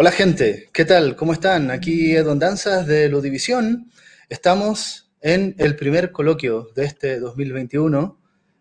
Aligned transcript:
Hola 0.00 0.12
gente, 0.12 0.68
¿qué 0.72 0.84
tal? 0.84 1.16
¿Cómo 1.16 1.32
están? 1.32 1.72
Aquí 1.72 2.14
Edon 2.14 2.38
Danzas 2.38 2.86
de 2.86 3.08
Ludivisión. 3.08 3.90
Estamos 4.28 5.10
en 5.20 5.56
el 5.58 5.74
primer 5.74 6.12
coloquio 6.12 6.68
de 6.76 6.84
este 6.84 7.18
2021. 7.18 8.16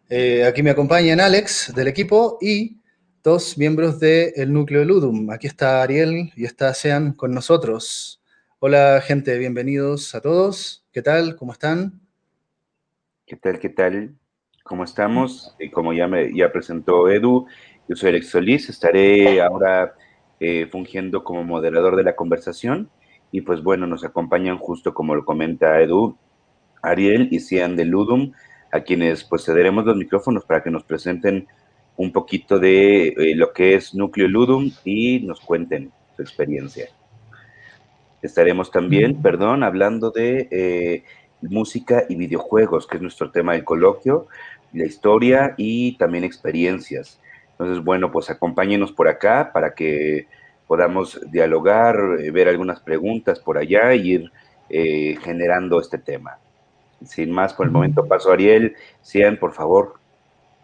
Eh, 0.09 0.45
aquí 0.45 0.63
me 0.63 0.71
acompañan 0.71 1.19
Alex 1.19 1.75
del 1.75 1.89
equipo 1.89 2.39
y 2.41 2.81
dos 3.21 3.55
miembros 3.55 3.99
del 3.99 4.51
núcleo 4.51 4.79
de 4.79 4.87
Ludum. 4.87 5.29
Aquí 5.29 5.45
está 5.45 5.83
Ariel 5.83 6.31
y 6.35 6.43
está 6.43 6.73
Sean 6.73 7.13
con 7.13 7.35
nosotros. 7.35 8.19
Hola 8.57 8.99
gente, 9.05 9.37
bienvenidos 9.37 10.15
a 10.15 10.21
todos. 10.21 10.87
¿Qué 10.91 11.03
tal? 11.03 11.35
¿Cómo 11.35 11.51
están? 11.51 12.01
¿Qué 13.27 13.35
tal? 13.35 13.59
¿Qué 13.59 13.69
tal? 13.69 14.15
¿Cómo 14.63 14.85
estamos? 14.85 15.55
como 15.71 15.93
ya, 15.93 16.07
me, 16.07 16.35
ya 16.35 16.51
presentó 16.51 17.07
Edu, 17.11 17.45
yo 17.87 17.95
soy 17.95 18.09
Alex 18.09 18.27
Solís, 18.29 18.69
estaré 18.69 19.39
ahora 19.39 19.93
eh, 20.39 20.67
fungiendo 20.71 21.23
como 21.23 21.43
moderador 21.43 21.95
de 21.95 22.03
la 22.03 22.15
conversación. 22.15 22.89
Y 23.31 23.41
pues 23.41 23.61
bueno, 23.61 23.87
nos 23.87 24.03
acompañan 24.03 24.57
justo 24.57 24.93
como 24.93 25.15
lo 25.15 25.25
comenta 25.25 25.81
Edu, 25.81 26.15
Ariel 26.81 27.27
y 27.31 27.39
Cian 27.39 27.75
de 27.75 27.85
Ludum, 27.85 28.31
a 28.71 28.81
quienes 28.81 29.23
pues 29.23 29.45
cederemos 29.45 29.85
los 29.85 29.97
micrófonos 29.97 30.45
para 30.45 30.63
que 30.63 30.71
nos 30.71 30.83
presenten 30.83 31.47
un 31.97 32.11
poquito 32.11 32.59
de 32.59 33.07
eh, 33.07 33.35
lo 33.35 33.51
que 33.51 33.75
es 33.75 33.95
Núcleo 33.95 34.27
Ludum 34.27 34.71
y 34.85 35.19
nos 35.21 35.39
cuenten 35.39 35.91
su 36.15 36.21
experiencia. 36.21 36.87
Estaremos 38.21 38.71
también, 38.71 39.21
perdón, 39.21 39.63
hablando 39.63 40.11
de 40.11 40.47
eh, 40.51 41.03
música 41.41 42.05
y 42.07 42.15
videojuegos, 42.15 42.87
que 42.87 42.97
es 42.97 43.01
nuestro 43.01 43.31
tema 43.31 43.53
del 43.53 43.63
coloquio, 43.63 44.27
la 44.73 44.85
historia 44.85 45.53
y 45.57 45.97
también 45.97 46.23
experiencias. 46.23 47.19
Entonces, 47.59 47.83
bueno, 47.83 48.11
pues 48.11 48.29
acompáñenos 48.29 48.91
por 48.91 49.07
acá 49.07 49.49
para 49.51 49.73
que 49.73 50.27
podamos 50.67 51.19
dialogar, 51.31 51.95
eh, 52.19 52.29
ver 52.29 52.47
algunas 52.47 52.79
preguntas 52.81 53.39
por 53.39 53.57
allá 53.57 53.95
y 53.95 54.11
ir 54.11 54.31
eh, 54.69 55.17
generando 55.23 55.79
este 55.79 55.97
tema. 55.97 56.37
Sin 57.03 57.31
más, 57.31 57.53
por 57.53 57.65
el 57.65 57.71
momento 57.71 58.05
paso 58.07 58.29
a 58.29 58.33
Ariel. 58.33 58.75
Sean, 59.01 59.37
por 59.37 59.53
favor, 59.53 59.95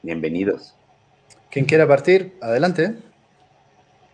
bienvenidos. 0.04 0.76
Quien 1.50 1.66
quiera 1.66 1.88
partir, 1.88 2.34
adelante. 2.42 2.96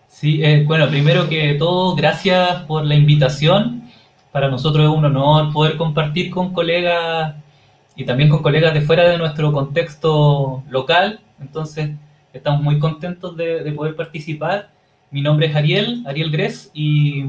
Sí, 0.08 0.44
eh, 0.44 0.64
bueno, 0.66 0.88
primero 0.90 1.28
que 1.28 1.56
todo, 1.56 1.96
gracias 1.96 2.64
por 2.64 2.86
la 2.86 2.96
invitación. 2.96 3.90
Para 4.32 4.50
nosotros 4.50 4.86
es 4.86 4.98
un 4.98 5.04
honor 5.04 5.52
poder 5.52 5.76
compartir 5.76 6.30
con 6.30 6.54
colegas 6.54 7.36
y 7.96 8.06
también 8.06 8.30
con 8.30 8.42
colegas 8.42 8.74
de 8.74 8.82
fuera 8.82 9.10
de 9.10 9.18
nuestro 9.18 9.52
contexto 9.52 10.64
local. 10.70 11.20
Entonces, 11.42 11.92
Estamos 12.34 12.62
muy 12.62 12.80
contentos 12.80 13.36
de, 13.36 13.72
poder 13.76 13.96
participar. 13.96 14.72
Mi 15.12 15.22
nombre 15.22 15.48
es 15.48 15.56
Ariel, 15.56 16.04
Ariel 16.06 16.32
Gres, 16.32 16.70
y 16.74 17.26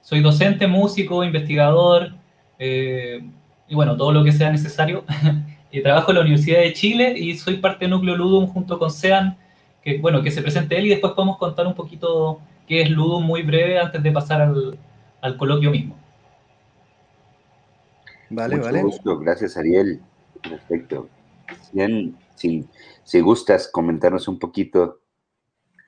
soy 0.00 0.20
docente, 0.20 0.66
músico, 0.66 1.22
investigador, 1.22 2.12
eh, 2.58 3.20
y 3.68 3.74
bueno, 3.74 3.96
todo 3.96 4.12
lo 4.12 4.24
que 4.24 4.32
sea 4.32 4.50
necesario. 4.50 5.04
y 5.70 5.82
trabajo 5.82 6.10
en 6.10 6.16
la 6.16 6.22
Universidad 6.22 6.60
de 6.60 6.72
Chile 6.72 7.14
y 7.16 7.36
soy 7.36 7.58
parte 7.58 7.84
de 7.84 7.90
Núcleo 7.90 8.16
Ludum 8.16 8.46
junto 8.48 8.78
con 8.78 8.90
Sean, 8.90 9.36
que 9.82 9.98
bueno, 9.98 10.22
que 10.22 10.30
se 10.30 10.42
presente 10.42 10.76
él 10.76 10.86
y 10.86 10.90
después 10.90 11.12
podemos 11.12 11.38
contar 11.38 11.66
un 11.66 11.74
poquito 11.74 12.40
qué 12.66 12.82
es 12.82 12.90
Ludum 12.90 13.24
muy 13.24 13.42
breve 13.42 13.78
antes 13.78 14.02
de 14.02 14.10
pasar 14.10 14.40
al, 14.40 14.78
al 15.20 15.36
coloquio 15.36 15.70
mismo. 15.70 15.96
Vale, 18.30 18.56
Mucho 18.56 18.66
vale. 18.66 18.82
Gusto. 18.82 19.18
Gracias, 19.18 19.56
Ariel. 19.56 20.00
Perfecto. 20.42 21.08
Bien, 21.72 22.16
si, 22.36 22.64
si 23.10 23.18
gustas 23.18 23.66
comentarnos 23.66 24.28
un 24.28 24.38
poquito. 24.38 25.00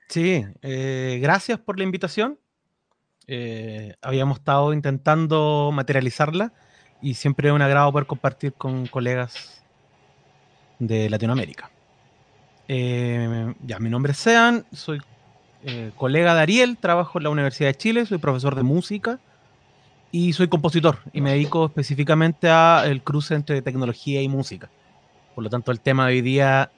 Sí, 0.09 0.45
eh, 0.61 1.19
gracias 1.21 1.57
por 1.57 1.77
la 1.77 1.85
invitación. 1.85 2.37
Eh, 3.27 3.95
habíamos 4.01 4.39
estado 4.39 4.73
intentando 4.73 5.71
materializarla 5.73 6.51
y 7.01 7.13
siempre 7.13 7.47
es 7.47 7.55
un 7.55 7.61
agrado 7.61 7.93
poder 7.93 8.07
compartir 8.07 8.51
con 8.51 8.87
colegas 8.87 9.63
de 10.79 11.09
Latinoamérica. 11.09 11.71
Eh, 12.67 13.53
ya, 13.65 13.79
mi 13.79 13.89
nombre 13.89 14.11
es 14.11 14.17
Sean, 14.17 14.65
soy 14.73 14.99
colega 15.95 16.35
de 16.35 16.41
Ariel, 16.41 16.77
trabajo 16.77 17.19
en 17.19 17.23
la 17.23 17.29
Universidad 17.29 17.69
de 17.69 17.77
Chile, 17.77 18.05
soy 18.05 18.17
profesor 18.17 18.53
de 18.55 18.63
música 18.63 19.21
y 20.11 20.33
soy 20.33 20.49
compositor 20.49 20.97
y 21.13 21.21
me 21.21 21.31
dedico 21.31 21.67
específicamente 21.67 22.49
al 22.49 23.01
cruce 23.01 23.33
entre 23.33 23.61
tecnología 23.61 24.21
y 24.21 24.27
música. 24.27 24.69
Por 25.33 25.45
lo 25.45 25.49
tanto, 25.49 25.71
el 25.71 25.79
tema 25.79 26.05
de 26.05 26.15
hoy 26.15 26.21
día, 26.21 26.69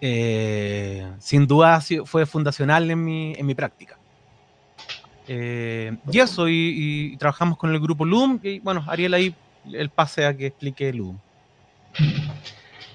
eh, 0.00 1.06
sin 1.18 1.46
duda, 1.46 1.80
fue 2.04 2.26
fundacional 2.26 2.90
en 2.90 3.04
mi, 3.04 3.34
en 3.34 3.46
mi 3.46 3.54
práctica. 3.54 3.98
Eh, 5.26 5.96
y 6.10 6.18
eso, 6.18 6.48
y, 6.48 7.16
trabajamos 7.18 7.56
con 7.56 7.70
el 7.70 7.80
grupo 7.80 8.04
Loom, 8.04 8.40
y 8.42 8.58
bueno, 8.60 8.84
Ariel 8.86 9.14
ahí 9.14 9.34
el 9.72 9.88
pase 9.88 10.26
a 10.26 10.36
que 10.36 10.46
explique 10.46 10.92
Loom. 10.92 11.18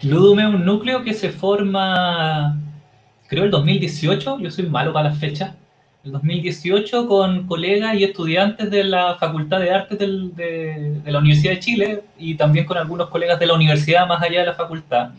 Ludum 0.04 0.40
es 0.40 0.46
un 0.46 0.66
núcleo 0.66 1.04
que 1.04 1.14
se 1.14 1.30
forma, 1.32 2.58
creo, 3.28 3.46
el 3.46 3.52
2018, 3.52 4.40
yo 4.40 4.52
soy 4.52 4.68
malo 4.68 4.94
para 4.94 5.10
las 5.10 5.20
fechas, 5.20 5.56
el 6.06 6.14
2018 6.14 7.08
con 7.08 7.46
colegas 7.46 7.96
y 7.96 8.04
estudiantes 8.06 8.72
de 8.72 8.86
la 8.86 9.16
Facultad 9.16 9.60
de 9.60 9.72
Artes 9.72 10.00
de, 10.00 11.02
la 11.06 11.20
Universidad 11.20 11.54
de 11.54 11.60
Chile 11.60 12.04
y 12.18 12.36
también 12.36 12.66
con 12.66 12.78
algunos 12.78 13.10
colegas 13.10 13.40
de 13.40 13.48
la 13.48 13.56
universidad 13.56 14.08
más 14.08 14.22
allá 14.22 14.42
de 14.42 14.46
la 14.46 14.54
facultad. 14.54 15.10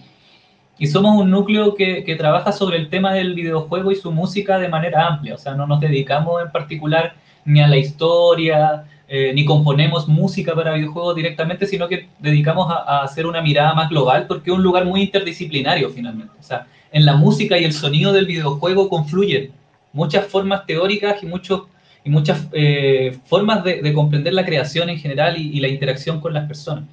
Y 0.80 0.88
somos 0.88 1.20
un 1.20 1.30
núcleo 1.30 1.76
que, 1.76 2.16
trabaja 2.18 2.50
sobre 2.50 2.78
el 2.78 2.88
tema 2.88 3.12
del 3.12 3.34
videojuego 3.34 3.92
y 3.92 3.96
su 3.96 4.10
música 4.10 4.58
de 4.58 4.68
manera 4.68 5.06
amplia, 5.06 5.34
o 5.36 5.38
sea, 5.38 5.54
no 5.54 5.66
nos 5.66 5.78
dedicamos 5.78 6.42
en 6.42 6.50
particular 6.50 7.14
ni 7.44 7.60
a 7.60 7.68
la 7.68 7.76
historia, 7.76 8.84
eh, 9.06 9.32
ni 9.32 9.44
componemos 9.44 10.08
música 10.08 10.54
para 10.54 10.74
videojuegos 10.74 11.14
directamente, 11.14 11.66
sino 11.66 11.86
que 11.86 12.08
dedicamos 12.18 12.68
a, 12.70 12.76
a, 12.76 13.02
hacer 13.04 13.26
una 13.26 13.42
mirada 13.42 13.74
más 13.74 13.88
global 13.90 14.26
porque 14.26 14.50
es 14.50 14.56
un 14.56 14.62
lugar 14.62 14.84
muy 14.84 15.02
interdisciplinario 15.02 15.90
finalmente. 15.90 16.32
O 16.40 16.42
sea, 16.42 16.66
en 16.92 17.04
la 17.04 17.14
música 17.14 17.58
y 17.58 17.64
el 17.64 17.72
sonido 17.72 18.12
del 18.12 18.26
videojuego 18.26 18.88
confluyen 18.88 19.52
muchas 19.92 20.26
formas 20.26 20.66
teóricas 20.66 21.22
y, 21.22 21.26
muchos, 21.26 21.62
y 22.04 22.10
muchas 22.10 22.46
eh, 22.52 23.18
formas 23.26 23.64
de, 23.64 23.92
comprender 23.92 24.32
la 24.32 24.44
creación 24.44 24.88
en 24.88 24.98
general 24.98 25.36
y, 25.38 25.60
la 25.60 25.68
interacción 25.68 26.20
con 26.20 26.34
las 26.34 26.46
personas. 26.46 26.84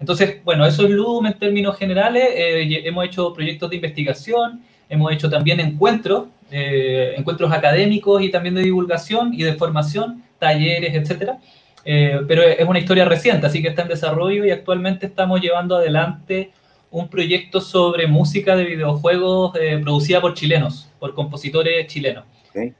Entonces, 0.00 0.42
bueno, 0.44 0.64
eso 0.66 0.84
es 0.84 0.90
Ludum 0.90 1.26
en 1.26 1.38
términos 1.38 1.76
generales. 1.76 2.24
Eh, 2.34 2.82
hemos 2.84 3.04
hecho 3.04 3.32
proyectos 3.32 3.70
de 3.70 3.76
investigación, 3.76 4.62
hemos 4.88 5.12
hecho 5.12 5.28
también 5.28 5.60
encuentros, 5.60 6.28
eh, 6.50 7.14
encuentros 7.16 7.52
académicos 7.52 8.22
y 8.22 8.30
también 8.30 8.54
de 8.54 8.62
divulgación 8.62 9.34
y 9.34 9.42
de 9.42 9.54
formación, 9.54 10.22
talleres, 10.38 10.94
etcétera. 10.94 11.38
pero 11.84 12.42
es 12.42 12.68
una 12.68 12.78
historia 12.78 13.06
reciente, 13.06 13.46
así 13.46 13.62
que 13.62 13.68
está 13.68 13.82
en 13.82 13.88
desarrollo 13.88 14.44
y 14.44 14.50
actualmente 14.50 15.06
estamos 15.06 15.40
llevando 15.40 15.76
adelante 15.76 16.50
un 16.90 17.08
proyecto 17.08 17.60
sobre 17.60 18.06
música 18.06 18.56
de 18.56 18.64
videojuegos 18.64 19.52
producida 19.82 20.20
por 20.20 20.34
chilenos, 20.34 20.90
por 20.98 21.14
compositores 21.14 21.86
chilenos. 21.86 22.24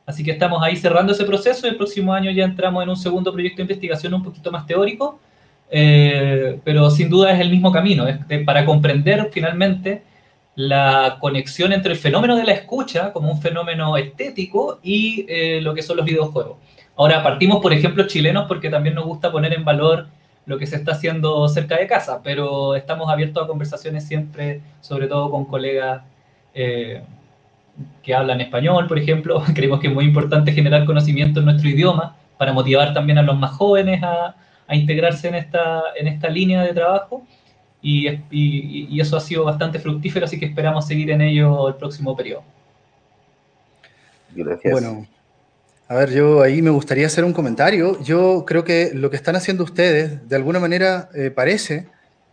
Así 0.06 0.24
que 0.24 0.32
estamos 0.32 0.62
ahí 0.62 0.76
cerrando 0.76 1.12
ese 1.12 1.24
proceso 1.24 1.66
y 1.66 1.70
el 1.70 1.76
próximo 1.76 2.12
año 2.12 2.30
ya 2.30 2.44
entramos 2.44 2.82
en 2.82 2.88
un 2.88 2.96
segundo 2.96 3.32
proyecto 3.32 3.58
de 3.58 3.62
investigación 3.62 4.14
un 4.14 4.22
poquito 4.22 4.50
más 4.50 4.66
teórico, 4.66 5.18
eh, 5.70 6.60
pero 6.64 6.90
sin 6.90 7.10
duda 7.10 7.32
es 7.32 7.40
el 7.40 7.50
mismo 7.50 7.72
camino, 7.72 8.06
es 8.06 8.18
para 8.44 8.64
comprender 8.64 9.28
finalmente 9.32 10.02
la 10.54 11.18
conexión 11.20 11.72
entre 11.72 11.92
el 11.92 11.98
fenómeno 11.98 12.34
de 12.36 12.44
la 12.44 12.52
escucha 12.52 13.12
como 13.12 13.30
un 13.30 13.40
fenómeno 13.40 13.96
estético 13.96 14.80
y 14.82 15.24
eh, 15.28 15.60
lo 15.62 15.72
que 15.72 15.82
son 15.82 15.96
los 15.96 16.06
videojuegos. 16.06 16.56
Ahora 16.96 17.22
partimos 17.22 17.60
por 17.60 17.72
ejemplos 17.72 18.08
chilenos 18.08 18.46
porque 18.48 18.68
también 18.68 18.96
nos 18.96 19.04
gusta 19.04 19.30
poner 19.30 19.54
en 19.54 19.64
valor 19.64 20.08
lo 20.46 20.58
que 20.58 20.66
se 20.66 20.76
está 20.76 20.92
haciendo 20.92 21.46
cerca 21.48 21.76
de 21.76 21.86
casa, 21.86 22.22
pero 22.24 22.74
estamos 22.74 23.08
abiertos 23.08 23.44
a 23.44 23.46
conversaciones 23.46 24.08
siempre, 24.08 24.62
sobre 24.80 25.06
todo 25.06 25.30
con 25.30 25.44
colegas 25.44 26.02
eh, 26.54 27.02
que 28.02 28.14
hablan 28.14 28.40
español, 28.40 28.86
por 28.88 28.98
ejemplo. 28.98 29.42
Creemos 29.54 29.78
que 29.78 29.88
es 29.88 29.94
muy 29.94 30.06
importante 30.06 30.52
generar 30.52 30.86
conocimiento 30.86 31.38
en 31.38 31.46
nuestro 31.46 31.68
idioma 31.68 32.16
para 32.36 32.52
motivar 32.52 32.94
también 32.94 33.18
a 33.18 33.22
los 33.22 33.38
más 33.38 33.52
jóvenes 33.52 34.02
a, 34.02 34.34
integrarse 34.74 35.28
en 35.28 35.34
esta, 35.34 35.82
en 35.96 36.08
esta 36.08 36.28
línea 36.28 36.62
de 36.62 36.74
trabajo. 36.74 37.26
Y, 37.80 38.08
y, 38.30 39.00
eso 39.00 39.16
ha 39.16 39.20
sido 39.20 39.44
bastante 39.44 39.78
fructífero, 39.78 40.24
así 40.24 40.38
que 40.38 40.46
esperamos 40.46 40.86
seguir 40.86 41.10
en 41.10 41.20
ello 41.20 41.68
el 41.68 41.76
próximo 41.76 42.16
periodo. 42.16 42.42
Gracias. 44.34 44.72
Bueno, 44.72 45.06
a 45.86 45.94
ver, 45.94 46.10
yo 46.10 46.42
ahí 46.42 46.60
me 46.60 46.70
gustaría 46.70 47.06
hacer 47.06 47.24
un 47.24 47.32
comentario. 47.32 48.02
Yo 48.02 48.44
creo 48.46 48.64
que 48.64 48.90
lo 48.92 49.10
que 49.10 49.16
están 49.16 49.36
haciendo 49.36 49.64
ustedes, 49.64 50.28
de 50.28 50.36
alguna 50.36 50.58
manera, 50.58 51.08
eh, 51.14 51.30
parece, 51.30 51.86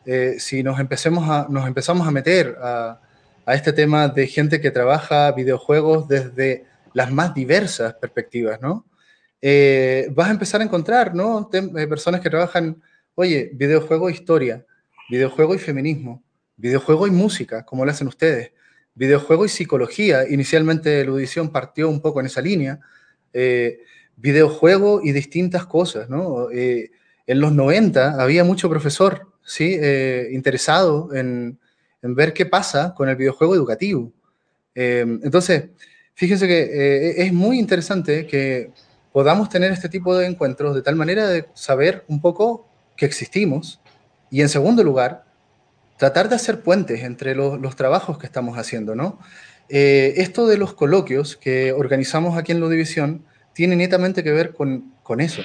eh, 0.06 0.36
si 0.40 0.64
nos, 0.64 0.80
empecemos 0.80 1.30
a, 1.30 1.48
nos 1.50 1.68
empezamos 1.68 2.08
a 2.08 2.12
meter 2.12 2.58
a, 2.62 3.00
a 3.46 3.54
este 3.54 3.72
tema 3.72 4.08
de 4.08 4.28
gente 4.28 4.60
que 4.60 4.72
trabaja 4.72 5.32
videojuegos 5.32 6.08
desde 6.08 6.66
las 6.94 7.12
más 7.12 7.34
diversas 7.34 7.94
perspectivas, 7.94 8.60
¿no? 8.62 8.86
Eh, 9.48 10.08
vas 10.10 10.30
a 10.30 10.32
empezar 10.32 10.60
a 10.62 10.64
encontrar, 10.64 11.14
¿no? 11.14 11.52
Eh, 11.54 11.86
personas 11.86 12.20
que 12.20 12.32
trabajan, 12.32 12.82
oye, 13.14 13.52
videojuego 13.54 14.10
e 14.10 14.12
historia, 14.12 14.66
videojuego 15.08 15.54
y 15.54 15.60
feminismo, 15.60 16.24
videojuego 16.58 17.06
y 17.06 17.12
música, 17.12 17.64
como 17.64 17.86
lo 17.86 17.92
hacen 17.92 18.08
ustedes, 18.08 18.54
videojuego 18.96 19.46
y 19.46 19.50
psicología. 19.50 20.28
Inicialmente 20.28 21.06
la 21.06 21.12
audición 21.12 21.52
partió 21.52 21.88
un 21.90 22.02
poco 22.02 22.22
en 22.22 22.26
esa 22.26 22.42
línea, 22.42 22.80
eh, 23.34 23.82
videojuego 24.16 25.02
y 25.04 25.12
distintas 25.12 25.68
cosas, 25.68 26.10
¿no? 26.10 26.50
Eh, 26.50 26.90
en 27.28 27.40
los 27.40 27.52
90 27.52 28.20
había 28.20 28.44
mucho 28.44 28.68
profesor, 28.68 29.32
¿sí? 29.44 29.78
Interesado 30.32 31.14
en, 31.14 31.60
en, 32.02 32.16
ver 32.16 32.34
qué 32.34 32.48
pasa 32.48 32.96
con 32.96 33.10
el 33.10 33.16
videojuego 33.16 33.54
educativo. 33.54 34.12
entonces, 34.74 35.66
fíjense 36.16 36.48
que 36.48 37.14
es 37.18 37.32
muy 37.32 37.60
interesante 37.60 38.26
que 38.26 38.72
podamos 39.16 39.48
tener 39.48 39.72
este 39.72 39.88
tipo 39.88 40.14
de 40.18 40.26
encuentros 40.26 40.76
de 40.76 40.82
tal 40.82 40.98
manera 40.98 41.26
de 41.26 41.46
saber 41.54 42.04
un 42.10 42.20
poco 42.20 42.68
que 42.98 43.06
existimos 43.06 43.80
y 44.30 44.42
en 44.42 44.50
segundo 44.50 44.84
lugar, 44.84 45.24
tratar 45.96 46.28
de 46.28 46.36
hacer 46.36 46.60
puentes 46.60 47.02
entre 47.02 47.34
los, 47.34 47.76
trabajos 47.78 48.18
que 48.18 48.26
estamos 48.26 48.58
haciendo, 48.58 48.94
¿no? 48.94 49.18
Eh, 49.70 50.16
esto 50.18 50.48
de 50.48 50.58
los 50.58 50.74
coloquios 50.74 51.38
que 51.38 51.72
organizamos 51.72 52.38
aquí 52.38 52.52
en 52.52 52.60
la 52.60 52.68
división 52.68 53.24
tiene 53.54 53.78
netamente 53.78 54.22
que 54.22 54.34
ver 54.34 54.54
con, 54.54 54.92
con 55.02 55.22
eso, 55.22 55.44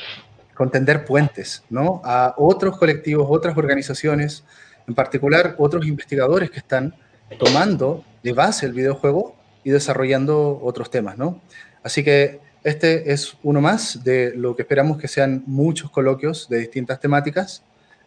con 0.56 0.72
tender 0.72 1.04
puentes, 1.04 1.62
¿no? 1.70 2.02
A 2.04 2.34
otros 2.38 2.76
colectivos, 2.76 3.28
otras 3.30 3.56
organizaciones, 3.56 4.42
en 4.88 4.96
particular 4.96 5.54
otros 5.58 5.86
investigadores 5.86 6.50
que 6.50 6.58
están 6.58 6.96
tomando 7.38 8.04
de 8.24 8.32
base 8.32 8.66
el 8.66 8.72
videojuego 8.72 9.36
y 9.62 9.70
desarrollando 9.70 10.58
otros 10.60 10.90
temas, 10.90 11.16
¿no? 11.16 11.40
Así 11.84 12.02
que 12.02 12.49
este 12.62 13.12
es 13.12 13.36
uno 13.42 13.60
más 13.60 14.04
de 14.04 14.32
lo 14.34 14.54
que 14.54 14.62
esperamos 14.62 14.98
que 14.98 15.08
sean 15.08 15.42
muchos 15.46 15.90
coloquios 15.90 16.48
de 16.48 16.58
distintas 16.58 17.00
temáticas. 17.00 17.62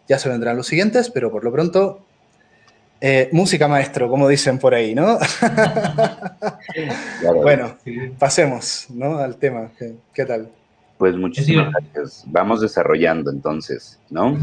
Ya 0.08 0.18
se 0.18 0.28
vendrán 0.28 0.56
los 0.56 0.66
siguientes, 0.66 1.10
pero 1.10 1.30
por 1.32 1.44
lo 1.44 1.52
pronto 1.52 2.04
eh, 3.00 3.28
música 3.32 3.68
maestro, 3.68 4.08
como 4.08 4.28
dicen 4.28 4.58
por 4.58 4.74
ahí, 4.74 4.94
¿no? 4.94 5.18
bueno, 7.42 7.76
pasemos 8.18 8.86
¿no? 8.90 9.18
al 9.18 9.36
tema. 9.36 9.70
¿Qué, 10.12 10.24
tal? 10.24 10.48
Pues 10.96 11.16
muchísimas 11.16 11.70
gracias. 11.70 12.24
Vamos 12.26 12.60
desarrollando 12.60 13.30
entonces, 13.30 13.98
¿no? 14.08 14.38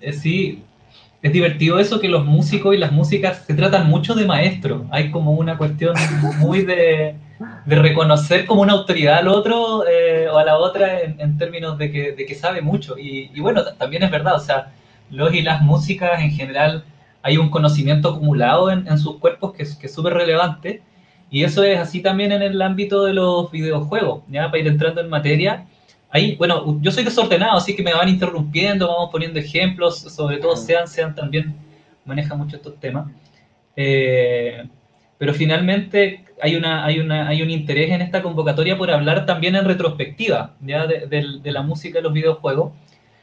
Eh, 0.00 0.12
sí, 0.12 0.64
es 1.22 1.32
divertido 1.32 1.78
eso 1.78 2.00
que 2.00 2.08
los 2.08 2.24
músicos 2.24 2.74
y 2.74 2.78
las 2.78 2.92
músicas 2.92 3.44
se 3.46 3.54
tratan 3.54 3.88
mucho 3.88 4.14
de 4.14 4.26
maestro. 4.26 4.86
Hay 4.90 5.10
como 5.10 5.32
una 5.32 5.56
cuestión 5.56 5.94
muy 6.38 6.64
de, 6.64 7.14
reconocer 7.66 8.46
como 8.46 8.62
una 8.62 8.74
autoridad 8.74 9.18
al 9.18 9.28
otro 9.28 9.86
eh, 9.86 10.28
o 10.28 10.38
a 10.38 10.44
la 10.44 10.56
otra 10.58 11.00
en, 11.00 11.38
términos 11.38 11.78
de 11.78 11.90
que, 11.90 12.34
sabe 12.34 12.60
mucho. 12.62 12.98
Y, 12.98 13.30
y, 13.34 13.40
bueno, 13.40 13.64
también 13.78 14.02
es 14.02 14.10
verdad, 14.10 14.36
o 14.36 14.40
sea, 14.40 14.72
los 15.10 15.32
y 15.34 15.42
las 15.42 15.62
músicas 15.62 16.20
en 16.20 16.30
general 16.30 16.84
hay 17.24 17.38
un 17.38 17.48
conocimiento 17.48 18.10
acumulado 18.10 18.70
en, 18.70 18.98
sus 18.98 19.16
cuerpos 19.16 19.54
que, 19.54 19.62
es 19.62 19.94
súper 19.94 20.12
relevante. 20.12 20.82
Y 21.30 21.42
eso 21.42 21.64
es 21.64 21.78
así 21.78 22.02
también 22.02 22.32
en 22.32 22.42
el 22.42 22.60
ámbito 22.60 23.04
de 23.04 23.14
los 23.14 23.50
videojuegos, 23.50 24.22
ya 24.28 24.46
para 24.50 24.58
ir 24.58 24.66
entrando 24.66 25.00
en 25.00 25.08
materia. 25.08 25.66
Ahí, 26.10 26.36
bueno, 26.36 26.78
yo 26.82 26.92
soy 26.92 27.02
desordenado, 27.02 27.56
así 27.56 27.74
que 27.74 27.82
me 27.82 27.94
van 27.94 28.10
interrumpiendo, 28.10 28.88
vamos 28.88 29.08
poniendo 29.10 29.40
ejemplos, 29.40 30.00
sobre 30.00 30.36
todo 30.36 30.54
Sean, 30.54 30.86
Sean 30.86 31.14
también 31.14 31.56
maneja 32.04 32.34
mucho 32.34 32.56
estos 32.56 32.78
temas. 32.78 33.10
Eh, 33.74 34.68
pero 35.24 35.32
finalmente 35.32 36.22
hay, 36.42 36.54
un 36.54 37.50
interés 37.50 37.90
en 37.92 38.02
esta 38.02 38.20
convocatoria 38.20 38.76
por 38.76 38.90
hablar 38.90 39.24
también 39.24 39.56
en 39.56 39.64
retrospectiva 39.64 40.54
de, 40.60 41.40
la 41.44 41.62
música 41.62 42.00
de 42.00 42.02
los 42.02 42.12
videojuegos 42.12 42.72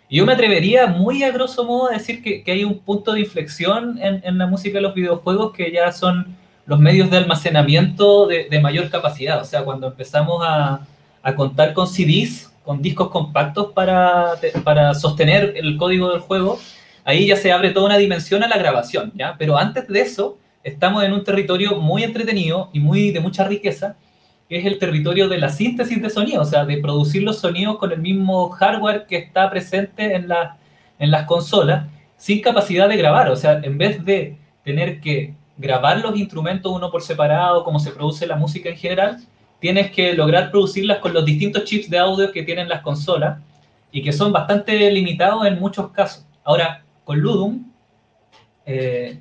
yo 0.10 0.26
me 0.26 0.34
atrevería 0.34 0.88
muy 0.88 1.22
a 1.22 1.30
grosso 1.30 1.64
modo 1.64 1.90
a 1.90 1.94
decir 1.94 2.24
que, 2.24 2.44
hay 2.52 2.64
un 2.64 2.80
punto 2.80 3.14
de 3.14 3.20
inflexión 3.20 4.00
en, 4.02 4.36
la 4.40 4.48
música 4.48 4.80
de 4.80 4.82
los 4.82 4.96
videojuegos 4.96 5.54
que 5.54 5.72
ya 5.72 5.92
son 5.92 6.36
los 6.66 6.80
medios 6.80 7.12
de 7.12 7.18
almacenamiento 7.18 8.26
de, 8.26 8.60
mayor 8.60 8.90
capacidad. 8.90 9.40
O 9.40 9.46
sea, 9.46 9.64
cuando 9.64 9.90
empezamos 9.90 10.42
a, 10.44 10.82
contar 11.36 11.74
con 11.74 11.86
CDs, 11.88 12.52
con 12.66 12.82
discos 12.82 13.10
compactos 13.10 13.74
para, 13.74 14.96
sostener 14.96 15.54
el 15.56 15.78
código 15.78 16.10
del 16.10 16.22
juego, 16.22 16.60
ahí 17.04 17.28
ya 17.28 17.36
se 17.36 17.52
abre 17.52 17.70
toda 17.70 17.86
una 17.86 17.98
dimensión 17.98 18.44
a 18.44 18.48
la 18.48 18.58
grabación. 18.58 19.14
Pero 19.38 19.56
antes 19.56 19.88
de 19.88 20.02
eso, 20.02 20.40
estamos 20.64 21.04
en 21.04 21.14
un 21.14 21.24
territorio 21.24 21.78
muy 21.78 22.04
entretenido 22.04 22.70
y 22.74 22.80
muy 22.80 23.12
de 23.12 23.20
mucha 23.20 23.44
riqueza, 23.46 23.96
que 24.48 24.58
es 24.58 24.66
el 24.66 24.78
territorio 24.78 25.30
de 25.30 25.38
la 25.38 25.50
síntesis 25.50 26.02
de 26.02 26.10
sonido, 26.10 26.42
o 26.42 26.46
sea, 26.46 26.66
de 26.66 26.78
producir 26.78 27.24
los 27.24 27.40
sonidos 27.40 27.78
con 27.78 27.92
el 27.92 28.00
mismo 28.00 28.50
hardware 28.50 29.06
que 29.08 29.18
está 29.18 29.50
presente 29.50 30.16
en, 30.16 30.28
la, 30.28 30.58
en 31.00 31.12
las 31.12 31.26
consolas, 31.26 31.88
sin 32.18 32.42
capacidad 32.42 32.90
de 32.90 32.98
grabar. 32.98 33.30
O 33.30 33.36
sea, 33.36 33.62
en 33.64 33.78
vez 33.78 34.04
de 34.04 34.38
tener 34.64 35.00
que 35.00 35.34
grabar 35.58 36.00
los 36.00 36.18
instrumentos 36.18 36.72
uno 36.72 36.92
por 36.92 37.02
separado, 37.02 37.64
como 37.64 37.80
se 37.80 37.92
produce 37.92 38.28
la 38.28 38.36
música 38.36 38.70
en 38.70 38.78
general, 38.78 39.18
tienes 39.60 39.92
que 39.92 40.14
lograr 40.14 40.52
producirlas 40.52 40.98
con 41.00 41.14
los 41.14 41.24
distintos 41.24 41.64
chips 41.64 41.90
de 41.90 42.00
audio 42.00 42.32
que 42.32 42.44
tienen 42.44 42.68
las 42.68 42.82
consolas 42.82 43.40
y 43.92 44.02
que 44.02 44.12
son 44.12 44.34
bastante 44.34 44.92
limitados 44.92 45.46
en 45.46 45.60
muchos 45.60 45.92
casos. 45.92 46.26
Ahora, 46.44 46.84
con 47.04 47.20
Ludum, 47.20 47.72
eh, 48.66 49.18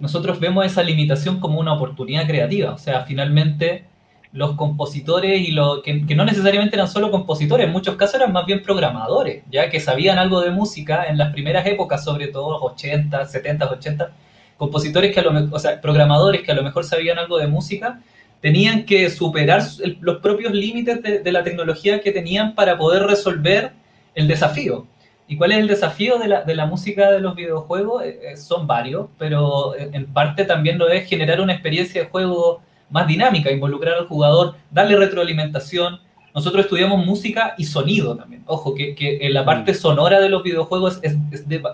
nosotros 0.00 0.40
vemos 0.40 0.66
esa 0.66 0.82
limitación 0.82 1.38
como 1.38 1.60
una 1.60 1.74
oportunidad 1.74 2.26
creativa. 2.26 2.72
O 2.72 2.78
sea, 2.78 3.04
finalmente 3.04 3.84
los 4.32 4.54
compositores 4.56 5.46
y 5.46 5.52
lo 5.52 5.82
que, 5.82 5.94
no 5.94 6.24
necesariamente 6.24 6.76
eran 6.76 6.88
solo 6.88 7.10
compositores, 7.10 7.66
en 7.66 7.72
muchos 7.72 7.96
casos 7.96 8.16
eran 8.16 8.32
más 8.32 8.46
bien 8.46 8.62
programadores, 8.62 9.42
ya 9.50 9.68
que 9.68 9.80
sabían 9.80 10.18
algo 10.18 10.40
de 10.40 10.50
música 10.50 11.06
en 11.06 11.18
las 11.18 11.32
primeras 11.32 11.66
épocas, 11.66 12.04
sobre 12.04 12.28
todo 12.28 12.52
los 12.52 12.62
80, 12.62 13.26
70, 13.26 13.70
80, 13.70 14.12
compositores 14.56 15.12
que 15.12 15.20
a 15.20 15.24
lo 15.24 15.54
o 15.54 15.58
sea, 15.58 15.80
programadores 15.80 16.42
que 16.42 16.52
a 16.52 16.54
lo 16.54 16.62
mejor 16.62 16.84
sabían 16.84 17.18
algo 17.18 17.38
de 17.38 17.48
música, 17.48 18.00
tenían 18.40 18.84
que 18.84 19.10
superar 19.10 19.62
los 20.00 20.18
propios 20.18 20.52
límites 20.52 21.02
de, 21.02 21.32
la 21.32 21.42
tecnología 21.42 22.00
que 22.00 22.12
tenían 22.12 22.54
para 22.54 22.78
poder 22.78 23.02
resolver 23.02 23.72
el 24.14 24.28
desafío. 24.28 24.86
¿Y 25.30 25.36
cuál 25.36 25.52
es 25.52 25.58
el 25.58 25.68
desafío 25.68 26.18
de 26.18 26.26
la, 26.26 26.42
de 26.42 26.56
la 26.56 26.66
música 26.66 27.08
de 27.12 27.20
los 27.20 27.36
videojuegos? 27.36 28.02
Eh, 28.02 28.18
eh, 28.20 28.36
son 28.36 28.66
varios, 28.66 29.06
pero 29.16 29.78
en 29.78 30.12
parte 30.12 30.44
también 30.44 30.76
lo 30.76 30.88
es 30.88 31.08
generar 31.08 31.40
una 31.40 31.52
experiencia 31.52 32.02
de 32.02 32.08
juego 32.08 32.62
más 32.90 33.06
dinámica, 33.06 33.48
involucrar 33.52 33.94
al 33.94 34.08
jugador, 34.08 34.56
darle 34.72 34.96
retroalimentación. 34.96 36.00
Nosotros 36.34 36.64
estudiamos 36.64 37.06
música 37.06 37.54
y 37.56 37.64
sonido 37.64 38.16
también. 38.16 38.42
Ojo, 38.46 38.74
que, 38.74 38.96
que 38.96 39.18
en 39.24 39.34
la 39.34 39.44
parte 39.44 39.70
mm. 39.70 39.76
sonora 39.76 40.18
de 40.18 40.30
los 40.30 40.42
videojuegos 40.42 40.98
es, 41.02 41.16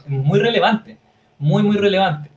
muy 0.06 0.38
relevante, 0.38 0.98
muy, 1.38 1.62
muy 1.62 1.78
relevante. 1.78 2.30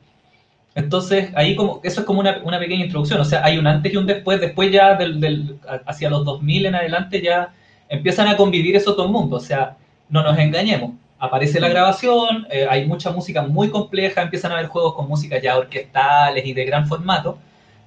Entonces, 0.73 1.33
ahí 1.35 1.53
como, 1.53 1.81
eso 1.83 1.99
es 1.99 2.05
como 2.05 2.21
una, 2.21 2.39
una, 2.45 2.59
pequeña 2.59 2.85
introducción, 2.85 3.19
o 3.19 3.25
sea, 3.25 3.43
hay 3.43 3.57
un 3.57 3.67
antes 3.67 3.93
y 3.93 3.97
un 3.97 4.05
después, 4.05 4.39
después 4.39 4.71
ya 4.71 4.95
del, 4.95 5.19
del, 5.19 5.59
hacia 5.85 6.09
los 6.09 6.23
2000 6.23 6.67
en 6.67 6.75
adelante 6.75 7.21
ya 7.21 7.53
empiezan 7.89 8.29
a 8.29 8.37
convivir 8.37 8.77
esos 8.77 8.95
dos 8.95 9.11
mundos, 9.11 9.43
o 9.43 9.45
sea, 9.45 9.75
no 10.07 10.23
nos 10.23 10.37
engañemos, 10.39 10.91
aparece 11.19 11.59
la 11.59 11.69
grabación, 11.69 12.47
eh, 12.49 12.65
hay 12.69 12.87
mucha 12.87 13.11
música 13.11 13.41
muy 13.41 13.69
compleja, 13.69 14.21
empiezan 14.21 14.51
a 14.51 14.55
haber 14.55 14.67
juegos 14.67 14.95
con 14.95 15.07
música 15.07 15.39
ya 15.39 15.57
orquestales 15.57 16.45
y 16.45 16.53
de 16.53 16.65
gran 16.65 16.87
formato, 16.87 17.37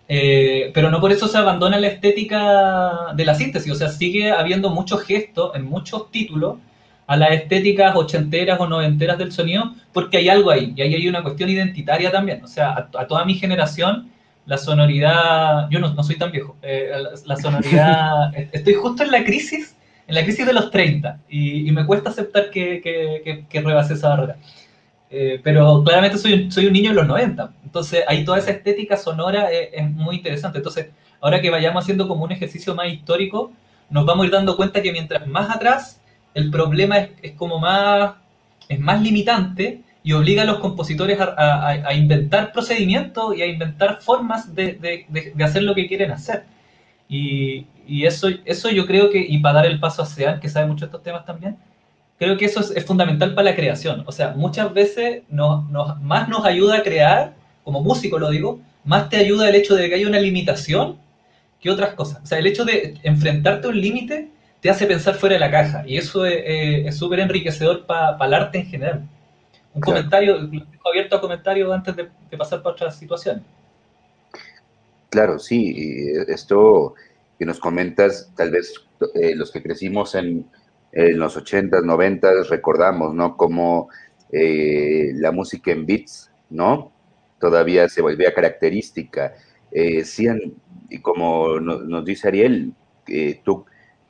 eh, 0.08 0.70
pero 0.74 0.90
no 0.90 1.00
por 1.00 1.10
eso 1.10 1.26
se 1.26 1.38
abandona 1.38 1.78
la 1.78 1.86
estética 1.88 3.14
de 3.14 3.24
la 3.24 3.34
síntesis, 3.34 3.72
o 3.72 3.74
sea, 3.74 3.88
sigue 3.88 4.30
habiendo 4.30 4.68
muchos 4.68 5.02
gestos 5.02 5.54
en 5.54 5.64
muchos 5.64 6.10
títulos 6.10 6.58
a 7.06 7.16
las 7.16 7.32
estéticas 7.32 7.96
ochenteras 7.96 8.60
o 8.60 8.66
noventeras 8.66 9.18
del 9.18 9.32
sonido, 9.32 9.74
porque 9.92 10.18
hay 10.18 10.28
algo 10.28 10.50
ahí, 10.50 10.72
y 10.76 10.82
ahí 10.82 10.94
hay 10.94 11.08
una 11.08 11.22
cuestión 11.22 11.48
identitaria 11.48 12.10
también, 12.10 12.44
o 12.44 12.46
sea, 12.46 12.88
a, 12.94 13.06
toda 13.06 13.24
mi 13.24 13.34
generación, 13.34 14.10
la 14.44 14.58
sonoridad, 14.58 15.68
yo 15.70 15.78
no, 15.78 16.02
soy 16.02 16.16
tan 16.16 16.32
viejo, 16.32 16.56
eh, 16.62 16.90
la, 17.24 17.36
sonoridad, 17.36 18.34
estoy 18.52 18.74
justo 18.74 19.04
en 19.04 19.10
la 19.10 19.24
crisis, 19.24 19.76
en 20.12 20.16
la 20.16 20.24
crisis 20.24 20.44
de 20.44 20.52
los 20.52 20.70
30, 20.70 21.20
y, 21.30 21.72
me 21.72 21.86
cuesta 21.86 22.10
aceptar 22.10 22.50
que, 22.50 22.82
que, 22.82 23.46
que 23.48 23.60
rebase 23.62 23.94
esa 23.94 24.10
barrera. 24.10 24.36
Eh, 25.10 25.40
pero 25.42 25.82
claramente 25.82 26.18
soy, 26.18 26.50
soy 26.50 26.66
un 26.66 26.74
niño 26.74 26.90
en 26.90 26.96
los 26.96 27.06
90, 27.06 27.50
entonces 27.64 28.04
ahí 28.06 28.22
toda 28.22 28.36
esa 28.36 28.50
estética 28.50 28.98
sonora 28.98 29.50
es, 29.50 29.90
muy 29.90 30.16
interesante. 30.16 30.58
Entonces, 30.58 30.88
ahora 31.22 31.40
que 31.40 31.48
vayamos 31.48 31.82
haciendo 31.82 32.08
como 32.08 32.24
un 32.24 32.32
ejercicio 32.32 32.74
más 32.74 32.88
histórico, 32.88 33.52
nos 33.88 34.04
vamos 34.04 34.24
a 34.24 34.26
ir 34.26 34.32
dando 34.32 34.54
cuenta 34.54 34.82
que 34.82 34.92
mientras 34.92 35.26
más 35.26 35.48
atrás, 35.48 35.98
el 36.34 36.50
problema 36.50 36.98
es, 36.98 37.10
es 37.22 37.32
como 37.32 37.58
más, 37.58 38.12
es 38.68 38.80
más 38.80 39.00
limitante 39.00 39.80
y 40.02 40.12
obliga 40.12 40.42
a 40.42 40.46
los 40.46 40.58
compositores 40.58 41.18
a, 41.20 41.68
a, 41.68 41.94
inventar 41.94 42.52
procedimientos 42.52 43.34
y 43.34 43.40
a 43.40 43.46
inventar 43.46 44.02
formas 44.02 44.54
de, 44.54 44.74
de, 44.74 45.32
de, 45.34 45.42
hacer 45.42 45.62
lo 45.62 45.74
que 45.74 45.88
quieren 45.88 46.10
hacer. 46.10 46.44
Y, 47.08 47.66
y, 47.86 48.06
eso, 48.06 48.28
eso 48.44 48.70
yo 48.70 48.86
creo 48.86 49.10
que, 49.10 49.18
y 49.18 49.38
para 49.38 49.56
dar 49.56 49.66
el 49.66 49.80
paso 49.80 50.02
a 50.02 50.06
Sean, 50.06 50.40
que 50.40 50.48
sabe 50.48 50.66
mucho 50.66 50.84
de 50.84 50.86
estos 50.86 51.02
temas 51.02 51.24
también, 51.24 51.56
creo 52.18 52.36
que 52.36 52.44
eso 52.44 52.60
es, 52.60 52.84
fundamental 52.84 53.34
para 53.34 53.50
la 53.50 53.56
creación. 53.56 54.04
O 54.06 54.12
sea, 54.12 54.30
muchas 54.30 54.72
veces 54.72 55.22
nos, 55.28 55.68
más 56.00 56.28
nos 56.28 56.44
ayuda 56.44 56.78
a 56.78 56.82
crear, 56.82 57.34
como 57.64 57.82
músico 57.82 58.18
lo 58.18 58.30
digo, 58.30 58.60
más 58.84 59.08
te 59.08 59.16
ayuda 59.16 59.48
el 59.48 59.54
hecho 59.54 59.74
de 59.74 59.88
que 59.88 59.96
haya 59.96 60.06
una 60.06 60.20
limitación 60.20 60.98
que 61.60 61.70
otras 61.70 61.94
cosas. 61.94 62.20
O 62.22 62.26
sea, 62.26 62.38
el 62.38 62.46
hecho 62.46 62.64
de 62.64 62.94
enfrentarte 63.02 63.66
a 63.66 63.70
un 63.70 63.80
límite 63.80 64.28
te 64.60 64.70
hace 64.70 64.86
pensar 64.86 65.14
fuera 65.14 65.34
de 65.34 65.40
la 65.40 65.50
caja 65.50 65.84
y 65.86 65.96
eso 65.96 66.24
es 66.24 66.96
súper 66.96 67.20
enriquecedor 67.20 67.86
para 67.86 68.16
el 68.24 68.34
arte 68.34 68.58
en 68.58 68.66
general. 68.66 69.08
Un 69.74 69.80
comentario, 69.80 70.36
abierto 70.84 71.16
a 71.16 71.20
comentarios 71.20 71.72
antes 71.72 71.96
de, 71.96 72.08
de 72.30 72.36
pasar 72.36 72.62
para 72.62 72.74
otra 72.74 72.90
situación. 72.90 73.42
Claro, 75.12 75.38
sí, 75.38 75.74
esto 76.28 76.94
que 77.42 77.46
nos 77.46 77.58
comentas 77.58 78.32
tal 78.36 78.52
vez 78.52 78.72
eh, 79.16 79.34
los 79.34 79.50
que 79.50 79.64
crecimos 79.64 80.14
en, 80.14 80.46
los 80.92 81.36
80s, 81.36 81.82
90s, 81.82 82.48
recordamos, 82.48 83.12
¿no? 83.14 83.36
Como 83.36 83.88
eh, 84.30 85.10
la 85.16 85.32
música 85.32 85.72
en 85.72 85.84
beats, 85.84 86.30
¿no? 86.50 86.92
Todavía 87.40 87.88
se 87.88 88.00
volvía 88.00 88.32
característica. 88.32 89.34
Eh, 89.72 90.04
y 90.88 91.00
como 91.00 91.58
nos 91.58 92.04
dice 92.04 92.28
Ariel, 92.28 92.74
tú, 93.42 93.66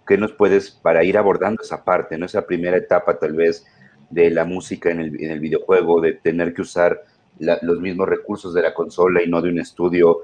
¿qué 0.07 0.19
nos 0.19 0.33
puedes 0.33 0.71
para 0.71 1.03
ir 1.03 1.17
abordando 1.17 1.63
esa 1.63 1.83
parte, 1.87 2.19
¿no? 2.19 2.27
Esa 2.27 2.47
primera 2.47 2.77
etapa 2.77 3.19
tal 3.19 3.33
vez 3.33 3.65
de 4.11 4.29
la 4.29 4.45
música 4.45 4.91
en 4.91 5.01
el, 5.01 5.25
en 5.25 5.31
el 5.31 5.41
videojuego, 5.41 6.03
de 6.03 6.13
tener 6.13 6.53
que 6.53 6.61
usar 6.61 7.03
los 7.39 7.81
mismos 7.81 8.11
recursos 8.11 8.53
de 8.53 8.61
la 8.61 8.75
consola 8.75 9.23
y 9.23 9.31
no 9.31 9.41
de 9.41 9.49
un 9.49 9.59
estudio. 9.59 10.19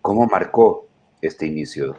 ¿Cómo 0.00 0.26
marcó 0.26 0.86
este 1.20 1.46
inicio? 1.46 1.96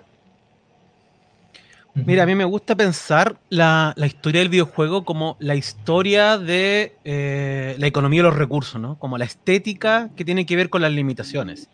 Mira, 1.95 2.23
a 2.23 2.25
mí 2.25 2.33
me 2.33 2.45
gusta 2.45 2.75
pensar 2.75 3.37
la, 3.49 3.93
historia 3.97 4.41
del 4.41 4.49
videojuego 4.49 5.05
como 5.05 5.37
la 5.39 5.55
historia 5.55 6.39
de 6.39 6.95
eh, 7.03 7.75
la 7.77 7.85
economía 7.85 8.23
de 8.23 8.29
los 8.29 8.37
recursos, 8.37 8.81
¿no? 8.81 8.97
Como 8.97 9.19
la 9.19 9.25
estética 9.25 10.09
que 10.15 10.25
tiene 10.25 10.47
que 10.47 10.55
ver 10.55 10.71
con 10.71 10.81
las 10.81 10.91
limitaciones. 10.91 11.69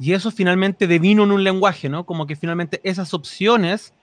Y 0.00 0.12
eso 0.12 0.32
finalmente 0.32 0.88
devino 0.88 1.22
en 1.22 1.30
un 1.30 1.44
lenguaje, 1.44 1.88
¿no? 1.88 2.04
Como 2.04 2.26
que 2.26 2.34
finalmente 2.34 2.80
esas 2.82 3.14
opciones 3.14 3.94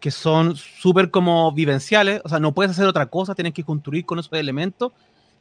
que 0.00 0.10
son 0.10 0.54
súper 0.54 1.10
como 1.10 1.50
vivenciales, 1.52 2.20
o 2.22 2.28
sea, 2.28 2.38
no 2.38 2.52
puedes 2.52 2.72
hacer 2.72 2.86
otra 2.86 3.06
cosa, 3.06 3.34
tienes 3.34 3.54
que 3.54 3.64
construir 3.64 4.04
con 4.04 4.18
esos 4.18 4.34
elementos, 4.34 4.92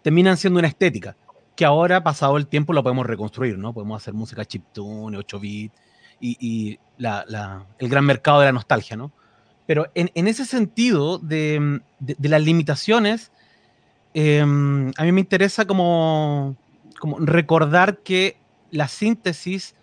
terminan 0.01 0.38
siendo 0.38 0.59
una 0.59 0.69
estética, 0.69 1.17
que 1.57 1.65
ahora, 1.65 2.01
pasado 2.01 2.38
el 2.38 2.47
tiempo, 2.47 2.71
lo 2.71 2.81
podemos 2.81 3.05
reconstruir, 3.05 3.57
¿no? 3.57 3.73
Podemos 3.73 4.01
hacer 4.01 4.13
música 4.13 4.45
chiptune, 4.45 5.17
8 5.17 5.39
bits, 5.39 5.75
y, 6.21 6.79
el 6.97 7.89
gran 7.89 8.05
mercado 8.05 8.39
de 8.39 8.45
la 8.45 8.51
nostalgia, 8.53 8.95
¿no? 8.95 9.12
Pero 9.65 9.88
en, 9.96 10.27
ese 10.27 10.46
sentido 10.46 11.20
de, 11.20 11.82
las 12.20 12.41
limitaciones, 12.41 13.32
em, 14.13 14.91
a 14.98 15.03
mí 15.03 15.12
me 15.12 15.22
interesa 15.22 15.65
como, 15.65 16.55
como, 17.00 17.20
recordar 17.20 18.00
que 18.00 18.38
la 18.72 18.88
síntesis, 18.88 19.75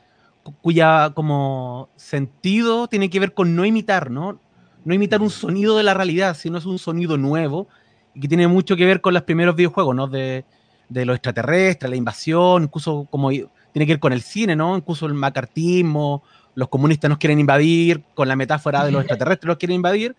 cuya 0.62 1.12
como 1.14 1.88
sentido 1.96 2.88
tiene 2.88 3.08
que 3.08 3.20
ver 3.20 3.32
con 3.32 3.56
no 3.56 3.64
imitar, 3.64 4.10
¿no? 4.10 4.38
No 4.84 4.94
imitar 4.94 5.20
un 5.22 5.30
sonido 5.30 5.76
de 5.76 5.82
la 5.82 5.94
realidad, 5.94 6.36
sino 6.36 6.58
es 6.58 6.66
un 6.66 6.78
sonido 6.78 7.16
nuevo 7.16 7.68
y 8.14 8.20
que 8.20 8.28
tiene 8.28 8.48
mucho 8.48 8.76
que 8.76 8.86
ver 8.86 9.00
con 9.00 9.14
los 9.14 9.22
primeros 9.22 9.54
videojuegos, 9.56 9.94
¿no? 9.94 10.08
De, 10.08 10.44
de 10.90 11.06
lo 11.06 11.14
extraterrestre, 11.14 11.88
la 11.88 11.96
invasión, 11.96 12.64
incluso 12.64 13.06
como 13.10 13.30
tiene 13.30 13.86
que 13.86 13.94
ver 13.94 14.00
con 14.00 14.12
el 14.12 14.22
cine, 14.22 14.56
¿no? 14.56 14.76
Incluso 14.76 15.06
el 15.06 15.14
macartismo, 15.14 16.22
los 16.60 16.68
comunistas 16.68 17.08
nos 17.08 17.18
quieren 17.18 17.40
invadir, 17.40 18.02
con 18.14 18.28
la 18.28 18.36
metáfora 18.36 18.84
de 18.84 18.92
los 18.92 19.00
extraterrestres 19.04 19.48
los 19.48 19.56
quieren 19.56 19.76
invadir. 19.76 20.14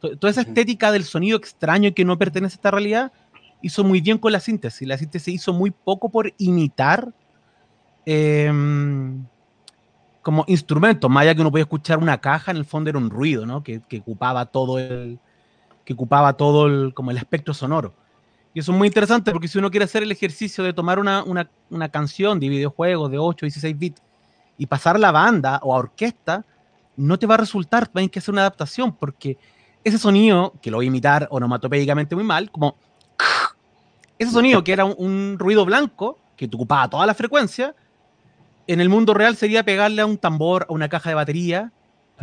Toda 0.00 0.30
esa 0.30 0.42
estética 0.42 0.90
del 0.90 1.04
sonido 1.04 1.38
extraño 1.38 1.94
que 1.94 2.04
no 2.04 2.18
pertenece 2.18 2.54
a 2.54 2.56
esta 2.56 2.72
realidad 2.72 3.12
hizo 3.62 3.84
muy 3.84 4.00
bien 4.00 4.18
con 4.18 4.32
la 4.32 4.40
síntesis. 4.40 4.86
La 4.86 4.98
síntesis 4.98 5.32
hizo 5.32 5.52
muy 5.52 5.70
poco 5.70 6.10
por 6.10 6.34
imitar 6.36 7.14
em, 8.04 9.24
como 10.20 10.44
instrumento, 10.48 11.08
más 11.08 11.22
allá 11.22 11.34
que 11.36 11.40
uno 11.40 11.50
podía 11.50 11.62
escuchar 11.62 11.98
una 11.98 12.20
caja, 12.20 12.50
en 12.50 12.56
el 12.58 12.64
fondo 12.64 12.90
era 12.90 12.98
un 12.98 13.08
ruido, 13.08 13.46
¿no? 13.46 13.62
Que, 13.62 13.80
ocupaba 14.00 14.46
todo 14.46 14.78
el 14.78 15.18
que 15.84 15.92
ocupaba 15.92 16.32
todo 16.32 16.66
el, 16.66 16.92
como 16.92 17.12
el 17.12 17.18
espectro 17.18 17.54
sonoro. 17.54 17.94
Y 18.52 18.60
eso 18.60 18.72
es 18.72 18.78
muy 18.78 18.88
interesante 18.88 19.30
porque 19.30 19.48
si 19.48 19.58
uno 19.58 19.70
quiere 19.70 19.84
hacer 19.84 20.02
el 20.02 20.10
ejercicio 20.10 20.64
de 20.64 20.72
tomar 20.72 20.98
una, 20.98 21.22
una, 21.22 21.48
una 21.70 21.88
canción 21.88 22.40
de 22.40 22.48
videojuegos 22.48 23.10
de 23.10 23.18
8 23.18 23.44
o 23.44 23.46
16 23.46 23.78
bits 23.78 24.02
y 24.58 24.66
pasar 24.66 24.98
la 24.98 25.10
banda 25.10 25.60
o 25.62 25.74
a 25.74 25.78
orquesta, 25.78 26.44
no 26.96 27.18
te 27.18 27.26
va 27.26 27.34
a 27.34 27.38
resultar, 27.38 27.88
tienes 27.88 28.10
que 28.10 28.18
hacer 28.18 28.32
una 28.32 28.42
adaptación 28.42 28.92
porque 28.92 29.36
ese 29.82 29.98
sonido, 29.98 30.54
que 30.62 30.70
lo 30.70 30.78
voy 30.78 30.86
a 30.86 30.88
imitar 30.88 31.28
onomatopédicamente 31.30 32.14
muy 32.14 32.24
mal, 32.24 32.50
como 32.50 32.76
ese 34.18 34.30
sonido 34.30 34.64
que 34.64 34.72
era 34.72 34.84
un, 34.84 35.36
ruido 35.38 35.64
blanco, 35.64 36.18
que 36.36 36.48
te 36.48 36.56
ocupaba 36.56 36.88
toda 36.88 37.06
la 37.06 37.14
frecuencia, 37.14 37.74
en 38.66 38.80
el 38.80 38.88
mundo 38.88 39.12
real 39.12 39.36
sería 39.36 39.64
pegarle 39.64 40.02
a 40.02 40.06
un 40.06 40.16
tambor, 40.16 40.66
a 40.68 40.72
una 40.72 40.88
caja 40.88 41.10
de 41.10 41.14
batería, 41.14 41.72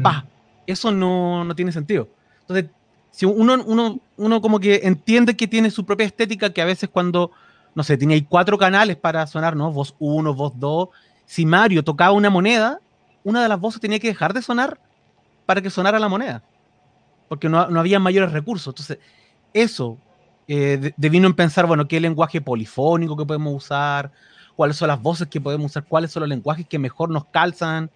¡pah! 0.02 0.26
Eso 0.66 0.92
no, 0.92 1.44
no 1.44 1.56
tiene 1.56 1.72
sentido. 1.72 2.10
Entonces, 2.42 2.72
si 3.12 3.26
uno, 3.26 3.62
uno, 3.66 4.00
uno 4.18 4.42
como 4.42 4.60
que 4.60 4.82
entiende 4.84 5.36
que 5.36 5.48
tiene 5.48 5.70
su 5.70 5.86
propia 5.86 6.06
estética, 6.06 6.52
que 6.52 6.62
a 6.62 6.66
veces 6.66 6.90
cuando, 6.90 7.32
no 7.76 7.84
sé, 7.84 7.98
tenía 7.98 8.20
cuatro 8.28 8.58
canales 8.58 8.96
para 8.96 9.28
sonar, 9.28 9.56
¿no? 9.56 9.72
Voz 9.72 9.96
1, 10.00 10.34
voz 10.34 10.54
2, 10.56 10.90
si 11.32 11.46
Mario 11.46 11.84
tocaba 11.84 12.12
una 12.12 12.30
moneda, 12.30 12.80
una 13.24 13.42
de 13.42 13.50
las 13.50 13.60
voces 13.60 13.80
tenía 13.80 14.00
que 14.00 14.08
dejar 14.08 14.34
de 14.34 14.42
sonar 14.42 14.80
para 15.46 15.62
que 15.62 15.70
sonara 15.70 16.00
la 16.00 16.10
moneda, 16.10 16.44
porque 17.30 17.48
no, 17.48 17.68
no 17.70 17.80
había 17.80 18.00
mayores 18.00 18.32
recursos. 18.32 18.74
Entonces, 18.74 18.98
eso 19.54 19.98
eh, 20.48 20.92
devino 20.98 21.28
en 21.28 21.34
pensar, 21.34 21.66
bueno, 21.66 21.88
qué 21.88 22.00
lenguaje 22.00 22.42
polifónico 22.42 23.16
que 23.16 23.26
podemos 23.26 23.54
usar, 23.56 24.12
cuáles 24.56 24.76
son 24.76 24.88
las 24.88 25.02
voces 25.02 25.28
que 25.28 25.40
podemos 25.40 25.72
usar, 25.72 25.86
cuáles 25.86 26.12
son 26.12 26.22
los 26.22 26.30
lenguajes 26.30 26.68
que 26.68 26.80
mejor 26.80 27.10
nos 27.10 27.26
calzan 27.26 27.90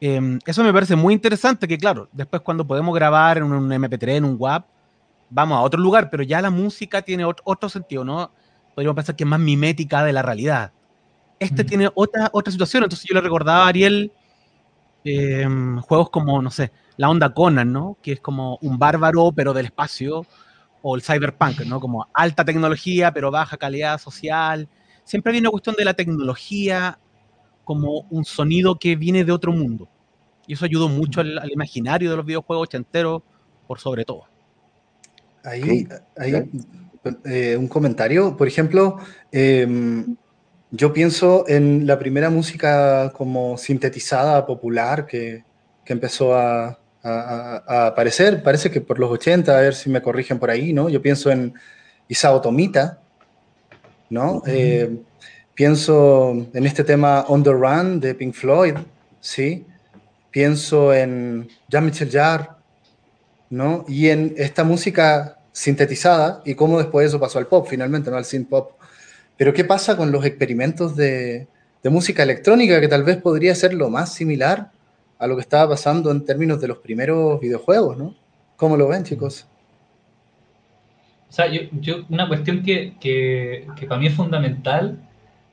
Em, 0.00 0.38
eso 0.46 0.62
me 0.62 0.72
parece 0.72 0.94
muy 0.94 1.12
interesante, 1.12 1.66
que 1.66 1.76
claro, 1.76 2.08
después 2.12 2.42
cuando 2.42 2.66
podemos 2.66 2.94
grabar 2.94 3.38
en 3.38 3.44
un 3.44 3.68
MP3, 3.72 4.16
en 4.16 4.24
un 4.24 4.36
WAP, 4.38 4.64
vamos 5.28 5.58
a 5.58 5.60
otro 5.62 5.80
lugar, 5.80 6.08
pero 6.10 6.22
ya 6.22 6.40
la 6.40 6.50
música 6.50 7.02
tiene 7.02 7.24
otro, 7.24 7.68
sentido, 7.68 8.04
¿no? 8.04 8.30
Podríamos 8.74 8.94
pensar 8.94 9.16
que 9.16 9.24
es 9.24 9.28
más 9.30 9.40
mimética 9.40 10.04
de 10.04 10.12
la 10.12 10.22
realidad. 10.22 10.72
Este 11.38 11.64
tiene 11.64 11.88
otra, 11.94 12.30
otra 12.32 12.50
situación, 12.50 12.82
entonces 12.82 13.06
yo 13.08 13.14
le 13.14 13.20
recordaba 13.20 13.64
a 13.64 13.68
Ariel 13.68 14.12
em, 15.04 15.78
juegos 15.78 16.10
como, 16.10 16.42
no 16.42 16.50
sé, 16.50 16.72
la 16.96 17.08
onda 17.08 17.32
Conan, 17.32 17.72
¿no? 17.72 17.96
Que 18.02 18.12
es 18.12 18.20
como 18.20 18.58
un 18.60 18.78
bárbaro, 18.78 19.32
pero 19.32 19.52
del 19.52 19.66
espacio, 19.66 20.26
o 20.82 20.96
el 20.96 21.02
cyberpunk, 21.02 21.60
¿no? 21.60 21.80
Como 21.80 22.06
alta 22.12 22.44
tecnología, 22.44 23.12
pero 23.12 23.30
baja 23.30 23.56
calidad 23.56 23.98
social. 23.98 24.68
Siempre 25.04 25.32
hay 25.32 25.38
una 25.38 25.50
cuestión 25.50 25.76
de 25.76 25.84
la 25.84 25.94
tecnología 25.94 26.98
como 27.64 28.06
un 28.10 28.24
sonido 28.24 28.78
que 28.78 28.96
viene 28.96 29.24
de 29.24 29.32
otro 29.32 29.52
mundo. 29.52 29.88
Y 30.46 30.54
eso 30.54 30.64
ayudó 30.64 30.88
mucho 30.88 31.20
al, 31.20 31.50
imaginario 31.52 32.10
de 32.10 32.16
los 32.16 32.24
videojuegos 32.24 32.68
ochenteros, 32.68 33.22
por 33.66 33.78
sobre 33.78 34.04
todo. 34.04 34.24
Ahí, 35.44 35.86
hay 36.16 36.50
eh, 37.26 37.56
un 37.56 37.68
comentario. 37.68 38.36
Por 38.36 38.48
ejemplo, 38.48 38.98
em, 39.30 40.16
yo 40.70 40.92
pienso 40.92 41.44
en 41.48 41.86
la 41.86 41.98
primera 41.98 42.30
música 42.30 43.12
como 43.14 43.56
sintetizada 43.56 44.44
popular 44.46 45.06
que, 45.06 45.44
que 45.84 45.92
empezó 45.92 46.36
a, 46.36 46.78
a, 47.02 47.86
aparecer. 47.86 48.42
Parece 48.42 48.70
que 48.70 48.80
por 48.80 48.98
los 48.98 49.10
80, 49.10 49.56
a 49.56 49.60
ver 49.60 49.74
si 49.74 49.90
me 49.90 50.02
corrigen 50.02 50.38
por 50.38 50.50
ahí, 50.50 50.72
¿no? 50.72 50.88
Yo 50.88 51.00
pienso 51.00 51.30
en 51.30 51.54
Isao 52.08 52.40
Tomita, 52.40 53.00
¿no? 54.10 54.42
Pienso 55.54 56.46
en 56.52 56.66
este 56.66 56.84
tema 56.84 57.24
On 57.28 57.42
the 57.42 57.50
Run 57.50 58.00
de 58.00 58.14
Pink 58.14 58.34
Floyd, 58.34 58.74
¿sí? 59.20 59.66
Pienso 60.30 60.94
en 60.94 61.48
Jean-Michel 61.68 62.10
Jarre, 62.10 62.48
¿no? 63.50 63.84
Y 63.88 64.08
en 64.08 64.34
esta 64.36 64.62
música 64.62 65.38
sintetizada 65.52 66.42
y 66.44 66.54
cómo 66.54 66.78
después 66.78 67.08
eso 67.08 67.18
pasó 67.18 67.38
al 67.38 67.48
pop, 67.48 67.66
finalmente, 67.68 68.10
¿no? 68.10 68.16
Al 68.16 68.24
synth 68.24 68.48
pop. 68.48 68.77
Pero 69.38 69.54
¿qué 69.54 69.64
pasa 69.64 69.96
con 69.96 70.12
los 70.12 70.26
experimentos 70.26 70.94
de, 70.96 71.48
de 71.82 71.90
música 71.90 72.22
electrónica 72.22 72.80
que 72.80 72.88
tal 72.88 73.04
vez 73.04 73.16
podría 73.16 73.54
ser 73.54 73.72
lo 73.72 73.88
más 73.88 74.12
similar 74.12 74.70
a 75.18 75.26
lo 75.26 75.36
que 75.36 75.42
estaba 75.42 75.70
pasando 75.70 76.10
en 76.10 76.24
términos 76.24 76.60
de 76.60 76.68
los 76.68 76.78
primeros 76.78 77.40
videojuegos, 77.40 77.96
¿no? 77.96 78.14
¿Cómo 78.56 78.76
lo 78.76 78.88
ven, 78.88 79.04
chicos? 79.04 79.46
O 81.30 81.32
sea, 81.32 81.46
yo, 81.46 81.60
yo 81.80 82.04
una 82.08 82.26
cuestión 82.26 82.62
que, 82.64 82.94
que, 83.00 83.66
que, 83.76 83.86
para 83.86 84.00
mí 84.00 84.08
es 84.08 84.14
fundamental 84.14 84.98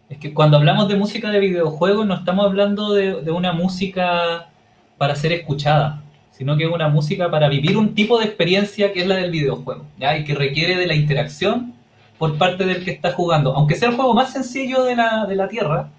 es 0.09 0.17
que 0.17 0.33
cuando 0.33 0.57
hablamos 0.57 0.87
de 0.87 0.95
música 0.95 1.29
de 1.29 1.39
videojuegos 1.39 2.07
no 2.07 2.15
estamos 2.15 2.45
hablando 2.45 2.93
de, 2.93 3.31
una 3.31 3.53
música 3.53 4.49
para 4.97 5.15
ser 5.15 5.33
escuchada, 5.33 6.01
sino 6.31 6.57
que 6.57 6.63
es 6.63 6.71
una 6.71 6.87
música 6.87 7.29
para 7.29 7.49
vivir 7.49 7.77
un 7.77 7.93
tipo 7.93 8.17
de 8.19 8.25
experiencia 8.25 8.91
que 8.93 9.01
es 9.01 9.07
la 9.07 9.17
del 9.17 9.29
videojuego, 9.31 9.85
¿ya? 9.99 10.17
y 10.17 10.23
que 10.23 10.33
requiere 10.33 10.75
de 10.75 10.87
la 10.87 10.95
interacción 10.95 11.74
por 12.17 12.37
parte 12.37 12.65
del 12.65 12.83
que 12.83 12.91
está 12.91 13.11
jugando. 13.11 13.53
Aunque 13.53 13.75
sea 13.75 13.89
el 13.89 13.95
juego 13.95 14.13
más 14.13 14.31
sencillo 14.31 14.83
de 14.83 14.95
la, 14.95 15.25
de 15.25 15.35
la 15.35 15.47
Tierra, 15.47 15.89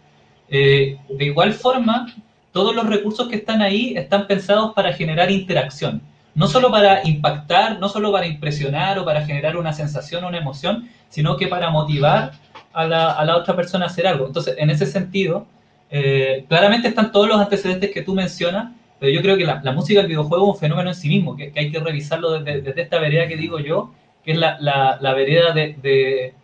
eh, 0.48 0.98
de 1.08 1.24
igual 1.24 1.52
forma, 1.52 2.14
todos 2.52 2.74
los 2.74 2.86
recursos 2.86 3.28
que 3.28 3.36
están 3.36 3.62
ahí 3.62 3.94
están 3.96 4.26
pensados 4.26 4.72
para 4.74 4.92
generar 4.92 5.30
interacción. 5.30 6.02
No 6.34 6.48
solo 6.48 6.70
para 6.70 7.06
impactar, 7.06 7.78
no 7.78 7.88
solo 7.88 8.12
para 8.12 8.26
impresionar 8.26 8.98
o 8.98 9.04
para 9.04 9.24
generar 9.24 9.56
una 9.56 9.72
sensación 9.72 10.24
o 10.24 10.28
una 10.28 10.38
emoción, 10.38 10.88
sino 11.08 11.36
que 11.36 11.48
para 11.48 11.70
motivar 11.70 12.32
a 12.72 12.86
la, 12.86 13.12
a 13.12 13.24
la 13.24 13.36
otra 13.36 13.56
persona 13.56 13.86
a 13.86 13.88
hacer 13.88 14.06
algo. 14.06 14.26
Entonces, 14.26 14.54
en 14.58 14.68
ese 14.68 14.86
sentido, 14.86 15.46
eh, 15.90 16.44
claramente 16.48 16.88
están 16.88 17.12
todos 17.12 17.28
los 17.28 17.40
antecedentes 17.40 17.90
que 17.90 18.02
tú 18.02 18.14
mencionas, 18.14 18.72
pero 18.98 19.12
yo 19.12 19.20
creo 19.22 19.36
que 19.36 19.44
la, 19.44 19.72
música 19.72 20.00
del 20.00 20.08
videojuego 20.08 20.46
es 20.46 20.54
un 20.54 20.60
fenómeno 20.60 20.90
en 20.90 20.94
sí 20.94 21.08
mismo, 21.08 21.36
que, 21.36 21.52
hay 21.54 21.70
que 21.70 21.78
revisarlo 21.78 22.40
desde, 22.40 22.80
esta 22.80 22.98
vereda 22.98 23.28
que 23.28 23.36
digo 23.36 23.58
yo, 23.60 23.92
que 24.26 24.32
es 24.32 24.38
la, 24.38 24.58
la 25.00 25.14
vereda 25.14 25.52
de, 25.52 26.34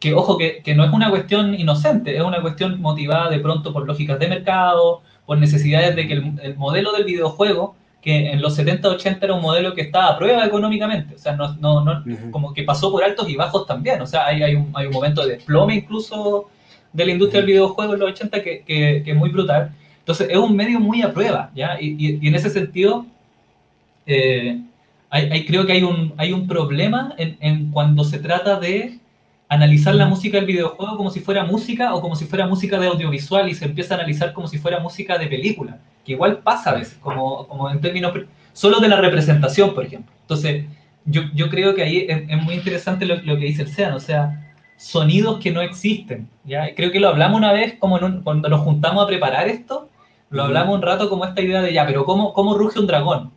que, 0.00 0.14
ojo, 0.14 0.38
que, 0.38 0.62
que, 0.64 0.74
no 0.74 0.84
es 0.84 0.92
una 0.92 1.10
cuestión 1.10 1.54
inocente, 1.54 2.16
es 2.16 2.22
una 2.22 2.40
cuestión 2.40 2.80
motivada 2.80 3.28
de 3.28 3.38
pronto 3.38 3.72
por 3.72 3.86
lógicas 3.86 4.18
de 4.18 4.28
mercado, 4.28 5.02
por 5.26 5.38
necesidades 5.38 5.94
de 5.94 6.08
que 6.08 6.14
el, 6.14 6.32
el 6.42 6.56
modelo 6.56 6.92
del 6.92 7.04
videojuego 7.04 7.76
que 8.00 8.30
en 8.30 8.40
los 8.40 8.54
70, 8.54 8.88
80 8.88 9.26
era 9.26 9.34
un 9.34 9.42
modelo 9.42 9.74
que 9.74 9.82
estaba 9.82 10.08
a 10.08 10.18
prueba 10.18 10.46
económicamente, 10.46 11.16
o 11.16 11.18
sea, 11.18 11.34
no, 11.34 11.54
no, 11.56 11.84
no 11.84 12.02
como 12.30 12.54
que 12.54 12.62
pasó 12.62 12.90
por 12.90 13.04
altos 13.04 13.28
y 13.28 13.36
bajos 13.36 13.66
también, 13.66 14.00
o 14.00 14.06
sea, 14.06 14.26
hay, 14.26 14.42
hay, 14.42 14.54
un, 14.54 14.70
hay 14.74 14.86
un 14.86 14.92
momento 14.92 15.26
de 15.26 15.34
desplome 15.34 15.74
incluso 15.74 16.48
de 16.92 17.04
la 17.04 17.12
industria 17.12 17.40
del 17.40 17.50
videojuego 17.50 17.94
en 17.94 18.00
los 18.00 18.10
80 18.10 18.42
que, 18.42 18.62
que, 18.62 19.02
que, 19.04 19.10
es 19.10 19.16
muy 19.16 19.30
brutal. 19.30 19.72
Entonces, 19.98 20.28
es 20.30 20.38
un 20.38 20.56
medio 20.56 20.80
muy 20.80 21.02
a 21.02 21.12
prueba, 21.12 21.50
¿ya? 21.54 21.76
Y, 21.80 22.18
y, 22.22 22.26
en 22.26 22.34
ese 22.34 22.48
sentido, 22.48 23.04
eh, 24.06 24.58
hay, 25.10 25.30
hay, 25.30 25.46
creo 25.46 25.66
que 25.66 25.72
hay 25.72 25.82
un, 25.82 26.14
hay 26.16 26.32
un 26.32 26.46
problema 26.46 27.14
en, 27.18 27.36
en 27.40 27.70
cuando 27.70 28.04
se 28.04 28.18
trata 28.18 28.58
de 28.58 28.98
analizar 29.48 29.94
la 29.94 30.06
música 30.06 30.36
del 30.36 30.46
videojuego 30.46 30.96
como 30.96 31.10
si 31.10 31.20
fuera 31.20 31.44
música 31.44 31.94
o 31.94 32.00
como 32.00 32.16
si 32.16 32.26
fuera 32.26 32.46
música 32.46 32.78
de 32.78 32.86
audiovisual 32.86 33.48
y 33.48 33.54
se 33.54 33.64
empieza 33.64 33.94
a 33.94 33.98
analizar 33.98 34.32
como 34.32 34.46
si 34.46 34.58
fuera 34.58 34.78
música 34.80 35.16
de 35.16 35.26
película, 35.26 35.78
que 36.04 36.12
igual 36.12 36.38
pasa 36.38 36.70
a 36.70 36.74
veces, 36.74 36.98
como, 37.00 37.46
como 37.48 37.70
en 37.70 37.80
términos 37.80 38.12
solo 38.52 38.80
de 38.80 38.88
la 38.88 39.00
representación, 39.00 39.74
por 39.74 39.86
ejemplo. 39.86 40.12
Entonces, 40.20 40.64
yo, 41.06 41.22
yo 41.34 41.48
creo 41.48 41.74
que 41.74 41.82
ahí 41.82 42.06
es, 42.08 42.24
es 42.28 42.42
muy 42.42 42.54
interesante 42.54 43.06
lo, 43.06 43.16
lo, 43.22 43.38
que 43.38 43.46
dice 43.46 43.62
el 43.62 43.68
SEAN, 43.68 43.94
o 43.94 44.00
sea, 44.00 44.54
sonidos 44.76 45.38
que 45.38 45.50
no 45.50 45.62
existen. 45.62 46.28
¿ya? 46.44 46.74
Creo 46.74 46.92
que 46.92 47.00
lo 47.00 47.08
hablamos 47.08 47.38
una 47.38 47.52
vez, 47.52 47.76
como 47.78 47.96
un, 47.96 48.22
cuando 48.22 48.48
nos 48.48 48.60
juntamos 48.60 49.02
a 49.02 49.06
preparar 49.06 49.48
esto, 49.48 49.88
lo 50.30 50.42
hablamos 50.42 50.74
un 50.74 50.82
rato 50.82 51.08
como 51.08 51.24
esta 51.24 51.40
idea 51.40 51.62
de, 51.62 51.72
ya, 51.72 51.86
pero 51.86 52.04
¿cómo, 52.04 52.34
cómo 52.34 52.54
ruge 52.54 52.78
un 52.78 52.86
dragón? 52.86 53.32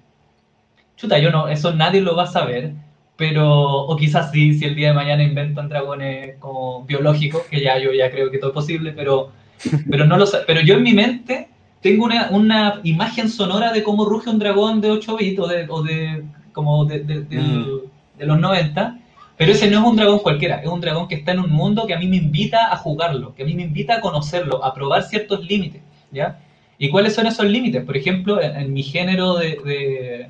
Chuta, 0.98 1.18
yo 1.20 1.32
no, 1.32 1.48
eso 1.48 1.74
nadie 1.74 2.02
lo 2.02 2.16
va 2.16 2.24
a 2.24 2.28
saber 2.28 2.74
pero, 3.22 3.86
o 3.86 3.96
quizás 3.96 4.32
sí, 4.32 4.56
si 4.56 4.66
el 4.66 4.74
día 4.74 4.88
de 4.88 4.94
mañana 4.96 5.22
inventan 5.22 5.70
dragones 5.70 6.38
como 6.40 6.86
biológicos, 6.86 7.44
que 7.44 7.62
ya 7.62 7.78
yo 7.78 7.94
ya 7.94 8.10
creo 8.10 8.32
que 8.32 8.40
todo 8.40 8.50
es 8.50 8.56
posible, 8.56 8.94
pero, 8.94 9.30
pero 9.92 10.08
no 10.08 10.18
lo 10.18 10.26
sé. 10.26 10.40
Pero 10.48 10.62
yo 10.62 10.74
en 10.74 10.82
mi 10.82 10.94
mente 10.94 11.48
tengo 11.82 12.06
una, 12.06 12.32
una 12.32 12.82
imagen 12.84 13.30
sonora 13.30 13.72
de 13.74 13.84
cómo 13.84 14.06
ruge 14.06 14.32
un 14.32 14.40
dragón 14.40 14.82
de 14.82 14.90
8 14.90 15.18
bits 15.18 15.40
o 15.40 15.46
de, 15.46 15.68
o 15.70 15.84
de 15.84 16.24
como 16.52 16.84
de, 16.86 17.02
de, 17.02 17.22
de, 17.22 17.38
mm. 17.38 17.80
de, 18.18 18.26
los 18.26 18.40
90, 18.40 18.98
pero 19.38 19.52
ese 19.52 19.70
no 19.70 19.82
es 19.82 19.86
un 19.86 19.98
dragón 19.98 20.18
cualquiera, 20.18 20.56
es 20.56 20.68
un 20.68 20.82
dragón 20.82 21.08
que 21.08 21.14
está 21.14 21.34
en 21.34 21.42
un 21.42 21.52
mundo 21.52 21.86
que 21.86 21.94
a 21.94 22.00
mí 22.00 22.08
me 22.08 22.18
invita 22.18 22.74
a 22.74 22.78
jugarlo, 22.78 23.36
que 23.36 23.44
a 23.44 23.46
mí 23.46 23.54
me 23.54 23.62
invita 23.62 23.98
a 23.98 24.02
conocerlo, 24.02 24.66
a 24.66 24.74
probar 24.74 25.04
ciertos 25.04 25.46
límites, 25.46 25.84
¿ya? 26.12 26.40
¿Y 26.80 26.90
cuáles 26.90 27.14
son 27.14 27.28
esos 27.28 27.46
límites? 27.46 27.86
Por 27.86 27.96
ejemplo, 27.96 28.42
en, 28.42 28.56
en 28.56 28.74
mi 28.74 28.82
género 28.82 29.36
de, 29.36 30.28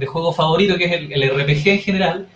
de 0.00 0.06
juego 0.06 0.32
favorito, 0.32 0.76
que 0.76 0.86
es 0.86 0.92
el, 0.92 1.30
RPG 1.30 1.68
en 1.68 1.78
general, 1.78 2.26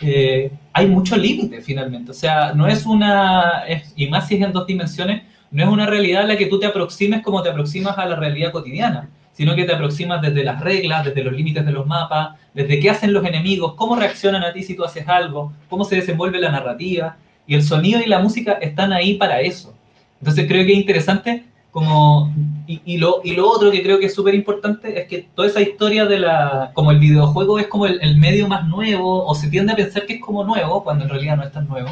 eh, 0.00 0.50
hay 0.72 0.86
mucho 0.86 1.16
límite 1.16 1.62
finalmente. 1.62 2.10
O 2.10 2.14
sea, 2.14 2.52
no 2.52 2.66
es 2.66 2.84
una, 2.84 3.64
y 3.96 4.08
más 4.08 4.28
si 4.28 4.34
es 4.34 4.42
en 4.42 4.52
dos 4.52 4.66
dimensiones, 4.66 5.22
no 5.52 5.62
es 5.62 5.68
una 5.68 5.86
realidad 5.86 6.22
a 6.22 6.26
la 6.26 6.36
que 6.36 6.46
tú 6.46 6.58
te 6.58 6.66
aproximes 6.66 7.22
como 7.22 7.42
te 7.42 7.50
aproximas 7.50 7.96
a 7.96 8.06
la 8.06 8.16
realidad 8.16 8.52
cotidiana, 8.52 9.08
sino 9.32 9.54
que 9.54 9.64
te 9.64 9.72
aproximas 9.72 10.20
desde 10.20 10.44
las 10.44 10.60
reglas, 10.60 11.04
desde 11.04 11.22
los 11.22 11.34
límites 11.34 11.64
de 11.64 11.72
los 11.72 11.86
mapas, 11.86 12.36
desde 12.52 12.80
qué 12.80 12.90
hacen 12.90 13.12
los 13.12 13.24
enemigos, 13.24 13.74
cómo 13.74 13.96
reaccionan 13.96 14.42
a 14.42 14.52
ti 14.52 14.62
si 14.62 14.74
tú 14.74 14.84
haces 14.84 15.08
algo, 15.08 15.52
cómo 15.68 15.84
se 15.84 15.96
desenvuelve 15.96 16.40
la 16.40 16.50
narrativa. 16.50 17.16
Y 17.46 17.54
el 17.54 17.62
sonido 17.62 18.00
y 18.00 18.06
la 18.06 18.18
música 18.18 18.52
están 18.54 18.92
ahí 18.92 19.14
para 19.14 19.40
eso. 19.40 19.74
Entonces 20.20 20.46
creo 20.48 20.64
que 20.64 20.72
es 20.72 20.78
interesante 20.78 21.44
como, 21.70 22.32
y, 22.66 22.98
lo, 22.98 23.20
y 23.24 23.34
lo 23.34 23.48
otro 23.48 23.70
que 23.70 23.82
creo 23.82 23.98
que 23.98 24.06
es 24.06 24.14
súper 24.14 24.34
importante 24.34 25.00
es 25.00 25.08
que 25.08 25.28
toda 25.34 25.48
esa 25.48 25.60
historia 25.60 26.06
de 26.06 26.18
la, 26.18 26.70
como 26.74 26.90
el 26.90 26.98
videojuego 26.98 27.58
es 27.58 27.66
como 27.66 27.86
el, 27.86 28.16
medio 28.16 28.48
más 28.48 28.66
nuevo, 28.68 29.24
o 29.26 29.34
se 29.34 29.48
tiende 29.48 29.72
a 29.72 29.76
pensar 29.76 30.06
que 30.06 30.14
es 30.14 30.20
como 30.20 30.44
nuevo, 30.44 30.84
cuando 30.84 31.04
en 31.04 31.10
realidad 31.10 31.36
no 31.36 31.44
es 31.44 31.52
tan 31.52 31.68
nuevo. 31.68 31.90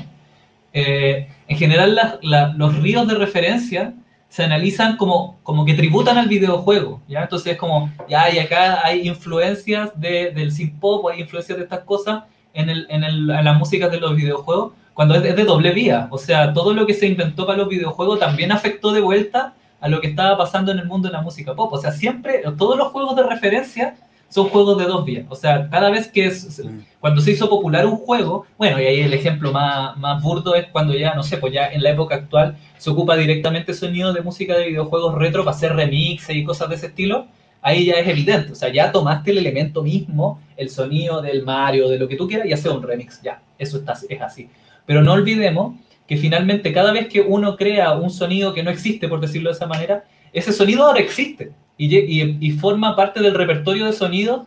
Eh, 0.73 1.29
en 1.49 1.57
general 1.57 2.19
los 2.57 2.77
ríos 2.79 3.09
de 3.09 3.15
referencia 3.15 3.95
se 4.29 4.45
analizan 4.45 4.97
como, 4.97 5.39
como 5.43 5.65
que 5.65 5.75
tributan 5.75 6.17
al 6.17 6.29
videojuego, 6.29 7.01
¿ya? 7.09 7.23
Entonces 7.23 7.55
es 7.55 7.59
como, 7.59 7.91
ya, 8.09 8.33
y 8.33 8.39
acá 8.39 8.87
hay 8.87 9.09
influencias 9.09 9.91
de, 10.01 10.31
del 10.31 10.53
synth 10.53 10.79
pop, 10.79 11.09
hay 11.09 11.21
influencias 11.21 11.59
de 11.59 11.65
estas 11.65 11.81
cosas 11.81 12.23
en, 12.55 12.71
el, 12.71 12.87
en, 12.91 13.03
el, 13.03 13.31
en 13.31 13.45
las 13.45 13.59
músicas 13.59 13.91
de 13.91 13.99
los 13.99 14.15
videojuegos, 14.15 14.73
cuando 14.95 15.15
es 15.17 15.23
de 15.23 15.45
doble 15.45 15.73
vía, 15.73 16.07
o 16.11 16.19
sea, 16.19 16.53
todo 16.53 16.75
lo 16.75 16.87
que 16.87 16.95
se 16.95 17.07
inventó 17.07 17.47
para 17.47 17.59
los 17.59 17.69
videojuegos 17.69 18.21
también 18.21 18.53
afectó 18.53 18.93
de 18.93 19.01
vuelta 19.01 19.55
a 19.81 19.89
lo 19.89 20.01
que 20.01 20.09
estaba 20.09 20.37
pasando 20.37 20.73
en 20.73 20.79
el 20.79 20.87
mundo 20.87 21.09
de 21.09 21.13
la 21.13 21.23
música 21.23 21.55
pop. 21.55 21.73
O 21.73 21.79
sea, 21.79 21.93
siempre, 21.93 22.43
todos 22.59 22.77
los 22.77 22.89
juegos 22.89 23.17
de 23.17 23.23
referencia 23.23 23.97
son 24.29 24.49
juegos 24.49 24.79
de 24.79 24.85
dos 24.85 25.05
vías. 25.05 25.27
O 25.29 25.35
sea, 25.35 25.69
cada 25.71 25.91
vez 25.91 26.09
que 26.09 26.27
es, 26.27 26.63
cuando 27.01 27.21
se 27.21 27.33
hizo 27.33 27.49
popular 27.49 27.85
un 27.85 27.97
juego, 27.97 28.47
bueno, 28.57 28.81
y 28.81 28.85
ahí 28.85 29.01
el 29.01 29.13
ejemplo 29.13 29.53
más, 29.53 29.97
más 29.99 30.23
burdo 30.23 30.55
es 30.55 30.67
cuando 30.69 30.95
ya, 30.95 31.15
no 31.15 31.23
sé, 31.23 31.37
pues 31.39 31.53
ya 31.53 31.67
en 31.69 31.83
la 31.83 31.91
época 31.91 32.15
actual 32.15 32.57
se 32.79 32.91
ocupa 32.91 33.17
directamente 33.17 33.75
sonido 33.75 34.13
de 34.13 34.23
música 34.23 34.57
de 34.57 34.69
videojuegos 34.69 35.17
retro 35.17 35.45
para 35.45 35.57
hacer 35.57 35.75
remixes 35.75 36.37
y 36.37 36.45
cosas 36.45 36.69
de 36.69 36.77
ese 36.77 36.87
estilo. 36.87 37.27
Ahí 37.63 37.85
ya 37.85 37.95
es 37.95 38.09
evidente, 38.09 38.53
o 38.53 38.55
sea, 38.55 38.73
ya 38.73 38.91
tomaste 38.91 39.33
el 39.33 39.39
elemento 39.39 39.83
mismo, 39.83 40.41
el 40.57 40.71
sonido 40.71 41.21
del 41.21 41.43
Mario, 41.43 41.91
de 41.91 41.99
lo 41.99 42.09
que 42.09 42.17
tú 42.17 42.27
quieras, 42.27 42.47
y 42.47 42.55
hace 42.55 42.71
un 42.71 42.83
remix, 42.83 43.21
ya, 43.21 43.43
eso 43.59 43.79
está, 43.79 43.95
es 44.09 44.23
así. 44.23 44.49
Pero 44.87 45.03
no 45.03 45.13
olvidemos 45.13 45.75
que 46.11 46.17
finalmente 46.17 46.73
cada 46.73 46.91
vez 46.91 47.07
que 47.07 47.21
uno 47.21 47.57
crea 47.57 47.93
un 47.93 48.11
sonido 48.11 48.53
que 48.53 48.65
no 48.65 48.71
existe, 48.71 49.07
por 49.07 49.21
decirlo 49.21 49.49
de 49.49 49.55
esa 49.55 49.69
manera, 49.69 50.03
ese 50.33 50.53
sonido 50.53 50.85
ahora 50.85 50.99
existe 50.99 51.53
y, 51.79 51.97
y, 51.97 52.51
forma 52.51 52.97
parte 52.97 53.21
del 53.21 53.33
repertorio 53.33 53.87
de 53.87 53.93
sonidos 53.93 54.41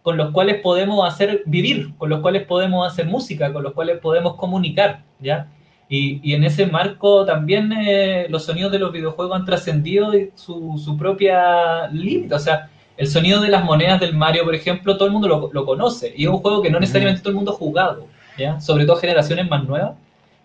con 0.00 0.16
los 0.16 0.30
cuales 0.30 0.62
podemos 0.62 1.06
hacer 1.06 1.42
vivir, 1.44 1.90
con 1.98 2.08
los 2.08 2.20
cuales 2.20 2.46
podemos 2.46 2.90
hacer 2.90 3.04
música, 3.04 3.52
con 3.52 3.62
los 3.62 3.74
cuales 3.74 3.98
podemos 3.98 4.36
comunicar, 4.36 5.02
¿ya? 5.18 5.48
Y, 5.90 6.20
y 6.22 6.32
en 6.32 6.42
ese 6.42 6.64
marco 6.64 7.26
también 7.26 7.70
eh, 7.70 8.26
los 8.30 8.46
sonidos 8.46 8.72
de 8.72 8.78
los 8.78 8.90
videojuegos 8.90 9.36
han 9.36 9.44
trascendido 9.44 10.12
su, 10.36 10.80
su 10.82 10.96
propia 10.96 11.88
límite, 11.88 12.34
o 12.34 12.38
sea, 12.38 12.70
el 12.96 13.08
sonido 13.08 13.42
de 13.42 13.48
las 13.48 13.62
monedas 13.62 14.00
del 14.00 14.14
Mario, 14.14 14.46
por 14.46 14.54
ejemplo, 14.54 14.96
todo 14.96 15.04
el 15.04 15.12
mundo 15.12 15.28
lo, 15.28 15.50
lo 15.52 15.66
conoce, 15.66 16.14
y 16.16 16.24
es 16.24 16.30
un 16.30 16.38
juego 16.38 16.62
que 16.62 16.70
no 16.70 16.80
necesariamente 16.80 17.20
todo 17.20 17.32
el 17.32 17.36
mundo 17.36 17.52
ha 17.52 17.56
jugado, 17.56 18.06
¿ya? 18.38 18.58
Sobre 18.58 18.86
todo 18.86 18.96
generaciones 18.96 19.50
más 19.50 19.64
nuevas, 19.64 19.92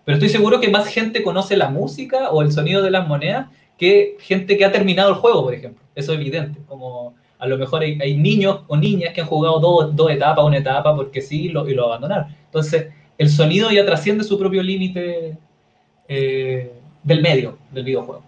pero 0.06 0.18
estoy 0.18 0.28
seguro 0.28 0.60
que 0.60 0.70
más 0.70 0.86
gente 0.86 1.24
conoce 1.24 1.56
la 1.56 1.68
música 1.68 2.30
o 2.30 2.40
el 2.40 2.52
sonido 2.52 2.80
de 2.80 2.92
las 2.92 3.08
monedas 3.08 3.48
que 3.76 4.16
gente 4.20 4.56
que 4.56 4.64
ha 4.64 4.70
terminado 4.70 5.10
el 5.10 5.16
juego, 5.16 5.42
por 5.42 5.52
ejemplo. 5.52 5.82
Eso 5.96 6.12
es 6.12 6.20
evidente. 6.20 6.60
Como 6.68 7.16
a 7.40 7.46
lo 7.48 7.58
mejor 7.58 7.82
hay, 7.82 8.16
niños 8.16 8.60
o 8.68 8.76
niñas 8.76 9.12
que 9.12 9.22
han 9.22 9.26
jugado 9.26 9.58
dos, 9.58 9.96
dos 9.96 10.12
etapas, 10.12 10.44
una 10.44 10.58
etapa, 10.58 10.94
porque 10.94 11.20
sí, 11.20 11.46
y 11.46 11.48
lo 11.48 11.86
abandonaron. 11.86 12.28
Entonces, 12.44 12.86
el 13.18 13.28
sonido 13.30 13.68
ya 13.72 13.84
trasciende 13.84 14.22
su 14.22 14.38
propio 14.38 14.62
límite 14.62 15.36
eh, 16.06 16.72
del 17.02 17.20
medio 17.20 17.58
del 17.72 17.82
videojuego. 17.82 18.22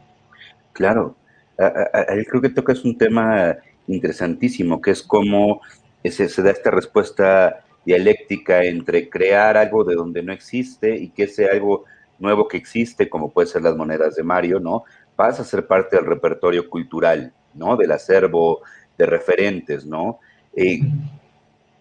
Claro. 0.72 1.14
Ahí 1.58 2.24
creo 2.24 2.42
que 2.42 2.48
tocas 2.48 2.84
un 2.84 2.98
tema 2.98 3.56
interesantísimo, 3.86 4.80
que 4.80 4.90
es 4.90 5.00
cómo 5.00 5.60
se 6.02 6.42
da 6.42 6.50
esta 6.50 6.72
respuesta 6.72 7.64
dialéctica 7.88 8.64
entre 8.64 9.08
crear 9.08 9.56
algo 9.56 9.82
de 9.82 9.94
donde 9.94 10.22
no 10.22 10.30
existe 10.30 10.94
y 10.94 11.08
que 11.08 11.22
ese 11.22 11.48
algo 11.48 11.86
nuevo 12.18 12.46
que 12.46 12.58
existe, 12.58 13.08
como 13.08 13.30
puede 13.30 13.46
ser 13.46 13.62
las 13.62 13.76
monedas 13.76 14.14
de 14.14 14.22
Mario, 14.22 14.60
¿no? 14.60 14.84
Pasa 15.16 15.40
a 15.40 15.46
ser 15.46 15.66
parte 15.66 15.96
del 15.96 16.04
repertorio 16.04 16.68
cultural, 16.68 17.32
¿no? 17.54 17.78
Del 17.78 17.90
acervo 17.92 18.60
de 18.98 19.06
referentes, 19.06 19.86
¿no? 19.86 20.18
Eh, 20.54 20.80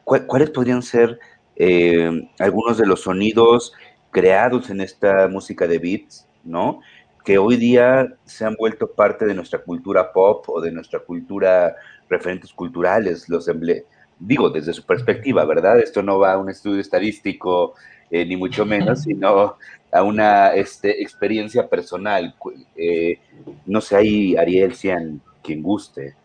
¿Cuáles 0.06 0.50
podrían 0.52 0.82
ser 0.82 1.20
eh, 1.58 2.10
algunos 2.40 2.78
de 2.78 2.86
los 2.86 3.02
sonidos 3.02 3.74
creados 4.10 4.70
en 4.70 4.80
esta 4.80 5.28
música 5.28 5.68
de 5.68 5.78
beats, 5.78 6.26
¿no? 6.46 6.80
Que 7.26 7.38
hoy 7.38 7.58
día 7.58 8.08
se 8.24 8.46
han 8.46 8.56
vuelto 8.56 8.94
parte 8.94 9.26
de 9.26 9.34
nuestra 9.34 9.60
cultura 9.60 10.14
pop 10.14 10.48
o 10.48 10.62
de 10.62 10.72
nuestra 10.72 11.00
cultura, 11.00 11.76
referentes 12.08 12.54
culturales, 12.54 13.28
los 13.28 13.50
emblemas 13.50 13.97
digo, 14.20 14.50
desde 14.50 14.74
su 14.74 14.84
perspectiva, 14.84 15.46
¿verdad? 15.46 15.80
Esto 15.80 16.02
no 16.02 16.20
va 16.20 16.34
a 16.34 16.38
un 16.38 16.50
estudio 16.50 16.82
estadístico, 16.82 17.76
eh, 18.10 18.26
ni 18.26 18.36
mucho 18.36 18.66
menos, 18.66 19.02
sino 19.04 19.56
a 19.92 20.04
una 20.04 20.54
este, 20.54 21.02
experiencia 21.02 21.68
personal. 21.68 22.36
Eh, 22.76 23.20
no 23.66 23.82
sé, 23.82 23.96
ahí 23.96 24.36
Ariel, 24.36 24.76
sean 24.76 25.22
quien 25.44 25.62
guste. 25.62 26.16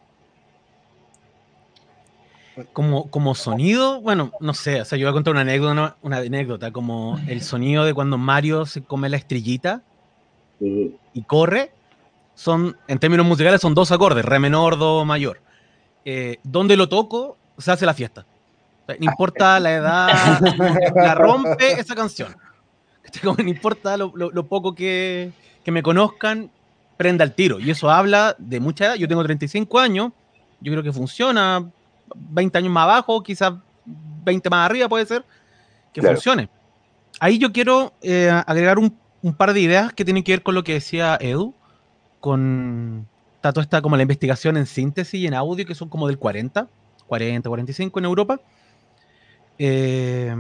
Como, 2.75 3.11
como 3.11 3.35
sonido, 3.35 4.03
bueno, 4.03 4.31
no 4.41 4.53
sé, 4.53 4.83
o 4.83 4.85
sea, 4.85 4.99
yo 4.99 5.07
voy 5.07 5.11
a 5.11 5.15
contar 5.15 5.33
una 5.33 5.41
anécdota, 5.41 5.97
una 6.03 6.19
anécdota, 6.19 6.71
como 6.71 7.19
el 7.27 7.41
sonido 7.41 7.87
de 7.87 7.95
cuando 7.95 8.19
Mario 8.19 8.67
se 8.67 8.83
come 8.83 9.09
la 9.09 9.17
estrellita 9.17 9.83
y 10.61 11.23
corre, 11.23 11.73
son, 12.35 12.77
en 12.89 12.99
términos 12.99 13.27
musicales, 13.27 13.61
son 13.61 13.75
dos 13.75 13.91
acordes, 13.91 14.25
re 14.25 14.39
menor, 14.39 14.79
do 14.79 15.05
mayor. 15.07 15.41
Eh, 16.05 16.39
donde 16.43 16.77
lo 16.77 16.89
toco 16.89 17.39
se 17.59 17.73
hace 17.73 17.87
la 17.87 17.95
fiesta. 17.95 18.27
no 18.89 19.11
importa 19.11 19.61
la 19.61 19.73
edad, 19.73 20.41
la 20.95 21.15
rompe 21.15 21.73
esa 21.73 21.95
canción. 21.95 22.35
No 23.23 23.35
importa 23.39 23.97
lo, 23.97 24.47
poco 24.47 24.75
que, 24.75 25.33
me 25.67 25.83
conozcan, 25.83 26.51
prenda 26.97 27.25
el 27.25 27.33
tiro. 27.33 27.59
Y 27.59 27.71
eso 27.71 27.91
habla 27.91 28.35
de 28.39 28.61
mucha 28.61 28.87
edad. 28.87 28.95
Yo 28.95 29.09
tengo 29.09 29.23
35 29.23 29.79
años, 29.79 30.13
yo 30.61 30.73
creo 30.73 30.83
que 30.83 30.93
funciona. 30.93 31.71
20 32.15 32.59
años 32.59 32.71
más 32.71 32.85
abajo, 32.85 33.23
quizás 33.23 33.55
20 33.85 34.51
más 34.51 34.67
arriba 34.67 34.89
puede 34.89 35.07
ser, 35.07 35.25
que 35.93 36.03
funcione. 36.03 36.49
Ahí 37.21 37.39
yo 37.39 37.53
quiero 37.53 37.93
eh, 38.03 38.31
agregar 38.47 38.79
un, 38.79 38.97
un, 39.23 39.35
par 39.35 39.53
de 39.53 39.61
ideas 39.61 39.93
que 39.93 40.05
tienen 40.05 40.23
que 40.23 40.33
ver 40.33 40.43
con 40.43 40.55
lo 40.55 40.63
que 40.63 40.75
decía 40.75 41.19
Edu, 41.21 41.55
con 42.21 43.07
está 43.35 43.53
toda 43.53 43.65
esta 43.65 43.83
como 43.83 43.97
la 43.97 44.03
investigación 44.03 44.57
en 44.57 44.67
síntesis 44.67 45.21
y 45.21 45.27
en 45.27 45.35
audio, 45.35 45.67
que 45.67 45.75
son 45.75 45.89
como 45.89 46.07
del 46.07 46.19
40 46.19 46.69
40, 47.07 47.49
45 47.49 47.99
en 47.99 48.05
Europa. 48.05 48.41
Eh, 49.59 50.35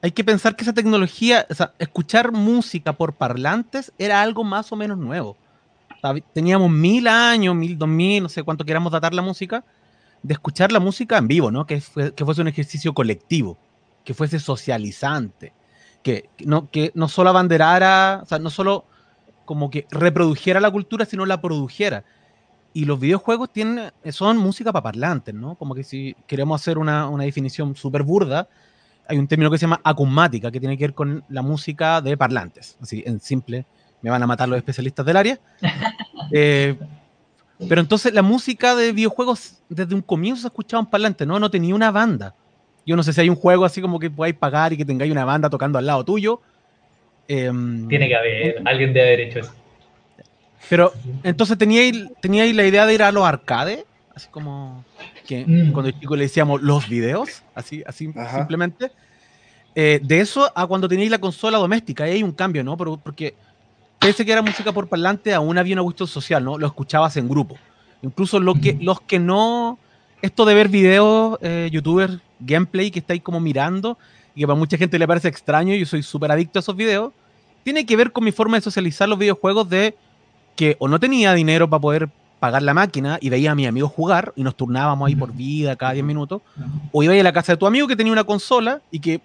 hay 0.00 0.12
que 0.12 0.24
pensar 0.24 0.54
que 0.54 0.62
esa 0.62 0.72
tecnología, 0.72 1.46
o 1.50 1.54
sea, 1.54 1.72
escuchar 1.78 2.32
música 2.32 2.92
por 2.92 3.14
parlantes 3.14 3.92
era 3.98 4.22
algo 4.22 4.44
más 4.44 4.70
o 4.72 4.76
menos 4.76 4.98
nuevo. 4.98 5.36
Teníamos 6.32 6.70
mil 6.70 7.08
años, 7.08 7.54
mil, 7.56 7.76
dos 7.76 7.88
mil, 7.88 8.22
no 8.22 8.28
sé 8.28 8.44
cuánto 8.44 8.64
queramos 8.64 8.92
datar 8.92 9.12
la 9.14 9.22
música, 9.22 9.64
de 10.22 10.34
escuchar 10.34 10.70
la 10.70 10.78
música 10.78 11.18
en 11.18 11.26
vivo, 11.26 11.50
¿no? 11.50 11.66
Que, 11.66 11.82
que 12.14 12.24
fuese 12.24 12.40
un 12.40 12.48
ejercicio 12.48 12.94
colectivo, 12.94 13.58
que 14.04 14.14
fuese 14.14 14.38
socializante, 14.38 15.52
que 16.02 16.30
no, 16.44 16.70
que 16.70 16.92
no 16.94 17.08
solo 17.08 17.30
abanderara, 17.30 18.20
o 18.22 18.26
sea, 18.26 18.38
no 18.38 18.50
solo 18.50 18.84
como 19.44 19.70
que 19.70 19.86
reprodujera 19.90 20.60
la 20.60 20.70
cultura, 20.70 21.04
sino 21.04 21.26
la 21.26 21.40
produjera. 21.40 22.04
Y 22.72 22.84
los 22.84 23.00
videojuegos 23.00 23.50
tienen, 23.50 23.90
son 24.10 24.36
música 24.36 24.72
para 24.72 24.82
parlantes, 24.84 25.34
¿no? 25.34 25.56
Como 25.56 25.74
que 25.74 25.84
si 25.84 26.14
queremos 26.26 26.60
hacer 26.60 26.78
una, 26.78 27.08
una 27.08 27.24
definición 27.24 27.74
súper 27.74 28.02
burda, 28.02 28.48
hay 29.08 29.18
un 29.18 29.26
término 29.26 29.50
que 29.50 29.58
se 29.58 29.62
llama 29.62 29.80
acusmática, 29.82 30.50
que 30.50 30.60
tiene 30.60 30.76
que 30.76 30.84
ver 30.84 30.94
con 30.94 31.24
la 31.28 31.42
música 31.42 32.00
de 32.00 32.16
parlantes. 32.16 32.76
Así, 32.80 33.02
en 33.06 33.20
simple, 33.20 33.64
me 34.02 34.10
van 34.10 34.22
a 34.22 34.26
matar 34.26 34.48
los 34.48 34.58
especialistas 34.58 35.04
del 35.04 35.16
área. 35.16 35.38
Eh, 36.30 36.76
pero 37.66 37.80
entonces 37.80 38.12
la 38.12 38.20
música 38.20 38.76
de 38.76 38.92
videojuegos 38.92 39.62
desde 39.70 39.94
un 39.94 40.02
comienzo 40.02 40.42
se 40.42 40.48
escuchaba 40.48 40.82
en 40.82 40.90
parlante, 40.90 41.24
¿no? 41.24 41.40
No 41.40 41.50
tenía 41.50 41.74
una 41.74 41.90
banda. 41.90 42.34
Yo 42.84 42.96
no 42.96 43.02
sé 43.02 43.14
si 43.14 43.22
hay 43.22 43.30
un 43.30 43.36
juego 43.36 43.64
así 43.64 43.80
como 43.80 43.98
que 43.98 44.10
podáis 44.10 44.34
pagar 44.34 44.74
y 44.74 44.76
que 44.76 44.84
tengáis 44.84 45.10
una 45.10 45.24
banda 45.24 45.48
tocando 45.48 45.78
al 45.78 45.86
lado 45.86 46.04
tuyo. 46.04 46.42
Em, 47.26 47.88
tiene 47.88 48.08
que 48.08 48.14
haber, 48.14 48.62
alguien 48.66 48.92
debe 48.92 49.06
haber 49.06 49.20
hecho 49.20 49.38
eso. 49.38 49.52
Pero 50.68 50.92
entonces 51.22 51.56
teníais, 51.56 51.94
teníais 52.20 52.54
la 52.54 52.64
idea 52.64 52.86
de 52.86 52.94
ir 52.94 53.02
a 53.02 53.12
los 53.12 53.24
arcades, 53.24 53.84
así 54.14 54.28
como 54.30 54.84
que 55.26 55.44
mm. 55.46 55.72
cuando 55.72 55.88
el 55.88 55.98
chico 55.98 56.16
le 56.16 56.22
decíamos 56.24 56.62
los 56.62 56.88
videos, 56.88 57.42
así, 57.54 57.82
así 57.86 58.10
simplemente. 58.34 58.90
Eh, 59.74 60.00
de 60.02 60.20
eso 60.20 60.50
a 60.54 60.66
cuando 60.66 60.88
tenéis 60.88 61.10
la 61.10 61.18
consola 61.18 61.58
doméstica, 61.58 62.04
ahí 62.04 62.12
hay 62.12 62.22
un 62.22 62.32
cambio, 62.32 62.64
¿no? 62.64 62.76
Pero, 62.76 62.96
porque 62.96 63.34
pese 63.98 64.24
que 64.24 64.32
era 64.32 64.42
música 64.42 64.72
por 64.72 64.88
parlante, 64.88 65.32
aún 65.34 65.56
había 65.58 65.74
una 65.74 65.82
cuestión 65.82 66.08
social, 66.08 66.44
¿no? 66.44 66.58
Lo 66.58 66.66
escuchabas 66.66 67.16
en 67.16 67.28
grupo. 67.28 67.56
Incluso 68.02 68.40
lo 68.40 68.54
que, 68.54 68.74
mm. 68.74 68.82
los 68.82 69.00
que 69.02 69.18
no. 69.18 69.78
Esto 70.20 70.44
de 70.44 70.54
ver 70.54 70.68
videos, 70.68 71.38
eh, 71.42 71.68
youtubers, 71.70 72.18
gameplay 72.40 72.90
que 72.90 72.98
estáis 72.98 73.22
como 73.22 73.38
mirando 73.38 73.96
y 74.34 74.40
que 74.40 74.46
para 74.46 74.58
mucha 74.58 74.76
gente 74.76 74.98
le 74.98 75.06
parece 75.06 75.28
extraño, 75.28 75.74
yo 75.74 75.86
soy 75.86 76.02
súper 76.02 76.32
adicto 76.32 76.58
a 76.58 76.60
esos 76.60 76.74
videos, 76.74 77.12
tiene 77.62 77.86
que 77.86 77.96
ver 77.96 78.12
con 78.12 78.24
mi 78.24 78.32
forma 78.32 78.56
de 78.56 78.62
socializar 78.62 79.08
los 79.08 79.18
videojuegos 79.18 79.68
de 79.68 79.94
que 80.58 80.76
o 80.80 80.88
no 80.88 80.98
tenía 80.98 81.32
dinero 81.34 81.70
para 81.70 81.80
poder 81.80 82.08
pagar 82.40 82.64
la 82.64 82.74
máquina 82.74 83.16
y 83.20 83.28
veía 83.28 83.52
a 83.52 83.54
mi 83.54 83.64
amigo 83.64 83.88
jugar 83.88 84.32
y 84.34 84.42
nos 84.42 84.56
turnábamos 84.56 85.06
ahí 85.06 85.14
por 85.14 85.32
vida 85.32 85.76
cada 85.76 85.92
10 85.92 86.04
minutos, 86.04 86.42
o 86.90 87.00
iba 87.04 87.14
a, 87.14 87.20
a 87.20 87.22
la 87.22 87.32
casa 87.32 87.52
de 87.52 87.58
tu 87.58 87.66
amigo 87.68 87.86
que 87.86 87.94
tenía 87.94 88.12
una 88.12 88.24
consola 88.24 88.82
y 88.90 88.98
que 88.98 89.20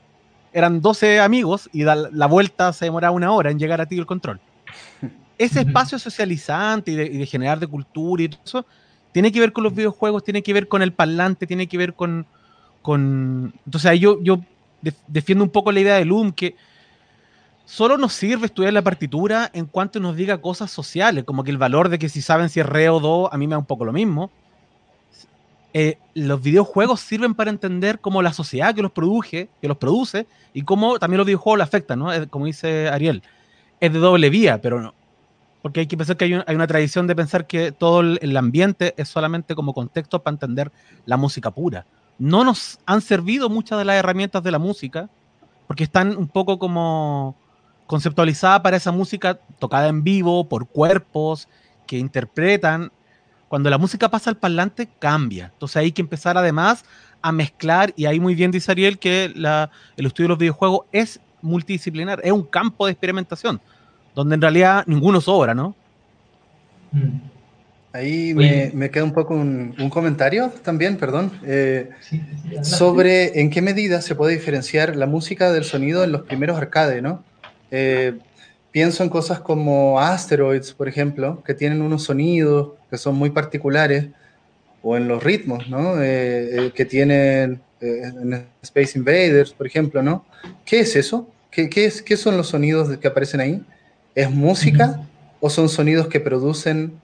eran 0.53 0.79
12 0.79 1.21
amigos 1.21 1.71
y 1.73 1.85
la 1.85 2.27
vuelta 2.27 2.71
se 2.71 2.85
demoraba 2.85 3.15
una 3.15 3.31
hora 3.31 3.49
en 3.49 3.57
llegar 3.57 3.81
a 3.81 3.87
ti 3.87 3.97
el 3.97 4.05
control. 4.05 4.39
Ese 5.39 5.61
espacio 5.61 5.97
socializante 5.97 6.91
y 6.91 6.95
de, 6.95 7.25
generar 7.25 7.59
de 7.59 7.65
cultura 7.65 8.21
y 8.21 8.29
todo 8.29 8.41
eso, 8.45 8.65
tiene 9.11 9.31
que 9.31 9.39
ver 9.39 9.53
con 9.53 9.63
los 9.63 9.73
videojuegos, 9.73 10.23
tiene 10.23 10.43
que 10.43 10.53
ver 10.53 10.67
con 10.67 10.83
el 10.83 10.93
parlante, 10.93 11.47
tiene 11.47 11.65
que 11.65 11.79
ver 11.79 11.95
con... 11.95 12.27
con... 12.83 13.55
Entonces 13.65 13.99
yo, 13.99 14.21
yo 14.21 14.39
defiendo 15.07 15.43
un 15.43 15.49
poco 15.49 15.71
la 15.71 15.79
idea 15.79 15.95
de 15.95 16.05
Loom, 16.05 16.31
que 16.31 16.55
solo 17.65 17.97
nos 17.97 18.13
sirve 18.13 18.47
estudiar 18.47 18.73
la 18.73 18.81
partitura 18.81 19.49
en 19.53 19.65
cuanto 19.65 19.99
nos 19.99 20.15
diga 20.15 20.39
cosas 20.39 20.71
sociales, 20.71 21.23
como 21.23 21.43
que 21.43 21.51
el 21.51 21.57
valor 21.57 21.89
de 21.89 21.99
que 21.99 22.09
si 22.09 22.21
saben 22.21 22.49
si 22.49 22.59
es 22.59 22.65
re 22.65 22.89
o 22.89 22.99
do, 22.99 23.33
a 23.33 23.37
mí 23.37 23.47
me 23.47 23.53
da 23.53 23.59
un 23.59 23.65
poco 23.65 23.85
lo 23.85 23.93
mismo. 23.93 24.31
Eh, 25.73 25.97
los 26.13 26.41
videojuegos 26.41 26.99
sirven 26.99 27.33
para 27.33 27.49
entender 27.49 27.99
cómo 27.99 28.21
la 28.21 28.31
sociedad 28.31 28.75
que 28.75 28.83
los 28.83 28.91
produce, 28.91 29.49
que 29.59 29.67
los 29.67 29.77
produce 29.77 30.27
y 30.53 30.61
cómo 30.61 30.99
también 30.99 31.17
los 31.17 31.25
videojuegos 31.25 31.57
lo 31.57 31.63
afectan, 31.63 31.99
¿no? 31.99 32.09
Como 32.29 32.45
dice 32.45 32.89
Ariel, 32.89 33.23
es 33.79 33.91
de 33.91 33.99
doble 33.99 34.29
vía, 34.29 34.61
pero 34.61 34.81
no. 34.81 34.93
Porque 35.63 35.79
hay 35.79 35.87
que 35.87 35.97
pensar 35.97 36.17
que 36.17 36.25
hay, 36.25 36.33
una 36.55 36.67
tradición 36.67 37.07
de 37.07 37.15
pensar 37.15 37.47
que 37.47 37.71
todo 37.71 38.01
el 38.01 38.37
ambiente 38.37 38.93
es 38.97 39.07
solamente 39.07 39.55
como 39.55 39.73
contexto 39.73 40.21
para 40.21 40.35
entender 40.35 40.71
la 41.05 41.17
música 41.17 41.49
pura. 41.49 41.85
No 42.19 42.43
nos 42.43 42.79
han 42.85 43.01
servido 43.01 43.49
muchas 43.49 43.79
de 43.79 43.85
las 43.85 43.95
herramientas 43.95 44.43
de 44.43 44.51
la 44.51 44.59
música, 44.59 45.09
porque 45.65 45.85
están 45.85 46.15
un 46.17 46.27
poco 46.27 46.59
como 46.59 47.35
conceptualizada 47.87 48.61
para 48.63 48.77
esa 48.77 48.91
música 48.91 49.39
tocada 49.59 49.87
en 49.87 50.03
vivo 50.03 50.47
por 50.47 50.67
cuerpos 50.67 51.47
que 51.85 51.97
interpretan. 51.97 52.91
Cuando 53.47 53.69
la 53.69 53.77
música 53.77 54.09
pasa 54.09 54.29
al 54.29 54.37
parlante, 54.37 54.87
cambia. 54.99 55.51
Entonces 55.53 55.77
hay 55.77 55.91
que 55.91 56.01
empezar 56.01 56.37
además 56.37 56.83
a 57.21 57.31
mezclar, 57.31 57.93
y 57.95 58.05
ahí 58.05 58.19
muy 58.19 58.35
bien 58.35 58.51
dice 58.51 58.71
Ariel 58.71 58.99
que 58.99 59.25
el 59.25 60.05
estudio 60.05 60.25
de 60.25 60.29
los 60.29 60.37
videojuegos 60.37 60.87
es 60.91 61.21
multidisciplinar, 61.41 62.19
es 62.23 62.31
un 62.33 62.43
campo 62.43 62.85
de 62.85 62.91
experimentación, 62.91 63.61
donde 64.13 64.35
en 64.35 64.41
realidad 64.41 64.83
ninguno 64.87 65.21
sobra, 65.21 65.53
¿no? 65.53 65.73
Mm. 66.91 67.33
Ahí 67.93 68.33
me, 68.33 68.89
queda 68.89 69.03
un 69.03 69.13
poco 69.13 69.35
un, 69.35 69.75
comentario 69.91 70.49
también, 70.63 70.97
perdón, 70.97 71.31
eh, 71.43 71.91
sobre 72.63 73.39
en 73.39 73.51
qué 73.51 73.61
medida 73.61 74.01
se 74.01 74.15
puede 74.15 74.33
diferenciar 74.33 74.95
la 74.95 75.05
música 75.05 75.51
del 75.51 75.63
sonido 75.63 76.03
en 76.03 76.11
los 76.11 76.23
primeros 76.23 76.57
arcades, 76.57 77.03
¿no? 77.03 77.23
Eh, 77.75 78.19
pienso 78.69 79.01
en 79.01 79.09
cosas 79.09 79.39
como 79.39 79.99
Asteroids, 79.99 80.73
por 80.73 80.87
ejemplo, 80.87 81.41
que 81.43 81.55
tienen 81.55 81.81
unos 81.81 82.03
sonidos 82.03 82.73
que 82.91 82.99
son 82.99 83.15
muy 83.15 83.31
particulares, 83.31 84.09
o 84.83 84.95
en 84.95 85.07
los 85.07 85.23
ritmos, 85.23 85.67
¿no? 85.69 85.99
Eh, 85.99 86.67
eh, 86.67 86.71
que 86.75 86.85
tienen 86.85 87.61
en 87.81 88.45
Space 88.61 88.97
Invaders, 88.97 89.53
por 89.53 89.65
ejemplo, 89.65 90.03
¿no? 90.03 90.23
¿Qué 90.65 90.81
es 90.81 90.95
eso? 90.95 91.27
¿Qué, 91.49 91.67
qué, 91.67 91.85
es, 91.85 92.03
¿Qué, 92.03 92.15
son 92.15 92.37
los 92.37 92.49
sonidos 92.49 92.95
que 92.97 93.07
aparecen 93.07 93.39
ahí? 93.39 93.63
¿Es 94.13 94.29
música 94.29 95.01
o 95.39 95.49
son 95.49 95.67
sonidos 95.67 96.07
que 96.07 96.19
producen 96.19 97.01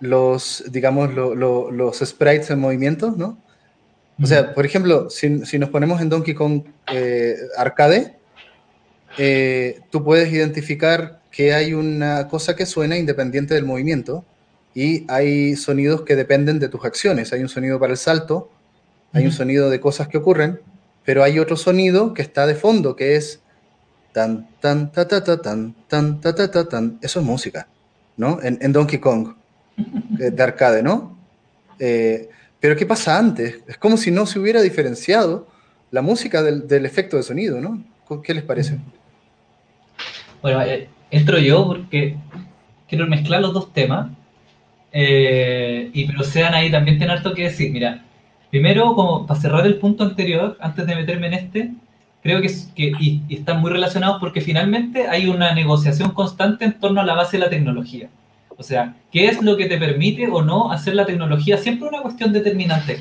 los, 0.00 0.64
digamos, 0.70 1.12
los 1.14 1.98
sprites 1.98 2.48
en 2.50 2.58
movimiento, 2.58 3.14
¿no? 3.14 3.36
O 4.22 4.26
sea, 4.26 4.54
por 4.54 4.64
ejemplo, 4.64 5.10
si, 5.10 5.44
si 5.44 5.58
nos 5.58 5.68
ponemos 5.68 6.00
en 6.00 6.08
Donkey 6.08 6.34
Kong 6.34 6.62
Arcade, 7.56 8.19
eh, 9.18 9.80
tú 9.90 10.04
puedes 10.04 10.32
identificar 10.32 11.20
que 11.30 11.54
hay 11.54 11.74
una 11.74 12.28
cosa 12.28 12.56
que 12.56 12.66
suena 12.66 12.96
independiente 12.96 13.54
del 13.54 13.64
movimiento 13.64 14.24
y 14.74 15.04
hay 15.08 15.56
sonidos 15.56 16.02
que 16.02 16.16
dependen 16.16 16.58
de 16.58 16.68
tus 16.68 16.84
acciones. 16.84 17.32
Hay 17.32 17.40
un 17.42 17.48
sonido 17.48 17.78
para 17.78 17.92
el 17.92 17.98
salto, 17.98 18.50
hay 19.12 19.26
un 19.26 19.32
sonido 19.32 19.70
de 19.70 19.80
cosas 19.80 20.08
que 20.08 20.18
ocurren, 20.18 20.60
pero 21.04 21.22
hay 21.22 21.38
otro 21.38 21.56
sonido 21.56 22.14
que 22.14 22.22
está 22.22 22.46
de 22.46 22.54
fondo, 22.54 22.96
que 22.96 23.16
es 23.16 23.40
tan, 24.12 24.48
tan, 24.60 24.92
ta, 24.92 25.06
ta, 25.08 25.22
ta, 25.24 25.40
tan, 25.40 25.74
tan, 25.88 26.20
ta, 26.20 26.34
ta, 26.34 26.50
ta, 26.50 26.68
tan. 26.68 26.98
Eso 27.02 27.20
es 27.20 27.26
música, 27.26 27.66
¿no? 28.16 28.38
En, 28.42 28.72
Donkey 28.72 28.98
Kong, 28.98 29.34
eh, 30.18 30.30
de 30.30 30.42
arcade, 30.42 30.82
¿no? 30.82 31.16
Eh, 31.78 32.28
pero 32.60 32.76
¿qué 32.76 32.86
pasa 32.86 33.18
antes? 33.18 33.60
Es 33.66 33.78
como 33.78 33.96
si 33.96 34.10
no 34.10 34.26
se 34.26 34.38
hubiera 34.38 34.60
diferenciado 34.60 35.48
la 35.90 36.02
música 36.02 36.42
del, 36.42 36.68
del 36.68 36.86
efecto 36.86 37.16
de 37.16 37.22
sonido, 37.22 37.60
¿no? 37.60 37.82
¿Qué 38.22 38.34
les 38.34 38.42
parece? 38.42 38.78
Bueno, 40.42 40.62
eh, 40.62 40.88
entro 41.10 41.38
yo 41.38 41.66
porque 41.66 42.16
quiero 42.88 43.06
mezclar 43.06 43.40
los 43.40 43.52
dos 43.54 43.72
temas. 43.72 44.10
Eh, 44.92 45.90
y 45.92 46.04
pero 46.06 46.24
sean 46.24 46.54
ahí 46.54 46.70
también 46.70 46.98
tiene 46.98 47.12
harto 47.12 47.34
que 47.34 47.44
decir. 47.44 47.70
Mira, 47.72 48.02
primero, 48.50 48.94
como 48.94 49.26
para 49.26 49.40
cerrar 49.40 49.66
el 49.66 49.76
punto 49.76 50.04
anterior, 50.04 50.56
antes 50.60 50.86
de 50.86 50.96
meterme 50.96 51.28
en 51.28 51.34
este, 51.34 51.70
creo 52.22 52.40
que, 52.40 52.48
que 52.74 52.92
y, 53.00 53.22
están 53.30 53.60
muy 53.60 53.70
relacionados 53.70 54.18
porque 54.20 54.40
finalmente 54.40 55.06
hay 55.08 55.28
una 55.28 55.54
negociación 55.54 56.10
constante 56.10 56.64
en 56.64 56.78
torno 56.80 57.00
a 57.00 57.04
la 57.04 57.14
base 57.14 57.36
de 57.38 57.44
la 57.44 57.50
tecnología. 57.50 58.08
O 58.56 58.62
sea, 58.62 58.94
¿qué 59.10 59.26
es 59.26 59.40
lo 59.40 59.56
que 59.56 59.66
te 59.66 59.78
permite 59.78 60.28
o 60.28 60.42
no 60.42 60.70
hacer 60.70 60.94
la 60.94 61.06
tecnología? 61.06 61.56
Siempre 61.56 61.88
una 61.88 62.02
cuestión 62.02 62.32
determinante. 62.32 63.00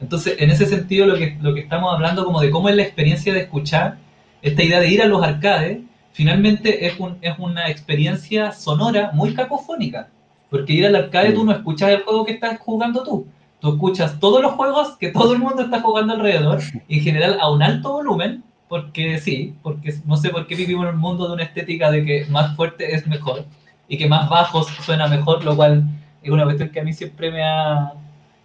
Entonces, 0.00 0.36
en 0.38 0.50
ese 0.50 0.66
sentido, 0.66 1.06
lo 1.06 1.16
que, 1.16 1.36
lo 1.40 1.54
que 1.54 1.60
estamos 1.60 1.94
hablando 1.94 2.24
como 2.24 2.40
de 2.40 2.50
cómo 2.50 2.68
es 2.68 2.76
la 2.76 2.82
experiencia 2.82 3.32
de 3.32 3.40
escuchar, 3.40 3.98
esta 4.42 4.62
idea 4.62 4.80
de 4.80 4.88
ir 4.88 5.02
a 5.02 5.06
los 5.06 5.22
arcades, 5.22 5.78
finalmente 6.18 6.84
es, 6.84 6.98
un, 6.98 7.16
es 7.20 7.38
una 7.38 7.70
experiencia 7.70 8.50
sonora 8.50 9.12
muy 9.14 9.34
cacofónica. 9.34 10.08
Porque 10.50 10.72
ir 10.72 10.84
al 10.84 10.96
arcade 10.96 11.30
tú 11.30 11.44
no 11.44 11.52
escuchas 11.52 11.90
el 11.90 12.02
juego 12.02 12.24
que 12.24 12.32
estás 12.32 12.58
jugando 12.58 13.04
tú. 13.04 13.28
Tú 13.60 13.74
escuchas 13.74 14.18
todos 14.18 14.42
los 14.42 14.54
juegos 14.54 14.96
que 14.98 15.12
todo 15.12 15.32
el 15.32 15.38
mundo 15.38 15.62
está 15.62 15.80
jugando 15.80 16.14
alrededor, 16.14 16.58
y 16.88 16.98
en 16.98 17.04
general 17.04 17.38
a 17.40 17.48
un 17.52 17.62
alto 17.62 17.92
volumen, 17.92 18.42
porque 18.68 19.20
sí, 19.20 19.54
porque 19.62 19.94
no 20.06 20.16
sé 20.16 20.30
por 20.30 20.48
qué 20.48 20.56
vivimos 20.56 20.88
en 20.88 20.96
un 20.96 21.00
mundo 21.00 21.28
de 21.28 21.34
una 21.34 21.44
estética 21.44 21.88
de 21.92 22.04
que 22.04 22.26
más 22.26 22.56
fuerte 22.56 22.92
es 22.96 23.06
mejor 23.06 23.44
y 23.86 23.96
que 23.96 24.08
más 24.08 24.28
bajos 24.28 24.66
suena 24.84 25.06
mejor, 25.06 25.44
lo 25.44 25.54
cual 25.54 25.84
es 26.20 26.30
una 26.32 26.42
cuestión 26.42 26.70
que 26.70 26.80
a 26.80 26.84
mí 26.84 26.92
siempre 26.92 27.30
me 27.30 27.44
ha 27.44 27.92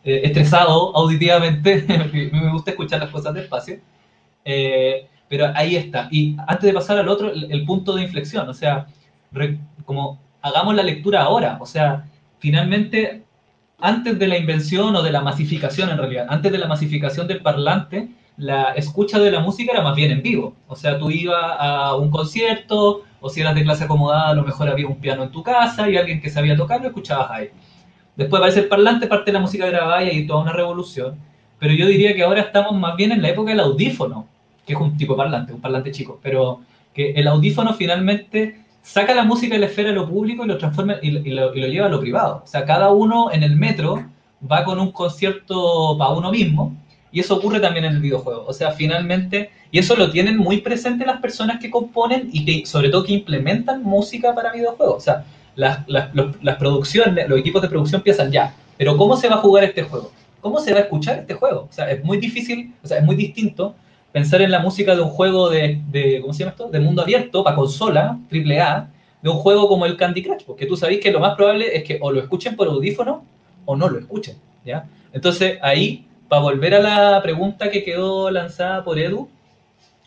eh, 0.03 0.21
estresado 0.25 0.95
auditivamente. 0.95 1.85
me 2.31 2.51
gusta 2.51 2.69
escuchar 2.69 2.99
las 2.99 3.09
cosas 3.09 3.33
despacio. 3.33 3.79
Eh, 4.45 5.07
pero 5.29 5.51
ahí 5.55 5.75
está. 5.75 6.07
Y 6.11 6.35
antes 6.47 6.63
de 6.63 6.73
pasar 6.73 6.97
al 6.97 7.07
otro, 7.07 7.31
el, 7.31 7.65
punto 7.65 7.95
de 7.95 8.03
inflexión, 8.03 8.47
o 8.47 8.53
sea, 8.53 8.87
como 9.85 10.19
hagamos 10.41 10.75
la 10.75 10.83
lectura 10.83 11.23
ahora, 11.23 11.57
o 11.59 11.65
sea, 11.65 12.05
finalmente 12.39 13.23
antes 13.79 14.17
de 14.19 14.27
la 14.27 14.37
invención 14.37 14.95
o 14.95 15.03
de 15.03 15.11
la 15.11 15.21
masificación 15.21 15.89
en 15.89 15.97
realidad, 15.97 16.27
antes 16.29 16.51
de 16.51 16.57
la 16.57 16.67
masificación 16.67 17.27
del 17.27 17.41
parlante, 17.41 18.09
la 18.37 18.73
escucha 18.73 19.19
de 19.19 19.31
la 19.31 19.39
música 19.39 19.73
era 19.73 19.81
más 19.81 19.95
bien 19.95 20.11
en 20.11 20.21
vivo. 20.21 20.55
O 20.67 20.75
sea, 20.75 20.97
tú 20.97 21.11
ibas 21.11 21.55
a 21.59 21.95
un 21.95 22.09
concierto 22.09 23.03
o 23.21 23.29
si 23.29 23.41
eras 23.41 23.55
de 23.55 23.63
clase 23.63 23.83
acomodada, 23.85 24.29
a 24.29 24.33
lo 24.33 24.43
mejor 24.43 24.69
había 24.69 24.87
un 24.87 24.99
piano 24.99 25.23
en 25.23 25.31
tu 25.31 25.43
casa 25.43 25.89
y 25.89 25.97
alguien 25.97 26.21
que 26.21 26.29
sabía 26.29 26.55
tocar 26.55 26.81
lo 26.81 26.87
escuchabas 26.87 27.31
ahí. 27.31 27.49
Después 28.15 28.39
aparece 28.39 28.61
el 28.61 28.67
parlante, 28.67 29.07
parte 29.07 29.31
de 29.31 29.33
la 29.33 29.39
música 29.39 29.65
grabada 29.65 30.03
y 30.03 30.09
hay 30.09 30.27
toda 30.27 30.41
una 30.41 30.53
revolución. 30.53 31.17
Pero 31.59 31.73
yo 31.73 31.87
diría 31.87 32.13
que 32.15 32.23
ahora 32.23 32.41
estamos 32.41 32.73
más 32.73 32.95
bien 32.95 33.11
en 33.11 33.21
la 33.21 33.29
época 33.29 33.51
del 33.51 33.61
audífono, 33.61 34.27
que 34.65 34.73
es 34.73 34.79
un 34.79 34.97
tipo 34.97 35.15
parlante, 35.15 35.53
un 35.53 35.61
parlante 35.61 35.91
chico, 35.91 36.19
pero 36.21 36.61
que 36.93 37.11
el 37.11 37.27
audífono 37.27 37.73
finalmente 37.73 38.63
saca 38.81 39.15
la 39.15 39.23
música 39.23 39.55
de 39.55 39.61
la 39.61 39.65
esfera 39.67 39.89
de 39.89 39.95
lo 39.95 40.07
público 40.07 40.43
y 40.43 40.47
lo 40.47 40.57
transforma 40.57 40.95
y, 41.01 41.11
lo, 41.11 41.53
lleva 41.53 41.87
a 41.87 41.89
lo 41.89 41.99
privado. 41.99 42.41
O 42.43 42.47
sea, 42.47 42.65
cada 42.65 42.91
uno 42.91 43.31
en 43.31 43.43
el 43.43 43.55
metro 43.55 44.03
va 44.49 44.63
con 44.63 44.79
un 44.79 44.91
concierto 44.91 45.97
para 45.97 46.11
uno 46.11 46.31
mismo 46.31 46.75
y 47.11 47.19
eso 47.19 47.35
ocurre 47.37 47.59
también 47.59 47.85
en 47.85 47.93
el 47.93 48.01
videojuego. 48.01 48.45
O 48.45 48.53
sea, 48.53 48.71
finalmente, 48.71 49.51
y 49.71 49.79
eso 49.79 49.95
lo 49.95 50.11
tienen 50.11 50.37
muy 50.37 50.57
presente 50.57 51.05
las 51.05 51.21
personas 51.21 51.59
que 51.59 51.71
componen 51.71 52.29
y 52.31 52.45
que 52.45 52.65
sobre 52.65 52.89
todo 52.89 53.05
que 53.05 53.13
implementan 53.13 53.83
música 53.83 54.35
para 54.35 54.51
videojuegos. 54.51 54.97
O 54.97 54.99
sea, 54.99 55.25
las, 55.55 55.79
las 55.87 56.55
producciones, 56.57 57.29
los 57.29 57.39
equipos 57.39 57.61
de 57.61 57.69
producción 57.69 58.01
piensan 58.01 58.31
ya, 58.31 58.53
pero 58.77 58.97
¿cómo 58.97 59.15
se 59.15 59.29
va 59.29 59.35
a 59.35 59.39
jugar 59.39 59.63
este 59.63 59.83
juego? 59.83 60.11
¿Cómo 60.41 60.59
se 60.59 60.73
va 60.73 60.79
a 60.79 60.81
escuchar 60.81 61.19
este 61.19 61.35
juego? 61.35 61.67
O 61.69 61.73
sea, 61.73 61.89
es 61.89 62.03
muy 62.03 62.17
difícil, 62.17 62.73
o 62.83 62.87
sea, 62.87 62.97
es 62.97 63.03
muy 63.03 63.15
distinto 63.15 63.75
pensar 64.13 64.43
en 64.43 64.51
la 64.51 64.59
música 64.59 64.95
de 64.95 65.01
un 65.01 65.09
juego 65.09 65.49
de, 65.49 66.19
¿cómo 66.21 66.33
se 66.33 66.39
llama 66.39 66.51
esto? 66.51 66.69
De 66.69 66.79
mundo 66.79 67.01
abierto, 67.01 67.43
para 67.43 67.55
consola, 67.55 68.17
triple 68.29 68.61
A, 68.61 68.87
de 69.21 69.29
un 69.29 69.37
juego 69.37 69.67
como 69.67 69.85
el 69.85 69.97
Candy 69.97 70.23
Crush, 70.23 70.43
porque 70.45 70.67
tú 70.67 70.77
sabes 70.77 70.99
que 70.99 71.11
lo 71.11 71.19
más 71.19 71.35
probable 71.35 71.75
es 71.75 71.83
que 71.83 71.97
o 71.99 72.11
lo 72.11 72.21
escuchen 72.21 72.55
por 72.55 72.67
audífono 72.67 73.25
o 73.65 73.75
no 73.75 73.89
lo 73.89 73.99
escuchen, 73.99 74.37
¿ya? 74.63 74.85
Entonces, 75.13 75.57
ahí, 75.61 76.05
para 76.29 76.43
volver 76.43 76.75
a 76.75 76.79
la 76.79 77.21
pregunta 77.23 77.71
que 77.71 77.83
quedó 77.83 78.29
lanzada 78.29 78.83
por 78.83 78.99
Edu, 78.99 79.27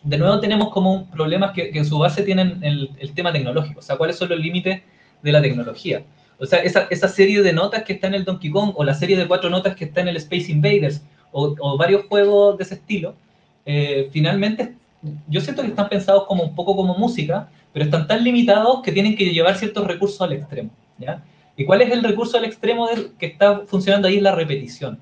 de 0.05 0.19
nuevo 0.19 0.39
tenemos 0.39 0.71
como 0.71 1.11
problemas 1.11 1.51
que, 1.51 1.71
que 1.71 1.79
en 1.79 1.85
su 1.85 1.99
base 1.99 2.23
tienen 2.23 2.61
el, 2.63 3.13
tema 3.15 3.33
tecnológico, 3.33 3.81
o 3.81 3.83
sea, 3.83 3.97
cuáles 3.97 4.17
son 4.17 4.29
los 4.29 4.39
límites 4.39 4.83
de 5.21 5.33
la 5.33 5.43
tecnología. 5.43 6.05
O 6.39 6.47
sea, 6.47 6.61
esa, 6.61 6.87
esa, 6.91 7.09
serie 7.09 7.43
de 7.43 7.53
notas 7.53 7.83
que 7.83 7.95
está 7.95 8.07
en 8.07 8.15
el 8.15 8.25
Donkey 8.25 8.51
Kong 8.51 8.73
o 8.77 8.85
la 8.85 8.95
serie 8.95 9.17
de 9.17 9.27
cuatro 9.27 9.51
notas 9.51 9.75
que 9.75 9.87
está 9.87 10.03
en 10.03 10.09
el 10.09 10.17
Space 10.19 10.53
Invaders 10.53 11.03
o 11.33 11.77
varios 11.77 12.05
juegos 12.07 12.57
de 12.57 12.65
ese 12.65 12.75
estilo, 12.75 13.15
eh, 13.67 14.09
finalmente 14.13 14.75
yo 15.29 15.41
siento 15.41 15.63
que 15.63 15.69
están 15.69 15.89
pensados 15.89 16.25
como 16.27 16.43
un 16.43 16.55
poco 16.55 16.75
como 16.77 16.97
música, 16.97 17.49
pero 17.73 17.85
están 17.85 18.07
tan 18.07 18.25
limitados 18.25 18.83
que 18.83 18.93
tienen 18.93 19.17
que 19.17 19.27
llevar 19.27 19.57
ciertos 19.57 19.87
recursos 19.87 20.21
al 20.23 20.33
extremo. 20.33 20.71
¿ya? 20.99 21.23
¿Y 21.57 21.65
cuál 21.65 21.83
es 21.83 21.91
el 21.91 22.03
recurso 22.03 22.39
al 22.39 22.45
extremo 22.45 22.89
que 23.19 23.27
está 23.27 23.61
funcionando 23.67 24.09
ahí? 24.09 24.21
La 24.21 24.35
repetición. 24.35 24.99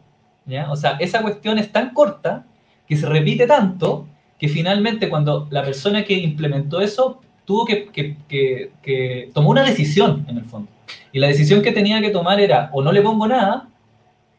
¿ya? 0.47 0.71
O 0.71 0.77
sea, 0.77 0.97
esa 1.01 1.23
cuestión 1.23 1.59
es 1.59 1.71
tan 1.71 1.91
corta 1.91 2.45
que 2.89 2.97
se 2.97 3.07
repite 3.07 3.47
tanto 3.47 4.07
que 4.39 4.49
finalmente 4.49 5.09
cuando 5.09 5.47
la 5.51 5.63
persona 5.63 6.05
que 6.05 6.15
implementó 6.15 6.81
eso 6.81 7.21
tuvo 7.45 7.65
que, 7.65 7.87
que, 7.87 8.17
que, 8.29 8.73
que 8.83 9.31
tomó 9.33 9.51
una 9.51 9.63
decisión 9.63 10.27
en 10.29 10.39
el 10.39 10.45
fondo. 10.45 10.71
Y 11.13 11.19
la 11.19 11.29
decisión 11.29 11.63
que 11.63 11.73
tenía 11.73 12.01
que 12.01 12.11
tomar 12.11 12.41
era 12.41 12.71
o 12.73 12.83
no 12.83 12.93
le 12.93 13.03
pongo 13.03 13.27
nada 13.27 13.69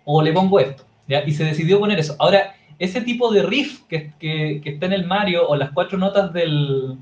o 0.04 0.22
le 0.22 0.34
pongo 0.34 0.60
esto. 0.60 0.84
¿ya? 1.08 1.24
Y 1.26 1.32
se 1.32 1.46
decidió 1.46 1.80
poner 1.80 2.00
eso. 2.00 2.16
Ahora, 2.20 2.55
ese 2.80 3.02
tipo 3.02 3.32
de 3.32 3.44
riff 3.44 3.82
que, 3.88 4.14
que, 4.20 4.62
que, 4.64 4.70
está 4.72 4.86
en 4.88 4.94
el 4.94 5.06
Mario 5.06 5.48
o 5.48 5.56
las 5.56 5.72
cuatro 5.72 5.98
notas 5.98 6.34
del, 6.34 6.98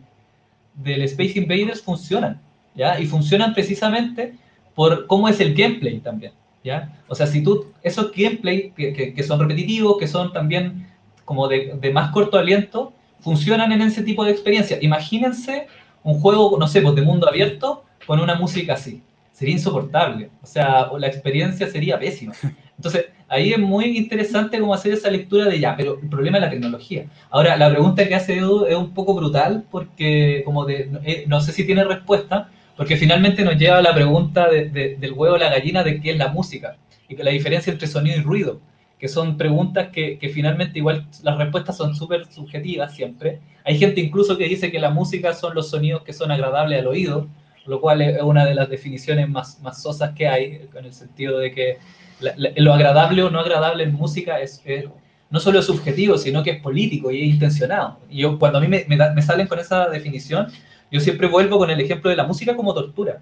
del 0.76 1.02
Space 1.04 1.38
Invaders 1.40 1.82
funcionan, 1.82 2.42
¿ya? 2.76 3.00
Y 3.00 3.06
funcionan 3.06 3.54
precisamente 3.54 4.36
por 4.76 5.08
cómo 5.08 5.28
es 5.28 5.40
el 5.40 5.54
gameplay 5.54 6.00
también, 6.00 6.34
¿ya? 6.64 7.02
O 7.08 7.16
sea, 7.16 7.28
si 7.28 7.44
tú, 7.44 7.72
esos 7.82 8.12
gameplay 8.12 8.72
que, 8.72 9.14
que 9.14 9.24
son 9.24 9.40
repetitivos, 9.40 9.98
que 9.98 10.08
son 10.08 10.32
también 10.32 10.88
como 11.26 11.48
de, 11.48 11.78
de, 11.80 11.92
más 11.92 12.12
corto 12.12 12.38
aliento, 12.38 12.94
funcionan 13.20 13.72
en 13.72 13.82
ese 13.82 14.04
tipo 14.04 14.26
de 14.26 14.32
experiencia. 14.32 14.78
Imagínense 14.82 15.68
un 16.04 16.20
juego, 16.20 16.58
no 16.60 16.68
sé, 16.68 16.82
pues 16.82 16.96
de 16.96 17.02
mundo 17.02 17.28
abierto 17.28 17.86
con 18.06 18.20
una 18.20 18.36
música 18.36 18.74
así. 18.74 19.02
Sería 19.32 19.56
insoportable. 19.56 20.30
O 20.42 20.46
sea, 20.46 20.90
la 20.98 21.08
experiencia 21.08 21.68
sería 21.68 21.98
pésima. 21.98 22.34
Entonces, 22.78 23.06
ahí 23.34 23.52
es 23.52 23.60
muy 23.60 23.98
interesante 23.98 24.60
cómo 24.60 24.74
hacer 24.74 24.94
esa 24.94 25.10
lectura 25.10 25.46
de 25.46 25.60
ya, 25.60 25.76
pero 25.76 26.00
el 26.02 26.08
problema 26.08 26.38
es 26.38 26.44
la 26.44 26.50
tecnología. 26.52 27.08
Ahora, 27.32 27.58
la 27.58 27.70
pregunta 27.70 28.08
que 28.08 28.16
hace 28.16 28.38
Edu 28.38 28.66
es 28.66 28.76
un 28.76 28.94
poco 28.94 29.16
brutal 29.16 29.66
porque, 29.72 30.44
como 30.46 30.70
eh, 30.70 31.26
no 31.28 31.42
sé 31.42 31.52
si 31.52 31.66
tiene 31.66 31.84
respuesta, 31.84 32.50
porque 32.78 32.96
finalmente 32.96 33.44
nos 33.44 33.58
lleva 33.58 33.80
a 33.80 33.82
la 33.82 33.94
pregunta 33.94 34.50
de, 34.50 34.70
de, 34.70 34.96
del 34.98 35.14
huevo 35.14 35.36
a 35.36 35.40
la 35.40 35.50
gallina 35.50 35.84
de 35.84 36.00
qué 36.00 36.12
es 36.12 36.18
la 36.18 36.30
música 36.30 36.78
y 37.10 37.16
que 37.16 37.24
la 37.24 37.32
diferencia 37.32 37.74
entre 37.74 37.88
sonido 37.88 38.18
y 38.18 38.22
ruido, 38.22 38.60
que 39.00 39.08
son 39.08 39.36
preguntas 39.38 39.90
que, 39.90 40.18
que 40.20 40.30
finalmente 40.30 40.80
igual 40.80 41.08
las 41.24 41.38
respuestas 41.38 41.76
son 41.76 41.96
súper 41.96 42.32
subjetivas 42.32 42.96
siempre. 42.96 43.40
Hay 43.66 43.78
gente 43.78 44.00
incluso 44.00 44.38
que 44.38 44.48
dice 44.48 44.72
que 44.72 44.80
la 44.80 44.92
música 44.92 45.34
son 45.34 45.56
los 45.56 45.70
sonidos 45.70 46.04
que 46.04 46.14
son 46.14 46.32
agradables 46.32 46.80
al 46.80 46.88
oído, 46.88 47.28
lo 47.66 47.82
cual 47.82 48.02
es 48.02 48.22
una 48.22 48.46
de 48.46 48.56
las 48.56 48.70
definiciones 48.70 49.30
más, 49.30 49.60
más 49.62 49.82
sosas 49.82 50.12
que 50.14 50.28
hay, 50.28 50.68
en 50.76 50.86
el 50.86 50.94
sentido 50.94 51.40
de 51.40 51.52
que 51.52 51.78
lo 52.20 52.74
agradable 52.74 53.24
o 53.24 53.30
no 53.30 53.40
agradable 53.40 53.84
en 53.84 53.94
música 53.94 54.40
es, 54.40 54.62
es, 54.66 54.86
no 55.30 55.40
solo 55.40 55.60
es 55.60 55.66
subjetivo, 55.66 56.18
sino 56.18 56.44
que 56.44 56.52
es 56.52 56.62
político 56.62 57.12
y 57.12 57.24
es 57.24 57.34
intencionado. 57.34 57.98
Y 58.10 58.22
yo, 58.22 58.38
cuando 58.38 58.60
a 58.60 58.62
mí 58.62 58.68
me, 58.68 59.22
salen 59.22 59.48
con 59.48 59.60
esa 59.60 59.90
definición, 59.90 60.48
yo 60.92 61.00
siempre 61.00 61.28
vuelvo 61.28 61.58
con 61.58 61.70
el 61.70 61.80
ejemplo 61.80 62.10
de 62.10 62.16
la 62.16 62.24
música 62.24 62.56
como 62.56 62.74
tortura. 62.74 63.22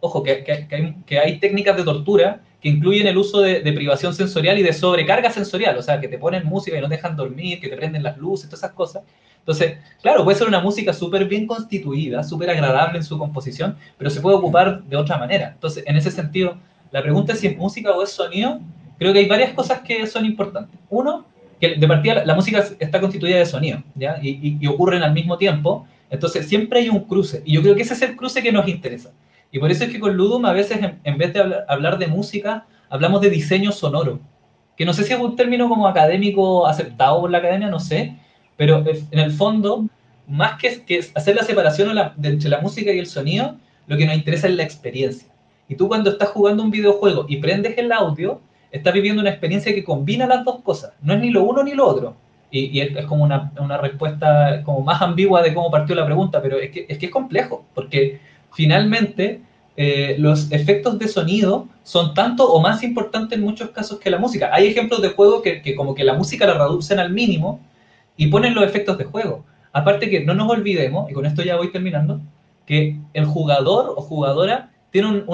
Ojo, 0.00 0.22
que 0.22 0.44
hay, 1.22 1.38
técnicas 1.38 1.76
de 1.76 1.84
tortura 1.84 2.40
que 2.60 2.68
incluyen 2.68 3.06
el 3.06 3.16
uso 3.16 3.40
de, 3.40 3.60
de, 3.60 3.72
privación 3.72 4.14
sensorial 4.14 4.58
y 4.58 4.62
de 4.62 4.72
sobrecarga 4.72 5.30
sensorial, 5.30 5.78
o 5.78 5.82
sea, 5.82 6.00
que 6.00 6.08
te 6.08 6.18
ponen 6.18 6.44
música 6.44 6.76
y 6.76 6.80
no 6.80 6.88
te 6.88 6.96
dejan 6.96 7.14
dormir, 7.16 7.60
que 7.60 7.68
te 7.68 7.76
prenden 7.76 8.02
las 8.02 8.18
luces, 8.18 8.48
todas 8.48 8.60
esas 8.60 8.72
cosas. 8.72 9.02
Entonces, 9.44 9.76
claro, 10.00 10.24
puede 10.24 10.38
ser 10.38 10.48
una 10.48 10.60
música 10.60 10.94
súper 10.94 11.26
bien 11.26 11.46
constituida, 11.46 12.24
súper 12.24 12.48
agradable 12.48 12.96
en 12.96 13.04
su 13.04 13.18
composición, 13.18 13.76
pero 13.98 14.08
se 14.08 14.22
puede 14.22 14.36
ocupar 14.36 14.82
de 14.82 14.96
otra 14.96 15.18
manera. 15.18 15.50
Entonces, 15.52 15.84
en 15.86 15.96
ese 15.96 16.10
sentido, 16.10 16.56
la 16.94 17.02
pregunta 17.02 17.32
es 17.32 17.40
si 17.40 17.48
es 17.48 17.56
música 17.56 17.90
o 17.90 18.04
es 18.04 18.10
sonido. 18.10 18.60
Creo 18.98 19.12
que 19.12 19.18
hay 19.18 19.26
varias 19.26 19.52
cosas 19.52 19.80
que 19.80 20.06
son 20.06 20.24
importantes. 20.24 20.78
Uno, 20.88 21.24
que 21.60 21.74
de 21.74 21.88
partida 21.88 22.24
la 22.24 22.36
música 22.36 22.64
está 22.78 23.00
constituida 23.00 23.36
de 23.36 23.46
sonido. 23.46 23.82
Y, 24.22 24.64
ocurren 24.68 25.02
al 25.02 25.12
mismo 25.12 25.36
tiempo. 25.36 25.88
Entonces, 26.08 26.46
siempre 26.46 26.78
hay 26.78 26.88
un 26.88 27.00
cruce. 27.00 27.42
Y 27.44 27.54
yo 27.54 27.62
creo 27.62 27.74
que 27.74 27.82
ese 27.82 27.94
es 27.94 28.02
el 28.02 28.14
cruce 28.14 28.44
que 28.44 28.52
nos 28.52 28.68
interesa. 28.68 29.10
Y 29.50 29.58
por 29.58 29.72
eso 29.72 29.82
es 29.82 29.90
que 29.90 29.98
con 29.98 30.16
Ludum 30.16 30.46
a 30.46 30.52
veces, 30.52 30.78
en, 31.02 31.18
vez 31.18 31.32
de 31.34 31.40
hablar, 31.66 31.98
de 31.98 32.06
música, 32.06 32.64
hablamos 32.88 33.20
de 33.22 33.30
diseño 33.30 33.72
sonoro. 33.72 34.20
Que 34.76 34.84
no 34.84 34.92
sé 34.92 35.02
si 35.02 35.12
es 35.12 35.18
un 35.18 35.34
término 35.34 35.68
como 35.68 35.88
académico 35.88 36.64
aceptado 36.64 37.22
por 37.22 37.30
la 37.32 37.38
academia, 37.38 37.70
no 37.70 37.80
sé. 37.80 38.14
Pero 38.56 38.84
en 38.86 39.18
el 39.18 39.32
fondo, 39.32 39.88
más 40.28 40.60
que, 40.60 41.04
hacer 41.16 41.34
la 41.34 41.42
separación 41.42 41.98
entre 42.22 42.48
la 42.48 42.60
música 42.60 42.92
y 42.92 43.00
el 43.00 43.06
sonido, 43.06 43.56
lo 43.88 43.96
que 43.96 44.06
nos 44.06 44.14
interesa 44.14 44.46
es 44.46 44.54
la 44.54 44.62
experiencia. 44.62 45.33
Y 45.68 45.76
tú 45.76 45.88
cuando 45.88 46.10
estás 46.10 46.28
jugando 46.30 46.62
un 46.62 46.70
videojuego 46.70 47.26
y 47.28 47.36
prendes 47.36 47.76
el 47.78 47.90
audio, 47.92 48.40
estás 48.70 48.92
viviendo 48.92 49.20
una 49.20 49.30
experiencia 49.30 49.74
que 49.74 49.84
combina 49.84 50.26
las 50.26 50.44
dos 50.44 50.60
cosas. 50.62 50.92
No 51.00 51.14
es 51.14 51.20
ni 51.20 51.30
lo 51.30 51.44
uno 51.44 51.62
ni 51.62 51.74
lo 51.74 51.86
otro. 51.86 52.16
Y, 52.50 52.80
es, 52.80 53.04
como 53.06 53.24
una, 53.24 53.50
una, 53.58 53.78
respuesta 53.78 54.62
como 54.62 54.80
más 54.80 55.02
ambigua 55.02 55.42
de 55.42 55.52
cómo 55.52 55.72
partió 55.72 55.96
la 55.96 56.06
pregunta, 56.06 56.40
pero 56.40 56.58
es 56.58 56.70
que 56.70 56.86
es, 56.88 56.98
que 56.98 57.06
es 57.06 57.12
complejo, 57.12 57.64
porque 57.74 58.20
finalmente 58.52 59.40
eh, 59.76 60.14
los 60.18 60.52
efectos 60.52 60.96
de 61.00 61.08
sonido 61.08 61.66
son 61.82 62.14
tanto 62.14 62.44
o 62.52 62.60
más 62.60 62.84
importantes 62.84 63.36
en 63.36 63.44
muchos 63.44 63.70
casos 63.70 63.98
que 63.98 64.08
la 64.08 64.18
música. 64.18 64.50
Hay 64.52 64.68
ejemplos 64.68 65.02
de 65.02 65.08
juegos 65.08 65.42
que, 65.42 65.62
que 65.62 65.74
como 65.74 65.96
que 65.96 66.04
la 66.04 66.14
música 66.14 66.46
la 66.46 66.54
reducen 66.54 67.00
al 67.00 67.10
mínimo 67.10 67.58
y 68.16 68.28
ponen 68.28 68.54
los 68.54 68.64
efectos 68.64 68.98
de 68.98 69.04
juego. 69.04 69.44
Aparte 69.72 70.08
que 70.08 70.20
no 70.20 70.34
nos 70.34 70.48
olvidemos, 70.48 71.10
y 71.10 71.14
con 71.14 71.26
esto 71.26 71.42
ya 71.42 71.56
voy 71.56 71.72
terminando, 71.72 72.20
que 72.66 72.96
el 73.14 73.24
jugador 73.24 73.94
o 73.96 74.00
jugadora 74.00 74.70
tiene, 74.94 75.08
un, 75.08 75.26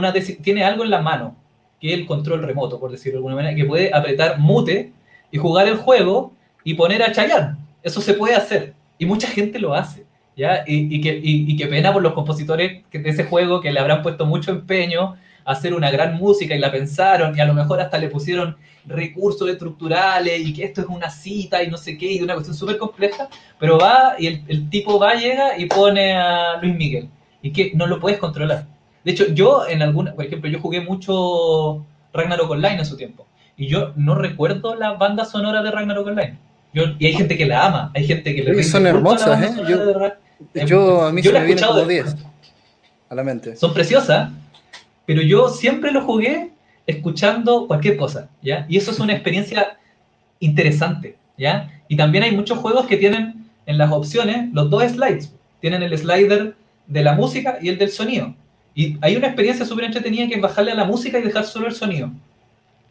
tiene 0.42 0.64
algo 0.64 0.84
en 0.84 0.90
la 0.90 1.02
mano, 1.02 1.36
que 1.78 1.92
es 1.92 2.00
el 2.00 2.06
control 2.06 2.42
remoto, 2.42 2.80
por 2.80 2.90
decirlo 2.90 3.16
de 3.16 3.18
alguna 3.18 3.34
manera, 3.34 3.54
que 3.54 3.66
puede 3.66 3.90
apretar 3.92 4.38
mute 4.38 4.90
y 5.30 5.36
jugar 5.36 5.68
el 5.68 5.76
juego 5.76 6.32
y 6.64 6.72
poner 6.72 7.02
a 7.02 7.12
Chayanne. 7.12 7.58
Eso 7.82 8.00
se 8.00 8.14
puede 8.14 8.34
hacer. 8.34 8.72
Y 8.96 9.04
mucha 9.04 9.28
gente 9.28 9.58
lo 9.58 9.74
hace. 9.74 10.06
¿ya? 10.34 10.64
Y, 10.66 10.96
y 10.96 11.02
que, 11.02 11.20
y, 11.22 11.44
y 11.52 11.66
pena 11.66 11.92
por 11.92 12.00
los 12.00 12.14
compositores 12.14 12.84
de 12.90 13.10
ese 13.10 13.24
juego 13.24 13.60
que 13.60 13.70
le 13.70 13.80
habrán 13.80 14.00
puesto 14.00 14.24
mucho 14.24 14.50
empeño 14.50 15.16
a 15.44 15.52
hacer 15.52 15.74
una 15.74 15.90
gran 15.90 16.14
música 16.14 16.54
y 16.54 16.58
la 16.58 16.72
pensaron 16.72 17.36
y 17.36 17.40
a 17.42 17.44
lo 17.44 17.52
mejor 17.52 17.82
hasta 17.82 17.98
le 17.98 18.08
pusieron 18.08 18.56
recursos 18.86 19.46
estructurales 19.50 20.40
y 20.40 20.54
que 20.54 20.64
esto 20.64 20.80
es 20.80 20.86
una 20.86 21.10
cita 21.10 21.62
y 21.62 21.68
no 21.68 21.76
sé 21.76 21.98
qué 21.98 22.10
y 22.12 22.22
una 22.22 22.32
cuestión 22.32 22.56
súper 22.56 22.78
compleja, 22.78 23.28
pero 23.58 23.78
va 23.78 24.14
y 24.18 24.26
el, 24.26 24.70
tipo 24.70 24.98
va, 24.98 25.16
llega 25.16 25.58
y 25.58 25.66
pone 25.66 26.14
a 26.14 26.56
Luis 26.62 26.74
Miguel 26.74 27.10
y 27.42 27.52
que 27.52 27.72
no 27.74 27.86
lo 27.86 28.00
puedes 28.00 28.18
controlar. 28.18 28.79
De 29.04 29.12
hecho, 29.12 29.26
yo 29.32 29.66
en 29.68 29.82
alguna, 29.82 30.14
por 30.14 30.24
ejemplo, 30.24 30.50
yo 30.50 30.60
jugué 30.60 30.80
mucho 30.80 31.84
Ragnarok 32.12 32.50
Online 32.50 32.78
en 32.78 32.86
su 32.86 32.96
tiempo. 32.96 33.26
Y 33.56 33.66
yo 33.66 33.92
no 33.96 34.14
recuerdo 34.14 34.74
la 34.74 34.94
banda 34.94 35.24
sonora 35.24 35.62
de 35.62 35.70
Ragnarok 35.70 36.06
Online. 36.06 36.38
Yo, 36.72 36.84
y 36.98 37.06
hay 37.06 37.12
gente 37.14 37.36
que 37.36 37.46
la 37.46 37.66
ama, 37.66 37.90
hay 37.94 38.06
gente 38.06 38.34
que 38.34 38.42
le 38.42 38.62
Son 38.62 38.86
hermosas, 38.86 39.42
¿eh? 39.42 39.62
Yo, 39.68 40.66
yo, 40.66 41.02
a 41.02 41.12
mí 41.12 41.20
yo 41.20 41.32
se 41.32 41.40
me 41.40 41.46
viene 41.46 41.62
como 41.62 41.84
10 41.84 42.16
a 43.08 43.14
la 43.14 43.24
mente. 43.24 43.56
Son 43.56 43.74
preciosas, 43.74 44.30
pero 45.04 45.20
yo 45.20 45.48
siempre 45.48 45.90
lo 45.90 46.02
jugué 46.02 46.50
escuchando 46.86 47.66
cualquier 47.66 47.96
cosa, 47.96 48.28
¿ya? 48.40 48.66
Y 48.68 48.76
eso 48.76 48.92
es 48.92 49.00
una 49.00 49.12
experiencia 49.12 49.78
interesante, 50.38 51.16
¿ya? 51.36 51.70
Y 51.88 51.96
también 51.96 52.24
hay 52.24 52.34
muchos 52.34 52.58
juegos 52.58 52.86
que 52.86 52.96
tienen 52.96 53.46
en 53.66 53.78
las 53.78 53.90
opciones 53.92 54.48
los 54.52 54.70
dos 54.70 54.84
slides. 54.84 55.32
Tienen 55.60 55.82
el 55.82 55.96
slider 55.96 56.54
de 56.86 57.02
la 57.02 57.14
música 57.14 57.58
y 57.60 57.68
el 57.68 57.78
del 57.78 57.90
sonido. 57.90 58.34
Y 58.74 58.96
hay 59.00 59.16
una 59.16 59.26
experiencia 59.26 59.66
súper 59.66 59.84
entretenida 59.84 60.28
que 60.28 60.34
es 60.34 60.40
bajarle 60.40 60.72
a 60.72 60.76
la 60.76 60.84
música 60.84 61.18
y 61.18 61.22
dejar 61.22 61.44
solo 61.44 61.66
el 61.66 61.74
sonido. 61.74 62.10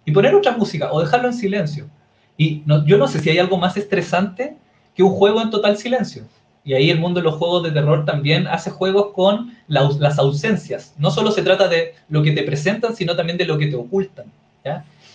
Y 0.06 0.12
poner 0.12 0.36
otra 0.36 0.58
música 0.58 0.92
o 0.92 1.00
dejarlo 1.00 1.28
en 1.28 1.34
silencio. 1.34 1.90
Y 2.38 2.64
yo 2.86 2.98
no 2.98 3.08
sé 3.08 3.20
si 3.20 3.30
hay 3.30 3.38
algo 3.38 3.58
más 3.58 3.76
estresante 3.78 4.56
que 4.96 5.04
un 5.04 5.12
juego 5.12 5.42
en 5.42 5.50
total 5.50 5.78
silencio. 5.78 6.24
Y 6.64 6.74
ahí 6.74 6.90
el 6.90 7.00
mundo 7.00 7.20
de 7.20 7.24
los 7.24 7.36
juegos 7.36 7.64
de 7.64 7.72
terror 7.72 8.06
también 8.06 8.48
hace 8.48 8.70
juegos 8.70 9.14
con 9.14 9.56
las 9.68 10.20
ausencias. 10.20 10.94
No 10.98 11.10
solo 11.12 11.32
se 11.32 11.42
trata 11.42 11.68
de 11.68 11.96
lo 12.10 12.22
que 12.22 12.32
te 12.32 12.44
presentan, 12.44 12.96
sino 12.96 13.16
también 13.16 13.38
de 13.38 13.46
lo 13.46 13.58
que 13.58 13.68
te 13.68 13.76
ocultan. 13.76 14.26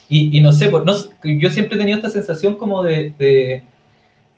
Y, 0.08 0.40
no 0.40 0.52
sé, 0.52 0.70
no, 0.70 0.94
yo 1.22 1.50
siempre 1.50 1.76
he 1.76 1.78
tenido 1.78 1.96
esta 1.96 2.10
sensación 2.10 2.56
como 2.56 2.82
de, 2.82 3.62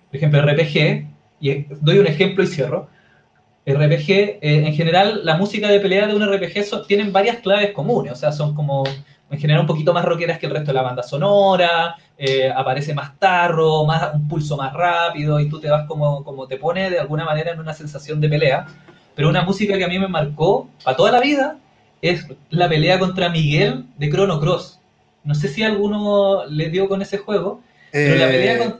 por 0.09 0.17
ejemplo, 0.17 0.43
RPG, 0.43 1.07
y 1.41 1.67
doy 1.81 1.99
un 1.99 2.07
ejemplo 2.07 2.45
y 2.45 2.47
cierro. 2.47 2.89
RPG, 3.67 4.11
eh, 4.11 4.39
en 4.41 4.75
general, 4.75 5.23
la 5.25 5.37
música 5.37 5.69
de 5.69 5.81
pelea 5.81 6.07
de 6.07 6.15
un 6.15 6.25
RPG 6.25 6.87
tienen 6.87 7.13
varias 7.13 7.39
claves 7.39 7.73
comunes, 7.73 8.13
o 8.13 8.17
sea, 8.17 8.31
son 8.31 8.55
como 8.55 8.85
en 9.29 9.41
general 9.41 9.63
un 9.63 9.67
poquito 9.67 9.93
más 9.93 10.05
rockeras 10.05 10.39
que 10.39 10.47
el 10.47 10.53
resto 10.53 10.69
de 10.69 10.75
la 10.75 10.83
banda 10.83 11.03
sonora, 11.03 11.97
eh, 12.17 12.49
aparece 12.49 12.95
más 12.95 13.19
tarro, 13.19 13.85
más, 13.85 14.15
un 14.15 14.29
pulso 14.29 14.57
más 14.57 14.73
rápido 14.73 15.41
y 15.41 15.49
tú 15.49 15.59
te 15.59 15.69
vas 15.69 15.85
como, 15.89 16.23
como 16.23 16.47
te 16.47 16.59
pone 16.59 16.91
de 16.91 17.01
alguna 17.01 17.25
manera 17.25 17.53
en 17.53 17.59
una 17.59 17.75
sensación 17.75 18.21
de 18.21 18.29
pelea. 18.29 18.67
Pero 19.17 19.29
una 19.29 19.43
música 19.43 19.77
que 19.77 19.85
a 19.85 19.89
mí 19.89 19.99
me 19.99 20.07
marcó 20.07 20.69
para 20.85 20.97
toda 20.97 21.11
la 21.11 21.21
vida 21.21 21.59
es 22.03 22.25
la 22.51 22.69
pelea 22.69 23.01
contra 23.01 23.31
Miguel 23.31 23.87
de 23.99 24.11
Chrono 24.11 24.39
Cross. 24.39 24.79
No 25.25 25.35
sé 25.35 25.49
si 25.49 25.65
alguno 25.65 26.47
le 26.47 26.71
dio 26.71 26.89
con 26.89 27.03
ese 27.03 27.19
juego, 27.19 27.63
pero 27.91 28.15
la 28.15 28.29
pelea 28.29 28.65
eh, 28.65 28.75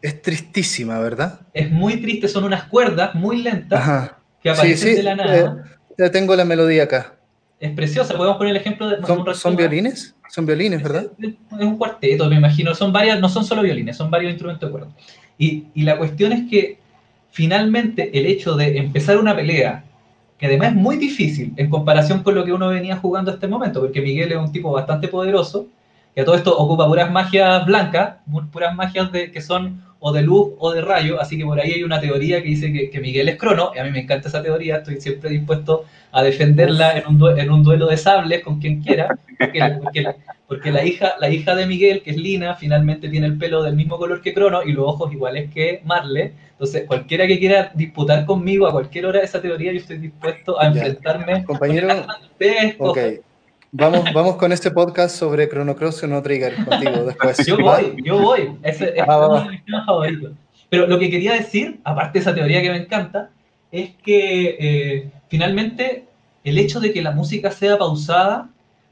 Es 0.00 0.22
tristísima, 0.22 0.98
¿verdad? 1.00 1.40
Es 1.52 1.70
muy 1.70 2.00
triste, 2.00 2.28
son 2.28 2.44
unas 2.44 2.64
cuerdas 2.64 3.14
muy 3.14 3.42
lentas 3.42 4.12
que 4.42 4.50
aparecen 4.50 4.96
de 4.96 5.02
la 5.02 5.16
nada. 5.16 5.36
Eh, 5.36 5.94
ya 5.98 6.10
tengo 6.10 6.34
la 6.34 6.44
melodía 6.44 6.84
acá 6.84 7.14
es 7.62 7.70
preciosa. 7.70 8.16
Podemos 8.16 8.36
poner 8.38 8.56
el 8.56 8.60
ejemplo 8.60 8.88
de. 8.88 8.96
¿Son, 9.34 9.56
violines? 9.56 10.16
Son 10.28 10.44
violines, 10.44 10.82
¿verdad? 10.82 11.06
Es, 11.20 11.34
un 11.52 11.78
cuarteto, 11.78 12.28
me 12.28 12.34
imagino. 12.34 12.74
Son 12.74 12.92
varias, 12.92 13.20
no 13.20 13.28
son 13.28 13.44
solo 13.44 13.62
violines, 13.62 13.96
son 13.96 14.10
varios 14.10 14.32
instrumentos 14.32 14.68
de 14.68 14.72
cuerda. 14.72 14.88
Y, 15.38 15.66
y, 15.72 15.84
la 15.84 15.96
cuestión 15.96 16.32
es 16.32 16.50
que 16.50 16.78
finalmente 17.30 18.18
el 18.18 18.26
hecho 18.26 18.56
de 18.56 18.78
empezar 18.78 19.16
una 19.16 19.36
pelea, 19.36 19.84
que 20.38 20.46
además 20.46 20.70
es 20.70 20.74
muy 20.74 20.96
difícil 20.96 21.52
en 21.56 21.70
comparación 21.70 22.24
con 22.24 22.34
lo 22.34 22.44
que 22.44 22.52
uno 22.52 22.68
venía 22.68 22.96
jugando 22.96 23.30
hasta 23.30 23.46
este 23.46 23.48
momento, 23.48 23.80
porque 23.80 24.00
Miguel 24.00 24.32
es 24.32 24.38
un 24.38 24.50
tipo 24.50 24.72
bastante 24.72 25.06
poderoso, 25.06 25.68
que 26.16 26.22
a 26.22 26.24
todo 26.24 26.34
esto 26.34 26.58
ocupa 26.58 26.88
puras 26.88 27.12
magias 27.12 27.64
blancas, 27.64 28.16
puras 28.50 28.74
magias 28.74 29.12
de, 29.12 29.30
que 29.30 29.40
son 29.40 29.84
o 30.04 30.12
de 30.12 30.22
luz 30.22 30.50
o 30.58 30.72
de 30.72 30.80
rayo, 30.80 31.20
así 31.20 31.38
que 31.38 31.44
por 31.44 31.60
ahí 31.60 31.70
hay 31.70 31.84
una 31.84 32.00
teoría 32.00 32.42
que 32.42 32.48
dice 32.48 32.90
que, 32.90 33.00
Miguel 33.00 33.28
es 33.28 33.36
crono, 33.36 33.70
y 33.72 33.78
a 33.78 33.84
mí 33.84 33.92
me 33.92 34.00
encanta 34.00 34.28
esa 34.28 34.42
teoría, 34.42 34.78
estoy 34.78 35.00
siempre 35.00 35.30
dispuesto 35.30 35.84
a 36.10 36.24
defenderla 36.24 36.98
en 36.98 37.06
un, 37.06 37.38
en 37.38 37.50
un 37.50 37.62
duelo 37.62 37.86
de 37.86 37.96
sables 37.96 38.42
con 38.42 38.58
quien 38.60 38.82
quiera, 38.82 39.16
porque, 40.48 40.72
la, 40.72 40.84
hija, 40.84 41.14
la 41.20 41.30
hija 41.30 41.54
de 41.54 41.66
Miguel, 41.66 42.02
que 42.02 42.10
es 42.10 42.16
Lina, 42.16 42.56
finalmente 42.56 43.08
tiene 43.08 43.28
el 43.28 43.38
pelo 43.38 43.62
del 43.62 43.76
mismo 43.76 43.96
color 43.96 44.20
que 44.20 44.34
Crono 44.34 44.64
y 44.64 44.72
los 44.72 44.86
ojos 44.86 45.12
iguales 45.12 45.48
que 45.54 45.80
Marle, 45.84 46.32
entonces 46.50 46.84
cualquiera 46.88 47.28
que 47.28 47.38
quiera 47.38 47.70
disputar 47.72 48.26
conmigo 48.26 48.66
a 48.66 48.72
cualquier 48.72 49.06
hora 49.06 49.20
de 49.20 49.26
esa 49.26 49.40
teoría, 49.40 49.70
yo 49.70 49.78
estoy 49.78 49.98
dispuesto 49.98 50.60
a 50.60 50.66
enfrentarme. 50.66 51.44
Compañero, 51.44 51.88
Vamos, 53.74 54.04
vamos 54.12 54.36
con 54.36 54.52
este 54.52 54.70
podcast 54.70 55.16
sobre 55.16 55.48
Chrono 55.48 55.74
Cross 55.74 56.02
no 56.06 56.20
Trigger 56.22 56.62
contigo 56.62 57.04
después. 57.04 57.46
Yo 57.46 57.56
voy, 57.56 57.96
yo 58.04 58.18
voy. 58.18 58.50
Ese, 58.62 58.90
es 58.90 58.94
de 58.96 59.48
mis 59.50 59.64
temas 59.64 59.86
favoritos. 59.86 60.32
Pero 60.68 60.86
lo 60.86 60.98
que 60.98 61.08
quería 61.08 61.32
decir, 61.32 61.80
aparte 61.82 62.18
de 62.18 62.20
esa 62.20 62.34
teoría 62.34 62.60
que 62.60 62.68
me 62.68 62.76
encanta, 62.76 63.30
es 63.70 63.92
que 64.04 64.56
eh, 64.60 65.10
finalmente 65.30 66.04
el 66.44 66.58
hecho 66.58 66.80
de 66.80 66.92
que 66.92 67.00
la 67.00 67.12
música 67.12 67.50
sea 67.50 67.78
pausada 67.78 68.50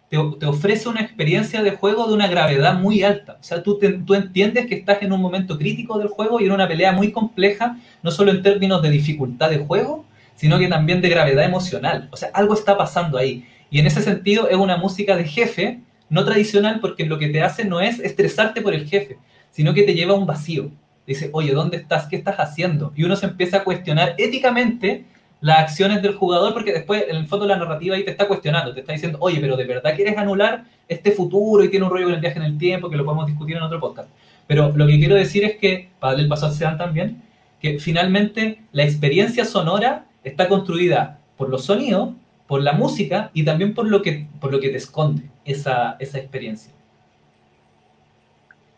te, 0.09 0.17
te, 0.39 0.47
ofrece 0.47 0.89
una 0.89 1.03
experiencia 1.03 1.63
de 1.63 1.73
juego 1.73 2.09
de 2.09 2.15
una 2.15 2.29
gravedad 2.29 2.73
muy 2.73 3.03
alta. 3.03 3.37
O 3.39 3.45
sea, 3.45 3.63
tú, 3.63 3.79
tú 3.79 4.15
entiendes 4.15 4.65
que 4.65 4.77
estás 4.77 5.03
en 5.03 5.13
un 5.13 5.21
momento 5.21 5.59
crítico 5.59 5.99
del 5.99 6.09
juego 6.09 6.41
y 6.41 6.47
en 6.47 6.53
una 6.53 6.67
pelea 6.67 6.93
muy 6.93 7.13
compleja, 7.13 7.77
no 8.03 8.11
solo 8.11 8.31
en 8.31 8.43
términos 8.43 8.81
de 8.81 8.89
dificultad 8.89 9.51
de 9.51 9.59
juego, 9.59 10.07
sino 10.37 10.59
que 10.59 10.69
también 10.69 11.03
de 11.03 11.11
gravedad 11.11 11.45
emocional. 11.45 12.09
O 12.13 12.17
sea, 12.17 12.31
algo 12.33 12.55
está 12.55 12.79
pasando 12.79 13.19
ahí. 13.19 13.45
Y 13.71 13.79
en 13.79 13.87
ese 13.87 14.03
sentido 14.03 14.49
es 14.49 14.57
una 14.57 14.77
música 14.77 15.17
de 15.17 15.25
jefe, 15.25 15.81
no 16.09 16.25
tradicional, 16.25 16.81
porque 16.81 17.07
lo 17.07 17.19
que 17.19 17.29
te 17.29 17.43
hace 17.43 17.65
no 17.65 17.81
es 17.81 18.01
estresarte 18.01 18.63
por 18.63 18.75
el 18.75 18.89
jefe, 18.89 19.19
sino 19.51 19.73
que 19.75 19.85
te 19.85 19.95
lleva 19.95 20.13
a 20.13 20.17
un 20.17 20.27
vacío. 20.27 20.71
Dice, 21.07 21.31
oye, 21.33 21.53
¿dónde 21.53 21.77
estás? 21.77 22.07
¿Qué 22.07 22.17
estás 22.17 22.37
haciendo? 22.37 22.93
Y 22.97 23.05
uno 23.05 23.17
se 23.17 23.27
empieza 23.27 23.59
a 23.59 23.65
cuestionar 23.65 24.15
éticamente 24.19 25.05
las 25.41 25.61
acciones 25.61 26.03
del 26.03 26.15
jugador, 26.15 26.53
porque 26.53 26.73
después, 26.73 27.05
en 27.09 27.17
el 27.17 27.27
fondo, 27.27 27.47
la 27.47 27.57
narrativa 27.57 27.97
ahí 27.97 28.05
te 28.05 28.11
está 28.11 28.29
cuestionando, 28.29 28.75
te 28.75 28.81
está 28.81 28.93
diciendo, 28.93 29.19
oye, 29.21 29.39
pero 29.41 29.57
¿de 29.57 29.65
verdad 29.65 29.95
quieres 29.95 30.19
anular 30.19 30.65
este 30.89 31.13
futuro 31.13 31.65
y 31.65 31.69
tiene 31.71 31.87
un 31.87 31.91
rollo 31.91 32.07
con 32.07 32.15
el 32.15 32.21
viaje 32.21 32.39
en 32.39 32.45
el 32.45 32.59
tiempo, 32.59 32.91
que 32.91 32.97
lo 32.97 33.05
podemos 33.05 33.27
discutir 33.27 33.57
en 33.57 33.63
otro 33.63 33.81
podcast? 33.81 34.09
Pero 34.47 34.73
lo 34.75 34.87
que 34.87 34.99
quiero 34.99 35.15
decir 35.15 35.45
es 35.45 35.57
que, 35.57 35.89
para 35.99 36.13
darle 36.13 36.25
el 36.25 36.29
paso 36.29 36.47
a 36.47 36.53
Sean 36.53 36.77
también, 36.77 37.23
que 37.61 37.79
finalmente 37.79 38.61
la 38.73 38.85
experiencia 38.85 39.45
sonora 39.45 40.07
está 40.25 40.49
construida 40.49 41.19
por 41.37 41.49
los 41.49 41.65
sonidos, 41.65 42.11
por 42.51 42.63
la 42.63 42.73
música 42.73 43.31
y 43.33 43.45
también 43.45 43.75
por 43.75 43.87
lo 43.87 44.03
que, 44.03 44.27
por 44.41 44.51
lo 44.51 44.59
que 44.59 44.71
te 44.71 44.77
esconde 44.77 45.23
esa, 45.45 45.95
esa 46.01 46.19
experiencia. 46.19 46.73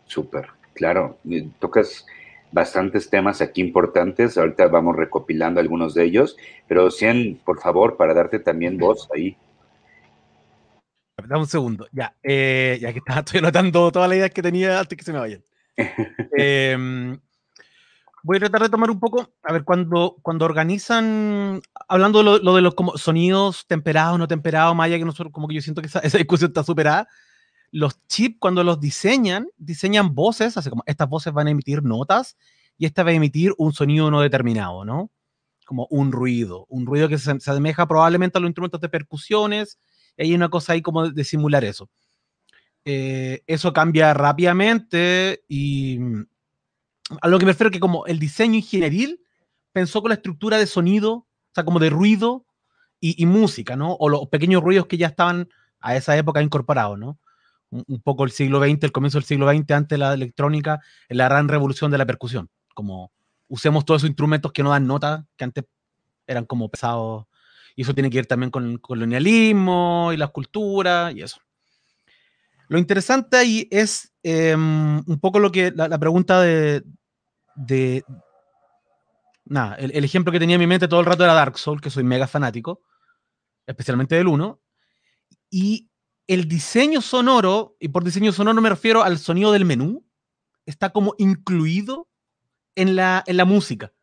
Súper, 0.05 0.45
claro. 0.75 1.17
Tocas 1.57 2.05
bastantes 2.51 3.09
temas 3.09 3.41
aquí 3.41 3.61
importantes. 3.61 4.37
Ahorita 4.37 4.67
vamos 4.67 4.95
recopilando 4.95 5.59
algunos 5.59 5.95
de 5.95 6.03
ellos, 6.03 6.37
pero 6.67 6.91
Cien, 6.91 7.41
por 7.43 7.59
favor, 7.59 7.97
para 7.97 8.13
darte 8.13 8.37
también 8.37 8.77
voz 8.77 9.09
ahí. 9.11 9.35
Dame 11.17 11.41
un 11.41 11.47
segundo, 11.47 11.87
ya, 11.91 12.15
eh, 12.21 12.77
ya 12.79 12.93
que 12.93 12.99
estaba, 12.99 13.21
estoy 13.21 13.39
anotando 13.39 13.91
todas 13.91 14.07
las 14.07 14.17
ideas 14.19 14.29
que 14.29 14.43
tenía 14.43 14.81
antes 14.81 14.95
que 14.95 15.03
se 15.03 15.13
me 15.13 15.17
vayan. 15.17 15.43
eh, 16.37 17.17
voy 18.23 18.37
a 18.37 18.39
tratar 18.39 18.63
de 18.63 18.69
tomar 18.69 18.89
un 18.89 18.99
poco, 18.99 19.33
a 19.43 19.53
ver, 19.53 19.65
cuando, 19.65 20.15
cuando 20.21 20.45
organizan, 20.45 21.61
hablando 21.89 22.19
de 22.19 22.39
lo, 22.41 22.55
de 22.55 22.61
los 22.61 22.73
como 22.73 22.97
sonidos 22.97 23.67
temperados, 23.67 24.17
no 24.17 24.27
temperados, 24.27 24.75
Maya, 24.75 24.97
que 24.97 25.05
nosotros, 25.05 25.31
como 25.33 25.47
que 25.47 25.55
yo 25.55 25.61
siento 25.61 25.81
que 25.81 25.87
esa, 25.87 25.99
discusión 26.17 26.49
está 26.49 26.63
superada, 26.63 27.07
los 27.69 27.99
chips 28.07 28.37
cuando 28.39 28.63
los 28.63 28.79
diseñan, 28.79 29.47
diseñan 29.57 30.15
voces, 30.15 30.55
así 30.57 30.69
como 30.69 30.83
estas 30.85 31.09
voces 31.09 31.33
van 31.33 31.47
a 31.47 31.51
emitir 31.51 31.83
notas 31.83 32.37
y 32.77 32.85
esta 32.85 33.03
va 33.03 33.09
a 33.09 33.13
emitir 33.13 33.53
un 33.57 33.73
sonido 33.73 34.09
no 34.09 34.21
determinado, 34.21 34.85
¿no? 34.85 35.11
Como 35.65 35.87
un 35.89 36.11
ruido, 36.11 36.65
un 36.69 36.85
ruido 36.85 37.09
que 37.09 37.17
se, 37.17 37.31
asemeja 37.31 37.87
probablemente 37.87 38.37
a 38.37 38.41
los 38.41 38.49
instrumentos 38.49 38.79
de 38.79 38.89
percusiones, 38.89 39.79
y 40.15 40.23
hay 40.23 40.33
una 40.33 40.49
cosa 40.49 40.73
ahí 40.73 40.81
como 40.81 41.09
de, 41.09 41.23
simular 41.23 41.65
eso. 41.65 41.89
Eh, 42.85 43.43
eso 43.47 43.73
cambia 43.73 44.13
rápidamente 44.13 45.43
y 45.47 45.99
a 47.21 47.27
lo 47.27 47.39
que 47.39 47.45
me 47.45 47.51
refiero 47.51 47.71
que 47.71 47.79
como 47.79 48.05
el 48.05 48.19
diseño 48.19 48.55
ingenieril 48.55 49.21
pensó 49.71 50.01
con 50.01 50.09
la 50.09 50.15
estructura 50.15 50.57
de 50.57 50.67
sonido, 50.67 51.13
o 51.13 51.27
sea, 51.53 51.65
como 51.65 51.79
de 51.79 51.89
ruido 51.89 52.45
y, 52.99 53.25
música, 53.25 53.75
¿no? 53.75 53.93
O 53.95 54.07
los 54.07 54.29
pequeños 54.29 54.63
ruidos 54.63 54.85
que 54.87 54.97
ya 54.97 55.07
estaban 55.07 55.49
a 55.81 55.95
esa 55.97 56.15
época 56.15 56.41
incorporados, 56.41 56.97
¿no? 56.97 57.19
Un, 57.69 58.01
poco 58.01 58.23
el 58.23 58.31
siglo 58.31 58.63
XX, 58.63 58.83
el 58.83 58.91
comienzo 58.93 59.17
del 59.17 59.25
siglo 59.25 59.49
XX, 59.49 59.71
antes 59.71 59.89
de 59.89 59.97
la 59.97 60.13
electrónica, 60.13 60.79
la 61.09 61.25
gran 61.25 61.49
revolución 61.49 61.91
de 61.91 61.97
la 61.97 62.05
percusión. 62.05 62.49
Como 62.73 63.11
usemos 63.49 63.83
todos 63.83 64.01
esos 64.01 64.09
instrumentos 64.09 64.53
que 64.53 64.63
no 64.63 64.69
dan 64.69 64.87
nota, 64.87 65.25
que 65.35 65.43
antes 65.43 65.65
eran 66.27 66.45
como 66.45 66.69
pesados. 66.69 67.25
Y 67.75 67.81
eso 67.81 67.93
tiene 67.93 68.09
que 68.09 68.19
ver 68.19 68.25
también 68.25 68.51
con 68.51 68.69
el 68.69 68.79
colonialismo 68.79 70.11
y 70.13 70.17
la 70.17 70.27
cultura 70.27 71.11
y 71.11 71.23
eso. 71.23 71.41
Lo 72.69 72.77
interesante 72.77 73.37
ahí 73.37 73.67
es 73.69 74.13
em, 74.23 74.97
un 75.05 75.19
poco 75.19 75.39
lo 75.39 75.51
que 75.51 75.71
la, 75.75 75.99
pregunta 75.99 76.41
de, 76.41 76.83
de 77.55 78.03
nada, 79.45 79.75
el, 79.75 80.03
ejemplo 80.03 80.31
que 80.31 80.39
tenía 80.39 80.55
en 80.55 80.61
mi 80.61 80.67
mente 80.67 80.87
todo 80.87 80.99
el 80.99 81.05
rato 81.05 81.23
era 81.23 81.33
Dark 81.33 81.57
Souls, 81.57 81.81
que 81.81 81.89
soy 81.89 82.03
mega 82.03 82.27
fanático, 82.27 82.81
especialmente 83.67 84.15
del 84.15 84.27
1. 84.27 84.61
Y 85.49 85.89
el 86.27 86.47
diseño 86.47 87.01
sonoro, 87.01 87.75
y 87.79 87.89
por 87.89 88.03
diseño 88.03 88.31
sonoro 88.31 88.61
me 88.61 88.69
refiero 88.69 89.03
al 89.03 89.17
sonido 89.17 89.51
del 89.51 89.65
menú, 89.65 90.05
está 90.65 90.91
como 90.91 91.15
incluido 91.17 92.09
en 92.75 92.95
la, 92.95 93.23
en 93.27 93.37
la 93.37 93.45
música. 93.45 93.93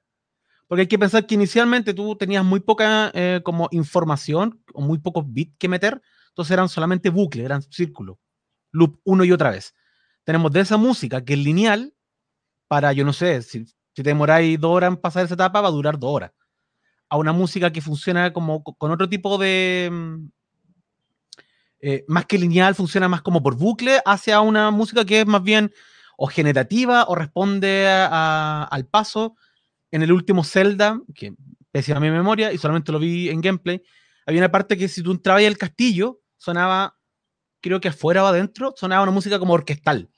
Porque 0.68 0.82
hay 0.82 0.88
que 0.88 0.98
pensar 0.98 1.26
que 1.26 1.34
inicialmente 1.34 1.94
tú 1.94 2.14
tenías 2.16 2.44
muy 2.44 2.60
poca 2.60 3.10
eh, 3.14 3.40
como 3.42 3.68
información 3.72 4.62
o 4.72 4.82
muy 4.82 4.98
pocos 4.98 5.24
bits 5.26 5.56
que 5.58 5.68
meter, 5.68 6.00
entonces 6.28 6.52
eran 6.52 6.68
solamente 6.68 7.10
bucles, 7.10 7.44
eran 7.44 7.62
círculos 7.62 8.18
loop 8.72 9.00
una 9.04 9.24
y 9.24 9.32
otra 9.32 9.50
vez. 9.50 9.74
Tenemos 10.24 10.52
de 10.52 10.60
esa 10.60 10.76
música 10.76 11.24
que 11.24 11.34
es 11.34 11.38
lineal 11.38 11.94
para, 12.70 12.92
yo 12.92 13.04
no 13.04 13.12
sé, 13.12 13.42
si, 13.42 13.66
si 13.66 13.74
te 13.96 14.04
demoráis 14.04 14.60
dos 14.60 14.70
horas 14.76 14.92
en 14.92 14.96
pasar 14.96 15.24
esa 15.24 15.34
etapa, 15.34 15.60
va 15.60 15.66
a 15.66 15.72
durar 15.72 15.98
dos 15.98 16.14
horas. 16.14 16.30
A 17.08 17.16
una 17.16 17.32
música 17.32 17.72
que 17.72 17.80
funciona 17.80 18.32
como 18.32 18.62
con 18.62 18.92
otro 18.92 19.08
tipo 19.08 19.38
de, 19.38 19.88
mm, 19.90 20.28
eh, 21.80 22.04
más 22.06 22.26
que 22.26 22.38
lineal, 22.38 22.76
funciona 22.76 23.08
más 23.08 23.22
como 23.22 23.42
por 23.42 23.56
bucle 23.56 24.00
hacia 24.06 24.40
una 24.40 24.70
música 24.70 25.04
que 25.04 25.22
es 25.22 25.26
más 25.26 25.42
bien 25.42 25.72
o 26.16 26.28
generativa 26.28 27.06
o 27.08 27.16
responde 27.16 27.88
al 27.88 28.86
paso. 28.86 29.34
En 29.90 30.02
el 30.02 30.12
último 30.12 30.44
Zelda, 30.44 31.00
que 31.12 31.34
pese 31.72 31.92
a 31.92 31.98
mi 31.98 32.08
memoria 32.08 32.52
y 32.52 32.58
solamente 32.58 32.92
lo 32.92 33.00
vi 33.00 33.30
en 33.30 33.40
gameplay, 33.40 33.82
había 34.26 34.42
una 34.42 34.52
parte 34.52 34.78
que 34.78 34.86
si 34.86 35.02
tú 35.02 35.10
entrabas 35.10 35.44
al 35.44 35.58
castillo, 35.58 36.20
sonaba, 36.36 36.96
creo 37.60 37.80
que 37.80 37.88
afuera 37.88 38.22
o 38.22 38.28
adentro, 38.28 38.74
sonaba 38.76 39.02
una 39.02 39.10
música 39.10 39.40
como 39.40 39.54
orquestal. 39.54 40.08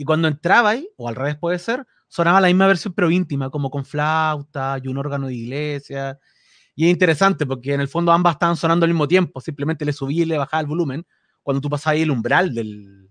Y 0.00 0.04
cuando 0.06 0.28
entraba 0.28 0.70
ahí, 0.70 0.88
o 0.96 1.10
al 1.10 1.14
revés 1.14 1.36
puede 1.36 1.58
ser, 1.58 1.86
sonaba 2.08 2.40
la 2.40 2.46
misma 2.46 2.66
versión 2.66 2.94
pero 2.94 3.10
íntima, 3.10 3.50
como 3.50 3.68
con 3.68 3.84
flauta 3.84 4.78
y 4.82 4.88
un 4.88 4.96
órgano 4.96 5.26
de 5.26 5.34
iglesia. 5.34 6.18
Y 6.74 6.86
es 6.86 6.90
interesante 6.90 7.44
porque 7.44 7.74
en 7.74 7.82
el 7.82 7.88
fondo 7.88 8.10
ambas 8.10 8.36
estaban 8.36 8.56
sonando 8.56 8.84
al 8.84 8.92
mismo 8.92 9.06
tiempo, 9.06 9.42
simplemente 9.42 9.84
le 9.84 9.92
subí 9.92 10.22
y 10.22 10.24
le 10.24 10.38
bajaba 10.38 10.62
el 10.62 10.68
volumen 10.68 11.06
cuando 11.42 11.60
tú 11.60 11.68
pasabas 11.68 11.96
ahí 11.96 12.00
el 12.00 12.12
umbral 12.12 12.54
del, 12.54 13.10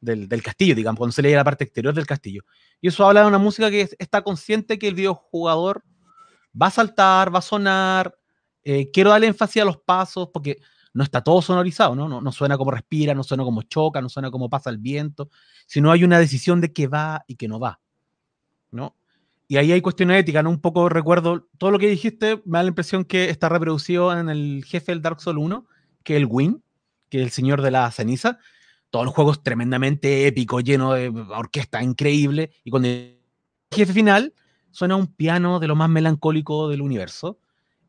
del, 0.00 0.42
castillo, 0.42 0.74
digamos, 0.74 0.98
cuando 0.98 1.12
se 1.12 1.22
leía 1.22 1.36
la 1.36 1.44
parte 1.44 1.62
exterior 1.62 1.94
del 1.94 2.08
castillo. 2.08 2.42
Y 2.80 2.88
eso 2.88 3.06
habla 3.06 3.20
de 3.20 3.28
una 3.28 3.38
música 3.38 3.70
que 3.70 3.88
está 3.96 4.22
consciente 4.22 4.80
que 4.80 4.88
el 4.88 4.96
videojugador 4.96 5.84
va 6.60 6.66
a 6.66 6.72
saltar, 6.72 7.32
va 7.32 7.38
a 7.38 7.42
sonar. 7.42 8.18
Eh, 8.64 8.90
quiero 8.92 9.10
darle 9.10 9.28
énfasis 9.28 9.62
a 9.62 9.64
los 9.64 9.76
pasos 9.76 10.30
porque 10.34 10.58
no 10.96 11.04
está 11.04 11.22
todo 11.22 11.42
sonorizado, 11.42 11.94
¿no? 11.94 12.08
¿no? 12.08 12.22
No 12.22 12.32
suena 12.32 12.56
como 12.56 12.70
respira, 12.70 13.14
no 13.14 13.22
suena 13.22 13.44
como 13.44 13.60
choca, 13.62 14.00
no 14.00 14.08
suena 14.08 14.30
como 14.30 14.48
pasa 14.48 14.70
el 14.70 14.78
viento, 14.78 15.28
sino 15.66 15.92
hay 15.92 16.04
una 16.04 16.18
decisión 16.18 16.62
de 16.62 16.72
que 16.72 16.86
va 16.86 17.22
y 17.26 17.36
que 17.36 17.48
no 17.48 17.60
va, 17.60 17.80
¿no? 18.70 18.96
Y 19.46 19.58
ahí 19.58 19.72
hay 19.72 19.82
cuestiones 19.82 20.18
éticas, 20.18 20.42
¿no? 20.42 20.48
Un 20.48 20.60
poco 20.60 20.88
recuerdo, 20.88 21.48
todo 21.58 21.70
lo 21.70 21.78
que 21.78 21.88
dijiste 21.88 22.42
me 22.46 22.58
da 22.58 22.62
la 22.62 22.68
impresión 22.70 23.04
que 23.04 23.28
está 23.28 23.50
reproducido 23.50 24.18
en 24.18 24.30
el 24.30 24.64
jefe 24.64 24.92
del 24.92 25.02
Dark 25.02 25.20
Souls 25.20 25.38
1, 25.38 25.66
que 26.02 26.14
es 26.14 26.16
el 26.16 26.26
Win, 26.30 26.64
que 27.10 27.18
es 27.18 27.24
el 27.24 27.30
señor 27.30 27.60
de 27.60 27.70
la 27.72 27.90
ceniza. 27.90 28.38
Todo 28.88 29.02
el 29.02 29.10
juego 29.10 29.32
es 29.32 29.42
tremendamente 29.42 30.26
épico, 30.26 30.60
lleno 30.60 30.94
de 30.94 31.08
orquesta 31.08 31.82
increíble, 31.82 32.52
y 32.64 32.70
cuando 32.70 32.88
el 32.88 33.20
jefe 33.70 33.92
final 33.92 34.32
suena 34.70 34.96
un 34.96 35.08
piano 35.08 35.60
de 35.60 35.68
lo 35.68 35.76
más 35.76 35.90
melancólico 35.90 36.70
del 36.70 36.80
universo, 36.80 37.38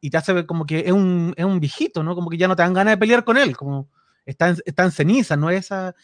y 0.02 0.10
te 0.10 0.18
hace 0.18 0.34
ver 0.34 0.46
como 0.46 0.66
que 0.66 0.80
es 0.80 0.92
un, 0.92 1.34
es 1.36 1.46
un 1.46 1.60
viejito, 1.60 2.04
¿no? 2.04 2.16
Como 2.16 2.30
que 2.30 2.38
ya 2.38 2.48
no 2.48 2.56
te 2.56 2.64
dan 2.64 2.74
ganas 2.74 2.94
de 2.94 2.98
pelear 2.98 3.24
con 3.24 3.38
él, 3.38 3.56
como 3.56 3.90
está 4.26 4.50
en, 4.50 4.58
está 4.66 4.84
en 4.84 4.92
ceniza, 4.92 5.36
¿no? 5.38 5.50
Esa, 5.50 5.96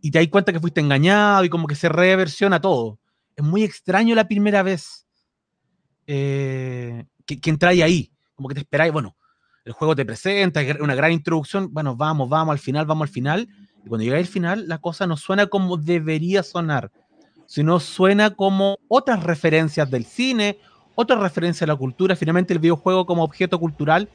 y 0.00 0.10
te 0.10 0.18
das 0.18 0.28
cuenta 0.28 0.52
que 0.52 0.60
fuiste 0.60 0.80
engañado 0.80 1.44
y 1.44 1.48
como 1.48 1.66
que 1.66 1.74
se 1.74 1.88
reversiona 1.88 2.60
todo. 2.60 2.98
Es 3.36 3.44
muy 3.44 3.62
extraño 3.62 4.14
la 4.14 4.28
primera 4.28 4.62
vez 4.62 5.06
eh, 6.06 7.04
que, 7.26 7.40
que 7.40 7.50
entráis 7.50 7.82
ahí, 7.82 8.12
como 8.34 8.48
que 8.48 8.54
te 8.54 8.60
esperáis, 8.60 8.92
bueno, 8.92 9.16
el 9.64 9.72
juego 9.72 9.94
te 9.94 10.04
presenta, 10.04 10.60
una 10.80 10.94
gran 10.94 11.12
introducción, 11.12 11.72
bueno, 11.72 11.96
vamos, 11.96 12.28
vamos, 12.28 12.52
al 12.52 12.58
final, 12.58 12.86
vamos 12.86 13.08
al 13.08 13.12
final, 13.12 13.48
y 13.84 13.88
cuando 13.88 14.04
llega 14.04 14.18
al 14.18 14.26
final, 14.26 14.68
la 14.68 14.78
cosa 14.78 15.06
no 15.06 15.16
suena 15.16 15.46
como 15.46 15.76
debería 15.76 16.42
sonar, 16.42 16.90
sino 17.46 17.80
suena 17.80 18.30
como 18.30 18.78
otras 18.88 19.22
referencias 19.22 19.90
del 19.90 20.04
cine 20.04 20.58
otra 21.00 21.16
referencia 21.16 21.64
a 21.64 21.68
la 21.68 21.76
cultura. 21.76 22.14
Finalmente, 22.14 22.52
el 22.52 22.58
videojuego 22.58 23.06
como 23.06 23.24
objeto 23.24 23.58
cultural 23.58 24.08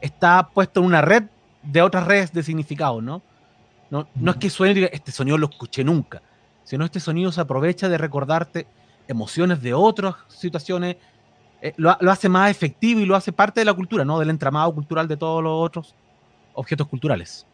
está 0.00 0.48
puesto 0.54 0.80
en 0.80 0.86
una 0.86 1.02
red 1.02 1.24
de 1.62 1.82
otras 1.82 2.06
redes 2.06 2.32
de 2.32 2.42
significado, 2.42 3.02
¿no? 3.02 3.22
No, 3.90 4.06
no 4.14 4.30
es 4.32 4.36
que 4.36 4.50
suene 4.50 4.72
y 4.72 4.74
diga, 4.76 4.88
este 4.92 5.12
sonido 5.12 5.38
lo 5.38 5.48
escuché 5.48 5.82
nunca, 5.82 6.22
sino 6.62 6.84
este 6.84 7.00
sonido 7.00 7.32
se 7.32 7.40
aprovecha 7.40 7.88
de 7.88 7.98
recordarte 7.98 8.66
emociones 9.08 9.62
de 9.62 9.72
otras 9.72 10.14
situaciones, 10.28 10.96
eh, 11.62 11.72
lo, 11.76 11.96
lo, 12.00 12.10
hace 12.10 12.28
más 12.28 12.50
efectivo 12.50 13.00
y 13.00 13.06
lo 13.06 13.16
hace 13.16 13.32
parte 13.32 13.60
de 13.60 13.64
la 13.64 13.72
cultura, 13.72 14.04
¿no? 14.04 14.18
Del 14.18 14.30
entramado 14.30 14.72
cultural 14.74 15.08
de 15.08 15.16
todos 15.16 15.42
los 15.42 15.52
otros 15.54 15.94
objetos 16.52 16.86
culturales. 16.86 17.46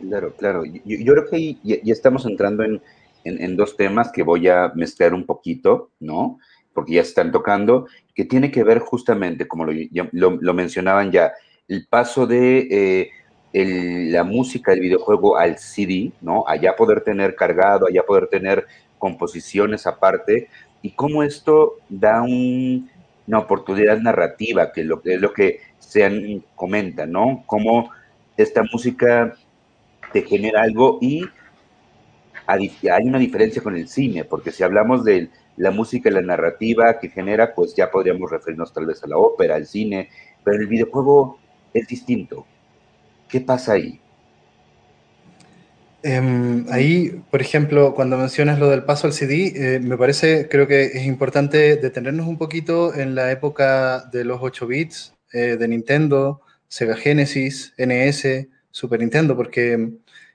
Claro, 0.00 0.34
claro. 0.36 0.64
Yo, 0.64 0.80
yo 0.84 1.12
creo 1.12 1.26
que 1.28 1.56
ya, 1.62 1.76
ya 1.82 1.92
estamos 1.92 2.24
entrando 2.26 2.62
en, 2.62 2.80
en, 3.24 3.42
en, 3.42 3.56
dos 3.56 3.76
temas 3.76 4.12
que 4.12 4.22
voy 4.22 4.46
a 4.48 4.70
mezclar 4.74 5.12
un 5.14 5.24
poquito, 5.24 5.90
¿no? 5.98 6.38
Porque 6.74 6.94
ya 6.94 7.02
están 7.02 7.32
tocando, 7.32 7.86
que 8.14 8.24
tiene 8.24 8.50
que 8.50 8.64
ver 8.64 8.80
justamente, 8.80 9.48
como 9.48 9.64
lo, 9.64 9.72
lo, 10.12 10.54
mencionaban 10.54 11.12
ya, 11.12 11.32
el 11.68 11.86
paso 11.86 12.26
de 12.26 13.10
eh, 13.52 14.10
la 14.10 14.24
música 14.24 14.72
del 14.72 14.80
videojuego 14.80 15.38
al 15.38 15.58
CD, 15.58 16.12
¿no? 16.20 16.44
Allá 16.46 16.76
poder 16.76 17.02
tener 17.02 17.36
cargado, 17.36 17.86
allá 17.86 18.02
poder 18.02 18.26
tener 18.26 18.66
composiciones 18.98 19.86
aparte, 19.86 20.48
y 20.82 20.90
cómo 20.90 21.22
esto 21.22 21.76
da 21.88 22.20
un, 22.22 22.90
una 23.26 23.38
oportunidad 23.38 23.98
narrativa, 23.98 24.72
que, 24.72 24.84
lo, 24.84 25.00
es 25.04 25.20
lo 25.20 25.32
que 25.32 25.60
se 25.78 26.42
comenta, 26.54 27.06
¿no? 27.06 27.44
Cómo 27.46 27.90
esta 28.36 28.62
música 28.70 29.34
te 30.12 30.22
genera 30.22 30.62
algo 30.62 30.98
y 31.00 31.24
hay 32.46 33.04
una 33.04 33.18
diferencia 33.18 33.62
con 33.62 33.76
el 33.76 33.88
cine, 33.88 34.24
porque 34.24 34.50
si 34.50 34.62
hablamos 34.62 35.04
del 35.04 35.30
la 35.56 35.70
música 35.70 36.08
y 36.08 36.12
la 36.12 36.22
narrativa 36.22 36.98
que 36.98 37.08
genera, 37.08 37.54
pues 37.54 37.74
ya 37.74 37.90
podríamos 37.90 38.30
referirnos 38.30 38.72
tal 38.72 38.86
vez 38.86 39.02
a 39.04 39.06
la 39.06 39.16
ópera, 39.16 39.56
al 39.56 39.66
cine, 39.66 40.10
pero 40.42 40.58
el 40.58 40.66
videojuego 40.66 41.38
es 41.72 41.86
distinto. 41.86 42.46
¿Qué 43.28 43.40
pasa 43.40 43.72
ahí? 43.72 44.00
Eh, 46.06 46.64
ahí, 46.68 47.22
por 47.30 47.40
ejemplo, 47.40 47.94
cuando 47.94 48.18
mencionas 48.18 48.58
lo 48.58 48.68
del 48.68 48.84
paso 48.84 49.06
al 49.06 49.14
CD, 49.14 49.52
eh, 49.76 49.80
me 49.80 49.96
parece, 49.96 50.48
creo 50.50 50.66
que 50.66 50.84
es 50.84 51.06
importante 51.06 51.76
detenernos 51.76 52.26
un 52.26 52.36
poquito 52.36 52.94
en 52.94 53.14
la 53.14 53.32
época 53.32 54.04
de 54.12 54.24
los 54.24 54.38
8 54.42 54.66
bits, 54.66 55.14
eh, 55.32 55.56
de 55.56 55.66
Nintendo, 55.66 56.42
Sega 56.68 56.94
Genesis, 56.94 57.72
NS, 57.78 58.48
Super 58.70 59.00
Nintendo, 59.00 59.34
porque 59.34 59.92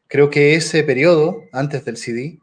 creo 0.08 0.32
que 0.32 0.56
ese 0.56 0.84
periodo, 0.84 1.44
antes 1.52 1.86
del 1.86 1.98
CD, 1.98 2.40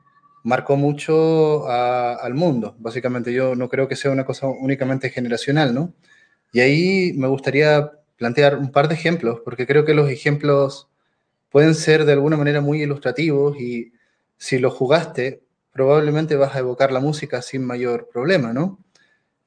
marcó 0.47 0.76
mucho 0.76 1.68
a, 1.68 2.14
al 2.14 2.34
mundo. 2.34 2.76
Básicamente 2.78 3.32
yo 3.32 3.57
no 3.57 3.68
creo 3.68 3.88
que 3.88 3.97
sea 3.97 4.12
una 4.12 4.24
cosa 4.24 4.47
únicamente 4.47 5.11
generacional, 5.11 5.74
¿no? 5.74 5.92
Y 6.53 6.61
ahí 6.61 7.12
me 7.16 7.26
gustaría 7.26 7.90
plantear 8.16 8.57
un 8.57 8.70
par 8.70 8.86
de 8.86 8.94
ejemplos, 8.94 9.40
porque 9.44 9.66
creo 9.66 9.84
que 9.84 9.92
los 9.92 10.09
ejemplos 10.09 10.88
pueden 11.51 11.74
ser 11.74 12.05
de 12.05 12.12
alguna 12.12 12.36
manera 12.36 12.61
muy 12.61 12.80
ilustrativos 12.80 13.61
y 13.61 13.92
si 14.36 14.61
lo 14.61 14.70
jugaste, 14.70 15.42
probablemente 15.72 16.36
vas 16.36 16.55
a 16.55 16.61
evocar 16.61 16.92
la 16.92 17.01
música 17.01 17.42
sin 17.42 17.64
mayor 17.64 18.09
problema, 18.12 18.53
¿no? 18.53 18.78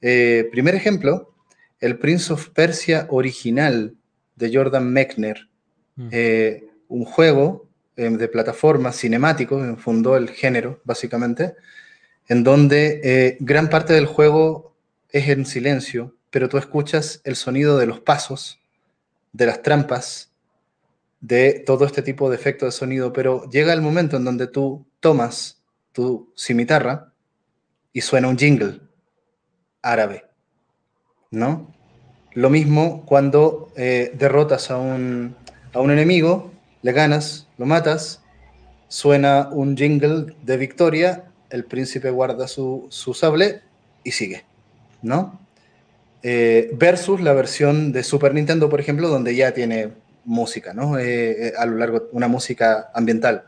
Eh, 0.02 0.50
primer 0.52 0.76
ejemplo, 0.76 1.34
el 1.80 1.98
Prince 1.98 2.34
of 2.34 2.50
Persia 2.50 3.08
original 3.10 3.96
de 4.36 4.54
Jordan 4.54 4.92
Mechner, 4.92 5.48
mm. 5.96 6.10
eh, 6.12 6.68
un 6.90 7.06
juego 7.06 7.69
eh, 8.00 8.10
de 8.10 8.28
plataformas 8.30 8.98
cinemáticos, 8.98 9.78
fundó 9.82 10.16
el 10.16 10.30
género, 10.30 10.80
básicamente, 10.86 11.56
en 12.30 12.46
donde 12.46 13.02
eh, 13.04 13.38
gran 13.42 13.70
parte 13.70 13.92
del 13.92 14.06
juego 14.06 14.74
es 15.10 15.28
en 15.28 15.46
silencio, 15.46 16.16
pero 16.30 16.48
tú 16.48 16.58
escuchas 16.58 17.20
el 17.26 17.36
sonido 17.36 17.78
de 17.78 17.88
los 17.88 18.00
pasos, 18.00 18.62
de 19.34 19.48
las 19.48 19.62
trampas, 19.62 20.32
de 21.20 21.62
todo 21.66 21.84
este 21.84 22.02
tipo 22.02 22.30
de 22.30 22.38
efectos 22.38 22.68
de 22.68 22.80
sonido, 22.80 23.12
pero 23.12 23.50
llega 23.50 23.74
el 23.74 23.82
momento 23.82 24.16
en 24.16 24.24
donde 24.24 24.48
tú 24.48 24.86
tomas 25.02 25.62
tu 25.92 26.32
cimitarra 26.38 27.12
y 27.92 28.00
suena 28.00 28.30
un 28.30 28.38
jingle 28.38 28.80
árabe, 29.82 30.26
¿no? 31.32 31.76
Lo 32.32 32.50
mismo 32.50 33.06
cuando 33.06 33.74
eh, 33.76 34.14
derrotas 34.16 34.72
a 34.72 34.78
un, 34.78 35.36
a 35.74 35.82
un 35.82 35.92
enemigo 35.92 36.54
le 36.82 36.92
ganas, 36.92 37.48
lo 37.58 37.66
matas, 37.66 38.22
suena 38.88 39.50
un 39.52 39.76
jingle 39.76 40.36
de 40.44 40.58
victoria, 40.58 41.26
el 41.50 41.66
príncipe 41.66 42.10
guarda 42.10 42.48
su, 42.48 42.88
su 42.90 43.14
sable 43.14 43.62
y 44.04 44.12
sigue, 44.12 44.46
¿no? 45.02 45.40
Eh, 46.22 46.72
versus 46.74 47.22
la 47.22 47.34
versión 47.34 47.92
de 47.92 48.04
Super 48.04 48.34
Nintendo, 48.34 48.70
por 48.70 48.80
ejemplo, 48.80 49.08
donde 49.08 49.36
ya 49.36 49.54
tiene 49.54 49.90
música, 50.26 50.74
¿no? 50.74 50.98
Eh, 50.98 51.48
eh, 51.48 51.54
a 51.58 51.66
lo 51.66 51.78
largo, 51.78 52.10
una 52.12 52.28
música 52.28 52.90
ambiental 52.94 53.46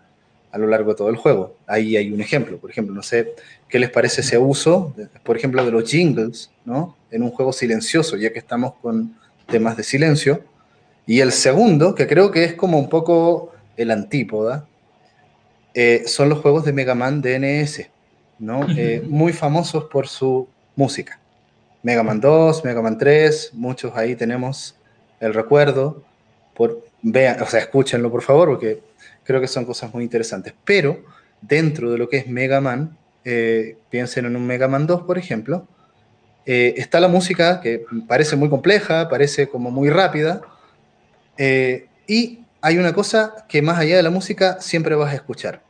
a 0.51 0.57
lo 0.57 0.67
largo 0.67 0.91
de 0.91 0.97
todo 0.97 1.09
el 1.09 1.15
juego. 1.15 1.57
Ahí 1.67 1.95
hay 1.95 2.11
un 2.11 2.21
ejemplo, 2.21 2.57
por 2.57 2.69
ejemplo, 2.69 2.93
no 2.93 3.03
sé 3.03 3.33
qué 3.69 3.79
les 3.79 3.89
parece 3.89 4.21
ese 4.21 4.37
uso, 4.37 4.93
por 5.23 5.37
ejemplo, 5.37 5.63
de 5.63 5.71
los 5.71 5.89
jingles, 5.89 6.51
¿no? 6.65 6.97
En 7.09 7.23
un 7.23 7.31
juego 7.31 7.53
silencioso, 7.53 8.17
ya 8.17 8.33
que 8.33 8.39
estamos 8.39 8.73
con 8.81 9.15
temas 9.47 9.77
de 9.77 9.83
silencio, 9.83 10.43
y 11.11 11.19
el 11.19 11.33
segundo, 11.33 11.93
que 11.93 12.07
creo 12.07 12.31
que 12.31 12.45
es 12.45 12.53
como 12.53 12.79
un 12.79 12.87
poco 12.87 13.51
el 13.75 13.91
antípoda, 13.91 14.65
eh, 15.73 16.03
son 16.05 16.29
los 16.29 16.39
juegos 16.39 16.63
de 16.63 16.71
Mega 16.71 16.95
Man 16.95 17.21
DNS, 17.21 17.89
¿no? 18.39 18.65
Eh, 18.77 19.03
muy 19.05 19.33
famosos 19.33 19.89
por 19.91 20.07
su 20.07 20.47
música. 20.77 21.19
Mega 21.83 22.01
Man 22.01 22.21
2, 22.21 22.63
Mega 22.63 22.81
Man 22.81 22.97
3, 22.97 23.49
muchos 23.55 23.91
ahí 23.93 24.15
tenemos 24.15 24.77
el 25.19 25.33
recuerdo. 25.33 26.01
Por, 26.53 26.81
vean, 27.01 27.41
o 27.41 27.45
sea, 27.45 27.59
escúchenlo 27.59 28.09
por 28.09 28.21
favor, 28.21 28.47
porque 28.47 28.79
creo 29.25 29.41
que 29.41 29.49
son 29.49 29.65
cosas 29.65 29.93
muy 29.93 30.05
interesantes. 30.05 30.53
Pero 30.63 31.03
dentro 31.41 31.91
de 31.91 31.97
lo 31.97 32.07
que 32.07 32.19
es 32.19 32.27
Mega 32.27 32.61
Man, 32.61 32.97
eh, 33.25 33.75
piensen 33.89 34.27
en 34.27 34.37
un 34.37 34.47
Mega 34.47 34.69
Man 34.69 34.87
2, 34.87 35.01
por 35.01 35.17
ejemplo, 35.17 35.67
está 36.45 37.01
la 37.01 37.09
música 37.09 37.59
que 37.59 37.83
parece 38.07 38.37
muy 38.37 38.47
compleja, 38.47 39.09
parece 39.09 39.49
como 39.49 39.71
muy 39.71 39.89
rápida, 39.89 40.41
eh, 41.43 41.87
y 42.05 42.41
hay 42.61 42.77
una 42.77 42.93
cosa 42.93 43.47
que 43.49 43.63
más 43.63 43.79
allá 43.79 43.97
de 43.97 44.03
la 44.03 44.11
música 44.11 44.61
siempre 44.61 44.93
vas 44.93 45.11
a 45.11 45.15
escuchar. 45.15 45.63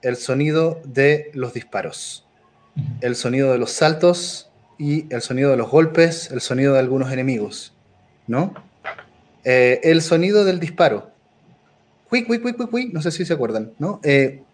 El 0.00 0.14
sonido 0.14 0.80
de 0.84 1.32
los 1.34 1.52
disparos, 1.52 2.24
el 3.00 3.16
sonido 3.16 3.50
de 3.50 3.58
los 3.58 3.72
saltos 3.72 4.48
y 4.78 5.12
el 5.12 5.20
sonido 5.20 5.50
de 5.50 5.56
los 5.56 5.68
golpes, 5.68 6.30
el 6.30 6.40
sonido 6.40 6.74
de 6.74 6.78
algunos 6.78 7.10
enemigos, 7.12 7.74
¿no? 8.28 8.54
Eh, 9.42 9.80
el 9.82 10.02
sonido 10.02 10.44
del 10.44 10.60
disparo. 10.60 11.10
Quick, 12.08 12.28
quick, 12.28 12.42
quick, 12.44 12.70
quick, 12.70 12.92
no 12.92 13.02
sé 13.02 13.10
si 13.10 13.24
se 13.24 13.32
acuerdan, 13.32 13.72
¿no? 13.80 13.98
Eh, 14.04 14.44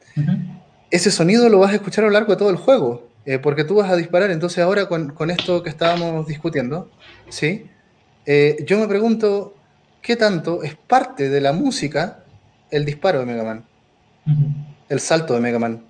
ese 0.91 1.11
sonido 1.11 1.51
lo 1.51 1.59
vas 1.59 1.73
a 1.73 1.75
escuchar 1.75 2.05
a 2.05 2.07
lo 2.07 2.15
largo 2.15 2.33
de 2.33 2.39
todo 2.39 2.49
el 2.49 2.57
juego, 2.57 3.07
eh, 3.27 3.39
porque 3.39 3.65
tú 3.65 3.75
vas 3.75 3.91
a 3.91 3.97
disparar. 3.97 4.31
Entonces 4.31 4.65
ahora 4.65 4.89
con, 4.89 5.11
con 5.11 5.31
esto 5.31 5.63
que 5.63 5.69
estábamos 5.69 6.27
discutiendo, 6.27 6.91
¿sí? 7.29 7.67
yo 8.67 8.79
me 8.79 8.87
pregunto, 8.87 9.58
¿qué 10.09 10.17
tanto 10.17 10.63
es 10.63 10.75
parte 10.75 11.29
de 11.29 11.39
la 11.39 11.53
música 11.53 12.25
el 12.71 12.87
disparo 12.87 13.19
de 13.19 13.27
Mega 13.27 13.45
Man? 13.45 13.67
El 14.89 15.01
salto 15.01 15.35
de 15.35 15.41
Mega 15.41 15.59
Man, 15.59 15.85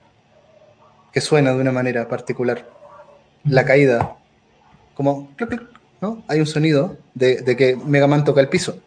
que 1.12 1.20
suena 1.20 1.54
de 1.54 1.60
una 1.60 1.70
manera 1.70 2.08
particular. 2.08 2.68
La 3.44 3.64
caída, 3.64 4.16
como, 4.94 5.30
¿no? 6.00 6.24
Hay 6.26 6.40
un 6.40 6.46
sonido 6.46 6.98
de, 7.14 7.42
de 7.42 7.56
que 7.56 7.76
Mega 7.76 8.08
Man 8.08 8.24
toca 8.24 8.40
el 8.40 8.48
piso. 8.48 8.80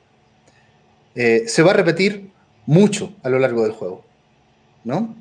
Eh, 1.15 1.45
se 1.47 1.63
va 1.63 1.71
a 1.71 1.75
repetir 1.75 2.29
mucho 2.65 3.13
a 3.23 3.29
lo 3.29 3.39
largo 3.39 3.63
del 3.63 3.71
juego, 3.71 4.03
¿no? 4.83 5.15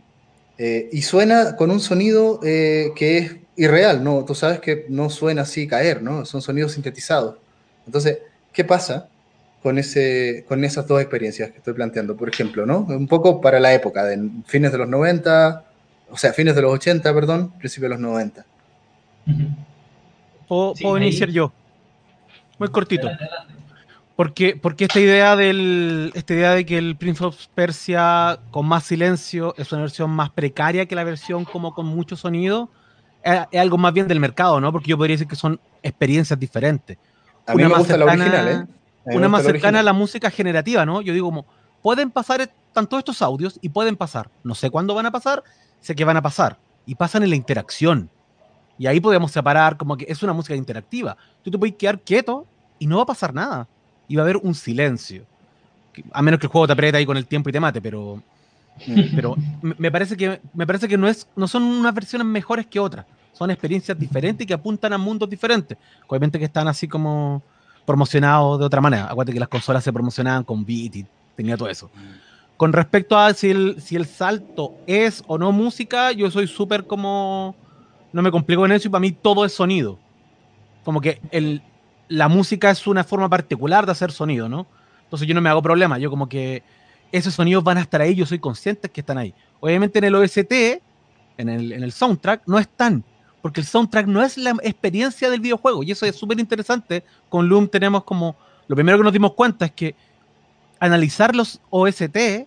Eh, 0.58 0.88
y 0.90 1.02
suena 1.02 1.54
con 1.54 1.70
un 1.70 1.78
sonido 1.78 2.40
eh, 2.42 2.90
que 2.96 3.18
es 3.18 3.36
irreal, 3.54 4.02
¿no? 4.02 4.24
Tú 4.24 4.34
sabes 4.34 4.58
que 4.58 4.86
no 4.88 5.08
suena 5.08 5.42
así 5.42 5.68
caer, 5.68 6.02
¿no? 6.02 6.24
Son 6.24 6.42
sonidos 6.42 6.72
sintetizados. 6.72 7.36
Entonces, 7.86 8.18
¿qué 8.52 8.64
pasa 8.64 9.09
con, 9.62 9.78
ese, 9.78 10.44
con 10.48 10.64
esas 10.64 10.86
dos 10.86 11.00
experiencias 11.00 11.50
que 11.50 11.58
estoy 11.58 11.74
planteando? 11.74 12.16
Por 12.16 12.28
ejemplo, 12.28 12.66
¿no? 12.66 12.80
Un 12.80 13.08
poco 13.08 13.40
para 13.40 13.60
la 13.60 13.72
época, 13.72 14.04
de 14.04 14.30
fines 14.46 14.72
de 14.72 14.78
los 14.78 14.88
90, 14.88 15.64
o 16.10 16.16
sea, 16.16 16.32
fines 16.32 16.54
de 16.54 16.62
los 16.62 16.72
80, 16.72 17.14
perdón, 17.14 17.52
principios 17.58 17.90
de 17.90 17.96
los 17.96 18.00
90. 18.00 18.44
¿Puedo, 20.48 20.98
iniciar 20.98 21.30
yo? 21.30 21.52
Muy 22.58 22.68
cortito. 22.68 23.08
Porque, 24.16 24.58
porque 24.60 24.84
esta 24.84 25.00
idea 25.00 25.34
del 25.36 26.12
esta 26.14 26.34
idea 26.34 26.54
de 26.54 26.66
que 26.66 26.76
el 26.76 26.96
Prince 26.96 27.24
of 27.24 27.46
Persia 27.54 28.38
con 28.50 28.66
más 28.66 28.84
silencio 28.84 29.54
es 29.56 29.72
una 29.72 29.82
versión 29.82 30.10
más 30.10 30.28
precaria 30.28 30.84
que 30.84 30.94
la 30.94 31.04
versión 31.04 31.46
como 31.46 31.72
con 31.72 31.86
mucho 31.86 32.16
sonido 32.16 32.68
es, 33.22 33.58
algo 33.58 33.78
más 33.78 33.92
bien 33.92 34.08
del 34.08 34.20
mercado, 34.20 34.60
¿no? 34.60 34.72
Porque 34.72 34.90
yo 34.90 34.96
podría 34.96 35.14
decir 35.14 35.26
que 35.26 35.36
son 35.36 35.60
experiencias 35.82 36.38
diferentes. 36.38 36.98
A 37.46 37.54
mí 37.54 37.62
una 37.62 37.68
me 37.68 37.70
más 37.70 37.78
gusta 37.78 37.94
cercana, 37.94 38.24
la 38.24 38.24
original, 38.24 38.48
¿eh? 38.68 38.79
Una 39.04 39.28
más 39.28 39.44
cercana 39.44 39.80
a 39.80 39.82
la 39.82 39.92
música 39.92 40.30
generativa, 40.30 40.84
¿no? 40.84 41.00
Yo 41.00 41.12
digo 41.12 41.28
como, 41.28 41.46
pueden 41.82 42.10
pasar 42.10 42.50
tanto 42.72 42.98
estos 42.98 43.22
audios 43.22 43.58
y 43.62 43.68
pueden 43.68 43.96
pasar. 43.96 44.30
No 44.44 44.54
sé 44.54 44.70
cuándo 44.70 44.94
van 44.94 45.06
a 45.06 45.10
pasar, 45.10 45.42
sé 45.80 45.94
que 45.94 46.04
van 46.04 46.16
a 46.16 46.22
pasar. 46.22 46.58
Y 46.86 46.94
pasan 46.94 47.22
en 47.22 47.30
la 47.30 47.36
interacción. 47.36 48.10
Y 48.78 48.86
ahí 48.86 49.00
podemos 49.00 49.30
separar 49.30 49.76
como 49.76 49.96
que 49.96 50.06
es 50.08 50.22
una 50.22 50.32
música 50.32 50.54
interactiva. 50.54 51.16
Tú 51.42 51.50
te 51.50 51.58
puedes 51.58 51.76
quedar 51.76 52.00
quieto 52.00 52.46
y 52.78 52.86
no 52.86 52.96
va 52.96 53.02
a 53.02 53.06
pasar 53.06 53.34
nada 53.34 53.68
y 54.08 54.16
va 54.16 54.22
a 54.22 54.24
haber 54.24 54.38
un 54.38 54.54
silencio. 54.54 55.24
A 56.12 56.22
menos 56.22 56.40
que 56.40 56.46
el 56.46 56.50
juego 56.50 56.66
te 56.66 56.72
apriete 56.72 56.98
ahí 56.98 57.06
con 57.06 57.16
el 57.16 57.26
tiempo 57.26 57.48
y 57.48 57.52
te 57.52 57.60
mate, 57.60 57.80
pero, 57.80 58.22
pero 59.14 59.36
me 59.62 59.90
parece 59.90 60.16
que, 60.16 60.40
me 60.54 60.66
parece 60.66 60.88
que 60.88 60.96
no, 60.96 61.08
es, 61.08 61.28
no 61.36 61.46
son 61.46 61.62
unas 61.62 61.94
versiones 61.94 62.26
mejores 62.26 62.66
que 62.66 62.80
otras. 62.80 63.06
Son 63.32 63.50
experiencias 63.50 63.98
diferentes 63.98 64.44
y 64.44 64.48
que 64.48 64.54
apuntan 64.54 64.92
a 64.92 64.98
mundos 64.98 65.28
diferentes. 65.28 65.76
Obviamente 66.08 66.38
que 66.38 66.46
están 66.46 66.66
así 66.68 66.88
como 66.88 67.42
promocionados 67.90 68.58
de 68.58 68.64
otra 68.64 68.80
manera. 68.80 69.04
Acuérdate 69.04 69.34
que 69.34 69.40
las 69.40 69.48
consolas 69.48 69.82
se 69.82 69.92
promocionaban 69.92 70.44
con 70.44 70.64
beat 70.64 70.96
y 70.96 71.06
tenía 71.36 71.56
todo 71.56 71.68
eso. 71.68 71.90
Con 72.56 72.72
respecto 72.72 73.18
a 73.18 73.32
si 73.34 73.50
el, 73.50 73.80
si 73.80 73.96
el 73.96 74.06
salto 74.06 74.74
es 74.86 75.24
o 75.26 75.38
no 75.38 75.50
música, 75.50 76.12
yo 76.12 76.30
soy 76.30 76.46
súper 76.46 76.86
como... 76.86 77.56
No 78.12 78.22
me 78.22 78.30
complico 78.30 78.66
en 78.66 78.72
eso 78.72 78.88
y 78.88 78.90
para 78.90 79.00
mí 79.00 79.12
todo 79.12 79.44
es 79.44 79.52
sonido. 79.52 79.98
Como 80.84 81.00
que 81.00 81.20
el, 81.30 81.62
la 82.08 82.28
música 82.28 82.70
es 82.70 82.86
una 82.86 83.04
forma 83.04 83.28
particular 83.28 83.86
de 83.86 83.92
hacer 83.92 84.12
sonido, 84.12 84.48
¿no? 84.48 84.66
Entonces 85.04 85.26
yo 85.26 85.34
no 85.34 85.40
me 85.40 85.48
hago 85.48 85.62
problema, 85.62 85.98
yo 85.98 86.10
como 86.10 86.28
que 86.28 86.62
esos 87.12 87.34
sonidos 87.34 87.64
van 87.64 87.78
a 87.78 87.80
estar 87.80 88.00
ahí, 88.00 88.14
yo 88.14 88.26
soy 88.26 88.38
consciente 88.38 88.88
que 88.88 89.00
están 89.00 89.18
ahí. 89.18 89.34
Obviamente 89.60 89.98
en 89.98 90.04
el 90.04 90.14
OST, 90.14 90.52
en 91.38 91.48
el, 91.48 91.72
en 91.72 91.82
el 91.82 91.92
soundtrack, 91.92 92.42
no 92.46 92.58
están, 92.58 93.04
porque 93.42 93.60
el 93.60 93.66
soundtrack 93.66 94.06
no 94.06 94.22
es 94.22 94.36
la 94.36 94.50
experiencia 94.62 95.30
del 95.30 95.40
videojuego, 95.40 95.82
y 95.82 95.90
eso 95.90 96.06
es 96.06 96.16
súper 96.16 96.38
interesante. 96.40 97.04
Con 97.28 97.48
Loom 97.48 97.68
tenemos 97.68 98.04
como, 98.04 98.36
lo 98.68 98.76
primero 98.76 98.98
que 98.98 99.04
nos 99.04 99.12
dimos 99.12 99.34
cuenta 99.34 99.66
es 99.66 99.72
que 99.72 99.94
analizar 100.78 101.34
los 101.34 101.60
OST 101.70 102.46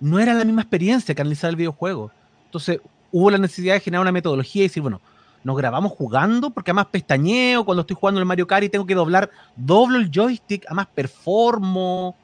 no 0.00 0.18
era 0.18 0.34
la 0.34 0.44
misma 0.44 0.62
experiencia 0.62 1.14
que 1.14 1.22
analizar 1.22 1.50
el 1.50 1.56
videojuego. 1.56 2.10
Entonces 2.46 2.80
hubo 3.10 3.30
la 3.30 3.38
necesidad 3.38 3.74
de 3.74 3.80
generar 3.80 4.02
una 4.02 4.12
metodología 4.12 4.64
y 4.64 4.68
decir, 4.68 4.82
bueno, 4.82 5.00
nos 5.44 5.56
grabamos 5.56 5.92
jugando, 5.92 6.50
porque 6.50 6.70
además 6.70 6.86
pestañeo 6.86 7.64
cuando 7.64 7.82
estoy 7.82 7.96
jugando 7.98 8.20
el 8.20 8.26
Mario 8.26 8.46
Kart 8.46 8.64
y 8.64 8.68
tengo 8.68 8.86
que 8.86 8.94
doblar, 8.94 9.30
doblo 9.56 9.98
el 9.98 10.10
joystick, 10.10 10.64
además 10.66 10.88
performo. 10.94 12.16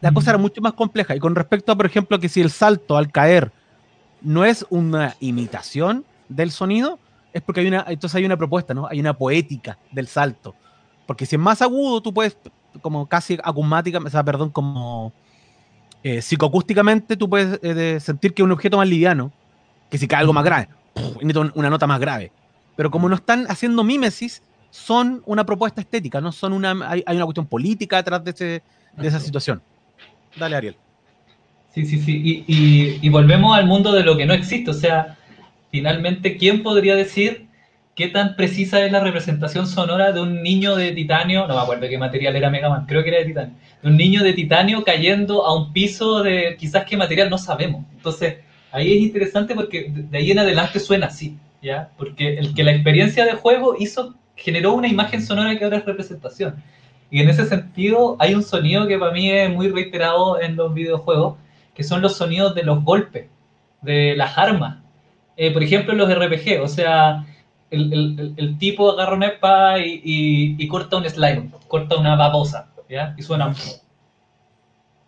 La 0.00 0.12
cosa 0.12 0.30
era 0.30 0.38
mucho 0.38 0.60
más 0.60 0.72
compleja. 0.72 1.14
Y 1.14 1.18
con 1.18 1.34
respecto 1.34 1.72
a, 1.72 1.76
por 1.76 1.86
ejemplo, 1.86 2.18
que 2.18 2.28
si 2.28 2.40
el 2.40 2.50
salto 2.50 2.96
al 2.96 3.10
caer 3.10 3.52
no 4.20 4.44
es 4.44 4.64
una 4.70 5.16
imitación 5.20 6.04
del 6.28 6.50
sonido, 6.52 6.98
es 7.32 7.42
porque 7.42 7.60
hay 7.60 7.68
una, 7.68 7.84
entonces 7.88 8.14
hay 8.16 8.24
una 8.24 8.36
propuesta, 8.36 8.74
¿no? 8.74 8.86
Hay 8.86 9.00
una 9.00 9.16
poética 9.16 9.78
del 9.90 10.06
salto. 10.06 10.54
Porque 11.06 11.26
si 11.26 11.36
es 11.36 11.40
más 11.40 11.62
agudo, 11.62 12.00
tú 12.00 12.12
puedes, 12.12 12.36
como 12.80 13.06
casi 13.06 13.38
acumática, 13.42 13.98
o 13.98 14.10
sea, 14.10 14.24
perdón, 14.24 14.50
como 14.50 15.12
eh, 16.02 16.22
psicoacústicamente, 16.22 17.16
tú 17.16 17.28
puedes 17.28 17.58
eh, 17.62 17.98
sentir 18.00 18.34
que 18.34 18.42
es 18.42 18.44
un 18.44 18.52
objeto 18.52 18.76
más 18.76 18.88
liviano, 18.88 19.32
que 19.90 19.98
si 19.98 20.06
cae 20.08 20.20
algo 20.20 20.32
más 20.32 20.44
grave 20.44 20.68
una 21.54 21.70
nota 21.70 21.86
más 21.86 22.00
grave. 22.00 22.32
Pero 22.76 22.90
como 22.90 23.08
no 23.08 23.14
están 23.14 23.46
haciendo 23.48 23.84
mímesis, 23.84 24.42
son 24.70 25.22
una 25.26 25.44
propuesta 25.44 25.80
estética, 25.80 26.20
no 26.20 26.32
son 26.32 26.52
una, 26.52 26.88
hay, 26.88 27.02
una 27.06 27.24
cuestión 27.24 27.46
política 27.46 27.96
detrás 27.96 28.24
de, 28.24 28.32
de 28.32 29.08
esa 29.08 29.20
situación. 29.20 29.62
Dale, 30.36 30.56
Ariel. 30.56 30.76
Sí, 31.74 31.86
sí, 31.86 32.00
sí. 32.00 32.44
Y, 32.46 32.98
y, 33.00 33.08
volvemos 33.08 33.56
al 33.56 33.66
mundo 33.66 33.92
de 33.92 34.02
lo 34.02 34.16
que 34.16 34.26
no 34.26 34.34
existe. 34.34 34.70
O 34.70 34.74
sea, 34.74 35.16
finalmente, 35.72 36.36
¿quién 36.36 36.62
podría 36.62 36.94
decir 36.94 37.46
qué 37.96 38.08
tan 38.08 38.36
precisa 38.36 38.84
es 38.84 38.92
la 38.92 39.00
representación 39.00 39.66
sonora 39.66 40.12
de 40.12 40.20
un 40.20 40.42
niño 40.42 40.76
de 40.76 40.92
titanio? 40.92 41.48
No 41.48 41.56
me 41.56 41.60
acuerdo 41.62 41.88
qué 41.88 41.98
material 41.98 42.36
era 42.36 42.50
Mega 42.50 42.68
Man, 42.68 42.84
creo 42.86 43.02
que 43.02 43.08
era 43.08 43.18
de 43.18 43.24
titanio. 43.24 43.54
De 43.82 43.88
un 43.88 43.96
niño 43.96 44.22
de 44.22 44.34
titanio 44.34 44.84
cayendo 44.84 45.44
a 45.44 45.56
un 45.56 45.72
piso 45.72 46.22
de 46.22 46.56
quizás 46.58 46.84
qué 46.84 46.96
material 46.96 47.30
no 47.30 47.38
sabemos. 47.38 47.84
Entonces, 47.96 48.36
ahí 48.70 48.92
es 48.92 49.02
interesante 49.02 49.54
porque 49.54 49.90
de 49.90 50.18
ahí 50.18 50.30
en 50.30 50.38
adelante 50.38 50.78
suena 50.78 51.06
así, 51.06 51.38
¿ya? 51.62 51.88
Porque 51.96 52.34
el 52.34 52.54
que 52.54 52.62
la 52.62 52.72
experiencia 52.72 53.24
de 53.24 53.32
juego 53.32 53.74
hizo, 53.78 54.14
generó 54.36 54.74
una 54.74 54.88
imagen 54.88 55.22
sonora 55.22 55.58
que 55.58 55.64
ahora 55.64 55.78
es 55.78 55.86
representación. 55.86 56.62
Y 57.10 57.20
en 57.20 57.30
ese 57.30 57.46
sentido 57.46 58.16
hay 58.18 58.34
un 58.34 58.42
sonido 58.42 58.86
que 58.86 58.98
para 58.98 59.12
mí 59.12 59.30
es 59.30 59.48
muy 59.50 59.68
reiterado 59.68 60.38
en 60.40 60.54
los 60.56 60.74
videojuegos, 60.74 61.38
que 61.74 61.82
son 61.82 62.02
los 62.02 62.16
sonidos 62.16 62.54
de 62.54 62.62
los 62.62 62.84
golpes, 62.84 63.28
de 63.80 64.14
las 64.16 64.36
armas. 64.36 64.81
Eh, 65.36 65.50
por 65.50 65.62
ejemplo, 65.62 65.92
en 65.92 65.98
los 65.98 66.14
RPG, 66.14 66.60
o 66.62 66.68
sea, 66.68 67.26
el, 67.70 68.34
el, 68.36 68.58
tipo 68.58 68.90
agarra 68.90 69.16
una 69.16 69.28
espada 69.28 69.78
y, 69.78 70.56
y, 70.58 70.68
corta 70.68 70.98
un 70.98 71.08
slime, 71.08 71.50
corta 71.68 71.96
una 71.96 72.16
babosa, 72.16 72.70
¿ya? 72.88 73.14
Y 73.16 73.22
suena... 73.22 73.54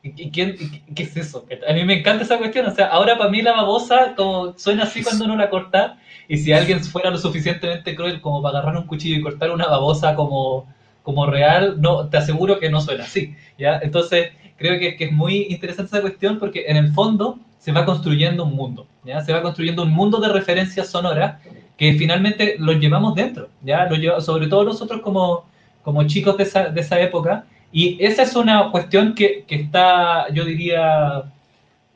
¿Y 0.07 0.31
quién, 0.31 0.55
qué 0.95 1.03
es 1.03 1.17
eso? 1.17 1.47
A 1.67 1.73
mí 1.73 1.83
me 1.83 2.01
encanta 2.01 2.25
esa 2.25 2.37
cuestión. 2.37 2.67
O 2.67 2.75
sea, 2.75 2.89
ahora 2.89 3.17
para 3.17 3.31
mí 3.31 3.41
la 3.41 3.53
babosa 3.53 4.15
como 4.15 4.53
suena 4.59 4.83
así 4.83 5.03
cuando 5.03 5.25
uno 5.25 5.35
la 5.35 5.49
corta. 5.49 5.99
Y 6.29 6.37
si 6.37 6.53
alguien 6.53 6.85
fuera 6.85 7.11
lo 7.11 7.17
suficientemente 7.17 7.95
cruel 7.95 8.21
como 8.21 8.43
para 8.43 8.59
agarrar 8.59 8.77
un 8.77 8.87
cuchillo 8.87 9.17
y 9.17 9.23
cortar 9.23 9.51
una 9.51 9.67
babosa 9.67 10.15
como, 10.15 10.67
como 11.03 11.25
real, 11.25 11.81
no, 11.81 12.11
te 12.11 12.19
aseguro 12.19 12.59
que 12.59 12.69
no 12.69 12.83
suena 12.83 13.05
así. 13.05 13.35
¿ya? 13.57 13.79
Entonces, 13.83 14.33
creo 14.57 14.79
que, 14.79 14.97
que 14.97 15.05
es 15.05 15.13
muy 15.13 15.47
interesante 15.51 15.97
esa 15.97 16.01
cuestión 16.01 16.39
porque 16.39 16.65
en 16.67 16.77
el 16.77 16.93
fondo 16.93 17.39
se 17.59 17.73
va 17.73 17.85
construyendo 17.85 18.45
un 18.45 18.55
mundo. 18.55 18.87
¿ya? 19.05 19.23
Se 19.23 19.33
va 19.33 19.43
construyendo 19.43 19.83
un 19.83 19.91
mundo 19.91 20.21
de 20.21 20.29
referencias 20.29 20.89
sonoras 20.89 21.41
que 21.77 21.95
finalmente 21.95 22.57
los 22.59 22.77
llevamos 22.77 23.15
dentro. 23.15 23.49
¿ya? 23.63 23.87
Lo 23.87 24.21
sobre 24.21 24.49
todo 24.49 24.65
nosotros 24.65 25.01
como, 25.01 25.47
como 25.83 26.05
chicos 26.07 26.37
de 26.37 26.43
esa, 26.45 26.69
de 26.69 26.81
esa 26.81 27.01
época 27.01 27.47
y 27.73 27.97
esa 28.05 28.23
es 28.23 28.37
una 28.37 28.71
cuestión 28.71 29.15
que, 29.15 29.45
que 29.49 29.57
está, 29.57 30.29
yo 30.33 30.45
diría, 30.45 31.25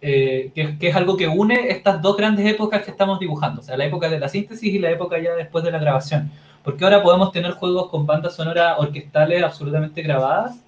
eh, 0.00 0.50
que, 0.54 0.76
que, 0.76 0.88
es 0.88 0.96
algo 0.96 1.16
que 1.16 1.28
une 1.28 1.68
estas 1.68 2.02
dos 2.02 2.16
grandes 2.16 2.46
épocas 2.46 2.82
que 2.82 2.90
estamos 2.90 3.20
dibujando, 3.20 3.60
o 3.60 3.64
sea, 3.64 3.76
la 3.76 3.84
época 3.84 4.08
de 4.08 4.18
la 4.18 4.28
síntesis 4.28 4.74
y 4.74 4.80
la 4.80 4.90
época 4.90 5.20
ya 5.20 5.34
después 5.34 5.62
de 5.62 5.70
la 5.70 5.78
grabación. 5.78 6.32
Porque 6.64 6.82
ahora 6.82 7.02
podemos 7.02 7.30
tener 7.30 7.52
juegos 7.52 7.90
con 7.90 8.06
bandas 8.06 8.34
sonoras 8.34 8.74
orquestales 8.78 9.42
absolutamente 9.42 10.02
grabadas 10.02 10.58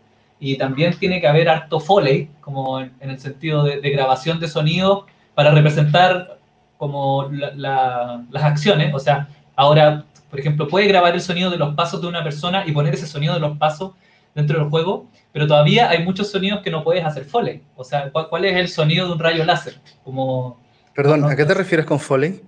y 0.40 0.56
también 0.56 0.98
tiene 0.98 1.20
que 1.20 1.28
haber 1.28 1.48
harto 1.48 1.78
foley, 1.78 2.30
como 2.40 2.80
en, 2.80 2.92
el 3.00 3.20
sentido 3.20 3.62
de, 3.62 3.78
grabación 3.90 4.40
de 4.40 4.48
sonido 4.48 5.06
para 5.34 5.50
representar 5.52 6.38
como 6.78 7.30
las 7.30 8.42
acciones. 8.42 8.92
O 8.94 8.98
sea, 8.98 9.28
ahora, 9.54 10.04
por 10.30 10.40
ejemplo, 10.40 10.66
puede 10.66 10.88
grabar 10.88 11.14
el 11.14 11.20
sonido 11.20 11.50
de 11.50 11.58
los 11.58 11.74
pasos 11.74 12.00
de 12.00 12.08
una 12.08 12.24
persona 12.24 12.64
y 12.66 12.72
poner 12.72 12.94
ese 12.94 13.06
sonido 13.06 13.34
de 13.34 13.40
los 13.40 13.58
pasos 13.58 13.92
dentro 14.34 14.58
del 14.58 14.70
juego, 14.70 15.06
pero 15.32 15.46
todavía 15.46 15.90
hay 15.90 16.04
muchos 16.04 16.30
sonidos 16.30 16.60
que 16.62 16.70
no 16.70 16.82
puedes 16.82 17.04
hacer 17.04 17.24
Foley. 17.24 17.62
O 17.76 17.84
sea, 17.84 18.10
¿cuál, 18.10 18.44
es 18.44 18.56
el 18.56 18.68
sonido 18.68 19.06
de 19.06 19.12
un 19.12 19.18
rayo 19.18 19.44
láser? 19.44 19.78
Como, 20.04 20.58
Perdón, 20.94 21.24
¿a 21.24 21.36
qué 21.36 21.44
te 21.44 21.54
refieres 21.54 21.84
con 21.84 22.00
Foley? 22.00 22.40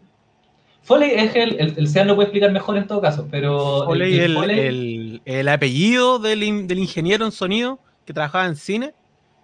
Foley 0.83 1.13
es 1.13 1.35
el, 1.37 1.61
el, 1.61 1.75
el 1.77 1.89
Sean 1.89 2.09
lo 2.09 2.17
puede 2.17 2.27
explicar 2.27 2.51
mejor 2.51 2.77
en 2.77 2.87
todo 2.87 3.01
caso, 3.01 3.29
pero... 3.31 3.85
Foley, 3.85 4.19
el, 4.19 4.37
el, 4.51 5.23
el, 5.25 5.49
apellido 5.49 6.19
del, 6.19 6.67
del, 6.67 6.79
ingeniero 6.79 7.25
en 7.25 7.31
sonido 7.31 7.79
que 8.05 8.13
trabajaba 8.13 8.47
en 8.47 8.57
cine 8.57 8.93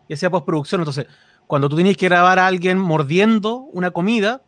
y 0.08 0.14
hacía 0.14 0.30
postproducción. 0.30 0.80
Entonces, 0.80 1.06
cuando 1.46 1.68
tú 1.68 1.76
tenías 1.76 1.96
que 1.96 2.08
grabar 2.08 2.40
a 2.40 2.46
alguien 2.46 2.78
mordiendo 2.78 3.68
una 3.72 3.92
comida, 3.92 4.42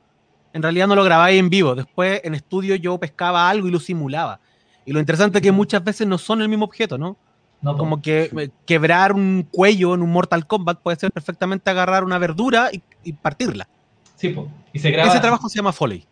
en 0.53 0.63
realidad 0.63 0.89
no 0.89 0.97
lo 0.97 1.05
grabáis 1.05 1.39
en 1.39 1.49
vivo. 1.49 1.77
Después 1.77 2.21
en 2.25 2.35
estudio 2.35 2.75
yo 2.75 2.99
pescaba 2.99 3.49
algo 3.49 3.69
y 3.69 3.71
lo 3.71 3.79
simulaba. 3.79 4.41
Y 4.85 4.93
lo 4.93 4.99
interesante 4.99 5.39
es 5.39 5.43
que 5.43 5.53
muchas 5.53 5.85
veces 5.85 6.09
no 6.09 6.19
son 6.19 6.43
el 6.43 6.49
mismo 6.49 6.65
objeto, 6.65 6.99
¿no? 6.99 7.17
no 7.63 7.77
Como 7.77 8.03
que 8.03 8.31
eh, 8.37 8.51
quebrar 8.67 9.13
un 9.13 9.47
cuello 9.49 9.95
en 9.95 10.03
un 10.03 10.11
Mortal 10.11 10.45
Kombat 10.47 10.81
puede 10.81 10.97
ser 10.97 11.13
perfectamente 11.13 11.71
agarrar 11.71 12.03
una 12.03 12.19
verdura 12.19 12.71
y, 12.73 12.83
y 13.05 13.13
partirla. 13.13 13.69
Sí, 14.17 14.31
pues. 14.31 14.49
Y 14.73 14.81
se 14.81 14.91
graba... 14.91 15.09
Ese 15.09 15.21
trabajo 15.21 15.49
se 15.49 15.57
llama 15.57 15.73
Foley. 15.73 16.05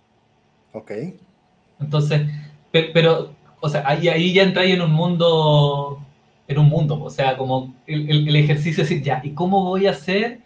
Ok. 0.78 0.92
Entonces, 1.80 2.22
pero, 2.70 3.34
o 3.60 3.68
sea, 3.68 3.82
ahí, 3.86 4.08
ahí 4.08 4.32
ya 4.32 4.44
entráis 4.44 4.74
en 4.74 4.82
un 4.82 4.92
mundo, 4.92 6.00
en 6.46 6.58
un 6.58 6.68
mundo, 6.68 7.02
o 7.02 7.10
sea, 7.10 7.36
como 7.36 7.74
el, 7.86 8.28
el, 8.28 8.36
ejercicio 8.36 8.84
de 8.84 8.88
decir, 8.88 9.02
ya, 9.02 9.20
¿y 9.24 9.30
cómo 9.30 9.64
voy 9.64 9.86
a 9.86 9.90
hacer? 9.90 10.40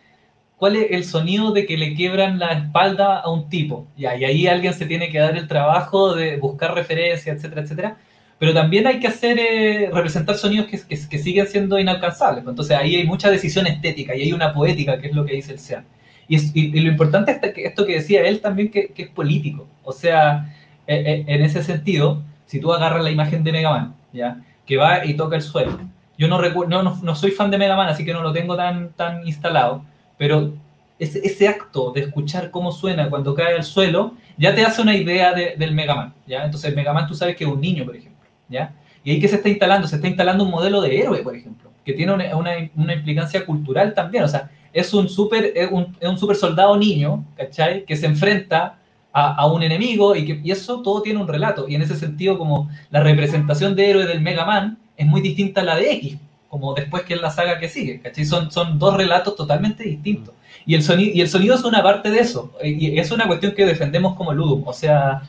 ¿Cuál 0.57 0.76
es 0.76 0.93
el 0.93 1.05
sonido 1.05 1.53
de 1.53 1.66
que 1.66 1.76
le 1.76 1.95
quiebran 1.95 2.39
la 2.39 2.53
espalda 2.53 3.18
a 3.20 3.30
un 3.30 3.49
tipo? 3.51 3.87
Ya, 3.97 4.16
y 4.16 4.24
ahí 4.24 4.47
alguien 4.47 4.72
se 4.74 4.87
tiene 4.87 5.11
que 5.11 5.18
dar 5.18 5.37
el 5.37 5.49
trabajo 5.49 6.14
de 6.14 6.37
buscar 6.39 6.74
referencias, 6.74 7.37
etcétera, 7.37 7.62
etcétera. 7.62 7.99
Pero 8.39 8.55
también 8.55 8.87
hay 8.87 9.01
que 9.01 9.09
hacer, 9.09 9.39
eh, 9.39 9.91
representar 9.93 10.37
sonidos 10.37 10.66
que, 10.68 10.78
que, 10.89 11.18
siguen 11.18 11.47
siendo 11.47 11.78
inalcanzables. 11.78 12.45
Entonces 12.47 12.76
ahí 12.76 12.97
hay 12.97 13.07
mucha 13.07 13.30
decisión 13.30 13.66
estética 13.66 14.14
y 14.16 14.22
hay 14.22 14.33
una 14.33 14.53
poética, 14.55 15.01
que 15.01 15.09
es 15.09 15.14
lo 15.14 15.24
que 15.26 15.35
dice 15.37 15.53
el 15.53 15.59
SEAN. 15.59 15.85
Y, 16.29 16.81
lo 16.81 16.91
importante 16.91 17.33
es 17.43 17.53
que 17.53 17.64
esto 17.64 17.85
que 17.85 17.95
decía 17.95 18.23
él 18.23 18.41
también, 18.41 18.70
que, 18.70 18.93
es 18.97 19.09
político. 19.09 19.66
O 19.85 19.93
sea, 19.93 20.55
e, 20.87 20.95
e, 20.95 21.25
en 21.27 21.43
ese 21.43 21.62
sentido, 21.62 22.23
si 22.47 22.61
tú 22.61 22.73
agarras 22.73 23.03
la 23.03 23.11
imagen 23.11 23.45
de 23.45 23.53
Mega 23.53 23.70
Man, 23.70 23.95
¿ya? 24.12 24.43
que 24.66 24.77
va 24.77 25.05
y 25.05 25.14
toca 25.14 25.37
el 25.37 25.43
suelo. 25.43 25.79
Yo 26.18 26.29
no, 26.29 26.41
no, 26.66 27.01
no, 27.03 27.14
soy 27.14 27.31
fan 27.31 27.51
de 27.51 27.59
Mega 27.59 27.77
Man, 27.77 27.89
así 27.89 28.05
que 28.05 28.12
no 28.12 28.23
lo 28.23 28.33
tengo 28.33 28.57
tan, 28.57 28.93
tan 28.93 29.27
instalado, 29.27 29.85
pero 30.18 30.53
ese, 30.99 31.20
ese, 31.25 31.49
acto 31.49 31.91
de 31.93 32.03
escuchar 32.03 32.51
cómo 32.51 32.70
suena 32.70 33.11
cuando 33.11 33.35
cae 33.35 33.57
al 33.57 33.64
suelo 33.64 34.14
ya 34.37 34.55
te 34.55 34.64
hace 34.64 34.83
una 34.83 34.95
idea 34.95 35.33
del 35.35 35.73
Mega 35.75 35.95
Man. 35.95 36.14
¿ya? 36.27 36.45
Entonces, 36.45 36.75
Mega 36.77 36.93
Man 36.93 37.07
tú 37.07 37.14
sabes 37.14 37.37
que 37.37 37.45
es 37.45 37.51
un 37.51 37.61
niño, 37.61 37.85
por 37.85 37.97
ejemplo. 37.97 38.29
¿ya? 38.49 38.73
Y 39.05 39.11
ahí 39.11 39.20
que 39.20 39.29
se 39.29 39.37
está 39.37 39.49
instalando, 39.49 39.89
se 39.89 39.97
está 39.97 40.07
instalando 40.07 40.45
un 40.45 40.51
modelo 40.51 40.81
de 40.81 41.01
héroe, 41.01 41.23
por 41.23 41.35
ejemplo, 41.35 41.70
que 41.85 41.93
tiene 41.93 42.12
una, 42.12 42.37
una, 42.37 42.53
una 42.77 42.95
implicancia 42.95 43.45
cultural 43.45 43.95
también. 43.95 44.25
O 44.25 44.29
sea, 44.29 44.51
es 44.73 44.95
un 44.95 45.09
super, 45.09 45.53
un, 45.70 45.97
un 46.01 46.18
super 46.18 46.37
soldado 46.37 46.77
niño, 46.77 47.25
¿cachai? 47.37 47.85
Que 47.85 47.97
se 47.97 48.07
enfrenta 48.07 48.79
a, 49.12 49.35
a, 49.35 49.47
un 49.47 49.62
enemigo 49.62 50.16
y 50.16 50.25
que 50.25 50.41
y 50.43 50.51
eso 50.51 50.83
todo 50.83 51.03
tiene 51.03 51.20
un 51.20 51.29
relato. 51.29 51.68
Y 51.68 51.75
en 51.75 51.83
ese 51.83 51.97
sentido, 51.97 52.39
como 52.39 52.70
la 52.91 53.01
representación 53.01 53.77
de 53.77 53.91
héroe 53.91 54.07
del 54.07 54.20
Mega 54.20 54.45
Man 54.45 54.79
es 54.97 55.07
muy 55.07 55.20
distinta 55.20 55.61
a 55.61 55.64
la 55.64 55.77
de 55.77 55.93
X, 55.93 56.16
como 56.49 56.75
después 56.75 57.03
que 57.05 57.14
es 57.14 57.20
la 57.20 57.31
saga 57.31 57.59
que 57.59 57.68
sigue, 57.68 58.01
¿cachai? 58.01 58.25
Son, 58.25 58.51
son 58.51 58.79
dos 58.79 58.97
relatos 58.97 59.37
totalmente 59.37 59.85
distintos. 59.85 60.35
Y 60.64 60.75
el, 60.75 60.83
sonido, 60.83 61.11
y 61.14 61.20
el 61.20 61.29
sonido 61.29 61.55
es 61.55 61.64
una 61.64 61.83
parte 61.83 62.11
de 62.11 62.20
eso. 62.20 62.53
Y 62.62 62.99
es 62.99 63.11
una 63.11 63.27
cuestión 63.27 63.53
que 63.53 63.66
defendemos 63.66 64.14
como 64.14 64.33
Ludum. 64.33 64.62
O 64.66 64.73
sea, 64.73 65.23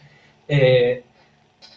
eh, 0.47 1.03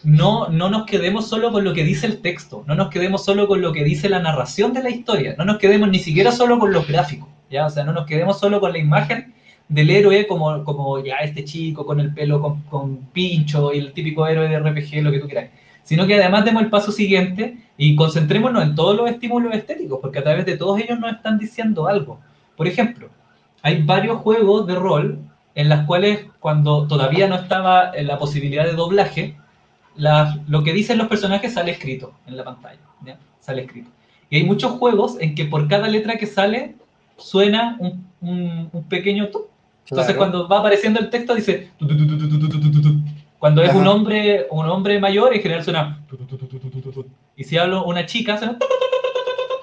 no, 0.03 0.49
no 0.49 0.69
nos 0.69 0.85
quedemos 0.85 1.27
solo 1.27 1.51
con 1.51 1.63
lo 1.63 1.73
que 1.73 1.83
dice 1.83 2.07
el 2.07 2.21
texto, 2.21 2.63
no 2.67 2.75
nos 2.75 2.89
quedemos 2.89 3.25
solo 3.25 3.47
con 3.47 3.61
lo 3.61 3.73
que 3.73 3.83
dice 3.83 4.09
la 4.09 4.19
narración 4.19 4.73
de 4.73 4.83
la 4.83 4.89
historia, 4.89 5.35
no 5.37 5.45
nos 5.45 5.57
quedemos 5.57 5.89
ni 5.89 5.99
siquiera 5.99 6.31
solo 6.31 6.59
con 6.59 6.71
los 6.71 6.87
gráficos. 6.87 7.29
¿ya? 7.49 7.65
O 7.65 7.69
sea, 7.69 7.83
no 7.83 7.93
nos 7.93 8.05
quedemos 8.05 8.39
solo 8.39 8.59
con 8.59 8.71
la 8.71 8.77
imagen 8.77 9.33
del 9.67 9.89
héroe 9.89 10.27
como, 10.27 10.63
como 10.63 11.03
ya 11.03 11.17
este 11.17 11.43
chico 11.43 11.85
con 11.85 11.99
el 11.99 12.13
pelo 12.13 12.41
con, 12.41 12.61
con 12.63 12.97
pincho 13.11 13.73
y 13.73 13.79
el 13.79 13.93
típico 13.93 14.25
héroe 14.27 14.47
de 14.47 14.59
RPG, 14.59 15.01
lo 15.01 15.11
que 15.11 15.19
tú 15.19 15.27
quieras, 15.27 15.49
sino 15.83 16.07
que 16.07 16.15
además 16.15 16.45
demos 16.45 16.63
el 16.63 16.69
paso 16.69 16.91
siguiente 16.91 17.57
y 17.77 17.95
concentrémonos 17.95 18.63
en 18.63 18.75
todos 18.75 18.95
los 18.95 19.09
estímulos 19.09 19.53
estéticos, 19.53 19.99
porque 20.01 20.19
a 20.19 20.23
través 20.23 20.45
de 20.45 20.57
todos 20.57 20.79
ellos 20.79 20.99
nos 20.99 21.11
están 21.13 21.37
diciendo 21.37 21.87
algo. 21.87 22.19
Por 22.55 22.67
ejemplo, 22.67 23.09
hay 23.61 23.83
varios 23.83 24.17
juegos 24.17 24.67
de 24.67 24.75
rol 24.75 25.19
en 25.55 25.69
las 25.69 25.85
cuales 25.85 26.25
cuando 26.39 26.87
todavía 26.87 27.27
no 27.27 27.35
estaba 27.35 27.91
la 28.01 28.17
posibilidad 28.17 28.65
de 28.65 28.73
doblaje, 28.73 29.37
la, 29.97 30.39
lo 30.47 30.63
que 30.63 30.73
dicen 30.73 30.97
los 30.97 31.07
personajes 31.07 31.53
sale 31.53 31.71
escrito 31.71 32.13
en 32.27 32.37
la 32.37 32.43
pantalla, 32.43 32.79
¿ya? 33.05 33.17
sale 33.39 33.63
escrito. 33.63 33.89
Y 34.29 34.37
hay 34.37 34.43
muchos 34.43 34.73
juegos 34.73 35.17
en 35.19 35.35
que 35.35 35.45
por 35.45 35.67
cada 35.67 35.87
letra 35.87 36.17
que 36.17 36.27
sale 36.27 36.75
suena 37.17 37.77
un, 37.79 38.07
un, 38.21 38.83
pequeño 38.89 39.29
tu. 39.29 39.47
Entonces 39.89 40.15
cuando 40.15 40.47
va 40.47 40.59
apareciendo 40.59 40.99
el 40.99 41.09
texto 41.09 41.33
dice 41.33 41.71
cuando 43.39 43.63
es 43.63 43.73
un 43.73 43.87
hombre 43.87 44.47
un 44.49 44.65
hombre 44.65 44.99
mayor 44.99 45.33
en 45.33 45.41
general 45.41 45.63
suena 45.63 46.03
y 47.37 47.43
si 47.45 47.57
hablo 47.57 47.85
una 47.85 48.05
chica 48.05 48.37
suena, 48.37 48.57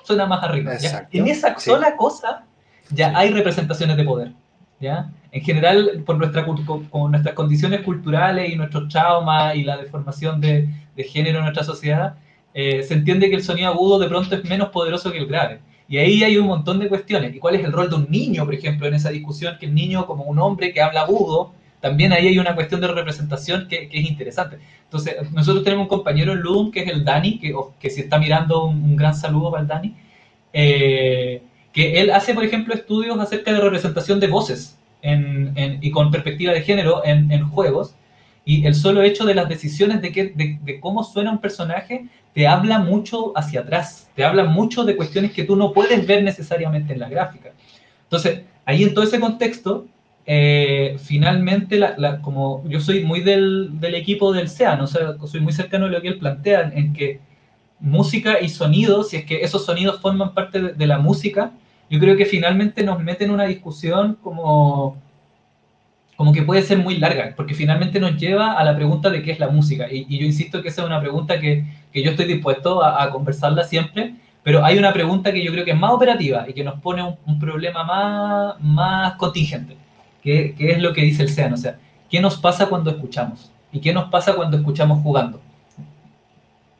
suena 0.04 0.26
más 0.26 0.42
arriba. 0.42 0.72
En 1.12 1.26
esa 1.28 1.58
sola 1.58 1.96
cosa 1.96 2.44
ya 2.90 3.16
hay 3.16 3.30
representaciones 3.30 3.96
de 3.96 4.04
poder. 4.04 4.32
¿ya? 4.80 5.10
En 5.34 5.42
general, 5.42 6.04
por 6.06 6.16
nuestra, 6.16 6.46
con 6.46 7.10
nuestras 7.10 7.34
condiciones 7.34 7.80
culturales 7.80 8.52
y 8.52 8.54
nuestros 8.54 8.88
traumas 8.88 9.56
y 9.56 9.64
la 9.64 9.76
deformación 9.76 10.40
de, 10.40 10.68
de 10.94 11.02
género 11.02 11.38
en 11.38 11.44
nuestra 11.46 11.64
sociedad, 11.64 12.14
eh, 12.54 12.84
se 12.84 12.94
entiende 12.94 13.28
que 13.28 13.34
el 13.34 13.42
sonido 13.42 13.68
agudo 13.70 13.98
de 13.98 14.06
pronto 14.06 14.32
es 14.36 14.44
menos 14.44 14.68
poderoso 14.68 15.10
que 15.10 15.18
el 15.18 15.26
grave. 15.26 15.58
Y 15.88 15.98
ahí 15.98 16.22
hay 16.22 16.36
un 16.36 16.46
montón 16.46 16.78
de 16.78 16.88
cuestiones. 16.88 17.34
¿Y 17.34 17.40
cuál 17.40 17.56
es 17.56 17.64
el 17.64 17.72
rol 17.72 17.90
de 17.90 17.96
un 17.96 18.06
niño, 18.08 18.44
por 18.44 18.54
ejemplo, 18.54 18.86
en 18.86 18.94
esa 18.94 19.10
discusión? 19.10 19.56
Que 19.58 19.66
el 19.66 19.74
niño, 19.74 20.06
como 20.06 20.22
un 20.22 20.38
hombre 20.38 20.72
que 20.72 20.80
habla 20.80 21.00
agudo, 21.00 21.52
también 21.80 22.12
ahí 22.12 22.28
hay 22.28 22.38
una 22.38 22.54
cuestión 22.54 22.80
de 22.80 22.86
representación 22.86 23.66
que, 23.66 23.88
que 23.88 23.98
es 23.98 24.08
interesante. 24.08 24.58
Entonces, 24.84 25.16
nosotros 25.32 25.64
tenemos 25.64 25.86
un 25.86 25.88
compañero 25.88 26.30
en 26.30 26.42
Ludum, 26.42 26.70
que 26.70 26.84
es 26.84 26.88
el 26.88 27.04
Dani, 27.04 27.40
que, 27.40 27.52
que 27.80 27.90
si 27.90 28.02
está 28.02 28.20
mirando, 28.20 28.66
un, 28.66 28.84
un, 28.84 28.94
gran 28.94 29.16
saludo 29.16 29.50
para 29.50 29.62
el 29.62 29.66
Dani, 29.66 29.96
eh, 30.52 31.42
que 31.72 32.00
él 32.00 32.12
hace, 32.12 32.34
por 32.34 32.44
ejemplo, 32.44 32.72
estudios 32.72 33.18
acerca 33.18 33.52
de 33.52 33.58
representación 33.58 34.20
de 34.20 34.28
voces 34.28 34.78
en, 35.04 35.52
en, 35.54 35.78
y 35.82 35.90
con 35.90 36.10
perspectiva 36.10 36.52
de 36.52 36.62
género 36.62 37.04
en, 37.04 37.30
en 37.30 37.48
juegos. 37.48 37.94
Y 38.46 38.66
el 38.66 38.74
solo 38.74 39.02
hecho 39.02 39.24
de 39.24 39.34
las 39.34 39.48
decisiones 39.48 40.02
de, 40.02 40.12
que, 40.12 40.24
de, 40.34 40.58
de, 40.62 40.80
cómo 40.80 41.04
suena 41.04 41.30
un 41.30 41.40
personaje 41.40 42.06
te 42.34 42.46
habla 42.46 42.78
mucho 42.78 43.32
hacia 43.36 43.60
atrás, 43.60 44.10
te 44.16 44.24
habla 44.24 44.44
mucho 44.44 44.84
de 44.84 44.96
cuestiones 44.96 45.32
que 45.32 45.44
tú 45.44 45.56
no 45.56 45.72
puedes 45.72 46.06
ver 46.06 46.24
necesariamente 46.24 46.92
en 46.92 47.00
la 47.00 47.08
gráfica. 47.08 47.52
Entonces, 48.02 48.42
ahí 48.64 48.82
en 48.82 48.92
todo 48.92 49.04
ese 49.04 49.20
contexto, 49.20 49.86
eh, 50.26 50.96
finalmente, 50.98 51.78
la, 51.78 51.94
la, 51.96 52.20
como 52.20 52.66
yo 52.68 52.80
soy 52.80 53.04
muy 53.04 53.20
del, 53.20 53.78
del, 53.80 53.94
equipo 53.94 54.32
del 54.32 54.48
SEAN, 54.48 54.80
o 54.80 54.86
sea, 54.86 55.16
soy 55.26 55.40
muy 55.40 55.52
cercano 55.52 55.86
a 55.86 55.88
lo 55.88 56.02
que 56.02 56.08
él 56.08 56.18
plantea, 56.18 56.72
en 56.74 56.92
que 56.92 57.20
música 57.78 58.40
y 58.40 58.48
sonido, 58.48 59.04
si 59.04 59.16
es 59.16 59.24
que 59.24 59.42
esos 59.42 59.64
sonidos 59.64 60.00
forman 60.00 60.34
parte 60.34 60.60
de, 60.60 60.72
de 60.72 60.86
la 60.86 60.98
música, 60.98 61.52
yo 61.90 62.00
creo 62.00 62.16
que 62.16 62.26
finalmente 62.26 62.82
nos 62.82 63.00
mete 63.02 63.24
en 63.24 63.30
una 63.30 63.44
discusión 63.44 64.18
como 64.22 65.02
como 66.16 66.32
que 66.32 66.42
puede 66.42 66.62
ser 66.62 66.78
muy 66.78 66.96
larga, 66.98 67.32
porque 67.36 67.54
finalmente 67.54 67.98
nos 67.98 68.16
lleva 68.16 68.52
a 68.52 68.64
la 68.64 68.76
pregunta 68.76 69.10
de 69.10 69.22
qué 69.22 69.32
es 69.32 69.40
la 69.40 69.48
música. 69.48 69.86
Y, 69.90 70.18
yo 70.18 70.24
insisto 70.24 70.62
que 70.62 70.68
esa 70.68 70.82
es 70.82 70.86
una 70.86 71.00
pregunta 71.00 71.40
que, 71.40 71.64
que 71.92 72.02
yo 72.02 72.10
estoy 72.10 72.26
dispuesto 72.26 72.84
a, 72.84 73.10
conversarla 73.10 73.64
siempre, 73.64 74.14
pero 74.42 74.64
hay 74.64 74.78
una 74.78 74.92
pregunta 74.92 75.32
que 75.32 75.42
yo 75.42 75.50
creo 75.50 75.64
que 75.64 75.72
es 75.72 75.78
más 75.78 75.92
operativa 75.92 76.44
y 76.48 76.52
que 76.52 76.62
nos 76.62 76.80
pone 76.80 77.02
un, 77.02 77.38
problema 77.40 77.82
más, 77.84 78.60
más 78.60 79.14
contingente, 79.14 79.76
que, 80.22 80.54
que, 80.54 80.72
es 80.72 80.78
lo 80.80 80.92
que 80.92 81.02
dice 81.02 81.22
el 81.22 81.30
SEAN, 81.30 81.54
o 81.54 81.56
sea, 81.56 81.78
¿qué 82.08 82.20
nos 82.20 82.36
pasa 82.36 82.66
cuando 82.66 82.90
escuchamos? 82.90 83.50
¿Y 83.72 83.80
qué 83.80 83.92
nos 83.92 84.08
pasa 84.10 84.34
cuando 84.34 84.56
escuchamos 84.56 85.02
jugando? 85.02 85.40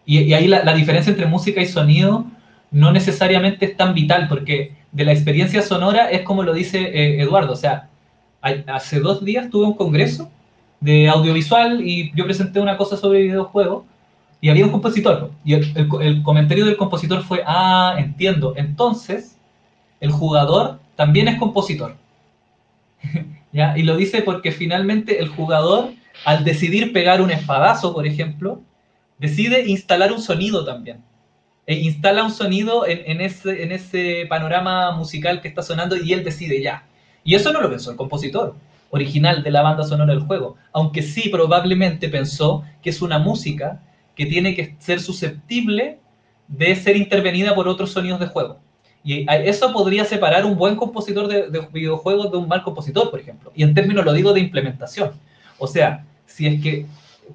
Y, 0.06 0.32
ahí 0.32 0.46
la 0.46 0.74
diferencia 0.74 1.10
entre 1.10 1.26
música 1.26 1.60
y 1.60 1.66
sonido 1.66 2.26
no 2.70 2.92
necesariamente 2.92 3.66
es 3.66 3.76
tan 3.76 3.94
vital, 3.94 4.28
porque 4.28 4.72
de 4.94 5.04
la 5.04 5.12
experiencia 5.12 5.60
sonora 5.60 6.10
es 6.10 6.22
como 6.22 6.42
lo 6.42 6.54
dice 6.54 6.80
eh, 6.80 7.20
Eduardo, 7.20 7.52
o 7.52 7.56
sea, 7.56 7.88
hace 8.40 9.00
dos 9.00 9.24
días 9.24 9.50
tuve 9.50 9.66
un 9.66 9.74
congreso 9.74 10.30
de 10.80 11.08
audiovisual 11.08 11.80
y 11.86 12.12
yo 12.14 12.24
presenté 12.24 12.60
una 12.60 12.76
cosa 12.76 12.96
sobre 12.96 13.22
videojuegos 13.22 13.84
y 14.40 14.50
había 14.50 14.64
un 14.64 14.70
compositor. 14.70 15.30
Y 15.44 15.54
el, 15.54 16.22
comentario 16.22 16.66
del 16.66 16.76
compositor 16.76 17.22
fue, 17.22 17.42
ah, 17.46 17.96
entiendo, 17.98 18.54
entonces 18.56 19.36
el 20.00 20.12
jugador 20.12 20.78
también 20.96 21.28
es 21.28 21.38
compositor. 21.38 21.96
Y 23.76 23.84
lo 23.84 23.96
dice 23.96 24.20
porque 24.22 24.50
finalmente 24.50 25.20
el 25.20 25.28
jugador, 25.28 25.92
al 26.24 26.42
decidir 26.42 26.92
pegar 26.92 27.22
un 27.22 27.30
espadazo, 27.30 27.94
por 27.94 28.04
ejemplo, 28.04 28.60
decide 29.20 29.68
instalar 29.68 30.10
un 30.10 30.20
sonido 30.20 30.64
también. 30.64 31.04
E 31.66 31.74
instala 31.76 32.24
un 32.24 32.30
sonido 32.30 32.86
en, 32.86 33.20
ese, 33.20 34.26
panorama 34.28 34.92
musical 34.92 35.40
que 35.40 35.48
está 35.48 35.62
sonando 35.62 35.96
y 35.96 36.12
él 36.12 36.22
decide 36.22 36.62
ya, 36.62 36.84
y 37.24 37.34
eso 37.34 37.52
no 37.52 37.60
lo 37.62 37.70
pensó 37.70 37.90
el 37.90 37.96
compositor 37.96 38.54
original 38.90 39.42
de 39.42 39.50
la 39.50 39.62
banda 39.62 39.82
sonora 39.84 40.12
del 40.12 40.22
juego, 40.22 40.56
aunque 40.72 41.02
sí 41.02 41.30
probablemente 41.30 42.08
pensó 42.10 42.64
que 42.82 42.90
es 42.90 43.00
una 43.00 43.18
música 43.18 43.80
que 44.14 44.26
tiene 44.26 44.54
que 44.54 44.76
ser 44.78 45.00
susceptible 45.00 45.98
de 46.48 46.76
ser 46.76 46.96
intervenida 46.96 47.54
por 47.54 47.66
otros 47.66 47.92
sonidos 47.92 48.20
de 48.20 48.26
juego. 48.26 48.58
Y 49.02 49.26
eso 49.28 49.72
podría 49.72 50.04
separar 50.04 50.44
un 50.46 50.56
buen 50.56 50.76
compositor 50.76 51.28
de, 51.28 51.50
de, 51.50 51.66
videojuegos 51.72 52.30
de 52.30 52.38
un 52.38 52.48
mal 52.48 52.62
compositor, 52.62 53.10
por 53.10 53.20
ejemplo. 53.20 53.52
Y 53.54 53.62
en 53.62 53.74
términos, 53.74 54.04
lo 54.04 54.12
digo, 54.14 54.32
de 54.32 54.40
implementación. 54.40 55.12
O 55.58 55.66
sea, 55.66 56.06
si 56.26 56.46
es 56.46 56.62
que 56.62 56.86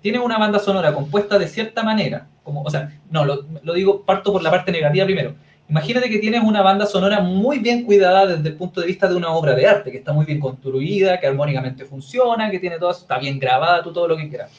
tienes 0.01 0.21
una 0.21 0.37
banda 0.37 0.59
sonora 0.59 0.93
compuesta 0.93 1.37
de 1.37 1.47
cierta 1.47 1.83
manera, 1.83 2.27
como, 2.43 2.63
o 2.63 2.69
sea, 2.69 2.97
no, 3.09 3.25
lo, 3.25 3.73
digo, 3.73 4.03
parto 4.03 4.31
por 4.31 4.43
la 4.43 4.51
parte 4.51 4.71
negativa 4.71 5.05
primero. 5.05 5.35
Imagínate 5.69 6.09
que 6.09 6.17
tienes 6.17 6.43
una 6.43 6.61
banda 6.61 6.87
sonora 6.87 7.19
muy 7.19 7.59
bien 7.59 7.83
cuidada 7.83 8.25
desde 8.25 8.49
el 8.49 8.55
punto 8.55 8.81
de 8.81 8.87
vista 8.87 9.07
de 9.07 9.15
una 9.15 9.29
obra 9.29 9.53
de 9.53 9.67
arte, 9.67 9.91
que 9.91 9.99
está 9.99 10.13
muy 10.13 10.25
bien 10.25 10.39
construida, 10.39 11.19
que 11.19 11.27
armónicamente 11.27 11.85
funciona, 11.85 12.49
que 12.49 12.59
tiene 12.59 12.79
todo, 12.79 12.89
está 12.89 13.19
bien 13.19 13.39
grabada, 13.39 13.83
todo 13.83 14.07
lo 14.07 14.17
que 14.17 14.29
quieras. 14.29 14.51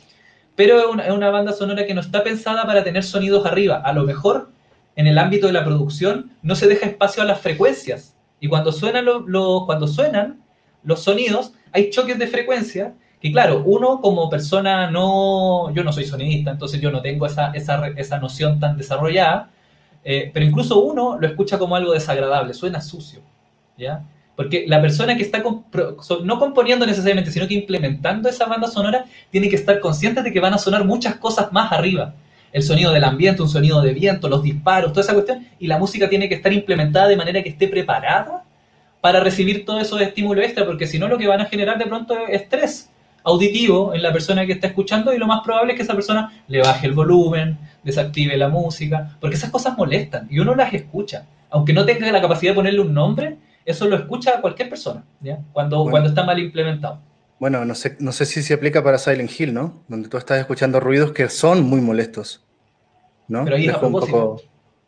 Pero 0.55 0.79
es 0.79 0.87
una, 0.87 1.07
es 1.07 1.13
una 1.13 1.31
banda 1.31 1.53
sonora 1.53 1.85
que 1.85 1.95
no 1.95 2.01
está 2.01 2.23
pensada 2.23 2.65
para 2.65 2.85
tener 2.85 3.03
sonidos 3.03 3.45
arriba. 3.45 3.83
A 3.85 3.93
lo 3.93 4.05
mejor 4.05 4.51
en 4.97 5.07
el 5.07 5.19
ámbito 5.19 5.47
de 5.47 5.53
la 5.53 5.65
producción 5.65 6.33
no 6.43 6.55
se 6.55 6.69
deja 6.69 6.87
espacio 6.87 7.23
a 7.23 7.27
las 7.27 7.41
frecuencias. 7.41 8.15
Y 8.39 8.49
cuando 8.49 8.71
suenan, 8.73 9.05
lo, 9.05 9.65
cuando 9.67 9.87
suenan 9.87 10.41
los 10.83 11.03
sonidos, 11.03 11.53
hay 11.73 11.91
choques 11.91 12.19
de 12.19 12.27
frecuencia 12.27 12.95
que, 13.21 13.31
claro, 13.33 13.63
uno 13.65 14.01
como 14.01 14.31
persona 14.31 14.91
no, 14.91 15.73
yo 15.75 15.85
no 15.85 15.93
soy 15.93 16.05
sonidista, 16.07 16.51
entonces 16.51 16.81
yo 16.81 16.91
no 16.91 17.03
tengo 17.03 17.27
esa, 17.27 17.53
esa, 17.53 17.89
esa 17.89 18.19
noción 18.19 18.59
tan 18.59 18.79
desarrollada, 18.79 19.51
eh, 20.05 20.31
pero 20.33 20.47
incluso 20.47 20.81
uno 20.81 21.19
lo 21.19 21.27
escucha 21.27 21.59
como 21.59 21.77
algo 21.77 21.93
desagradable, 21.93 22.55
suena 22.55 22.81
sucio, 22.81 23.21
¿ya? 23.77 24.03
Porque 24.37 24.65
la 24.67 24.81
persona 24.81 25.17
que 25.17 25.23
está 25.23 25.43
no 26.25 26.39
componiendo 26.39 26.87
necesariamente, 26.87 27.31
sino 27.31 27.47
que 27.47 27.53
implementando 27.53 28.27
esa 28.29 28.47
banda 28.47 28.69
sonora, 28.69 29.05
tiene 29.31 29.51
que 29.51 29.57
estar 29.57 29.81
consciente 29.81 30.23
de 30.23 30.33
que 30.33 30.41
van 30.41 30.55
a 30.55 30.59
sonar 30.59 30.87
muchas 30.87 31.17
cosas 31.17 31.53
más 31.53 31.71
arriba 31.73 32.15
el 32.53 32.63
sonido 32.63 32.93
del 32.93 33.05
ambiente, 33.05 33.43
un 33.43 33.49
sonido 33.49 33.81
de 33.83 33.93
viento, 33.93 34.29
los 34.29 34.43
disparos, 34.43 34.93
toda 34.93 35.03
esa 35.03 35.15
cuestión, 35.15 35.47
y 35.59 35.67
la 35.67 35.79
música 35.79 36.09
tiene 36.09 36.29
que 36.29 36.35
estar 36.35 36.53
implementada 36.53 37.07
de 37.07 37.17
manera 37.17 37.43
que 37.43 37.51
esté 37.51 37.69
preparada 37.69 38.45
para 39.01 39.21
recibir 39.21 39.65
todos 39.65 39.83
esos 39.83 40.01
estímulos 40.01 40.45
extra, 40.45 40.67
porque 40.67 40.87
si 40.87 40.99
no 40.99 41.07
lo 41.07 41.17
que 41.17 41.29
van 41.29 41.41
a 41.41 41.47
generar 41.47 41.79
de 41.79 41.87
pronto 41.87 42.17
es 42.27 42.43
estrés 42.43 42.91
auditivo 43.25 43.95
en 43.95 44.03
la 44.03 44.13
persona 44.13 44.47
que 44.47 44.53
está 44.53 44.69
escuchando 44.69 45.13
y 45.13 45.19
lo 45.19 45.27
más 45.27 45.41
probable 45.43 45.73
es 45.73 45.77
que 45.77 45.83
esa 45.83 45.95
persona 45.95 46.43
le 46.49 46.61
baje 46.61 46.87
el 46.87 46.93
volumen, 46.93 47.59
desactive 47.85 48.37
la 48.37 48.49
música, 48.49 49.17
porque 49.21 49.37
esas 49.37 49.51
cosas 49.51 49.77
molestan 49.77 50.27
y 50.31 50.39
uno 50.39 50.55
las 50.55 50.73
escucha. 50.73 51.27
Aunque 51.51 51.73
no 51.73 51.85
tenga 51.85 52.11
la 52.13 52.21
capacidad 52.21 52.53
de 52.53 52.57
ponerle 52.57 52.81
un 52.81 52.95
nombre, 52.95 53.39
eso 53.65 53.87
lo 53.89 53.97
escucha 53.97 54.41
cualquier 54.41 54.69
persona, 54.69 55.05
¿ya? 55.21 55.41
Cuando, 55.53 55.85
cuando 55.85 56.09
está 56.09 56.25
mal 56.25 56.39
implementado. 56.39 57.01
Bueno, 57.39 57.65
no 57.65 57.75
sé, 57.75 57.97
no 58.01 58.13
sé 58.13 58.27
si 58.27 58.43
se 58.43 58.55
aplica 58.55 58.85
para 58.85 58.99
Silent 58.99 59.31
Hill, 59.39 59.55
¿no? 59.55 59.83
Donde 59.89 60.09
tú 60.09 60.19
estás 60.19 60.39
escuchando 60.39 60.79
ruidos 60.79 61.13
que 61.13 61.29
son 61.29 61.63
muy 61.63 61.81
molestos. 61.81 62.45
¿no? 63.29 63.45
Pero 63.45 63.57
ahí 63.57 63.67
es, 63.67 63.77
un 63.81 63.93
poco... 63.93 64.43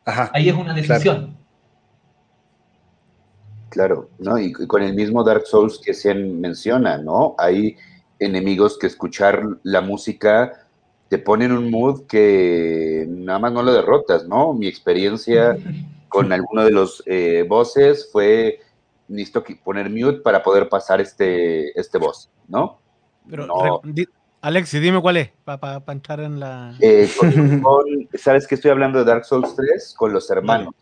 ahí 0.05 0.49
es 0.49 0.55
una 0.55 0.75
decisión. 0.75 1.37
Claro. 3.71 4.11
¿no? 4.19 4.37
Y 4.37 4.53
con 4.53 4.83
el 4.83 4.95
mismo 4.95 5.25
Dark 5.25 5.47
Souls 5.47 5.81
que 5.83 5.95
se 5.95 6.15
menciona, 6.15 6.99
¿no? 6.99 7.35
Hay 7.39 7.77
enemigos 8.25 8.79
que 8.79 8.87
escuchar 8.87 9.43
la 9.63 9.81
música 9.81 10.67
te 11.09 11.19
ponen 11.19 11.53
un 11.53 11.71
mood 11.71 12.07
que 12.07 13.07
nada 13.09 13.39
más 13.39 13.53
no 13.53 13.63
lo 13.63 13.73
derrotas, 13.73 14.27
¿no? 14.27 14.55
Mi 14.55 14.67
experiencia 14.67 15.57
con 16.09 16.33
alguno 16.33 16.65
de 16.65 16.71
los 16.71 17.03
eh, 17.07 17.45
bosses 17.49 18.09
fue 18.11 18.61
necesito 19.09 19.45
poner 19.63 19.91
mute 19.91 20.21
para 20.21 20.43
poder 20.43 20.69
pasar 20.69 21.01
este, 21.01 21.79
este 21.79 21.99
boss, 21.99 22.31
¿no? 22.49 22.79
Pero, 23.29 23.83
Alexi, 24.41 24.81
dime 24.81 25.01
cuál 25.01 25.19
es, 25.19 25.31
para 25.45 25.83
entrar 25.89 26.19
en 26.21 26.41
la... 26.41 26.75
Eh, 26.81 27.09
¿Sabes 28.15 28.47
que 28.47 28.57
estoy 28.57 28.73
hablando 28.73 28.99
de 28.99 29.05
Dark 29.05 29.25
Souls 29.25 29.55
3? 29.55 29.95
Con 29.97 30.13
los 30.13 30.29
hermanos, 30.31 30.75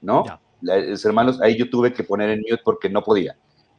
¿no? 0.00 0.24
los 0.60 1.04
hermanos, 1.04 1.40
ahí 1.42 1.58
yo 1.58 1.68
tuve 1.68 1.92
que 1.92 2.04
poner 2.04 2.30
en 2.30 2.40
mute 2.40 2.62
porque 2.64 2.88
no 2.88 3.02
podía. 3.02 3.36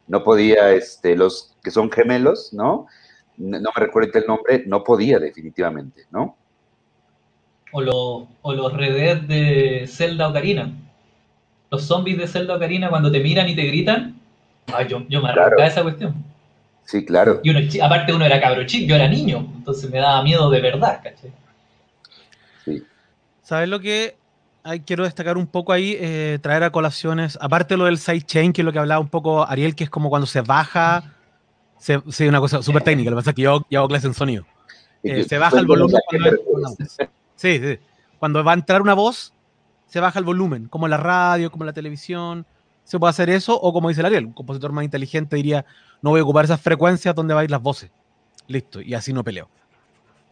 No 0.08 0.24
podía, 0.24 0.72
este, 0.72 1.16
los 1.16 1.56
que 1.64 1.72
son 1.72 1.92
gemelos, 1.92 2.54
¿no? 2.54 2.88
No 3.38 3.70
me 3.76 3.86
recuerdo 3.86 4.18
el 4.20 4.28
nombre, 4.28 4.64
no 4.66 4.84
podía 4.84 5.20
definitivamente, 5.20 6.06
¿no? 6.12 6.38
O, 7.72 8.28
o 8.42 8.54
los 8.54 8.74
Red 8.74 9.24
de 9.24 9.86
Zelda 9.88 10.30
Ocarina 10.30 10.72
los 11.76 11.84
zombies 11.84 12.18
de 12.18 12.28
Zelda 12.28 12.56
Ocarina 12.56 12.90
cuando 12.90 13.12
te 13.12 13.20
miran 13.20 13.50
y 13.50 13.56
te 13.56 13.64
gritan, 13.64 14.20
ay, 14.74 14.88
yo, 14.88 15.06
yo 15.10 15.22
me 15.22 15.30
arrancaba 15.30 15.68
esa 15.68 15.84
cuestión. 15.84 16.16
Sí, 16.84 17.04
claro. 17.04 17.42
Y 17.44 17.50
uno, 17.50 17.60
aparte 17.84 18.14
uno 18.14 18.26
era 18.26 18.40
cabro 18.40 18.66
chico, 18.66 18.90
yo 18.90 18.96
era 18.96 19.08
niño, 19.08 19.48
entonces 19.58 19.90
me 19.90 19.98
daba 20.00 20.22
miedo 20.24 20.50
de 20.50 20.62
verdad, 20.62 21.02
¿cachai? 21.04 21.32
Sí. 22.64 22.84
¿Sabes 23.42 23.70
lo 23.70 23.80
que 23.80 24.16
hay, 24.66 24.80
quiero 24.80 25.04
destacar 25.04 25.38
un 25.38 25.46
poco 25.46 25.72
ahí? 25.72 25.96
Eh, 26.00 26.40
traer 26.42 26.64
a 26.64 26.72
colaciones, 26.72 27.38
aparte 27.40 27.78
lo 27.78 27.86
del 27.86 28.00
sidechain, 28.00 28.52
que 28.52 28.62
es 28.62 28.66
lo 28.66 28.74
que 28.74 28.80
hablaba 28.80 29.00
un 29.00 29.10
poco 29.10 29.48
Ariel, 29.48 29.76
que 29.76 29.84
es 29.84 29.90
como 29.92 30.10
cuando 30.10 30.26
se 30.26 30.42
baja, 30.42 31.14
se, 31.78 32.02
sí, 32.10 32.28
una 32.28 32.40
cosa 32.40 32.64
súper 32.64 32.84
técnica, 32.84 33.12
lo 33.12 33.16
que 33.16 33.22
pasa 33.22 33.30
es 33.30 33.36
que 33.36 33.42
yo, 33.44 33.64
hago 33.76 33.88
clase 33.88 34.08
en 34.08 34.16
sonido. 34.16 34.46
Eh, 35.04 35.24
se 35.24 35.38
baja 35.38 35.60
el 35.60 35.68
volumen 35.68 36.02
cuando, 36.08 36.76
sí, 37.36 37.60
sí. 37.60 37.80
cuando 38.18 38.44
va 38.44 38.54
a 38.54 38.56
entrar 38.56 38.82
una 38.82 38.96
voz, 38.96 39.34
se 39.86 40.00
baja 40.00 40.18
el 40.18 40.26
volumen, 40.26 40.68
como 40.68 40.88
la 40.88 40.98
radio, 40.98 41.52
como 41.52 41.64
la 41.64 41.74
televisión. 41.74 42.48
Se 42.84 42.98
puede 42.98 43.12
hacer 43.12 43.30
eso, 43.30 43.60
o 43.60 43.72
como 43.72 43.90
dice 43.90 44.02
el 44.02 44.08
Ariel, 44.08 44.26
un 44.26 44.34
compositor 44.34 44.72
más 44.72 44.84
inteligente 44.84 45.36
diría, 45.36 45.64
no 46.02 46.10
voy 46.10 46.22
a 46.22 46.24
ocupar 46.24 46.46
esas 46.46 46.60
frecuencias 46.60 47.14
donde 47.14 47.36
van 47.36 47.42
a 47.42 47.46
ir 47.46 47.52
las 47.52 47.62
voces. 47.62 47.92
Listo, 48.48 48.82
y 48.82 48.96
así 48.96 49.14
no 49.14 49.24
peleo. 49.24 49.48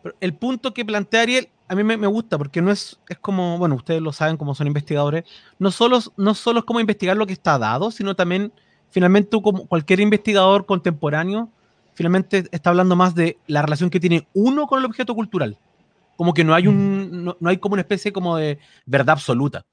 Pero 0.03 0.15
el 0.19 0.35
punto 0.35 0.73
que 0.73 0.85
plantea 0.85 1.21
Ariel 1.21 1.49
a 1.67 1.75
mí 1.75 1.83
me, 1.83 2.07
gusta 2.07 2.37
porque 2.37 2.61
no 2.61 2.71
es, 2.71 2.99
es 3.09 3.17
como, 3.17 3.57
bueno, 3.57 3.75
ustedes 3.75 4.01
lo 4.01 4.11
saben 4.11 4.37
como 4.37 4.53
son 4.53 4.67
investigadores, 4.67 5.23
no 5.57 5.71
solo, 5.71 5.99
no 6.17 6.35
solo 6.35 6.59
es 6.59 6.65
como 6.65 6.79
investigar 6.79 7.17
lo 7.17 7.25
que 7.25 7.33
está 7.33 7.57
dado, 7.57 7.89
sino 7.89 8.15
también, 8.15 8.53
finalmente, 8.89 9.41
como 9.41 9.65
cualquier 9.65 10.01
investigador 10.01 10.65
contemporáneo, 10.65 11.49
finalmente 11.93 12.45
está 12.51 12.69
hablando 12.69 12.95
más 12.95 13.15
de 13.15 13.37
la 13.47 13.61
relación 13.61 13.89
que 13.89 13.99
tiene 13.99 14.27
uno 14.33 14.67
con 14.67 14.79
el 14.79 14.85
objeto 14.85 15.15
cultural. 15.15 15.57
Como 16.15 16.33
que 16.33 16.43
no 16.43 16.53
hay 16.53 16.67
un, 16.67 17.25
no, 17.39 17.49
hay 17.49 17.57
como 17.57 17.73
una 17.73 17.81
especie 17.81 18.13
como 18.13 18.37
de 18.37 18.59
verdad 18.85 19.11
absoluta. 19.11 19.65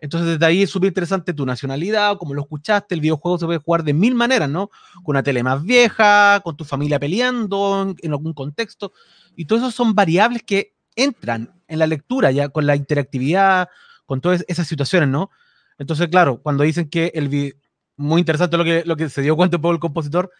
Entonces, 0.00 0.30
desde 0.30 0.46
ahí 0.46 0.62
es 0.62 0.70
súper 0.70 0.88
interesante 0.88 1.34
tu 1.34 1.44
nacionalidad, 1.44 2.16
como 2.16 2.32
lo 2.32 2.42
escuchaste, 2.42 2.94
el 2.94 3.02
videojuego 3.02 3.38
se 3.38 3.44
puede 3.44 3.58
jugar 3.58 3.84
de 3.84 3.92
mil 3.92 4.14
maneras, 4.14 4.48
¿no? 4.48 4.70
Con 5.04 5.14
una 5.14 5.22
tele 5.22 5.42
más 5.42 5.62
vieja, 5.62 6.40
con 6.42 6.56
tu 6.56 6.64
familia 6.64 6.98
peleando, 6.98 7.94
en, 8.00 8.10
algún 8.10 8.32
contexto. 8.32 8.92
Y 9.36 9.44
todo 9.46 9.58
eso 9.58 9.70
son 9.70 9.94
variables 9.94 10.42
que 10.42 10.74
entran 10.96 11.52
en 11.68 11.78
la 11.78 11.86
lectura, 11.86 12.30
ya 12.30 12.48
con 12.48 12.66
la 12.66 12.76
interactividad, 12.76 13.68
con 14.06 14.20
todas 14.20 14.44
esas 14.48 14.66
situaciones, 14.66 15.08
¿no? 15.08 15.30
Entonces, 15.78 16.08
claro, 16.08 16.42
cuando 16.42 16.64
dicen 16.64 16.90
que 16.90 17.12
el 17.14 17.56
muy 17.96 18.20
interesante 18.20 18.56
lo 18.56 18.64
que, 18.64 18.82
lo 18.84 18.96
que 18.96 19.08
se 19.08 19.22
dio 19.22 19.36
cuenta 19.36 19.56
un 19.56 19.62
poco 19.62 19.74
el 19.74 19.80
compositor, 19.80 20.30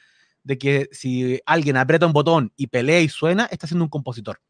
de 0.42 0.58
que 0.58 0.88
si 0.92 1.40
alguien 1.46 1.76
aprieta 1.76 2.06
un 2.06 2.12
botón 2.12 2.52
y 2.56 2.66
pelea 2.66 3.00
y 3.00 3.08
suena, 3.08 3.46
está 3.46 3.66
siendo 3.66 3.84
un 3.84 3.90
compositor 3.90 4.40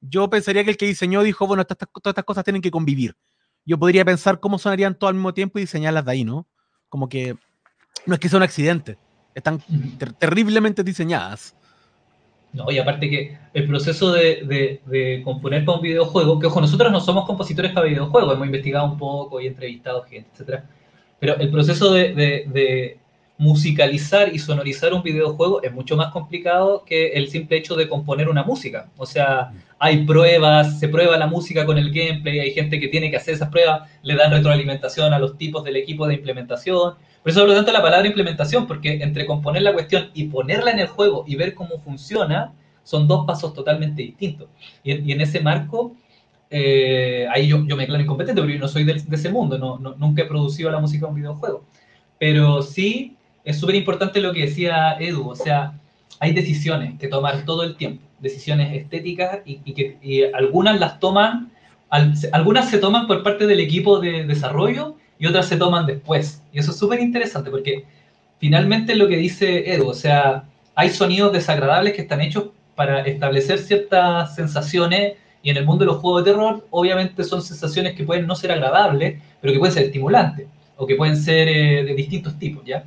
yo 0.00 0.30
pensaría 0.30 0.64
que 0.64 0.70
el 0.70 0.76
que 0.76 0.86
diseñó 0.86 1.22
dijo, 1.22 1.46
bueno, 1.46 1.64
todas 1.64 1.88
estas 2.06 2.24
cosas 2.24 2.44
tienen 2.44 2.62
que 2.62 2.70
convivir. 2.70 3.16
Yo 3.64 3.78
podría 3.78 4.04
pensar 4.04 4.40
cómo 4.40 4.58
sonarían 4.58 4.94
todo 4.94 5.08
al 5.08 5.14
mismo 5.14 5.34
tiempo 5.34 5.58
y 5.58 5.62
diseñarlas 5.62 6.04
de 6.04 6.12
ahí, 6.12 6.24
¿no? 6.24 6.48
Como 6.88 7.08
que 7.08 7.36
no 8.06 8.14
es 8.14 8.20
que 8.20 8.28
sea 8.28 8.38
un 8.38 8.42
accidente, 8.42 8.98
están 9.34 9.62
terriblemente 10.18 10.82
diseñadas. 10.82 11.54
No, 12.52 12.70
y 12.70 12.78
aparte 12.78 13.08
que 13.08 13.38
el 13.54 13.66
proceso 13.66 14.12
de, 14.12 14.80
de, 14.84 15.22
componer 15.22 15.64
para 15.64 15.78
un 15.78 15.82
videojuego, 15.82 16.40
que 16.40 16.46
ojo, 16.46 16.60
nosotros 16.60 16.90
no 16.90 17.00
somos 17.00 17.24
compositores 17.24 17.72
para 17.72 17.86
videojuegos, 17.86 18.34
hemos 18.34 18.46
investigado 18.46 18.86
un 18.86 18.98
poco 18.98 19.40
y 19.40 19.46
entrevistado 19.46 20.02
gente, 20.02 20.28
etc. 20.36 20.64
Pero 21.20 21.36
el 21.36 21.50
proceso 21.50 21.92
de, 21.92 22.98
musicalizar 23.38 24.34
y 24.34 24.38
sonorizar 24.38 24.92
un 24.92 25.02
videojuego 25.02 25.62
es 25.62 25.72
mucho 25.72 25.96
más 25.96 26.12
complicado 26.12 26.84
que 26.84 27.12
el 27.12 27.28
simple 27.28 27.56
hecho 27.56 27.74
de 27.74 27.88
componer 27.88 28.28
una 28.28 28.42
música. 28.42 28.90
O 28.98 29.06
sea, 29.06 29.52
hay 29.78 30.04
pruebas, 30.04 30.78
se 30.78 30.88
prueba 30.88 31.16
la 31.16 31.26
música 31.26 31.64
con 31.64 31.78
el 31.78 31.90
gameplay, 31.90 32.38
hay 32.38 32.52
gente 32.52 32.78
que 32.78 32.88
tiene 32.88 33.10
que 33.10 33.16
hacer 33.16 33.32
esas 33.32 33.48
pruebas, 33.48 33.88
le 34.02 34.14
dan 34.14 34.30
retroalimentación 34.30 35.14
a 35.14 35.18
los 35.18 35.38
tipos 35.38 35.64
del 35.64 35.76
equipo 35.76 36.06
de 36.06 36.14
implementación. 36.14 36.96
Por 37.22 37.30
eso, 37.30 37.40
por 37.40 37.50
lo 37.50 37.54
tanto, 37.54 37.72
la 37.72 37.82
palabra 37.82 38.06
implementación, 38.06 38.66
porque 38.66 39.02
entre 39.02 39.26
componer 39.26 39.62
la 39.62 39.72
cuestión 39.72 40.10
y 40.14 40.24
ponerla 40.24 40.70
en 40.70 40.78
el 40.78 40.86
juego 40.86 41.24
y 41.26 41.36
ver 41.36 41.54
cómo 41.54 41.78
funciona, 41.80 42.52
son 42.82 43.06
dos 43.06 43.26
pasos 43.26 43.52
totalmente 43.52 44.02
distintos. 44.02 44.48
Y, 44.82 45.12
en 45.12 45.20
ese 45.20 45.40
marco, 45.40 45.94
eh, 46.50 47.26
ahí 47.30 47.48
yo, 47.48 47.64
yo 47.66 47.76
me 47.76 47.82
declaro 47.82 48.02
incompetente, 48.02 48.40
porque 48.40 48.54
yo 48.54 48.60
no 48.60 48.68
soy 48.68 48.84
de, 48.84 49.02
ese 49.10 49.30
mundo, 49.30 49.58
no, 49.58 49.78
nunca 49.78 50.22
he 50.22 50.26
producido 50.26 50.70
la 50.70 50.80
música 50.80 51.06
de 51.06 51.10
un 51.10 51.16
videojuego. 51.16 51.64
Pero 52.18 52.62
sí 52.62 53.16
es 53.44 53.58
súper 53.58 53.74
importante 53.74 54.20
lo 54.20 54.32
que 54.32 54.42
decía 54.46 54.96
Edu, 54.98 55.28
o 55.28 55.36
sea, 55.36 55.78
hay 56.18 56.32
decisiones 56.32 56.98
que 56.98 57.08
tomar 57.08 57.44
todo 57.44 57.62
el 57.62 57.76
tiempo 57.76 58.10
decisiones 58.20 58.74
estéticas 58.74 59.40
y, 59.44 59.56
que 59.72 60.30
algunas 60.34 60.78
las 60.78 61.00
toman, 61.00 61.50
algunas 62.32 62.70
se 62.70 62.78
toman 62.78 63.06
por 63.06 63.22
parte 63.22 63.46
del 63.46 63.60
equipo 63.60 63.98
de 63.98 64.24
desarrollo 64.24 64.96
y 65.20 65.26
otras 65.26 65.46
se 65.46 65.56
toman 65.56 65.86
después. 65.86 66.42
Y 66.52 66.58
eso 66.58 66.72
es 66.72 66.78
súper 66.78 66.98
interesante 66.98 67.50
porque 67.50 67.84
finalmente 68.40 68.96
lo 68.96 69.06
que 69.06 69.16
dice 69.18 69.72
Edu, 69.72 69.88
o 69.88 69.94
sea, 69.94 70.44
hay 70.74 70.90
sonidos 70.90 71.32
desagradables 71.32 71.92
que 71.94 72.02
están 72.02 72.20
hechos 72.22 72.46
para 72.74 73.02
establecer 73.02 73.58
ciertas 73.58 74.34
sensaciones 74.34 75.14
Y 75.42 75.50
en 75.50 75.56
el 75.56 75.64
mundo 75.66 75.84
de 75.84 75.92
los 75.92 76.00
juegos 76.00 76.24
de 76.24 76.32
terror, 76.32 76.66
obviamente 76.70 77.24
son 77.24 77.42
sensaciones 77.42 77.94
que 77.94 78.04
pueden 78.04 78.26
no 78.26 78.34
ser 78.34 78.52
agradables, 78.52 79.20
pero 79.40 79.52
que 79.52 79.58
pueden 79.58 79.74
ser 79.74 79.84
estimulantes, 79.84 80.46
o 80.76 80.86
que 80.86 80.96
pueden 80.96 81.16
ser 81.16 81.48
eh, 81.48 81.84
de 81.84 81.94
distintos 81.94 82.38
tipos, 82.38 82.62
¿ya? 82.64 82.84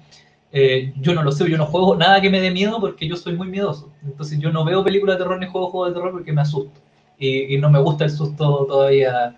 Eh, 0.52 0.94
yo 1.02 1.16
no 1.16 1.24
lo 1.24 1.32
sé, 1.32 1.50
yo 1.50 1.58
no 1.58 1.66
juego 1.66 1.96
nada 1.96 2.22
que 2.22 2.30
me 2.30 2.40
dé 2.40 2.52
miedo 2.52 2.80
porque 2.80 3.08
yo 3.08 3.16
soy 3.16 3.34
muy 3.36 3.48
miedoso. 3.48 3.92
Entonces 4.06 4.40
yo 4.40 4.52
no 4.52 4.64
veo 4.64 4.84
películas 4.84 5.18
de 5.18 5.24
terror 5.24 5.40
ni 5.40 5.48
juego 5.48 5.72
juegos 5.72 5.90
de 5.90 5.96
terror 5.96 6.12
porque 6.12 6.32
me 6.32 6.42
asusto. 6.42 6.80
Y, 7.18 7.56
y 7.56 7.58
no 7.58 7.70
me 7.72 7.80
gusta 7.80 8.06
el 8.06 8.12
susto 8.12 8.66
todavía. 8.68 9.36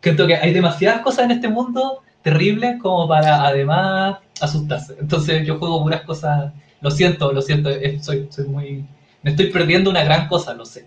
Creo 0.00 0.26
que 0.26 0.34
hay 0.36 0.52
demasiadas 0.52 1.02
cosas 1.02 1.26
en 1.26 1.32
este 1.32 1.48
mundo 1.48 2.02
terribles 2.22 2.80
como 2.80 3.08
para 3.08 3.46
además 3.46 4.18
asustarse. 4.40 4.96
Entonces 5.00 5.46
yo 5.46 5.58
juego 5.58 5.82
puras 5.82 6.02
cosas, 6.02 6.52
lo 6.80 6.90
siento, 6.90 7.32
lo 7.32 7.42
siento, 7.42 7.70
soy, 8.00 8.28
soy 8.30 8.46
muy... 8.46 8.84
Me 9.22 9.30
estoy 9.30 9.50
perdiendo 9.50 9.90
una 9.90 10.02
gran 10.04 10.28
cosa, 10.28 10.54
lo 10.54 10.64
sé. 10.64 10.86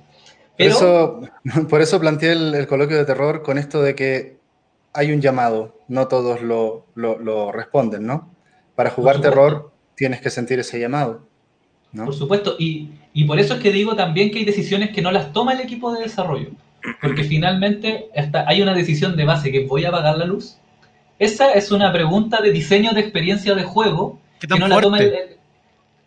Pero... 0.57 0.75
Por, 0.75 0.83
eso, 0.83 1.67
por 1.69 1.81
eso 1.81 1.99
planteé 1.99 2.33
el, 2.33 2.67
coloquio 2.67 2.97
de 2.97 3.05
terror 3.05 3.43
con 3.43 3.57
esto 3.57 3.81
de 3.81 3.95
que 3.95 4.37
hay 4.93 5.11
un 5.11 5.21
llamado, 5.21 5.79
no 5.87 6.07
todos 6.07 6.41
lo, 6.41 6.85
lo, 6.95 7.19
lo 7.19 7.51
responden, 7.51 8.05
¿no? 8.05 8.29
Para 8.75 8.89
jugar 8.89 9.21
terror 9.21 9.71
tienes 9.95 10.21
que 10.21 10.29
sentir 10.29 10.59
ese 10.59 10.79
llamado. 10.79 11.25
¿no? 11.91 12.05
Por 12.05 12.13
supuesto, 12.13 12.55
y, 12.59 12.89
y, 13.13 13.23
por 13.23 13.39
eso 13.39 13.55
es 13.55 13.61
que 13.61 13.71
digo 13.71 13.95
también 13.95 14.31
que 14.31 14.39
hay 14.39 14.45
decisiones 14.45 14.91
que 14.91 15.01
no 15.01 15.11
las 15.11 15.31
toma 15.31 15.53
el 15.53 15.61
equipo 15.61 15.93
de 15.93 16.03
desarrollo, 16.03 16.49
porque 17.01 17.23
finalmente 17.23 18.09
hasta 18.15 18.47
hay 18.47 18.61
una 18.61 18.73
decisión 18.73 19.15
de 19.15 19.23
base 19.23 19.51
que 19.51 19.65
voy 19.65 19.85
a 19.85 19.89
apagar 19.89 20.17
la 20.17 20.25
luz. 20.25 20.57
Esa 21.19 21.51
es 21.53 21.71
una 21.71 21.91
pregunta 21.93 22.41
de 22.41 22.51
diseño 22.51 22.91
de 22.91 23.01
experiencia 23.01 23.55
de 23.55 23.63
juego 23.63 24.19
que 24.39 24.47
no 24.59 24.67
la 24.67 24.81
toma 24.81 24.99
el, 24.99 25.35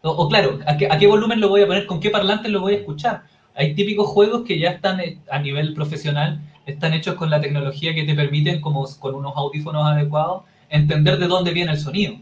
o, 0.02 0.28
claro, 0.28 0.60
¿a 0.66 0.76
qué, 0.76 0.86
¿a 0.90 0.96
qué, 0.96 1.06
volumen 1.06 1.40
lo 1.40 1.48
voy 1.48 1.62
a 1.62 1.66
poner? 1.66 1.86
¿Con 1.86 1.98
qué 1.98 2.10
parlantes 2.10 2.50
lo 2.52 2.60
voy 2.60 2.74
a 2.74 2.76
escuchar? 2.78 3.22
Hay 3.54 3.74
típicos 3.74 4.06
juegos 4.06 4.42
que 4.46 4.58
ya 4.58 4.70
están 4.70 5.00
eh, 5.00 5.18
a 5.30 5.40
nivel 5.40 5.74
profesional, 5.74 6.40
están 6.66 6.94
hechos 6.94 7.16
con 7.16 7.30
la 7.30 7.40
tecnología 7.40 7.94
que 7.94 8.04
te 8.04 8.14
permiten, 8.14 8.60
como 8.60 8.86
con 9.00 9.14
unos 9.16 9.32
audífonos 9.36 9.84
adecuados, 9.84 10.44
entender 10.70 11.18
de 11.18 11.26
dónde 11.26 11.52
viene 11.52 11.72
el 11.72 11.78
sonido. 11.78 12.14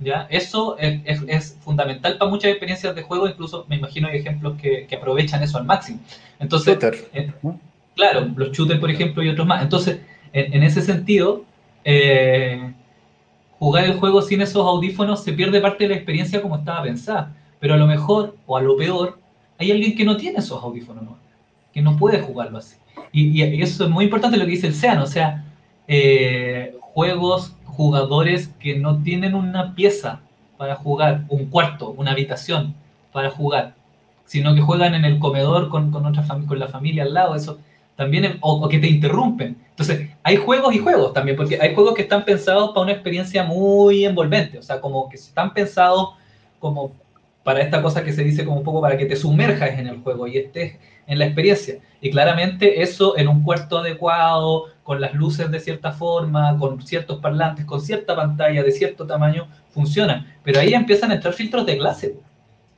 ¿ya? 0.00 0.26
Eso 0.30 0.76
es, 0.78 1.00
es, 1.28 1.58
fundamental 1.60 2.18
para 2.18 2.30
muchas 2.30 2.50
experiencias 2.50 2.94
de 2.94 3.02
juego, 3.02 3.28
incluso 3.28 3.66
me 3.68 3.76
imagino 3.76 4.08
hay 4.08 4.18
ejemplos 4.18 4.60
que, 4.60 4.86
que 4.88 4.96
aprovechan 4.96 5.42
eso 5.44 5.58
al 5.58 5.64
máximo. 5.64 6.00
Entonces, 6.40 6.76
eh, 7.12 7.32
claro, 7.94 8.28
los 8.34 8.50
shooters, 8.50 8.80
por 8.80 8.90
ejemplo, 8.90 9.22
y 9.22 9.28
otros 9.28 9.46
más. 9.46 9.62
Entonces, 9.62 10.00
en, 10.32 10.54
en 10.54 10.62
ese 10.64 10.82
sentido, 10.82 11.44
eh, 11.84 12.72
jugar 13.58 13.84
el 13.84 13.98
juego 13.98 14.22
sin 14.22 14.40
esos 14.40 14.66
audífonos 14.66 15.22
se 15.22 15.32
pierde 15.32 15.60
parte 15.60 15.84
de 15.84 15.90
la 15.90 15.96
experiencia 15.96 16.42
como 16.42 16.56
estaba 16.56 16.82
pensada. 16.82 17.34
Pero 17.60 17.74
a 17.74 17.76
lo 17.76 17.86
mejor, 17.86 18.36
o 18.46 18.56
a 18.56 18.62
lo 18.62 18.76
peor, 18.76 19.18
hay 19.58 19.70
alguien 19.70 19.96
que 19.96 20.04
no 20.04 20.16
tiene 20.16 20.40
esos 20.40 20.62
audífonos, 20.62 21.04
que 21.72 21.82
no 21.82 21.96
puede 21.96 22.20
jugarlo 22.20 22.58
así. 22.58 22.76
Y, 23.12 23.42
eso 23.62 23.84
es 23.84 23.90
muy 23.90 24.06
importante 24.06 24.36
lo 24.36 24.44
que 24.44 24.52
dice 24.52 24.66
el 24.66 24.74
SEAN, 24.74 24.98
o 24.98 25.06
sea, 25.06 25.44
eh, 25.86 26.74
juegos, 26.80 27.54
jugadores 27.64 28.48
que 28.58 28.78
no 28.78 29.02
tienen 29.02 29.34
una 29.34 29.74
pieza 29.74 30.20
para 30.56 30.76
jugar, 30.76 31.24
un 31.28 31.46
cuarto, 31.46 31.90
una 31.90 32.12
habitación 32.12 32.74
para 33.12 33.30
jugar, 33.30 33.74
sino 34.24 34.54
que 34.54 34.60
juegan 34.60 34.94
en 34.94 35.04
el 35.04 35.18
comedor 35.18 35.68
con, 35.68 35.90
con, 35.90 36.06
otra 36.06 36.26
con 36.46 36.58
la 36.58 36.68
familia 36.68 37.04
al 37.04 37.14
lado, 37.14 37.34
eso 37.34 37.58
también, 37.96 38.38
o, 38.40 38.52
o, 38.52 38.68
que 38.68 38.78
te 38.78 38.88
interrumpen. 38.88 39.56
Entonces, 39.70 40.10
hay 40.22 40.36
juegos 40.36 40.74
y 40.74 40.78
juegos 40.78 41.12
también, 41.12 41.36
porque 41.36 41.58
hay 41.60 41.74
juegos 41.74 41.94
que 41.94 42.02
están 42.02 42.24
pensados 42.24 42.70
para 42.70 42.82
una 42.82 42.92
experiencia 42.92 43.44
muy 43.44 44.04
envolvente, 44.04 44.58
o 44.58 44.62
sea, 44.62 44.80
como 44.80 45.08
que 45.08 45.16
están 45.16 45.52
pensados 45.54 46.10
como 46.58 46.92
para 47.42 47.60
esta 47.60 47.82
cosa 47.82 48.04
que 48.04 48.12
se 48.12 48.22
dice 48.22 48.44
como 48.44 48.58
un 48.58 48.64
poco 48.64 48.80
para 48.80 48.96
que 48.96 49.06
te 49.06 49.16
sumerjas 49.16 49.78
en 49.78 49.88
el 49.88 49.98
juego 49.98 50.26
y 50.26 50.38
estés 50.38 50.76
en 51.06 51.18
la 51.18 51.26
experiencia. 51.26 51.78
Y 52.00 52.10
claramente 52.10 52.82
eso 52.82 53.16
en 53.18 53.28
un 53.28 53.42
cuarto 53.42 53.78
adecuado, 53.78 54.66
con 54.82 55.00
las 55.00 55.14
luces 55.14 55.50
de 55.50 55.60
cierta 55.60 55.92
forma, 55.92 56.56
con 56.58 56.80
ciertos 56.82 57.18
parlantes, 57.20 57.64
con 57.64 57.80
cierta 57.80 58.14
pantalla 58.14 58.62
de 58.62 58.70
cierto 58.70 59.06
tamaño, 59.06 59.48
funciona. 59.70 60.36
Pero 60.42 60.60
ahí 60.60 60.74
empiezan 60.74 61.10
a 61.10 61.14
entrar 61.14 61.34
filtros 61.34 61.66
de 61.66 61.78
clase. 61.78 62.14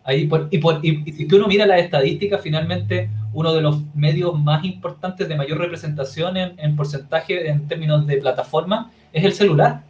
Ahí 0.04 0.26
por, 0.26 0.48
y, 0.50 0.58
por, 0.58 0.80
y, 0.84 1.02
y 1.06 1.12
si 1.12 1.34
uno 1.34 1.46
mira 1.46 1.66
las 1.66 1.80
estadísticas, 1.80 2.40
finalmente 2.42 3.10
uno 3.34 3.52
de 3.52 3.60
los 3.60 3.82
medios 3.94 4.38
más 4.40 4.64
importantes 4.64 5.28
de 5.28 5.36
mayor 5.36 5.58
representación 5.58 6.36
en, 6.36 6.54
en 6.58 6.76
porcentaje 6.76 7.48
en 7.48 7.68
términos 7.68 8.06
de 8.06 8.16
plataforma 8.18 8.90
es 9.12 9.24
el 9.24 9.32
celular. 9.32 9.82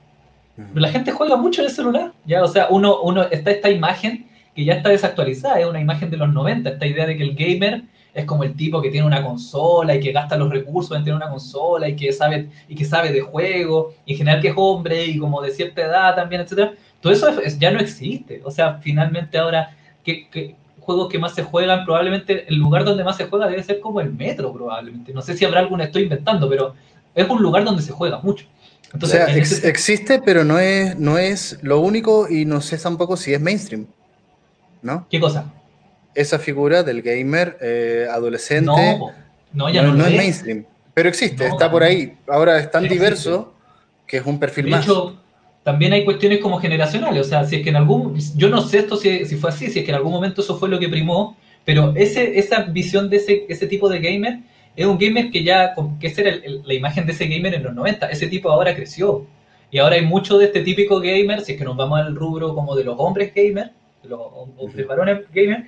Pero 0.57 0.81
la 0.81 0.89
gente 0.89 1.11
juega 1.11 1.37
mucho 1.37 1.63
en 1.63 1.69
el 1.69 1.75
celular, 1.75 2.13
¿ya? 2.25 2.43
O 2.43 2.49
sea, 2.49 2.69
uno, 2.71 3.01
uno 3.03 3.25
está 3.25 3.51
esta 3.51 3.71
imagen 3.71 4.27
que 4.55 4.65
ya 4.65 4.75
está 4.75 4.89
desactualizada, 4.91 5.59
es 5.59 5.67
una 5.67 5.81
imagen 5.81 6.11
de 6.11 6.17
los 6.17 6.33
90, 6.33 6.71
esta 6.71 6.87
idea 6.87 7.07
de 7.07 7.17
que 7.17 7.25
el 7.25 7.35
gamer 7.35 7.83
es 8.15 8.25
como 8.25 8.45
el 8.45 8.55
tipo 8.55 8.81
que 8.81 8.91
tiene 8.91 9.07
una 9.07 9.23
consola 9.23 9.97
y 9.97 10.01
que 10.01 10.13
gasta 10.13 10.37
los 10.37 10.49
recursos 10.51 10.97
en 10.97 11.03
tener 11.03 11.17
una 11.17 11.29
consola 11.29 11.89
y 11.89 11.97
que 11.97 12.13
sabe, 12.13 12.49
y 12.69 12.77
que 12.77 12.85
sabe 12.85 13.11
de 13.11 13.21
juego, 13.21 13.93
y 14.07 14.13
en 14.13 14.19
general 14.19 14.41
que 14.41 14.49
es 14.49 14.55
hombre 14.57 15.05
y 15.07 15.19
como 15.19 15.43
de 15.43 15.51
cierta 15.51 15.83
edad 15.83 16.15
también, 16.15 16.43
etcétera. 16.43 16.75
Todo 17.01 17.13
eso 17.13 17.41
es, 17.41 17.59
ya 17.59 17.73
no 17.73 17.81
existe. 17.81 18.41
O 18.45 18.51
sea, 18.53 18.75
finalmente 18.75 19.37
ahora, 19.37 19.77
que, 20.05 20.29
que 20.29 20.55
juegos 20.85 21.09
que 21.09 21.19
más 21.19 21.35
se 21.35 21.43
juegan, 21.43 21.85
probablemente 21.85 22.47
el 22.49 22.57
lugar 22.57 22.85
donde 22.85 23.05
más 23.05 23.17
se 23.17 23.27
juega 23.27 23.49
debe 23.49 23.63
ser 23.63 23.81
como 23.81 24.01
el 24.01 24.13
metro, 24.13 24.53
probablemente. 24.53 25.13
No 25.13 25.23
sé 25.23 25.37
si 25.37 25.45
habrá 25.45 25.61
alguna, 25.61 25.85
estoy 25.85 26.05
inventando, 26.05 26.49
pero 26.49 26.75
es 27.15 27.29
un 27.29 27.43
lugar 27.43 27.65
donde 27.65 27.83
se 27.83 27.93
juega 27.93 28.19
mucho. 28.19 28.47
Entonces, 28.93 29.21
o 29.23 29.27
sea, 29.27 29.37
ex 29.37 29.53
ese... 29.53 29.69
existe, 29.69 30.23
pero 30.25 30.45
no 30.45 30.59
es, 30.59 30.97
no 30.99 31.19
es 31.19 31.59
lo 31.63 31.81
único 31.81 32.29
y 32.29 32.45
no 32.45 32.61
sé 32.61 32.79
tampoco 32.79 33.17
si 33.17 33.35
es 33.35 33.41
mainstream. 33.41 33.87
¿No? 34.83 35.07
¿Qué 35.11 35.19
cosa? 35.19 35.53
Esa 36.15 36.39
figura 36.39 36.83
del 36.83 37.03
gamer 37.03 37.57
eh, 37.61 38.07
adolescente 38.11 38.99
no, 38.99 39.11
no, 39.53 39.71
ya 39.71 39.83
no, 39.83 39.93
no, 39.93 39.97
no 39.97 40.07
es. 40.07 40.17
mainstream, 40.17 40.65
pero 40.93 41.09
existe, 41.09 41.47
está 41.47 41.71
por 41.71 41.83
ahí. 41.83 42.17
Ahora 42.29 42.59
es 42.59 42.71
tan 42.71 42.87
diverso 42.87 43.53
que 44.07 44.19
es 44.19 44.27
un 44.27 44.39
perfil 44.39 44.67
De 44.67 44.71
más. 44.73 44.85
hecho, 44.85 45.17
también 45.65 45.93
hay 45.95 46.05
cuestiones 46.05 46.41
como 46.41 46.59
generacionales, 46.59 47.27
o 47.27 47.29
sea, 47.29 47.45
si 47.45 47.57
es 47.57 47.63
que 47.63 47.71
en 47.71 47.77
algún, 47.77 48.17
yo 48.37 48.49
no 48.51 48.61
sé 48.63 48.79
esto 48.81 48.97
si, 48.97 49.25
si 49.27 49.37
fue 49.37 49.51
así, 49.51 49.71
si 49.71 49.81
es 49.81 49.85
que 49.85 49.91
en 49.93 49.97
algún 49.97 50.13
momento 50.13 50.43
eso 50.43 50.57
fue 50.59 50.69
lo 50.69 50.79
que 50.79 50.89
primó, 50.91 51.37
pero 51.65 51.95
ese, 51.97 52.39
esa 52.39 52.63
visión 52.65 53.11
de 53.11 53.17
ese, 53.17 53.47
ese 53.49 53.67
tipo 53.67 53.89
de 53.89 53.99
gamer 54.01 54.41
es 54.77 54.87
un 54.87 54.99
gamer 54.99 55.31
que 55.31 55.43
ya, 55.45 55.75
que 56.01 56.07
esa 56.09 56.21
era 56.23 56.31
el- 56.31 56.45
el- 56.45 56.63
la 56.67 56.75
imagen 56.75 57.07
de 57.07 57.13
ese 57.13 57.27
gamer 57.27 57.55
en 57.55 57.63
los 57.63 57.75
90, 57.75 58.11
ese 58.11 58.27
tipo 58.27 58.51
ahora 58.51 58.75
creció. 58.75 59.27
Y 59.71 59.79
ahora 59.79 59.97
hay 59.97 60.03
mucho 60.05 60.39
de 60.39 60.47
este 60.47 60.61
típico 60.61 61.01
gamer, 61.01 61.41
si 61.43 61.53
es 61.53 61.59
que 61.59 61.65
nos 61.65 61.77
vamos 61.77 61.99
al 62.01 62.15
rubro 62.15 62.55
como 62.55 62.77
de 62.77 62.85
los 62.85 62.97
hombres 62.99 63.33
gamer, 63.35 63.73
de 64.03 64.09
los 64.11 64.21
hombres 64.59 64.87
varones 64.87 65.21
gamer, 65.33 65.67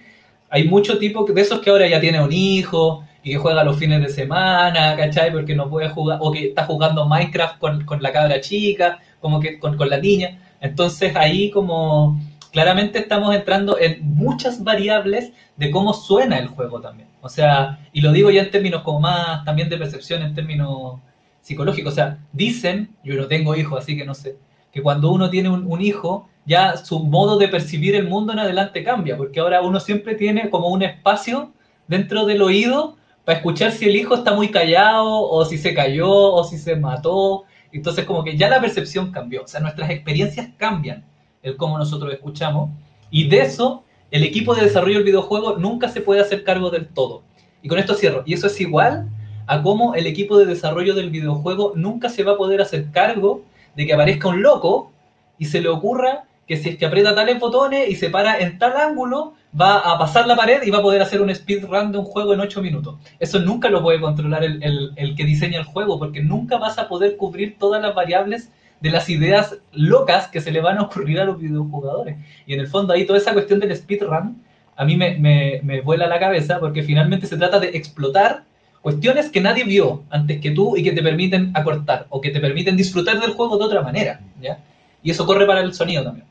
hay 0.50 0.64
mucho 0.68 0.98
tipo 0.98 1.24
de 1.24 1.40
esos 1.40 1.60
que 1.60 1.70
ahora 1.70 1.88
ya 1.88 2.00
tiene 2.00 2.22
un 2.22 2.32
hijo 2.32 3.04
y 3.26 3.32
que 3.32 3.38
juega 3.38 3.64
los 3.64 3.76
fines 3.76 4.00
de 4.00 4.08
semana, 4.08 4.94
¿cachai? 4.96 5.32
Porque 5.32 5.56
no 5.56 5.68
puede 5.68 5.88
jugar, 5.88 6.18
o 6.22 6.30
que 6.30 6.46
está 6.46 6.64
jugando 6.64 7.06
Minecraft 7.06 7.58
con, 7.58 7.84
con 7.84 8.00
la 8.00 8.12
cabra 8.12 8.40
chica, 8.40 9.00
como 9.20 9.40
que 9.40 9.58
con, 9.58 9.76
con 9.76 9.90
la 9.90 9.98
niña. 9.98 10.38
Entonces 10.60 11.16
ahí 11.16 11.50
como 11.50 12.20
claramente 12.52 13.00
estamos 13.00 13.34
entrando 13.34 13.80
en 13.80 13.98
muchas 14.14 14.62
variables 14.62 15.32
de 15.56 15.72
cómo 15.72 15.92
suena 15.92 16.38
el 16.38 16.46
juego 16.46 16.80
también. 16.80 17.08
O 17.20 17.28
sea, 17.28 17.80
y 17.92 18.00
lo 18.00 18.12
digo 18.12 18.30
ya 18.30 18.42
en 18.42 18.52
términos 18.52 18.82
como 18.82 19.00
más 19.00 19.44
también 19.44 19.68
de 19.68 19.78
percepción, 19.78 20.22
en 20.22 20.32
términos 20.32 21.00
psicológicos. 21.40 21.94
O 21.94 21.96
sea, 21.96 22.18
dicen, 22.32 22.94
yo 23.02 23.16
no 23.16 23.26
tengo 23.26 23.56
hijos, 23.56 23.82
así 23.82 23.96
que 23.96 24.04
no 24.04 24.14
sé, 24.14 24.36
que 24.70 24.82
cuando 24.82 25.10
uno 25.10 25.30
tiene 25.30 25.48
un, 25.48 25.64
un 25.66 25.80
hijo, 25.80 26.28
ya 26.44 26.76
su 26.76 27.00
modo 27.00 27.38
de 27.38 27.48
percibir 27.48 27.96
el 27.96 28.06
mundo 28.06 28.32
en 28.32 28.38
adelante 28.38 28.84
cambia, 28.84 29.16
porque 29.16 29.40
ahora 29.40 29.62
uno 29.62 29.80
siempre 29.80 30.14
tiene 30.14 30.48
como 30.48 30.68
un 30.68 30.84
espacio 30.84 31.50
dentro 31.88 32.24
del 32.24 32.42
oído 32.42 32.96
para 33.26 33.38
escuchar 33.38 33.72
si 33.72 33.86
el 33.86 33.96
hijo 33.96 34.14
está 34.14 34.34
muy 34.34 34.52
callado, 34.52 35.20
o 35.20 35.44
si 35.44 35.58
se 35.58 35.74
cayó, 35.74 36.08
o 36.08 36.44
si 36.44 36.58
se 36.58 36.76
mató. 36.76 37.42
Entonces 37.72 38.04
como 38.04 38.22
que 38.22 38.36
ya 38.36 38.48
la 38.48 38.60
percepción 38.60 39.10
cambió, 39.10 39.42
o 39.42 39.48
sea, 39.48 39.58
nuestras 39.58 39.90
experiencias 39.90 40.48
cambian, 40.56 41.04
el 41.42 41.56
cómo 41.56 41.76
nosotros 41.76 42.12
escuchamos, 42.12 42.70
y 43.10 43.28
de 43.28 43.40
eso 43.40 43.82
el 44.12 44.22
equipo 44.22 44.54
de 44.54 44.62
desarrollo 44.62 44.98
del 44.98 45.04
videojuego 45.04 45.56
nunca 45.58 45.88
se 45.88 46.00
puede 46.00 46.20
hacer 46.20 46.44
cargo 46.44 46.70
del 46.70 46.86
todo. 46.86 47.24
Y 47.62 47.68
con 47.68 47.80
esto 47.80 47.94
cierro, 47.94 48.22
y 48.26 48.34
eso 48.34 48.46
es 48.46 48.60
igual 48.60 49.08
a 49.48 49.60
cómo 49.60 49.96
el 49.96 50.06
equipo 50.06 50.38
de 50.38 50.46
desarrollo 50.46 50.94
del 50.94 51.10
videojuego 51.10 51.72
nunca 51.74 52.08
se 52.08 52.22
va 52.22 52.32
a 52.32 52.36
poder 52.36 52.60
hacer 52.60 52.92
cargo 52.92 53.42
de 53.74 53.86
que 53.86 53.92
aparezca 53.92 54.28
un 54.28 54.40
loco 54.40 54.92
y 55.36 55.46
se 55.46 55.60
le 55.60 55.68
ocurra 55.68 56.26
que 56.46 56.56
si 56.56 56.68
es 56.68 56.78
que 56.78 56.86
aprieta 56.86 57.16
tales 57.16 57.40
botones 57.40 57.88
y 57.88 57.96
se 57.96 58.08
para 58.08 58.38
en 58.38 58.56
tal 58.58 58.76
ángulo, 58.76 59.34
va 59.58 59.78
a 59.78 59.98
pasar 59.98 60.26
la 60.26 60.36
pared 60.36 60.62
y 60.62 60.70
va 60.70 60.78
a 60.78 60.82
poder 60.82 61.00
hacer 61.00 61.20
un 61.20 61.34
speedrun 61.34 61.92
de 61.92 61.98
un 61.98 62.04
juego 62.04 62.34
en 62.34 62.40
8 62.40 62.60
minutos. 62.62 62.96
Eso 63.18 63.38
nunca 63.38 63.70
lo 63.70 63.82
puede 63.82 64.00
controlar 64.00 64.44
el, 64.44 65.14
que 65.16 65.24
diseña 65.24 65.58
el 65.58 65.64
juego, 65.64 65.98
porque 65.98 66.22
nunca 66.22 66.58
vas 66.58 66.78
a 66.78 66.88
poder 66.88 67.16
cubrir 67.16 67.56
todas 67.58 67.80
las 67.80 67.94
variables 67.94 68.50
de 68.80 68.90
las 68.90 69.08
ideas 69.08 69.56
locas 69.72 70.28
que 70.28 70.40
se 70.40 70.50
le 70.50 70.60
van 70.60 70.78
a 70.78 70.82
ocurrir 70.82 71.20
a 71.20 71.24
los 71.24 71.38
videojugadores. 71.38 72.16
Y 72.46 72.54
en 72.54 72.60
el 72.60 72.68
fondo 72.68 72.92
ahí 72.92 73.06
toda 73.06 73.18
esa 73.18 73.32
cuestión 73.32 73.60
del 73.60 73.74
speedrun 73.74 74.42
a 74.76 74.84
mí 74.84 74.96
me, 74.96 75.16
me, 75.16 75.60
me 75.62 75.96
la 75.96 76.18
cabeza, 76.18 76.60
porque 76.60 76.82
finalmente 76.82 77.26
se 77.26 77.38
trata 77.38 77.58
de 77.58 77.68
explotar 77.68 78.44
cuestiones 78.82 79.30
que 79.30 79.40
nadie 79.40 79.64
vio 79.64 80.04
antes 80.10 80.38
que 80.40 80.50
tú 80.50 80.76
y 80.76 80.82
que 80.82 80.92
te 80.92 81.02
permiten 81.02 81.50
acortar 81.54 82.06
o 82.10 82.20
que 82.20 82.30
te 82.30 82.40
permiten 82.40 82.76
disfrutar 82.76 83.18
del 83.18 83.32
juego 83.32 83.56
de 83.56 83.64
otra 83.64 83.80
manera, 83.80 84.20
¿ya? 84.40 84.58
Y 85.02 85.10
eso 85.10 85.24
corre 85.24 85.46
para 85.46 85.62
el 85.62 85.72
sonido 85.72 86.04
también. 86.04 86.26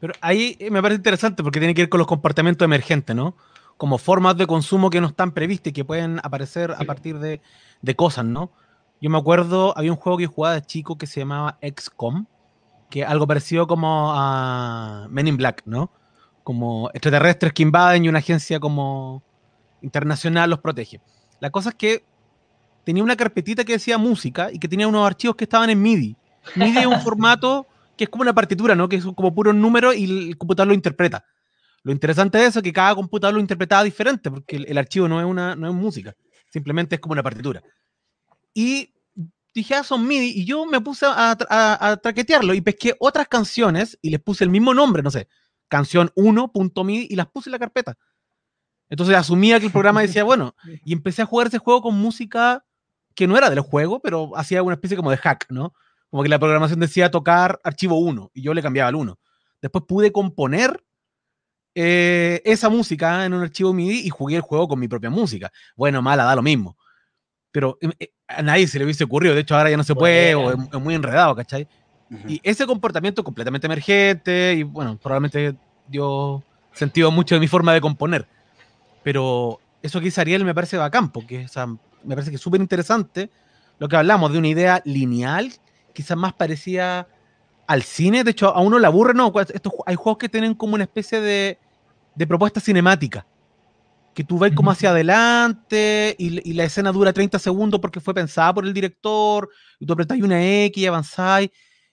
Pero 0.00 0.12
ahí 0.20 0.58
me 0.70 0.82
parece 0.82 0.98
interesante 0.98 1.42
porque 1.42 1.58
tiene 1.58 1.74
que 1.74 1.82
ver 1.82 1.88
con 1.88 1.98
los 1.98 2.06
comportamientos 2.06 2.64
emergentes, 2.64 3.14
¿no? 3.16 3.34
como 3.76 3.98
formas 3.98 4.36
de 4.36 4.46
consumo 4.46 4.90
que 4.90 5.00
no 5.00 5.08
están 5.08 5.32
previstas 5.32 5.70
y 5.70 5.72
que 5.72 5.84
pueden 5.84 6.20
aparecer 6.22 6.72
a 6.72 6.84
partir 6.84 7.18
de, 7.18 7.40
de 7.82 7.96
cosas, 7.96 8.24
¿no? 8.24 8.50
Yo 9.00 9.10
me 9.10 9.18
acuerdo, 9.18 9.76
había 9.76 9.92
un 9.92 9.98
juego 9.98 10.16
que 10.16 10.26
jugaba 10.26 10.54
de 10.54 10.62
chico 10.62 10.96
que 10.96 11.06
se 11.06 11.20
llamaba 11.20 11.58
XCOM, 11.60 12.26
que 12.88 13.04
algo 13.04 13.26
parecido 13.26 13.66
como 13.66 14.12
a 14.14 15.06
Men 15.10 15.28
in 15.28 15.36
Black, 15.36 15.62
¿no? 15.66 15.90
Como 16.42 16.88
extraterrestres 16.94 17.52
que 17.52 17.62
invaden 17.62 18.04
y 18.04 18.08
una 18.08 18.20
agencia 18.20 18.58
como 18.58 19.22
internacional 19.82 20.48
los 20.48 20.60
protege. 20.60 21.00
La 21.40 21.50
cosa 21.50 21.70
es 21.70 21.74
que 21.74 22.04
tenía 22.84 23.02
una 23.02 23.16
carpetita 23.16 23.64
que 23.64 23.72
decía 23.72 23.98
música 23.98 24.50
y 24.50 24.58
que 24.58 24.68
tenía 24.68 24.88
unos 24.88 25.06
archivos 25.06 25.36
que 25.36 25.44
estaban 25.44 25.68
en 25.68 25.82
MIDI. 25.82 26.16
MIDI 26.56 26.78
es 26.78 26.86
un 26.86 27.00
formato 27.00 27.66
que 27.96 28.04
es 28.04 28.10
como 28.10 28.22
una 28.22 28.34
partitura, 28.34 28.74
¿no? 28.74 28.88
Que 28.88 28.96
es 28.96 29.04
como 29.04 29.34
puro 29.34 29.52
número 29.52 29.92
y 29.92 30.28
el 30.28 30.38
computador 30.38 30.68
lo 30.68 30.74
interpreta. 30.74 31.24
Lo 31.82 31.92
interesante 31.92 32.38
de 32.38 32.46
eso 32.46 32.58
es 32.58 32.62
que 32.62 32.72
cada 32.72 32.94
computador 32.94 33.34
lo 33.34 33.40
interpretaba 33.40 33.84
diferente, 33.84 34.30
porque 34.30 34.56
el, 34.56 34.76
archivo 34.76 35.08
no 35.08 35.20
es, 35.20 35.26
una, 35.26 35.54
no 35.54 35.68
es 35.68 35.74
música, 35.74 36.14
simplemente 36.50 36.96
es 36.96 37.00
como 37.00 37.12
una 37.12 37.22
partitura. 37.22 37.62
Y 38.52 38.92
dije, 39.54 39.74
ah, 39.74 39.84
son 39.84 40.06
MIDI, 40.06 40.32
y 40.40 40.44
yo 40.44 40.66
me 40.66 40.80
puse 40.80 41.06
a, 41.06 41.36
a, 41.48 41.96
traquetearlo 41.96 42.54
y 42.54 42.60
pesqué 42.60 42.96
otras 42.98 43.28
canciones 43.28 43.98
y 44.02 44.10
les 44.10 44.20
puse 44.20 44.44
el 44.44 44.50
mismo 44.50 44.74
nombre, 44.74 45.02
no 45.02 45.10
sé, 45.10 45.28
canción 45.68 46.10
1.midi 46.16 47.06
y 47.08 47.16
las 47.16 47.28
puse 47.28 47.50
en 47.50 47.52
la 47.52 47.58
carpeta. 47.58 47.96
Entonces 48.88 49.16
asumía 49.16 49.58
que 49.58 49.66
el 49.66 49.72
programa 49.72 50.02
decía, 50.02 50.24
bueno, 50.24 50.54
y 50.84 50.92
empecé 50.92 51.22
a 51.22 51.26
jugar 51.26 51.48
ese 51.48 51.58
juego 51.58 51.82
con 51.82 51.94
música 51.94 52.64
que 53.14 53.26
no 53.26 53.36
era 53.36 53.48
del 53.48 53.60
juego, 53.60 54.00
pero 54.00 54.36
hacía 54.36 54.62
una 54.62 54.74
especie 54.74 54.96
como 54.96 55.10
de 55.10 55.16
hack, 55.16 55.46
¿no? 55.50 55.72
Como 56.10 56.22
que 56.22 56.28
la 56.28 56.38
programación 56.38 56.80
decía 56.80 57.10
tocar 57.10 57.60
archivo 57.64 57.98
1 57.98 58.30
y 58.34 58.42
yo 58.42 58.54
le 58.54 58.62
cambiaba 58.62 58.88
al 58.88 58.94
1. 58.94 59.18
Después 59.60 59.84
pude 59.86 60.12
componer 60.12 60.82
eh, 61.74 62.40
esa 62.44 62.70
música 62.70 63.26
en 63.26 63.34
un 63.34 63.42
archivo 63.42 63.72
MIDI 63.72 64.06
y 64.06 64.08
jugué 64.08 64.36
el 64.36 64.42
juego 64.42 64.66
con 64.68 64.78
mi 64.78 64.88
propia 64.88 65.10
música. 65.10 65.52
Bueno, 65.76 66.00
mala, 66.00 66.24
da 66.24 66.34
lo 66.34 66.42
mismo. 66.42 66.76
Pero 67.52 67.76
eh, 67.80 67.90
eh, 67.98 68.12
a 68.28 68.42
nadie 68.42 68.66
se 68.66 68.78
le 68.78 68.84
hubiese 68.84 69.04
ocurrido. 69.04 69.34
De 69.34 69.42
hecho, 69.42 69.56
ahora 69.56 69.70
ya 69.70 69.76
no 69.76 69.84
se 69.84 69.94
puede 69.94 70.34
o 70.34 70.52
es, 70.52 70.80
muy 70.80 70.94
enredado, 70.94 71.34
¿cachai? 71.36 71.68
Y 72.28 72.40
ese 72.44 72.66
comportamiento 72.66 73.24
completamente 73.24 73.66
emergente 73.66 74.54
y 74.54 74.62
bueno, 74.62 74.96
probablemente 74.96 75.56
dio 75.88 76.42
sentido 76.72 77.10
mucho 77.10 77.34
de 77.34 77.40
mi 77.40 77.48
forma 77.48 77.74
de 77.74 77.80
componer. 77.80 78.26
Pero 79.02 79.60
eso 79.82 80.00
que 80.00 80.08
hizo 80.08 80.20
Ariel 80.20 80.44
me 80.44 80.54
parece 80.54 80.76
bacán, 80.76 81.10
porque 81.10 81.46
me 82.04 82.14
parece 82.14 82.30
que 82.30 82.36
es 82.36 82.42
súper 82.42 82.60
interesante 82.60 83.30
lo 83.78 83.88
que 83.88 83.96
hablamos 83.96 84.32
de 84.32 84.38
una 84.38 84.48
idea 84.48 84.80
lineal, 84.84 85.52
quizás 85.96 86.16
más 86.16 86.34
parecida 86.34 87.08
al 87.66 87.82
cine. 87.82 88.22
De 88.22 88.30
hecho, 88.30 88.54
a 88.54 88.60
uno 88.60 88.78
le 88.78 88.86
aburre, 88.86 89.14
¿no? 89.14 89.32
Estos, 89.40 89.72
hay 89.86 89.96
juegos 89.96 90.18
que 90.18 90.28
tienen 90.28 90.54
como 90.54 90.74
una 90.74 90.84
especie 90.84 91.20
de, 91.20 91.58
de 92.14 92.26
propuesta 92.26 92.60
cinemática 92.60 93.26
que 94.14 94.24
tú 94.24 94.38
ves 94.38 94.54
como 94.54 94.70
hacia 94.70 94.90
adelante 94.90 96.16
y, 96.18 96.54
la 96.54 96.64
escena 96.64 96.90
dura 96.90 97.12
30 97.12 97.38
segundos 97.38 97.80
porque 97.80 98.00
fue 98.00 98.14
pensada 98.14 98.54
por 98.54 98.64
el 98.64 98.72
director, 98.72 99.50
y 99.78 99.84
tú 99.84 99.92
apretas 99.92 100.18
una 100.18 100.42
X 100.64 100.82
y 100.82 100.86
avanzáis, 100.86 101.50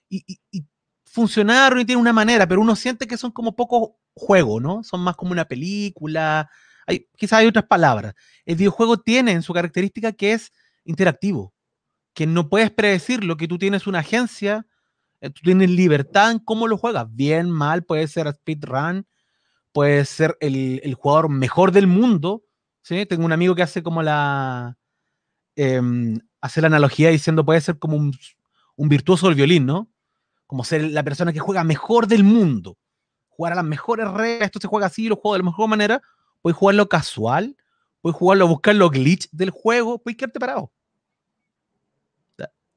y, 0.08 0.24
y, 0.50 0.66
funcionaron 1.04 1.80
y 1.80 1.84
tienen 1.84 2.00
una 2.00 2.14
manera, 2.14 2.46
pero 2.46 2.62
uno 2.62 2.74
siente 2.76 3.06
que 3.06 3.18
son 3.18 3.30
como 3.30 3.54
poco 3.54 3.98
juego, 4.14 4.58
¿no? 4.58 4.82
Son 4.82 5.02
más 5.02 5.16
como 5.16 5.32
una 5.32 5.44
película, 5.44 6.50
hay, 6.86 7.06
quizás 7.16 7.40
hay 7.40 7.46
otras 7.46 7.66
palabras. 7.66 8.14
El 8.46 8.56
videojuego 8.56 8.96
tiene 8.96 9.32
en 9.32 9.42
su 9.42 9.52
característica 9.52 10.10
que 10.12 10.32
es 10.32 10.50
interactivo, 10.84 11.53
que 12.14 12.26
no 12.26 12.48
puedes 12.48 12.70
predecirlo, 12.70 13.36
que 13.36 13.48
tú 13.48 13.58
tienes 13.58 13.86
una 13.86 13.98
agencia, 13.98 14.66
eh, 15.20 15.30
tú 15.30 15.42
tienes 15.42 15.68
libertad 15.70 16.30
en 16.30 16.38
cómo 16.38 16.68
lo 16.68 16.78
juegas, 16.78 17.06
bien, 17.10 17.50
mal, 17.50 17.84
puede 17.84 18.06
ser 18.08 18.32
speedrun, 18.32 19.06
puede 19.72 20.04
ser 20.04 20.36
el, 20.40 20.94
jugador 20.94 21.28
mejor 21.28 21.72
del 21.72 21.88
mundo. 21.88 22.44
¿sí? 22.82 23.04
Tengo 23.06 23.24
un 23.24 23.32
amigo 23.32 23.54
que 23.54 23.62
hace 23.62 23.82
como 23.82 24.02
la. 24.02 24.78
Em, 25.56 26.18
hace 26.40 26.60
la 26.60 26.68
analogía 26.68 27.10
diciendo 27.10 27.44
puede 27.44 27.60
ser 27.60 27.78
como 27.78 27.96
un, 27.96 28.12
virtuoso 28.76 29.26
del 29.26 29.34
violín, 29.34 29.66
¿no? 29.66 29.88
Como 30.46 30.62
ser 30.64 30.84
la 30.90 31.02
persona 31.02 31.32
que 31.32 31.40
juega 31.40 31.64
mejor 31.64 32.06
del 32.06 32.22
mundo. 32.22 32.78
Jugar 33.28 33.54
a 33.54 33.56
las 33.56 33.64
mejores 33.64 34.08
reglas, 34.08 34.46
esto 34.46 34.60
se 34.60 34.68
juega 34.68 34.86
así, 34.86 35.08
lo 35.08 35.16
juego 35.16 35.34
de 35.34 35.38
la 35.40 35.46
mejor 35.46 35.68
manera. 35.68 36.02
Puedes 36.42 36.56
jugarlo 36.56 36.88
casual, 36.88 37.56
puedes 38.00 38.16
jugarlo, 38.16 38.46
buscar 38.46 38.74
los 38.76 38.90
glitch 38.90 39.28
del 39.32 39.50
juego, 39.50 39.98
puedes 39.98 40.16
quedarte 40.16 40.38
parado. 40.38 40.70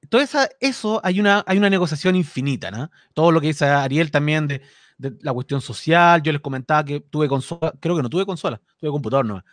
Todo 0.09 0.21
eso 0.59 1.01
hay 1.03 1.19
una, 1.19 1.43
hay 1.47 1.57
una 1.57 1.69
negociación 1.69 2.15
infinita, 2.15 2.71
¿no? 2.71 2.89
Todo 3.13 3.31
lo 3.31 3.41
que 3.41 3.47
dice 3.47 3.65
Ariel 3.65 4.11
también 4.11 4.47
de 4.47 4.61
de 4.97 5.15
la 5.21 5.33
cuestión 5.33 5.61
social. 5.61 6.21
Yo 6.21 6.31
les 6.31 6.41
comentaba 6.41 6.83
que 6.83 6.99
tuve 6.99 7.27
consola, 7.27 7.73
creo 7.79 7.95
que 7.95 8.03
no 8.03 8.09
tuve 8.09 8.25
consola, 8.25 8.61
tuve 8.77 8.89
computador 8.89 9.25
no. 9.25 9.43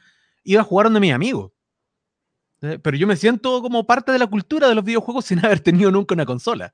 Iba 0.43 0.61
a 0.61 0.65
jugar 0.65 0.87
donde 0.87 1.01
mis 1.01 1.13
amigos. 1.13 1.53
Pero 2.61 2.97
yo 2.97 3.07
me 3.07 3.17
siento 3.17 3.61
como 3.61 3.87
parte 3.87 4.11
de 4.11 4.19
la 4.19 4.27
cultura 4.27 4.69
de 4.69 4.75
los 4.75 4.85
videojuegos 4.85 5.25
sin 5.27 5.45
haber 5.45 5.61
tenido 5.61 5.91
nunca 5.91 6.15
una 6.15 6.27
consola. 6.27 6.73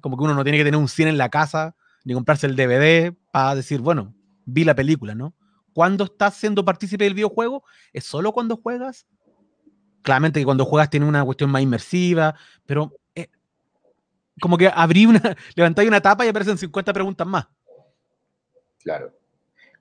Como 0.00 0.18
que 0.18 0.24
uno 0.24 0.34
no 0.34 0.42
tiene 0.44 0.58
que 0.58 0.64
tener 0.64 0.78
un 0.78 0.88
cine 0.88 1.10
en 1.10 1.18
la 1.18 1.30
casa, 1.30 1.74
ni 2.04 2.12
comprarse 2.12 2.46
el 2.46 2.56
DVD 2.56 3.14
para 3.32 3.54
decir, 3.54 3.80
bueno, 3.80 4.14
vi 4.44 4.64
la 4.64 4.74
película, 4.74 5.14
¿no? 5.14 5.34
Cuando 5.72 6.04
estás 6.04 6.34
siendo 6.34 6.62
partícipe 6.62 7.04
del 7.04 7.14
videojuego, 7.14 7.64
es 7.94 8.04
solo 8.04 8.32
cuando 8.32 8.56
juegas. 8.56 9.06
Claramente 10.02 10.40
que 10.40 10.44
cuando 10.44 10.64
juegas 10.64 10.90
tiene 10.90 11.06
una 11.06 11.24
cuestión 11.24 11.50
más 11.50 11.62
inmersiva, 11.62 12.34
pero 12.66 12.92
eh, 13.14 13.28
como 14.40 14.58
que 14.58 14.70
abrí 14.72 15.06
una, 15.06 15.20
levantáis 15.54 15.88
una 15.88 16.00
tapa 16.00 16.26
y 16.26 16.28
aparecen 16.28 16.58
50 16.58 16.92
preguntas 16.92 17.26
más. 17.26 17.46
Claro, 18.82 19.12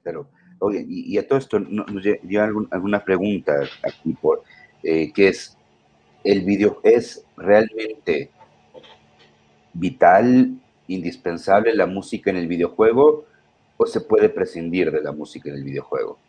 claro. 0.03 0.29
Oye, 0.59 0.85
y, 0.87 1.17
a 1.17 1.27
todo 1.27 1.39
esto 1.39 1.59
nos 1.59 2.03
lleva 2.03 2.47
alguna 2.69 3.03
pregunta 3.03 3.63
aquí 3.81 4.13
por, 4.13 4.43
eh, 4.83 5.11
que 5.11 5.29
es, 5.29 5.57
¿el 6.23 6.45
video 6.45 6.79
es 6.83 7.25
realmente 7.35 8.29
vital, 9.73 10.59
indispensable 10.87 11.73
la 11.73 11.87
música 11.87 12.29
en 12.29 12.37
el 12.37 12.47
videojuego 12.47 13.25
o 13.75 13.85
se 13.87 14.01
puede 14.01 14.29
prescindir 14.29 14.91
de 14.91 15.01
la 15.01 15.11
música 15.11 15.49
en 15.49 15.55
el 15.55 15.63
videojuego? 15.63 16.19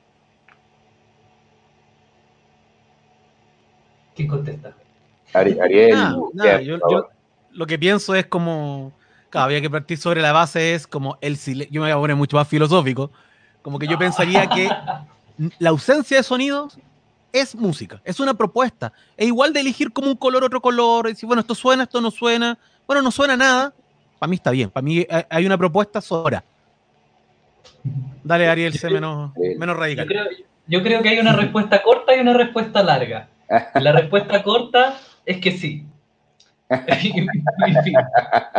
¿Quién 4.15 4.29
contesta? 4.29 4.75
Ariel. 5.33 5.95
Ah, 5.97 6.61
yo, 6.61 7.09
lo 7.53 7.67
que 7.67 7.79
pienso 7.79 8.15
es 8.15 8.27
como 8.27 8.93
Claro, 9.33 9.47
había 9.47 9.63
que 9.63 9.71
partir 9.71 9.97
sobre 9.97 10.21
la 10.21 10.31
base, 10.31 10.75
es 10.75 10.87
como 10.87 11.17
el 11.23 11.39
silencio. 11.39 11.73
Yo 11.73 11.81
me 11.81 11.87
voy 11.87 11.97
a 11.97 12.01
poner 12.01 12.17
mucho 12.17 12.37
más 12.37 12.47
filosófico. 12.47 13.11
Como 13.63 13.79
que 13.79 13.87
yo 13.87 13.99
pensaría 13.99 14.47
que 14.47 14.69
la 15.59 15.71
ausencia 15.71 16.19
de 16.19 16.23
sonidos 16.23 16.79
es 17.33 17.55
música, 17.55 18.03
es 18.05 18.21
una 18.21 18.35
propuesta. 18.35 18.93
Es 19.17 19.27
igual 19.27 19.55
de 19.55 19.61
elegir 19.61 19.91
como 19.91 20.09
un 20.09 20.17
color 20.17 20.45
otro 20.45 20.61
color, 20.61 21.07
y 21.07 21.13
decir, 21.13 21.27
bueno, 21.27 21.41
esto 21.41 21.55
suena, 21.55 21.85
esto 21.85 21.99
no 22.03 22.11
suena. 22.11 22.59
Bueno, 22.87 23.01
no 23.01 23.11
suena 23.11 23.35
nada. 23.35 23.73
Para 24.19 24.29
mí 24.29 24.37
está 24.37 24.51
bien. 24.51 24.69
Para 24.69 24.85
mí 24.85 25.07
hay 25.31 25.47
una 25.47 25.57
propuesta 25.57 26.03
sobra. 26.03 26.45
Dale, 28.23 28.49
Ariel, 28.49 28.75
sé 28.75 28.91
menos, 28.91 29.33
menos 29.57 29.79
radical. 29.79 30.05
Yo 30.05 30.11
creo, 30.11 30.27
yo 30.67 30.83
creo 30.83 31.03
que 31.03 31.09
hay 31.09 31.19
una 31.21 31.33
respuesta 31.33 31.83
corta 31.83 32.15
y 32.15 32.21
una 32.21 32.35
respuesta 32.35 32.83
larga. 32.83 33.29
La 33.75 33.93
respuesta 33.93 34.43
corta 34.43 34.99
es 35.25 35.39
que 35.39 35.53
sí. 35.53 35.87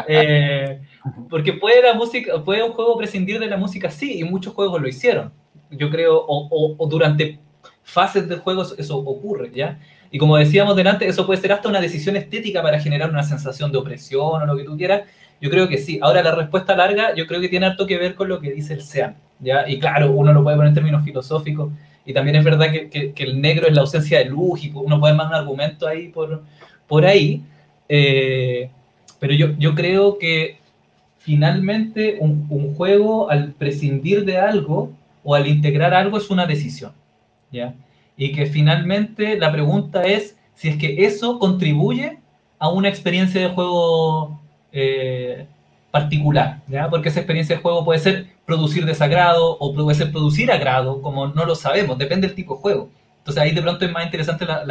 Eh, 0.07 0.81
porque 1.29 1.53
puede 1.53 1.81
la 1.81 1.93
música, 1.93 2.43
puede 2.43 2.61
un 2.61 2.73
juego 2.73 2.97
prescindir 2.97 3.39
de 3.39 3.47
la 3.47 3.57
música, 3.57 3.89
sí, 3.89 4.19
y 4.19 4.23
muchos 4.23 4.53
juegos 4.53 4.81
lo 4.81 4.87
hicieron. 4.87 5.31
Yo 5.71 5.89
creo, 5.89 6.23
o, 6.27 6.87
durante 6.87 7.39
fases 7.83 8.27
del 8.27 8.39
juego 8.39 8.63
eso 8.77 8.97
ocurre, 8.97 9.51
¿ya? 9.55 9.79
Y 10.11 10.17
como 10.17 10.37
decíamos 10.37 10.75
delante, 10.75 11.07
eso 11.07 11.25
puede 11.25 11.41
ser 11.41 11.53
hasta 11.53 11.69
una 11.69 11.79
decisión 11.81 12.15
estética 12.15 12.61
para 12.61 12.79
generar 12.79 13.09
una 13.09 13.23
sensación 13.23 13.71
de 13.71 13.77
opresión 13.77 14.41
o 14.41 14.45
lo 14.45 14.57
que 14.57 14.63
tú 14.63 14.77
quieras. 14.77 15.03
Yo 15.41 15.49
creo 15.49 15.67
que 15.67 15.77
sí. 15.77 15.99
Ahora, 16.01 16.21
la 16.21 16.35
respuesta 16.35 16.75
larga, 16.75 17.15
yo 17.15 17.25
creo 17.25 17.41
que 17.41 17.49
tiene 17.49 17.65
harto 17.65 17.87
que 17.87 17.97
ver 17.97 18.15
con 18.15 18.27
lo 18.27 18.39
que 18.39 18.51
dice 18.51 18.73
el 18.73 18.83
SEAN, 18.83 19.15
¿ya? 19.39 19.67
Y 19.67 19.79
claro, 19.79 20.11
uno 20.11 20.33
lo 20.33 20.43
puede 20.43 20.57
poner 20.57 20.69
en 20.69 20.75
términos 20.75 21.03
filosóficos, 21.03 21.71
y 22.05 22.13
también 22.13 22.35
es 22.35 22.43
verdad 22.43 22.71
que, 22.71 23.13
que, 23.13 23.23
el 23.23 23.39
negro 23.39 23.67
es 23.67 23.73
la 23.73 23.81
ausencia 23.81 24.19
de 24.19 24.25
luz, 24.25 24.63
y 24.63 24.71
uno 24.73 24.99
puede 24.99 25.13
mandar 25.13 25.41
un 25.41 25.47
argumento 25.47 25.87
ahí 25.87 26.09
por, 26.09 26.43
por 26.87 27.05
ahí, 27.05 27.41
eh, 27.87 28.69
pero 29.19 29.33
yo, 29.33 29.57
yo 29.57 29.73
creo 29.73 30.17
que 30.17 30.57
finalmente 31.19 32.17
un, 32.19 32.45
un, 32.49 32.75
juego 32.75 33.29
al 33.29 33.53
prescindir 33.53 34.25
de 34.25 34.37
algo 34.37 34.91
o 35.23 35.35
al 35.35 35.47
integrar 35.47 35.93
algo 35.93 36.17
es 36.17 36.29
una 36.29 36.45
decisión. 36.45 36.91
¿ya? 37.51 37.73
Y 38.17 38.33
que 38.33 38.45
finalmente 38.45 39.37
la 39.37 39.51
pregunta 39.51 40.03
es 40.03 40.35
si 40.55 40.67
es 40.69 40.77
que 40.77 41.05
eso 41.05 41.39
contribuye 41.39 42.17
a 42.59 42.69
una 42.69 42.89
experiencia 42.89 43.41
de 43.41 43.53
juego 43.53 44.41
eh, 44.71 45.45
particular, 45.93 46.63
¿ya? 46.67 46.89
porque 46.89 47.09
esa 47.09 47.19
experiencia 47.19 47.55
de 47.55 47.61
juego 47.61 47.85
puede 47.85 47.99
ser 47.99 48.25
producir 48.47 48.83
desagrado 48.83 49.57
o 49.59 49.75
puede 49.75 49.95
ser 49.95 50.11
producir 50.11 50.51
agrado, 50.51 51.03
como 51.03 51.27
no 51.27 51.45
lo 51.45 51.53
sabemos, 51.53 51.99
depende 51.99 52.25
del 52.25 52.35
tipo 52.35 52.55
de 52.55 52.61
juego. 52.61 52.89
Entonces 53.19 53.43
ahí 53.43 53.51
de 53.51 53.61
pronto 53.61 53.85
es 53.85 53.91
más 53.91 54.03
interesante 54.03 54.43
la, 54.43 54.65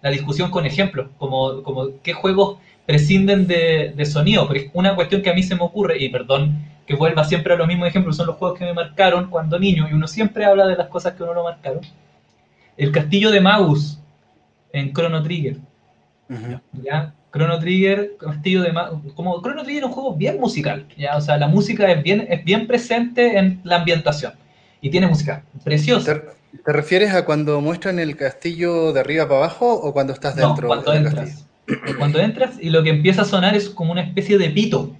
la, 0.00 0.10
discusión 0.10 0.52
con 0.52 0.64
ejemplos, 0.64 1.08
como, 1.18 1.64
como 1.64 2.00
qué 2.04 2.12
juegos 2.12 2.58
prescinden 2.86 3.48
de, 3.48 3.92
de 3.96 4.06
sonido. 4.06 4.46
Pero 4.46 4.70
una 4.74 4.94
cuestión 4.94 5.20
que 5.20 5.30
a 5.30 5.34
mí 5.34 5.42
se 5.42 5.56
me 5.56 5.62
ocurre, 5.62 5.98
y 5.98 6.08
perdón 6.10 6.64
que 6.86 6.94
vuelva 6.94 7.24
siempre 7.24 7.54
a 7.54 7.56
los 7.56 7.66
mismos 7.66 7.88
ejemplos, 7.88 8.16
son 8.16 8.28
los 8.28 8.36
juegos 8.36 8.56
que 8.56 8.64
me 8.64 8.72
marcaron 8.72 9.30
cuando 9.30 9.58
niño, 9.58 9.88
y 9.90 9.94
uno 9.94 10.06
siempre 10.06 10.44
habla 10.44 10.68
de 10.68 10.76
las 10.76 10.86
cosas 10.86 11.14
que 11.14 11.24
uno 11.24 11.34
lo 11.34 11.42
marcaron. 11.42 11.80
El 12.76 12.92
castillo 12.92 13.32
de 13.32 13.40
Magus 13.40 13.98
en 14.72 14.92
Chrono 14.92 15.24
Trigger. 15.24 15.56
¿Ya? 16.82 17.14
Chrono 17.32 17.58
Trigger, 17.58 18.16
castillo 18.18 18.62
de. 18.62 18.72
Como 19.14 19.40
Chrono 19.40 19.62
Trigger 19.62 19.84
es 19.84 19.88
un 19.88 19.92
juego 19.92 20.14
bien 20.14 20.38
musical, 20.38 20.86
¿ya? 20.98 21.16
O 21.16 21.20
sea, 21.20 21.38
la 21.38 21.48
música 21.48 21.90
es 21.90 22.02
bien, 22.02 22.26
es 22.28 22.44
bien 22.44 22.66
presente 22.66 23.38
en 23.38 23.60
la 23.64 23.76
ambientación. 23.76 24.34
Y 24.80 24.90
tiene 24.90 25.06
música 25.06 25.42
preciosa. 25.64 26.20
¿Te, 26.64 26.72
refieres 26.72 27.14
a 27.14 27.24
cuando 27.24 27.60
muestran 27.60 27.98
el 27.98 28.16
castillo 28.16 28.92
de 28.92 29.00
arriba 29.00 29.26
para 29.26 29.38
abajo 29.38 29.72
o 29.72 29.92
cuando 29.92 30.12
estás 30.12 30.36
dentro? 30.36 30.68
No, 30.68 30.68
cuando 30.68 30.92
entras. 30.92 31.46
Cuando 31.96 32.18
entras 32.18 32.56
y 32.60 32.70
lo 32.70 32.82
que 32.82 32.90
empieza 32.90 33.22
a 33.22 33.24
sonar 33.24 33.54
es 33.54 33.70
como 33.70 33.92
una 33.92 34.02
especie 34.02 34.36
de 34.36 34.50
pito 34.50 34.90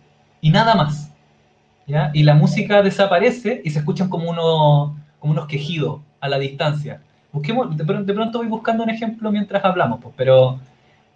y 0.40 0.50
nada 0.50 0.76
más. 0.76 1.10
¿ya? 1.88 2.12
Y 2.14 2.22
la 2.22 2.34
música 2.34 2.82
desaparece 2.82 3.60
y 3.64 3.70
se 3.70 3.80
escuchan 3.80 4.08
como 4.08 4.30
unos, 4.30 4.92
como 5.18 5.32
unos 5.32 5.48
quejidos 5.48 6.00
a 6.20 6.28
la 6.28 6.38
distancia. 6.38 7.00
Busquemos, 7.32 7.76
de, 7.76 7.84
pronto 7.84 8.38
voy 8.38 8.46
buscando 8.46 8.84
un 8.84 8.90
ejemplo 8.90 9.32
mientras 9.32 9.64
hablamos, 9.64 10.00
pues, 10.00 10.14
pero 10.16 10.60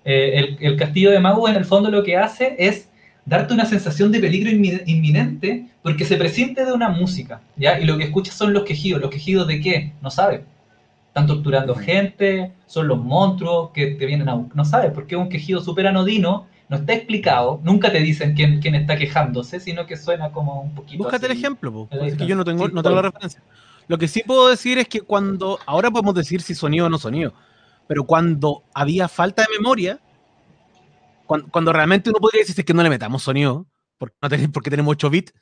eh, 0.06 0.56
el, 0.60 0.76
castillo 0.76 1.10
de 1.10 1.20
Mago 1.20 1.48
en 1.48 1.56
el 1.56 1.66
fondo 1.66 1.90
lo 1.90 2.02
que 2.02 2.16
hace 2.16 2.56
es 2.58 2.88
darte 3.26 3.52
una 3.52 3.66
sensación 3.66 4.10
de 4.10 4.20
peligro 4.20 4.50
inminente 4.50 5.66
porque 5.82 6.06
se 6.06 6.16
presiente 6.16 6.64
de 6.64 6.72
una 6.72 6.88
música, 6.88 7.42
¿ya? 7.56 7.78
Y 7.78 7.84
lo 7.84 7.98
que 7.98 8.04
escuchas 8.04 8.34
son 8.34 8.54
los 8.54 8.62
quejidos. 8.62 9.02
¿Los 9.02 9.10
quejidos 9.10 9.46
de 9.46 9.60
qué? 9.60 9.92
No 10.00 10.10
sabes. 10.10 10.40
Están 11.08 11.26
torturando 11.26 11.74
gente, 11.74 12.52
son 12.66 12.88
los 12.88 12.98
monstruos 12.98 13.70
que 13.74 13.88
te 13.88 14.06
vienen 14.06 14.28
a... 14.28 14.46
No 14.54 14.64
sabes, 14.64 14.92
porque 14.92 15.14
es 15.16 15.20
un 15.20 15.28
quejido 15.28 15.60
súper 15.60 15.86
anodino 15.86 16.46
no 16.68 16.76
está 16.76 16.94
explicado, 16.94 17.60
nunca 17.62 17.92
te 17.92 18.00
dicen 18.00 18.34
quién, 18.34 18.60
quién 18.60 18.74
está 18.74 18.96
quejándose, 18.96 19.60
sino 19.60 19.86
que 19.86 19.96
suena 19.96 20.30
como 20.30 20.60
un 20.60 20.74
poquito. 20.74 21.04
Búscate 21.04 21.26
el 21.26 21.32
ejemplo, 21.32 21.86
porque 21.88 22.16
que 22.16 22.26
yo 22.26 22.34
no 22.34 22.44
tengo, 22.44 22.68
no 22.68 22.82
tengo 22.82 22.96
la 22.96 23.02
referencia. 23.02 23.42
Lo 23.88 23.98
que 23.98 24.08
sí 24.08 24.24
puedo 24.26 24.48
decir 24.48 24.78
es 24.78 24.88
que 24.88 25.00
cuando, 25.00 25.60
ahora 25.64 25.90
podemos 25.90 26.14
decir 26.14 26.42
si 26.42 26.56
sonido 26.56 26.86
o 26.86 26.88
no 26.88 26.98
sonido, 26.98 27.32
pero 27.86 28.04
cuando 28.04 28.64
había 28.74 29.08
falta 29.08 29.42
de 29.42 29.48
memoria, 29.58 30.00
cuando, 31.26 31.72
realmente 31.72 32.10
uno 32.10 32.20
podría 32.20 32.42
decir 32.42 32.64
que 32.64 32.74
no 32.74 32.82
le 32.82 32.90
metamos 32.90 33.22
sonido, 33.22 33.66
porque, 33.98 34.16
no 34.22 34.52
porque 34.52 34.70
tenemos 34.70 34.92
8 34.92 35.10
bits, 35.10 35.34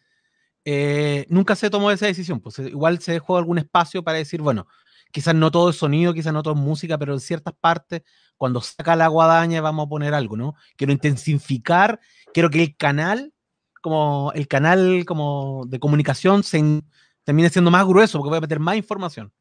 eh, 0.64 1.26
nunca 1.28 1.54
se 1.56 1.68
tomó 1.68 1.90
esa 1.90 2.06
decisión. 2.06 2.40
Pues 2.40 2.58
igual 2.58 3.00
se 3.00 3.12
dejó 3.12 3.36
algún 3.36 3.58
espacio 3.58 4.02
para 4.02 4.18
decir, 4.18 4.40
bueno, 4.40 4.66
quizás 5.12 5.34
no 5.34 5.50
todo 5.50 5.70
es 5.70 5.76
sonido, 5.76 6.14
quizás 6.14 6.32
no 6.32 6.42
todo 6.42 6.54
es 6.54 6.60
música, 6.60 6.98
pero 6.98 7.14
en 7.14 7.20
ciertas 7.20 7.54
partes 7.60 8.02
cuando 8.36 8.60
saca 8.60 8.96
la 8.96 9.08
guadaña 9.08 9.60
vamos 9.60 9.86
a 9.86 9.88
poner 9.88 10.14
algo, 10.14 10.36
¿no? 10.36 10.54
Quiero 10.76 10.92
intensificar, 10.92 12.00
quiero 12.32 12.50
que 12.50 12.62
el 12.62 12.76
canal, 12.76 13.32
como 13.80 14.32
el 14.34 14.48
canal 14.48 15.04
como 15.06 15.64
de 15.66 15.78
comunicación 15.78 16.42
se 16.42 16.82
termine 17.24 17.50
siendo 17.50 17.70
más 17.70 17.86
grueso, 17.86 18.18
porque 18.18 18.30
voy 18.30 18.38
a 18.38 18.42
meter 18.42 18.58
más 18.58 18.76
información. 18.76 19.32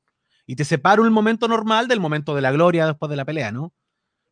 Y 0.46 0.56
te 0.56 0.66
separo 0.66 1.06
el 1.06 1.12
momento 1.12 1.48
normal 1.48 1.88
del 1.88 2.00
momento 2.00 2.36
de 2.36 2.42
la 2.42 2.52
gloria 2.52 2.86
después 2.86 3.10
de 3.10 3.16
la 3.16 3.26
pelea, 3.26 3.52
¿no? 3.52 3.74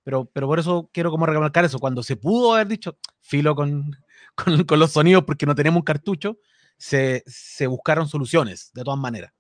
Pero, 0.04 0.26
pero 0.26 0.48
por 0.48 0.60
eso 0.60 0.90
quiero 0.92 1.12
como 1.12 1.26
remarcar 1.26 1.64
eso, 1.66 1.80
cuando 1.80 2.04
se 2.04 2.16
pudo 2.16 2.54
haber 2.54 2.68
dicho, 2.68 2.98
filo 3.22 3.56
con, 3.56 3.96
con, 4.68 4.80
los 4.80 4.92
sonidos 4.92 5.24
porque 5.24 5.46
no 5.46 5.56
tenemos 5.56 5.80
un 5.80 5.86
cartucho, 5.86 6.40
se, 6.78 7.24
se 7.28 7.68
buscaron 7.68 8.08
soluciones, 8.08 8.72
de 8.74 8.84
todas 8.84 9.00
maneras. 9.00 9.32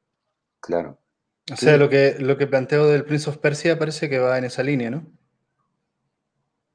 Claro. 0.59 0.99
O 1.51 1.55
sea, 1.55 1.77
lo 1.77 1.89
que, 1.89 2.15
lo 2.19 2.37
que 2.37 2.47
planteo 2.47 2.87
del 2.87 3.03
Prince 3.03 3.29
of 3.29 3.37
Persia 3.37 3.77
parece 3.77 4.09
que 4.09 4.19
va 4.19 4.37
en 4.37 4.45
esa 4.45 4.63
línea, 4.63 4.91
¿no? 4.91 5.05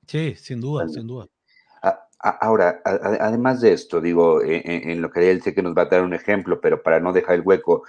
Sí, 0.07 0.35
sin 0.37 0.61
duda, 0.61 0.89
sin 0.89 1.07
duda. 1.07 1.29
Ahora, 2.19 2.81
además 2.85 3.61
de 3.61 3.73
esto, 3.73 4.01
digo, 4.01 4.43
en, 4.43 5.01
lo 5.01 5.11
que 5.11 5.31
él 5.31 5.43
sé 5.43 5.55
que 5.55 5.63
nos 5.63 5.77
va 5.77 5.83
a 5.83 5.87
dar 5.87 6.03
un 6.03 6.15
ejemplo, 6.15 6.61
pero 6.61 6.83
para 6.83 6.99
no 6.99 7.13
dejar 7.13 7.37
el 7.37 7.43
hueco, 7.43 7.85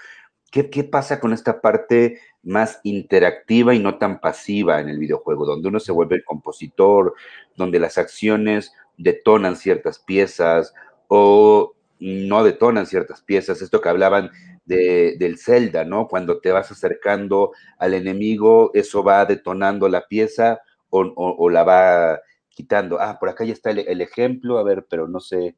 ¿qué, 0.52 0.84
pasa 0.84 1.20
con 1.20 1.34
esta 1.34 1.62
parte 1.62 2.20
más 2.44 2.80
interactiva 2.84 3.74
y 3.74 3.80
no 3.80 3.98
tan 3.98 4.20
pasiva 4.20 4.80
en 4.80 4.90
el 4.90 5.00
videojuego, 5.00 5.46
donde 5.46 5.68
uno 5.68 5.80
se 5.80 5.92
vuelve 5.92 6.16
el 6.16 6.24
compositor, 6.24 7.14
donde 7.56 7.80
las 7.80 7.98
acciones 7.98 8.74
detonan 8.98 9.56
ciertas 9.56 10.00
piezas 10.00 10.74
o 11.08 11.74
no 12.00 12.44
detonan 12.44 12.86
ciertas 12.86 13.22
piezas? 13.22 13.62
Esto 13.62 13.82
que 13.82 13.90
hablaban 13.90 14.32
del 14.66 15.38
Zelda, 15.38 15.86
¿no? 15.86 16.08
Cuando 16.08 16.40
te 16.40 16.52
vas 16.52 16.72
acercando 16.72 17.52
al 17.78 17.94
enemigo, 17.94 18.72
eso 18.74 19.02
va 19.02 19.26
detonando 19.26 19.88
la 19.88 20.08
pieza 20.08 20.60
o, 20.90 21.50
la 21.50 21.64
va 21.64 22.20
quitando. 22.50 23.00
Ah, 23.00 23.18
por 23.20 23.30
acá 23.30 23.46
ya 23.46 23.54
está 23.54 23.72
el, 23.72 24.02
ejemplo, 24.02 24.58
a 24.58 24.64
ver, 24.64 24.86
pero 24.90 25.08
no 25.08 25.20
sé 25.20 25.56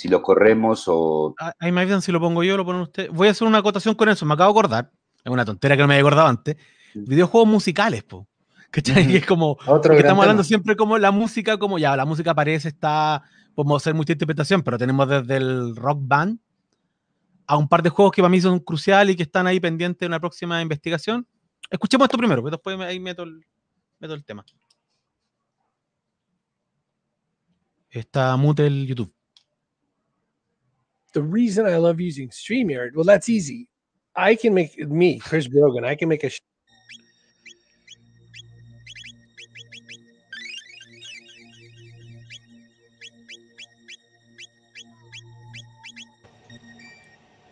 si 0.00 0.08
lo 0.08 0.22
corremos 0.22 0.84
o... 0.86 1.34
Ah, 1.38 1.52
ahí 1.58 1.70
me 1.70 1.82
avisan 1.82 2.00
si 2.00 2.10
lo 2.10 2.18
pongo 2.18 2.42
yo, 2.42 2.56
lo 2.56 2.64
pone 2.64 2.80
usted. 2.80 3.10
Voy 3.10 3.28
a 3.28 3.32
hacer 3.32 3.46
una 3.46 3.58
acotación 3.58 3.94
con 3.94 4.08
eso, 4.08 4.24
me 4.24 4.32
acabo 4.32 4.50
de 4.50 4.58
acordar, 4.58 4.90
es 5.22 5.30
una 5.30 5.44
tontera 5.44 5.76
que 5.76 5.82
no 5.82 5.88
me 5.88 5.94
había 5.94 6.00
acordado 6.00 6.26
antes, 6.26 6.56
videojuegos 6.94 7.46
musicales, 7.46 8.02
po. 8.04 8.26
¿Cachai? 8.70 9.14
es 9.16 9.26
como, 9.26 9.58
estamos 9.60 10.22
hablando 10.22 10.42
siempre 10.42 10.74
como 10.74 10.96
la 10.96 11.10
música, 11.10 11.58
como 11.58 11.78
ya, 11.78 11.94
la 11.98 12.06
música 12.06 12.30
aparece, 12.30 12.68
está, 12.68 13.22
podemos 13.54 13.82
hacer 13.82 13.92
mucha 13.92 14.14
interpretación, 14.14 14.62
pero 14.62 14.78
tenemos 14.78 15.06
desde 15.06 15.36
el 15.36 15.76
rock 15.76 15.98
band 16.00 16.38
a 17.46 17.58
un 17.58 17.68
par 17.68 17.82
de 17.82 17.90
juegos 17.90 18.12
que 18.14 18.22
para 18.22 18.30
mí 18.30 18.40
son 18.40 18.58
cruciales 18.58 19.12
y 19.12 19.16
que 19.18 19.24
están 19.24 19.46
ahí 19.46 19.60
pendientes 19.60 20.00
de 20.00 20.06
una 20.06 20.18
próxima 20.18 20.62
investigación. 20.62 21.26
Escuchemos 21.68 22.06
esto 22.06 22.16
primero, 22.16 22.42
pero 22.42 22.52
después 22.52 22.80
ahí 22.80 22.98
meto 22.98 23.24
el, 23.24 23.44
meto 23.98 24.14
el 24.14 24.24
tema. 24.24 24.46
Está 27.90 28.34
mute 28.38 28.66
el 28.66 28.86
YouTube. 28.86 29.12
The 31.12 31.22
reason 31.22 31.66
I 31.66 31.76
love 31.76 32.00
using 32.00 32.28
StreamYard, 32.28 32.94
well, 32.94 33.04
that's 33.04 33.28
easy. 33.28 33.68
I 34.14 34.36
can 34.36 34.54
make 34.54 34.78
me, 34.78 35.18
Chris 35.18 35.48
Brogan, 35.48 35.84
I 35.84 35.96
can 35.96 36.08
make 36.08 36.22
a 36.24 36.30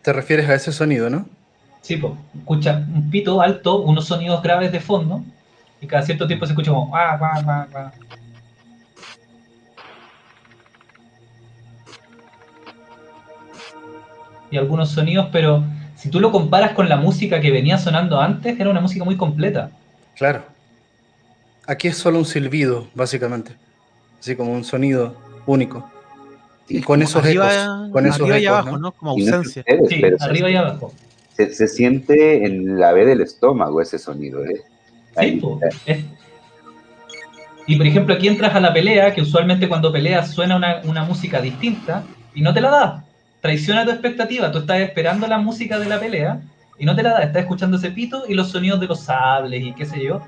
Te 0.01 0.13
refieres 0.13 0.49
a 0.49 0.55
ese 0.55 0.71
sonido, 0.71 1.09
¿no? 1.09 1.27
Sí, 1.81 1.97
pues, 1.97 2.13
escucha 2.37 2.77
un 2.77 3.09
pito 3.11 3.41
alto, 3.41 3.81
unos 3.81 4.05
sonidos 4.05 4.41
graves 4.41 4.71
de 4.71 4.79
fondo, 4.79 5.21
y 5.81 5.87
cada 5.87 6.03
cierto 6.03 6.27
tiempo 6.27 6.45
se 6.45 6.53
escucha 6.53 6.71
como 6.71 6.95
ah, 6.95 7.19
ah, 7.21 7.43
ah, 7.45 7.67
ah". 7.75 7.91
Y 14.51 14.57
algunos 14.57 14.89
sonidos, 14.89 15.27
pero 15.31 15.63
si 15.95 16.09
tú 16.09 16.19
lo 16.19 16.31
comparas 16.31 16.71
con 16.71 16.87
la 16.87 16.95
música 16.95 17.41
que 17.41 17.51
venía 17.51 17.77
sonando 17.77 18.19
antes, 18.19 18.59
era 18.59 18.69
una 18.69 18.79
música 18.79 19.03
muy 19.03 19.17
completa. 19.17 19.71
Claro. 20.15 20.43
Aquí 21.67 21.87
es 21.87 21.97
solo 21.97 22.17
un 22.17 22.25
silbido, 22.25 22.87
básicamente. 22.95 23.51
Así 24.19 24.35
como 24.35 24.53
un 24.53 24.63
sonido 24.63 25.15
único. 25.45 25.89
Y 26.69 26.81
con 26.81 27.01
esos 27.01 27.23
arriba, 27.23 27.51
ecos. 27.51 27.91
Con 27.91 28.05
arriba 28.07 28.39
y 28.39 28.45
abajo, 28.45 28.77
¿no? 28.77 28.91
Como 28.91 29.11
ausencia. 29.11 29.63
sí, 29.87 30.01
arriba 30.19 30.49
y 30.49 30.55
abajo. 30.55 30.93
Se, 31.35 31.67
siente 31.67 32.45
en 32.45 32.79
la 32.79 32.91
B 32.91 33.05
del 33.05 33.21
estómago 33.21 33.81
ese 33.81 33.97
sonido, 33.97 34.45
¿eh? 34.45 34.61
Sí, 35.19 35.41
Y 37.67 37.75
por 37.75 37.87
ejemplo, 37.87 38.15
aquí 38.15 38.27
entras 38.27 38.55
a 38.55 38.59
la 38.59 38.73
pelea, 38.73 39.13
que 39.13 39.21
usualmente 39.21 39.67
cuando 39.67 39.91
peleas 39.91 40.31
suena 40.31 40.55
una, 40.55 40.81
una 40.85 41.03
música 41.03 41.41
distinta, 41.41 42.03
y 42.33 42.41
no 42.41 42.53
te 42.53 42.61
la 42.61 42.69
da. 42.69 43.05
Traiciona 43.41 43.85
tu 43.85 43.91
expectativa. 43.91 44.51
Tú 44.51 44.59
estás 44.59 44.79
esperando 44.81 45.27
la 45.27 45.37
música 45.37 45.79
de 45.79 45.85
la 45.87 45.99
pelea, 45.99 46.41
y 46.79 46.85
no 46.85 46.95
te 46.95 47.03
la 47.03 47.11
da. 47.11 47.23
Estás 47.23 47.43
escuchando 47.43 47.77
ese 47.77 47.91
pito 47.91 48.23
y 48.27 48.33
los 48.33 48.49
sonidos 48.49 48.79
de 48.79 48.87
los 48.87 49.01
sables 49.01 49.61
y 49.63 49.73
qué 49.73 49.85
sé 49.85 50.03
yo. 50.03 50.21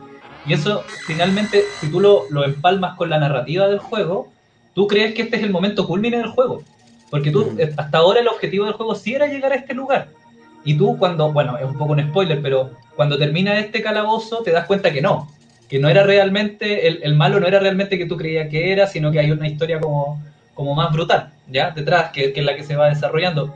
Y 0.46 0.54
eso, 0.54 0.84
finalmente, 1.06 1.64
si 1.80 1.90
tú 1.90 2.00
lo, 2.00 2.26
lo 2.30 2.44
empalmas 2.44 2.96
con 2.96 3.10
la 3.10 3.20
narrativa 3.20 3.68
del 3.68 3.80
juego, 3.80 4.32
tú 4.74 4.88
crees 4.88 5.14
que 5.14 5.24
este 5.24 5.38
es 5.38 5.44
el 5.44 5.52
momento 5.52 5.88
culmine 5.88 6.18
del 6.18 6.28
juego. 6.28 6.64
Porque 7.10 7.32
tú, 7.32 7.56
eh, 7.58 7.74
hasta 7.78 7.98
ahora 7.98 8.20
el 8.20 8.28
objetivo 8.28 8.66
del 8.66 8.74
juego 8.74 8.96
sí 8.96 9.14
era 9.14 9.28
llegar 9.28 9.52
a 9.54 9.56
este 9.56 9.74
lugar. 9.74 10.10
Y 10.64 10.78
tú 10.78 10.98
cuando, 10.98 11.32
bueno, 11.32 11.58
es 11.58 11.66
un 11.66 11.78
poco 11.78 11.94
un 11.94 12.02
spoiler, 12.02 12.42
pero 12.42 12.72
cuando 12.96 13.18
termina 13.18 13.58
este 13.60 13.82
calabozo 13.82 14.44
te 14.44 14.52
das 14.52 14.66
cuenta 14.66 14.92
que 14.92 15.02
no, 15.02 15.30
que 15.70 15.80
no 15.80 15.90
era 15.90 16.04
realmente, 16.04 16.88
el, 16.88 17.16
malo 17.16 17.40
no 17.40 17.48
era 17.48 17.60
realmente 17.60 17.98
que 17.98 18.06
tú 18.06 18.16
creías 18.16 18.50
que 18.50 18.72
era, 18.72 18.88
sino 18.88 19.12
que 19.12 19.20
hay 19.20 19.32
una 19.32 19.48
historia 19.48 19.80
como, 19.80 20.22
como 20.54 20.76
más 20.76 20.92
brutal, 20.92 21.32
¿ya? 21.50 21.72
Detrás, 21.72 22.12
que, 22.12 22.34
es 22.36 22.44
la 22.44 22.56
que 22.56 22.64
se 22.64 22.76
va 22.76 22.90
desarrollando. 22.90 23.54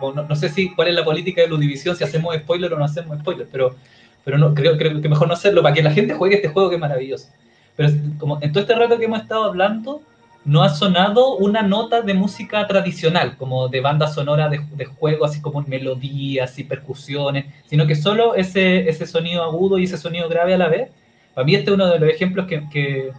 No, 0.00 0.36
sé 0.36 0.48
si 0.48 0.74
cuál 0.74 0.88
es 0.88 0.94
la 0.94 1.04
política 1.04 1.42
de 1.42 1.56
división 1.56 1.94
si 1.94 2.02
hacemos 2.02 2.34
spoiler 2.36 2.72
o 2.72 2.78
no 2.78 2.84
hacemos 2.84 3.18
spoiler, 3.20 3.46
pero, 3.50 3.76
pero 4.24 4.38
no, 4.38 4.54
creo, 4.54 4.76
creo 4.76 5.00
que 5.00 5.08
mejor 5.08 5.28
no 5.28 5.34
hacerlo 5.34 5.62
para 5.62 5.74
que 5.74 5.82
la 5.82 5.92
gente 5.92 6.14
juegue 6.14 6.36
este 6.36 6.48
juego 6.48 6.68
que 6.68 6.76
es 6.76 6.80
maravilloso. 6.80 7.28
Pero 7.76 7.90
como 8.18 8.38
en 8.42 8.52
todo 8.52 8.62
este 8.62 8.74
rato 8.74 8.98
que 8.98 9.04
hemos 9.04 9.22
estado 9.22 9.44
hablando, 9.44 10.02
no 10.44 10.62
ha 10.62 10.70
sonado 10.70 11.36
una 11.36 11.62
nota 11.62 12.00
de 12.00 12.14
música 12.14 12.66
tradicional, 12.66 13.36
como 13.36 13.68
de 13.68 13.80
banda 13.80 14.08
sonora 14.08 14.48
de, 14.48 14.60
de 14.72 14.86
juego, 14.86 15.24
así 15.24 15.40
como 15.40 15.62
melodías 15.62 16.58
y 16.58 16.64
percusiones, 16.64 17.46
sino 17.66 17.86
que 17.86 17.94
solo 17.94 18.34
ese, 18.34 18.88
ese 18.88 19.06
sonido 19.06 19.44
agudo 19.44 19.78
y 19.78 19.84
ese 19.84 19.98
sonido 19.98 20.28
grave 20.28 20.54
a 20.54 20.58
la 20.58 20.68
vez. 20.68 20.90
Para 21.34 21.44
mí 21.44 21.54
este 21.54 21.70
es 21.70 21.74
uno 21.74 21.86
de 21.86 22.00
los 22.00 22.08
ejemplos 22.08 22.46
que, 22.46 22.68
que, 22.70 23.12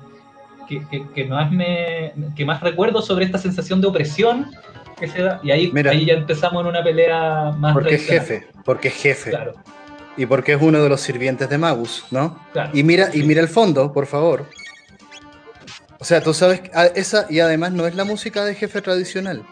que- 0.78 1.08
que 1.16 1.26
más 1.26 1.52
me 1.52 2.14
que 2.36 2.46
más 2.46 2.62
recuerdo 2.62 3.02
sobre 3.02 3.26
esta 3.26 3.38
sensación 3.40 3.82
de 3.82 3.88
opresión 3.88 4.52
que 5.00 5.08
se 5.08 5.24
da. 5.24 5.40
Y 5.44 5.52
ahí, 5.52 5.72
Mira. 5.74 5.92
ahí 5.92 6.06
ya 6.06 6.14
empezamos 6.14 6.62
en 6.62 6.68
una 6.68 6.84
pelea 6.84 7.52
más 7.58 7.74
Porque 7.74 7.96
es 7.96 8.06
jefe, 8.06 8.48
porque 8.64 8.88
es 8.90 8.94
jefe. 8.96 9.30
Claro, 9.32 9.54
Y 10.18 10.26
porque 10.26 10.54
es 10.54 10.62
uno 10.62 10.84
de 10.84 10.90
los 10.90 11.00
sirvientes 11.02 11.50
de 11.50 11.58
Magus, 11.58 12.04
¿no? 12.12 12.38
claro. 12.54 12.72
Y 12.74 12.84
mira, 12.84 13.10
y 13.14 13.24
mira 13.24 13.42
el 13.42 13.48
fondo, 13.48 13.92
por 13.94 14.06
favor. 14.06 14.46
O 16.00 16.06
sea, 16.06 16.22
tú 16.22 16.34
sabes, 16.34 16.62
que- 16.62 16.72
ah, 16.74 16.86
esa, 16.96 17.26
y 17.30 17.40
además 17.40 17.72
no 17.72 17.88
es 17.88 17.96
la 17.96 18.04
música 18.04 18.44
de 18.46 18.56
jefe 18.56 18.82
tradicional, 18.82 19.44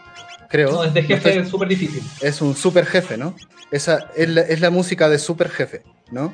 creo. 0.48 0.70
No, 0.72 0.84
es 0.84 0.94
de 0.94 1.02
jefe 1.02 1.44
súper 1.46 1.68
difícil. 1.68 2.02
es 2.20 2.40
un 2.42 2.54
super 2.54 2.84
jefe, 2.86 3.16
¿no? 3.16 3.34
Esa 3.70 4.10
es 4.16 4.28
la, 4.30 4.40
es 4.42 4.60
la 4.60 4.70
música 4.70 5.08
de 5.08 5.18
super 5.18 5.48
jefe, 5.50 5.82
¿no? 6.10 6.32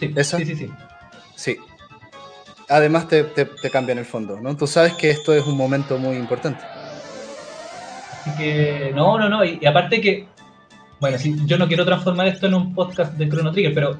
Sí, 0.00 0.12
¿Esa? 0.16 0.38
sí, 0.38 0.44
sí, 0.46 0.56
sí. 0.56 0.70
Sí. 1.34 1.56
Además 2.68 3.08
te, 3.08 3.24
te, 3.24 3.44
te 3.46 3.70
cambian 3.70 3.98
el 3.98 4.04
fondo, 4.04 4.38
¿no? 4.40 4.56
Tú 4.56 4.66
sabes 4.66 4.92
que 4.94 5.10
esto 5.10 5.32
es 5.32 5.46
un 5.46 5.56
momento 5.56 5.98
muy 5.98 6.16
importante. 6.16 6.60
Así 8.20 8.30
que, 8.36 8.92
no, 8.94 9.18
no, 9.18 9.28
no. 9.28 9.44
Y, 9.44 9.58
y 9.60 9.66
aparte 9.66 10.00
que, 10.00 10.26
bueno, 11.00 11.18
sí, 11.18 11.34
yo 11.46 11.56
no 11.58 11.66
quiero 11.66 11.84
transformar 11.84 12.26
esto 12.28 12.46
en 12.46 12.54
un 12.54 12.74
podcast 12.74 13.14
de 13.14 13.28
Chrono 13.28 13.52
Trigger, 13.52 13.74
pero 13.74 13.98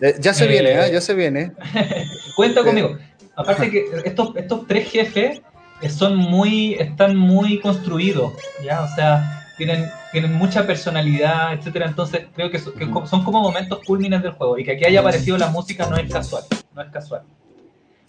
Eh, 0.00 0.14
ya 0.20 0.32
se 0.34 0.44
Eh, 0.44 0.48
viene, 0.48 0.70
¿eh? 0.72 0.90
Ya 0.92 1.00
se 1.00 1.14
viene. 1.14 1.52
cuenta 2.36 2.62
conmigo. 2.62 2.96
Aparte 3.34 3.70
que 3.70 3.84
estos, 4.04 4.34
estos 4.36 4.66
tres 4.66 4.90
jefes 4.90 5.42
eh, 5.82 5.90
son 5.90 6.16
muy, 6.16 6.74
están 6.74 7.16
muy 7.16 7.60
construidos, 7.60 8.32
¿ya? 8.64 8.82
O 8.82 8.88
sea, 8.94 9.42
tienen, 9.58 9.90
tienen 10.12 10.32
mucha 10.34 10.66
personalidad, 10.66 11.52
etcétera. 11.52 11.86
Entonces 11.86 12.26
creo 12.34 12.50
que, 12.50 12.58
so- 12.58 12.72
que 12.72 12.86
son 13.06 13.24
como 13.24 13.42
momentos 13.42 13.80
culmines 13.86 14.22
del 14.22 14.32
juego. 14.32 14.58
Y 14.58 14.64
que 14.64 14.72
aquí 14.72 14.86
haya 14.86 15.00
aparecido 15.00 15.36
la 15.36 15.48
música 15.48 15.86
no 15.86 15.96
es 15.96 16.10
casual, 16.10 16.44
no 16.74 16.80
es 16.82 16.90
casual. 16.90 17.22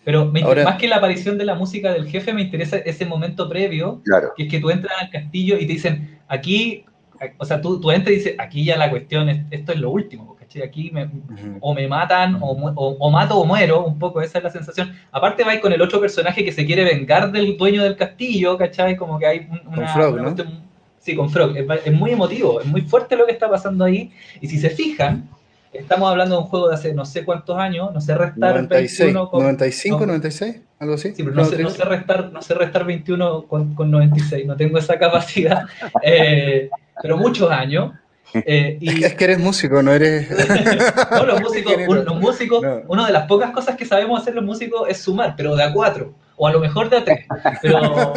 Pero 0.03 0.25
me 0.25 0.41
Ahora- 0.41 0.63
más 0.63 0.77
que 0.77 0.87
la 0.87 0.97
aparición 0.97 1.37
de 1.37 1.45
la 1.45 1.55
música 1.55 1.91
del 1.91 2.07
jefe, 2.07 2.33
me 2.33 2.41
interesa 2.43 2.77
ese 2.77 3.05
momento 3.05 3.49
previo 3.49 4.01
Claro. 4.05 4.29
que 4.37 4.43
es 4.43 4.49
que 4.49 4.59
tú 4.59 4.69
entras 4.69 4.93
al 5.01 5.09
castillo 5.09 5.57
y 5.57 5.67
te 5.67 5.73
dicen, 5.73 6.19
aquí, 6.27 6.85
o 7.37 7.45
sea, 7.45 7.59
tú, 7.61 7.79
tú 7.81 7.91
entras 7.91 8.13
y 8.13 8.17
dices, 8.19 8.35
aquí 8.39 8.63
ya 8.63 8.77
la 8.77 8.89
cuestión, 8.89 9.27
es, 9.27 9.43
esto 9.51 9.73
es 9.73 9.79
lo 9.79 9.89
último, 9.89 10.35
¿cachai? 10.37 10.61
Aquí 10.61 10.91
me, 10.91 11.05
Ujú. 11.05 11.57
o 11.59 11.73
me 11.73 11.87
matan, 11.89 12.37
o, 12.41 12.55
mu- 12.55 12.71
o- 12.75 12.95
o 12.99 13.09
mato 13.11 13.37
o 13.37 13.43
muero, 13.45 13.83
un 13.85 13.99
poco 13.99 14.21
esa 14.21 14.37
es 14.37 14.43
la 14.45 14.49
sensación. 14.51 14.93
Aparte 15.11 15.43
vais 15.43 15.59
con 15.59 15.73
el 15.73 15.81
otro 15.81 15.99
personaje 15.99 16.45
que 16.45 16.51
se 16.53 16.65
quiere 16.65 16.85
vengar 16.85 17.31
del 17.31 17.57
dueño 17.57 17.83
del 17.83 17.95
castillo, 17.97 18.57
¿cachai? 18.57 18.95
Como 18.95 19.19
que 19.19 19.25
hay 19.25 19.47
un- 19.49 19.73
una... 19.73 19.87
Frog, 19.93 20.13
una 20.13 20.29
¿no? 20.31 20.35
sí, 20.99 21.15
con 21.15 21.29
Frog. 21.29 21.57
Es, 21.57 21.65
es 21.85 21.93
muy 21.93 22.11
emotivo, 22.11 22.61
es 22.61 22.67
muy 22.67 22.81
fuerte 22.81 23.15
lo 23.17 23.25
que 23.25 23.31
está 23.33 23.49
pasando 23.49 23.83
ahí. 23.83 24.11
Y 24.39 24.47
si 24.47 24.57
se 24.57 24.69
fijan, 24.69 25.27
estamos 25.73 26.09
hablando 26.09 26.35
de 26.35 26.41
un 26.41 26.47
juego 26.47 26.69
de 26.69 26.75
hace 26.75 26.93
no 26.93 27.05
sé 27.05 27.23
cuántos 27.25 27.57
años, 27.57 27.93
no 27.93 28.01
sé 28.01 28.15
restar 28.15 28.55
96, 28.55 28.99
21 29.13 29.29
con... 29.29 29.41
95, 29.43 29.99
no. 29.99 30.05
96, 30.07 30.55
algo 30.79 30.93
así. 30.95 31.09
Sí, 31.15 31.23
pero 31.23 31.35
no 31.35 31.45
sé, 31.45 31.57
no 31.63 31.69
sé 31.69 31.83
restar, 31.85 32.31
no 32.31 32.41
sé 32.41 32.53
restar 32.53 32.85
21 32.85 33.43
con, 33.43 33.73
con 33.75 33.91
96, 33.91 34.45
no 34.45 34.55
tengo 34.55 34.77
esa 34.77 34.97
capacidad, 34.99 35.65
Eh, 36.03 36.69
pero 37.01 37.17
muchos 37.17 37.49
años. 37.51 37.93
eh, 38.33 38.77
y 38.81 39.03
Es 39.03 39.13
que 39.15 39.23
eres 39.25 39.39
músico, 39.39 39.81
no 39.83 39.91
eres. 39.93 40.27
no, 41.11 41.25
los 41.25 41.41
músicos, 41.47 41.73
un- 41.87 42.05
los 42.05 42.15
músicos 42.19 42.61
No. 42.61 42.81
una 42.87 43.05
de 43.07 43.13
las 43.13 43.27
pocas 43.27 43.51
cosas 43.51 43.75
que 43.75 43.85
sabemos 43.85 44.21
hacer 44.21 44.35
los 44.35 44.43
músicos 44.43 44.87
es 44.89 44.97
sumar, 44.99 45.35
pero 45.37 45.55
de 45.55 45.63
a 45.63 45.71
cuatro, 45.73 46.13
o 46.35 46.47
a 46.47 46.51
lo 46.51 46.59
mejor 46.59 46.89
de 46.89 46.97
a 46.97 47.03
tres. 47.05 47.25
Pero, 47.61 48.13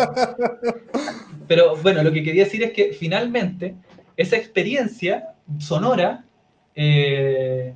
pero 1.47 1.77
bueno, 1.77 2.03
lo 2.03 2.13
que 2.13 2.23
quería 2.23 2.45
decir 2.45 2.63
es 2.63 2.73
que 2.73 2.93
finalmente 2.93 3.75
esa 4.17 4.37
experiencia 4.37 5.31
sonora 5.59 6.25
eh, 6.83 7.75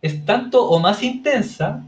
es 0.00 0.24
tanto 0.24 0.66
o 0.66 0.80
más 0.80 1.02
intensa 1.02 1.84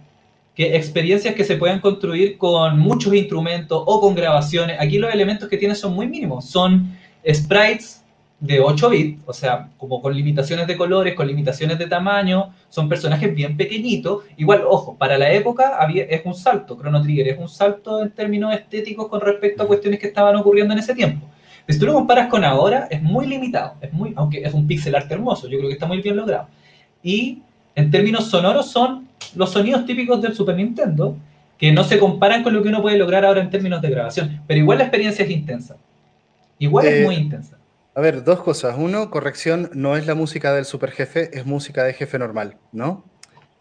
que 0.55 0.77
experiencias 0.77 1.35
que 1.35 1.43
se 1.43 1.57
puedan 1.57 1.81
construir 1.81 2.37
con 2.37 2.79
muchos 2.79 3.15
instrumentos 3.15 3.83
o 3.87 3.99
con 3.99 4.15
grabaciones. 4.15 4.77
Aquí 4.79 4.99
los 4.99 5.15
elementos 5.15 5.49
que 5.49 5.57
tiene 5.57 5.75
son 5.75 5.95
muy 5.95 6.07
mínimos, 6.07 6.45
son 6.45 6.95
sprites 7.27 8.05
de 8.41 8.61
8 8.61 8.91
bits, 8.91 9.23
o 9.25 9.33
sea, 9.33 9.71
como 9.79 10.03
con 10.03 10.15
limitaciones 10.15 10.67
de 10.67 10.77
colores, 10.77 11.15
con 11.15 11.29
limitaciones 11.29 11.79
de 11.79 11.87
tamaño, 11.87 12.53
son 12.69 12.91
personajes 12.91 13.35
bien 13.35 13.57
pequeñitos. 13.57 14.25
Igual, 14.37 14.65
ojo, 14.69 14.97
para 14.99 15.17
la 15.17 15.33
época 15.33 15.79
había, 15.81 16.05
es 16.05 16.21
un 16.27 16.35
salto, 16.35 16.77
Chrono 16.77 17.01
Trigger 17.01 17.29
es 17.29 17.39
un 17.39 17.49
salto 17.49 18.03
en 18.03 18.11
términos 18.11 18.53
estéticos 18.53 19.09
con 19.09 19.23
respecto 19.23 19.63
a 19.63 19.67
cuestiones 19.67 19.99
que 19.99 20.09
estaban 20.09 20.37
ocurriendo 20.37 20.75
en 20.75 20.81
ese 20.81 20.95
tiempo. 20.95 21.27
Pero 21.67 21.75
si 21.75 21.79
tú 21.81 21.87
lo 21.87 21.95
comparas 21.95 22.29
con 22.29 22.45
ahora, 22.45 22.89
es 22.91 23.03
muy 23.03 23.27
limitado, 23.27 23.75
es 23.81 23.93
muy, 23.93 24.13
aunque 24.17 24.43
es 24.43 24.53
un 24.55 24.67
pixel 24.67 24.95
art 24.95 25.11
hermoso, 25.11 25.49
yo 25.49 25.59
creo 25.59 25.69
que 25.69 25.75
está 25.75 25.87
muy 25.87 26.01
bien 26.01 26.17
logrado. 26.17 26.49
Y 27.03 27.43
en 27.75 27.91
términos 27.91 28.29
sonoros 28.29 28.71
son 28.71 29.09
los 29.35 29.51
sonidos 29.51 29.87
típicos 29.87 30.21
del 30.21 30.35
Super 30.35 30.57
Nintendo, 30.57 31.17
que 31.59 31.73
no 31.73 31.85
se 31.85 31.99
comparan 31.99 32.43
con 32.43 32.55
lo 32.55 32.63
que 32.63 32.71
uno 32.71 32.81
puede 32.81 32.97
lograr 32.97 33.25
ahora 33.25 33.43
en 33.43 33.51
términos 33.51 33.83
de 33.83 33.91
grabación, 33.91 34.41
pero 34.47 34.59
igual 34.59 34.79
la 34.79 34.85
experiencia 34.85 35.25
es 35.25 35.31
intensa. 35.31 35.77
Igual 36.59 36.87
Eh, 36.87 37.01
es 37.01 37.07
muy 37.07 37.17
intensa. 37.17 37.57
A 37.95 38.01
ver, 38.01 38.25
dos 38.25 38.41
cosas. 38.41 38.77
Uno, 38.79 39.11
corrección, 39.11 39.71
no 39.75 39.97
es 39.97 40.07
la 40.07 40.15
música 40.15 40.55
del 40.55 40.65
super 40.65 40.91
jefe, 40.91 41.37
es 41.37 41.45
música 41.45 41.85
de 41.85 41.93
jefe 41.93 42.19
normal, 42.19 42.57
¿no? 42.73 43.05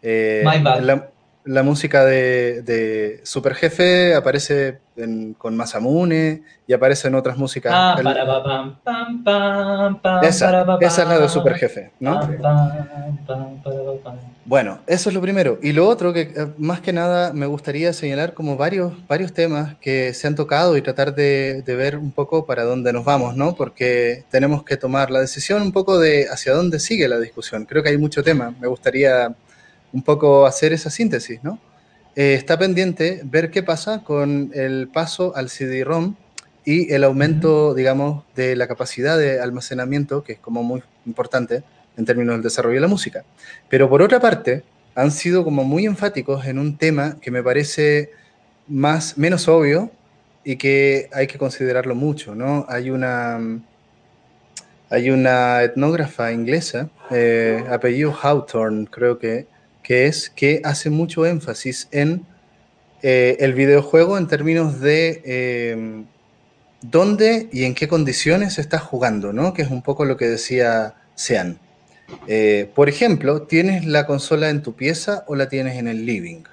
Eh, 0.02 0.42
My 0.44 0.62
bad. 0.62 0.80
La, 0.80 1.10
la 1.44 1.62
música 1.62 2.04
de, 2.04 2.62
de 2.62 3.20
super 3.24 3.54
jefe 3.54 4.14
aparece 4.14 4.78
en- 4.96 5.32
con 5.34 5.56
Masamune 5.56 6.42
y 6.66 6.72
aparece 6.74 7.08
en 7.08 7.14
otras 7.14 7.38
músicas. 7.38 7.72
Ah, 7.74 7.94
El- 7.98 8.04
para, 8.04 8.26
pa, 8.26 8.42
pam, 8.44 8.82
pam, 8.82 9.24
pam, 9.24 10.00
pam, 10.02 10.24
esa, 10.24 10.66
para, 10.66 10.86
esa 10.86 11.02
es 11.02 11.08
la 11.08 11.18
de 11.18 11.28
super 11.28 11.54
jefe, 11.54 11.92
¿no? 12.00 12.20
Bueno, 14.44 14.80
eso 14.86 15.10
es 15.10 15.14
lo 15.14 15.20
primero. 15.20 15.58
Y 15.62 15.72
lo 15.72 15.86
otro 15.88 16.12
que 16.12 16.22
eh, 16.22 16.46
más 16.58 16.80
que 16.80 16.92
nada 16.92 17.32
me 17.32 17.46
gustaría 17.46 17.92
señalar 17.92 18.34
como 18.34 18.56
varios, 18.56 18.92
varios 19.06 19.32
temas 19.32 19.76
que 19.80 20.12
se 20.12 20.26
han 20.26 20.34
tocado 20.34 20.76
y 20.76 20.82
tratar 20.82 21.14
de, 21.14 21.62
de 21.62 21.76
ver 21.76 21.96
un 21.96 22.10
poco 22.10 22.46
para 22.46 22.64
dónde 22.64 22.92
nos 22.92 23.04
vamos, 23.04 23.36
¿no? 23.36 23.54
Porque 23.54 24.24
tenemos 24.30 24.64
que 24.64 24.76
tomar 24.76 25.10
la 25.10 25.20
decisión 25.20 25.62
un 25.62 25.72
poco 25.72 25.98
de 25.98 26.26
hacia 26.30 26.52
dónde 26.52 26.80
sigue 26.80 27.06
la 27.06 27.18
discusión. 27.18 27.64
Creo 27.64 27.82
que 27.82 27.90
hay 27.90 27.98
mucho 27.98 28.22
tema. 28.24 28.52
Me 28.60 28.66
gustaría 28.66 29.32
un 29.92 30.02
poco 30.02 30.46
hacer 30.46 30.72
esa 30.72 30.90
síntesis, 30.90 31.42
¿no? 31.42 31.58
Eh, 32.16 32.34
está 32.34 32.58
pendiente 32.58 33.20
ver 33.24 33.50
qué 33.50 33.62
pasa 33.62 34.02
con 34.02 34.50
el 34.54 34.88
paso 34.88 35.34
al 35.36 35.48
CD-ROM 35.48 36.16
y 36.64 36.92
el 36.92 37.04
aumento, 37.04 37.74
digamos, 37.74 38.24
de 38.34 38.56
la 38.56 38.66
capacidad 38.66 39.16
de 39.16 39.40
almacenamiento, 39.40 40.22
que 40.22 40.34
es 40.34 40.38
como 40.38 40.62
muy 40.62 40.82
importante 41.06 41.62
en 41.96 42.04
términos 42.04 42.34
del 42.34 42.42
desarrollo 42.42 42.74
de 42.74 42.80
la 42.80 42.88
música. 42.88 43.24
Pero 43.68 43.88
por 43.88 44.02
otra 44.02 44.20
parte, 44.20 44.64
han 44.94 45.10
sido 45.10 45.44
como 45.44 45.64
muy 45.64 45.86
enfáticos 45.86 46.46
en 46.46 46.58
un 46.58 46.76
tema 46.76 47.16
que 47.20 47.30
me 47.30 47.42
parece 47.42 48.10
más, 48.66 49.16
menos 49.16 49.48
obvio 49.48 49.90
y 50.44 50.56
que 50.56 51.08
hay 51.12 51.26
que 51.26 51.38
considerarlo 51.38 51.94
mucho, 51.94 52.34
¿no? 52.34 52.66
Hay 52.68 52.90
una, 52.90 53.38
hay 54.88 55.10
una 55.10 55.62
etnógrafa 55.62 56.32
inglesa, 56.32 56.88
eh, 57.10 57.64
apellido 57.70 58.12
Hawthorne, 58.12 58.86
creo 58.90 59.18
que, 59.18 59.46
que 59.90 60.06
es, 60.06 60.30
que 60.30 60.62
hace 60.62 60.88
mucho 60.88 61.26
énfasis 61.26 61.88
en 61.90 62.24
eh, 63.02 63.38
el 63.40 63.54
videojuego 63.54 64.18
en 64.18 64.28
términos 64.28 64.78
de 64.78 65.20
eh, 65.24 66.04
dónde 66.80 67.48
y 67.50 67.64
en 67.64 67.74
qué 67.74 67.88
condiciones 67.88 68.54
se 68.54 68.60
está 68.60 68.78
jugando, 68.78 69.32
¿no? 69.32 69.52
Que 69.52 69.62
es 69.62 69.68
un 69.68 69.82
poco 69.82 70.04
lo 70.04 70.16
que 70.16 70.28
decía 70.28 70.94
Sean. 71.16 71.58
Eh, 72.28 72.70
por 72.72 72.88
ejemplo, 72.88 73.42
¿tienes 73.42 73.84
la 73.84 74.06
consola 74.06 74.50
en 74.50 74.62
tu 74.62 74.76
pieza 74.76 75.24
o 75.26 75.34
la 75.34 75.48
tienes 75.48 75.76
en 75.76 75.88
el 75.88 76.06
living? 76.06 76.44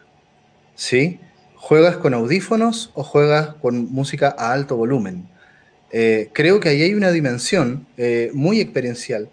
¿Sí? 0.74 1.20
¿Juegas 1.54 1.98
con 1.98 2.16
audífonos 2.16 2.90
o 2.96 3.04
juegas 3.04 3.50
con 3.62 3.94
música 3.94 4.36
a 4.36 4.52
alto 4.52 4.78
volumen? 4.78 5.28
Eh, 5.92 6.32
creo 6.34 6.60
que 6.60 6.70
ahí 6.70 6.82
hay 6.82 6.96
una 6.96 7.12
dimensión 7.12 7.86
muy 8.34 8.62
experiencial, 8.62 9.30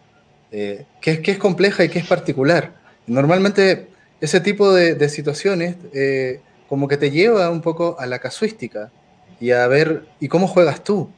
que, 0.50 0.86
es, 1.02 1.20
que 1.20 1.30
es 1.30 1.38
compleja 1.38 1.84
y 1.84 1.88
que 1.88 2.00
es 2.00 2.06
particular. 2.06 2.84
Normalmente 3.06 3.93
ese 4.20 4.40
tipo 4.40 4.72
de, 4.72 4.94
de 4.94 5.08
situaciones 5.08 5.76
eh, 5.92 6.40
como 6.68 6.88
que 6.88 6.96
te 6.96 7.10
lleva 7.10 7.50
un 7.50 7.60
poco 7.60 7.96
a 7.98 8.06
la 8.06 8.18
casuística 8.18 8.90
y 9.40 9.50
a 9.50 9.66
ver, 9.66 10.06
¿y 10.20 10.28
cómo 10.28 10.46
juegas 10.46 10.82
tú? 10.84 11.10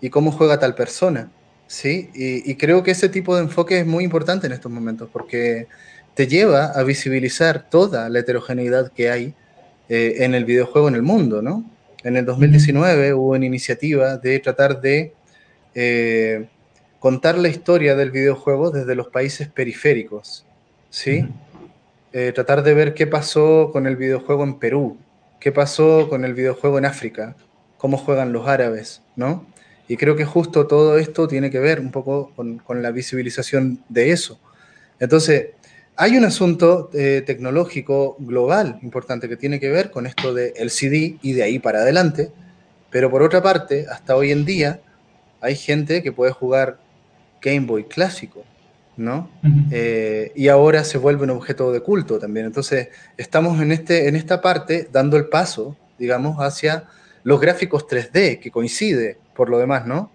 ¿Y 0.00 0.10
cómo 0.10 0.32
juega 0.32 0.58
tal 0.58 0.74
persona? 0.74 1.30
¿sí? 1.66 2.10
Y, 2.14 2.50
y, 2.50 2.54
creo 2.56 2.82
que 2.82 2.92
ese 2.92 3.08
tipo 3.08 3.34
de 3.36 3.42
enfoque 3.42 3.80
es 3.80 3.86
muy 3.86 4.04
importante 4.04 4.46
en 4.46 4.52
estos 4.52 4.70
momentos 4.70 5.08
porque 5.12 5.66
te 6.14 6.26
lleva 6.26 6.66
a 6.66 6.82
visibilizar 6.82 7.68
toda 7.68 8.08
la 8.08 8.20
heterogeneidad 8.20 8.92
que 8.92 9.10
hay 9.10 9.34
eh, 9.88 10.16
en 10.24 10.34
el 10.34 10.44
videojuego 10.44 10.88
en 10.88 10.94
el 10.94 11.02
mundo, 11.02 11.42
¿no? 11.42 11.64
En 12.04 12.16
el 12.16 12.24
2019 12.24 13.14
hubo 13.14 13.32
una 13.32 13.46
iniciativa 13.46 14.16
de 14.16 14.38
tratar 14.38 14.80
de 14.80 15.12
eh, 15.74 16.46
contar 17.00 17.36
la 17.36 17.48
historia 17.48 17.96
del 17.96 18.10
videojuego 18.10 18.70
desde 18.70 18.94
los 18.94 19.08
países 19.08 19.48
periféricos, 19.48 20.46
¿sí? 20.90 21.26
Eh, 22.16 22.30
tratar 22.32 22.62
de 22.62 22.74
ver 22.74 22.94
qué 22.94 23.08
pasó 23.08 23.70
con 23.72 23.88
el 23.88 23.96
videojuego 23.96 24.44
en 24.44 24.60
Perú, 24.60 24.96
qué 25.40 25.50
pasó 25.50 26.08
con 26.08 26.24
el 26.24 26.32
videojuego 26.32 26.78
en 26.78 26.84
África, 26.84 27.34
cómo 27.76 27.96
juegan 27.96 28.32
los 28.32 28.46
árabes, 28.46 29.02
¿no? 29.16 29.44
Y 29.88 29.96
creo 29.96 30.14
que 30.14 30.24
justo 30.24 30.68
todo 30.68 30.96
esto 30.96 31.26
tiene 31.26 31.50
que 31.50 31.58
ver 31.58 31.80
un 31.80 31.90
poco 31.90 32.30
con, 32.36 32.82
la 32.82 32.92
visibilización 32.92 33.82
de 33.88 34.12
eso. 34.12 34.38
Entonces, 35.00 35.48
hay 35.96 36.16
un 36.16 36.24
asunto 36.24 36.88
eh, 36.94 37.24
tecnológico 37.26 38.14
global 38.20 38.78
importante 38.82 39.28
que 39.28 39.36
tiene 39.36 39.58
que 39.58 39.70
ver 39.70 39.90
con 39.90 40.06
esto 40.06 40.32
del 40.32 40.52
el 40.54 40.70
CD 40.70 41.16
y 41.20 41.32
de 41.32 41.42
ahí 41.42 41.58
para 41.58 41.80
adelante, 41.80 42.30
pero 42.90 43.10
por 43.10 43.24
otra 43.24 43.42
parte, 43.42 43.86
hasta 43.90 44.14
hoy 44.14 44.30
en 44.30 44.44
día 44.44 44.80
hay 45.40 45.56
gente 45.56 46.00
que 46.04 46.12
puede 46.12 46.30
jugar 46.30 46.78
Game 47.42 47.66
Boy 47.66 47.82
clásico, 47.82 48.44
¿no? 48.96 49.28
Eh, 49.70 50.32
y 50.34 50.48
ahora 50.48 50.84
se 50.84 50.98
vuelve 50.98 51.24
un 51.24 51.30
objeto 51.30 51.72
de 51.72 51.80
culto 51.80 52.18
también. 52.18 52.46
Entonces, 52.46 52.88
estamos 53.16 53.60
en, 53.60 53.72
este, 53.72 54.08
en 54.08 54.16
esta 54.16 54.40
parte 54.40 54.88
dando 54.92 55.16
el 55.16 55.26
paso, 55.26 55.76
digamos, 55.98 56.38
hacia 56.38 56.84
los 57.22 57.40
gráficos 57.40 57.86
3D, 57.86 58.38
que 58.38 58.50
coincide 58.50 59.18
por 59.34 59.48
lo 59.48 59.58
demás, 59.58 59.86
¿no? 59.86 60.10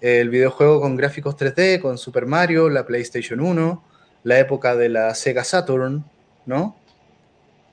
El 0.00 0.30
videojuego 0.30 0.80
con 0.80 0.96
gráficos 0.96 1.36
3D, 1.36 1.80
con 1.80 1.96
Super 1.96 2.26
Mario, 2.26 2.68
la 2.68 2.84
PlayStation 2.84 3.40
1, 3.40 3.84
la 4.24 4.38
época 4.38 4.74
de 4.74 4.88
la 4.88 5.14
Sega 5.14 5.44
Saturn, 5.44 6.04
¿no? 6.46 6.76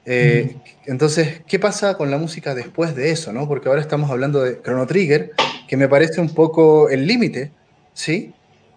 Eh, 0.06 0.56
entonces, 0.86 1.42
¿qué 1.48 1.60
pasa 1.60 1.96
con 1.96 2.10
la 2.10 2.18
música 2.18 2.56
después 2.56 2.96
de 2.96 3.12
eso, 3.12 3.34
no? 3.34 3.48
Porque 3.48 3.70
ahora 3.70 3.82
estamos 3.82 4.10
hablando 4.10 4.42
de 4.42 4.62
Chrono 4.62 4.88
Trigger, 4.88 5.34
que 5.68 5.78
me 5.78 5.88
parece 5.88 6.22
un 6.22 6.34
poco 6.34 6.90
el 6.90 7.06
límite, 7.06 7.52
¿sí? 7.94 8.34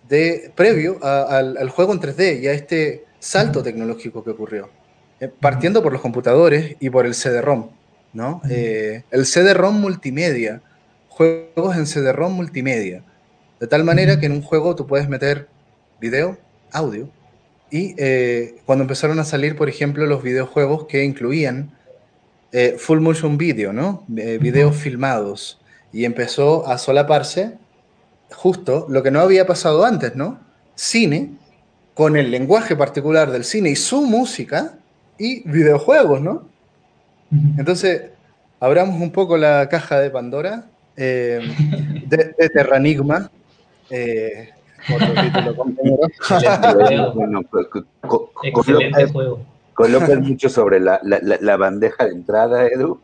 De, 0.09 0.53
previo 0.55 1.03
al, 1.03 1.70
juego 1.70 1.93
en 1.93 2.01
3D 2.01 2.41
y 2.41 2.49
a 2.49 2.53
este 2.53 3.05
salto 3.19 3.62
tecnológico 3.62 4.23
que 4.23 4.31
ocurrió. 4.31 4.69
Eh, 5.20 5.29
partiendo 5.29 5.83
por 5.83 5.93
los 5.93 6.03
computadores 6.03 6.77
y 6.81 6.91
por 6.91 7.07
el 7.07 7.15
CD-ROM, 7.15 7.70
¿no? 8.12 8.43
Eh, 8.51 9.05
el 9.11 9.24
CD-ROM 9.24 9.81
multimedia, 9.81 10.61
juegos 11.09 11.77
en 11.77 11.87
CD-ROM 11.87 12.35
multimedia. 12.35 13.03
De 13.61 13.66
tal 13.69 13.85
manera 13.85 14.19
que 14.19 14.27
en 14.27 14.33
un 14.33 14.43
juego 14.43 14.74
tú 14.74 14.87
puedes 14.87 15.09
meter 15.09 15.47
video, 16.01 16.37
audio, 16.73 17.09
y 17.73 17.95
eh, 17.97 18.57
cuando 18.66 18.83
empezaron 18.83 19.19
a 19.19 19.24
salir, 19.24 19.57
por 19.57 19.70
ejemplo, 19.70 20.05
los 20.05 20.23
videojuegos 20.23 20.87
que 20.87 21.05
incluían 21.05 21.70
eh, 22.53 22.77
full 22.79 23.01
motion 23.01 23.39
video, 23.39 23.73
¿no? 23.73 24.05
Eh, 24.15 24.39
videos 24.39 24.77
filmados. 24.77 25.59
Y 25.91 26.05
empezó 26.05 26.66
a 26.66 26.77
solaparse 26.77 27.55
justo 28.35 28.87
lo 28.89 29.03
que 29.03 29.11
no 29.11 29.21
había 29.21 29.47
pasado 29.47 29.85
antes, 29.85 30.17
¿no? 30.17 30.39
Cine, 30.75 31.33
con 31.95 32.17
el 32.17 32.31
lenguaje 32.31 32.77
particular 32.77 33.31
del 33.31 33.45
cine 33.45 33.71
y 33.71 33.77
su 33.77 34.03
música, 34.03 34.75
y 35.19 35.49
videojuegos, 35.49 36.21
¿no? 36.21 36.49
Entonces, 37.57 38.11
abramos 38.61 39.01
un 39.01 39.11
poco 39.11 39.37
la 39.37 39.69
caja 39.69 40.01
de 40.01 40.11
Pandora 40.11 40.67
de, 40.97 42.35
de 42.39 42.49
Terranigma. 42.53 43.31
Otro 44.93 45.15
título, 45.23 45.55
Excelente 48.43 49.07
juego. 49.07 49.41
Colocas 49.75 50.21
mucho 50.21 50.49
sobre 50.49 50.81
la, 50.81 51.01
la, 51.03 51.57
bandeja 51.57 52.05
de 52.05 52.13
entrada, 52.13 52.67
Edu. 52.67 53.01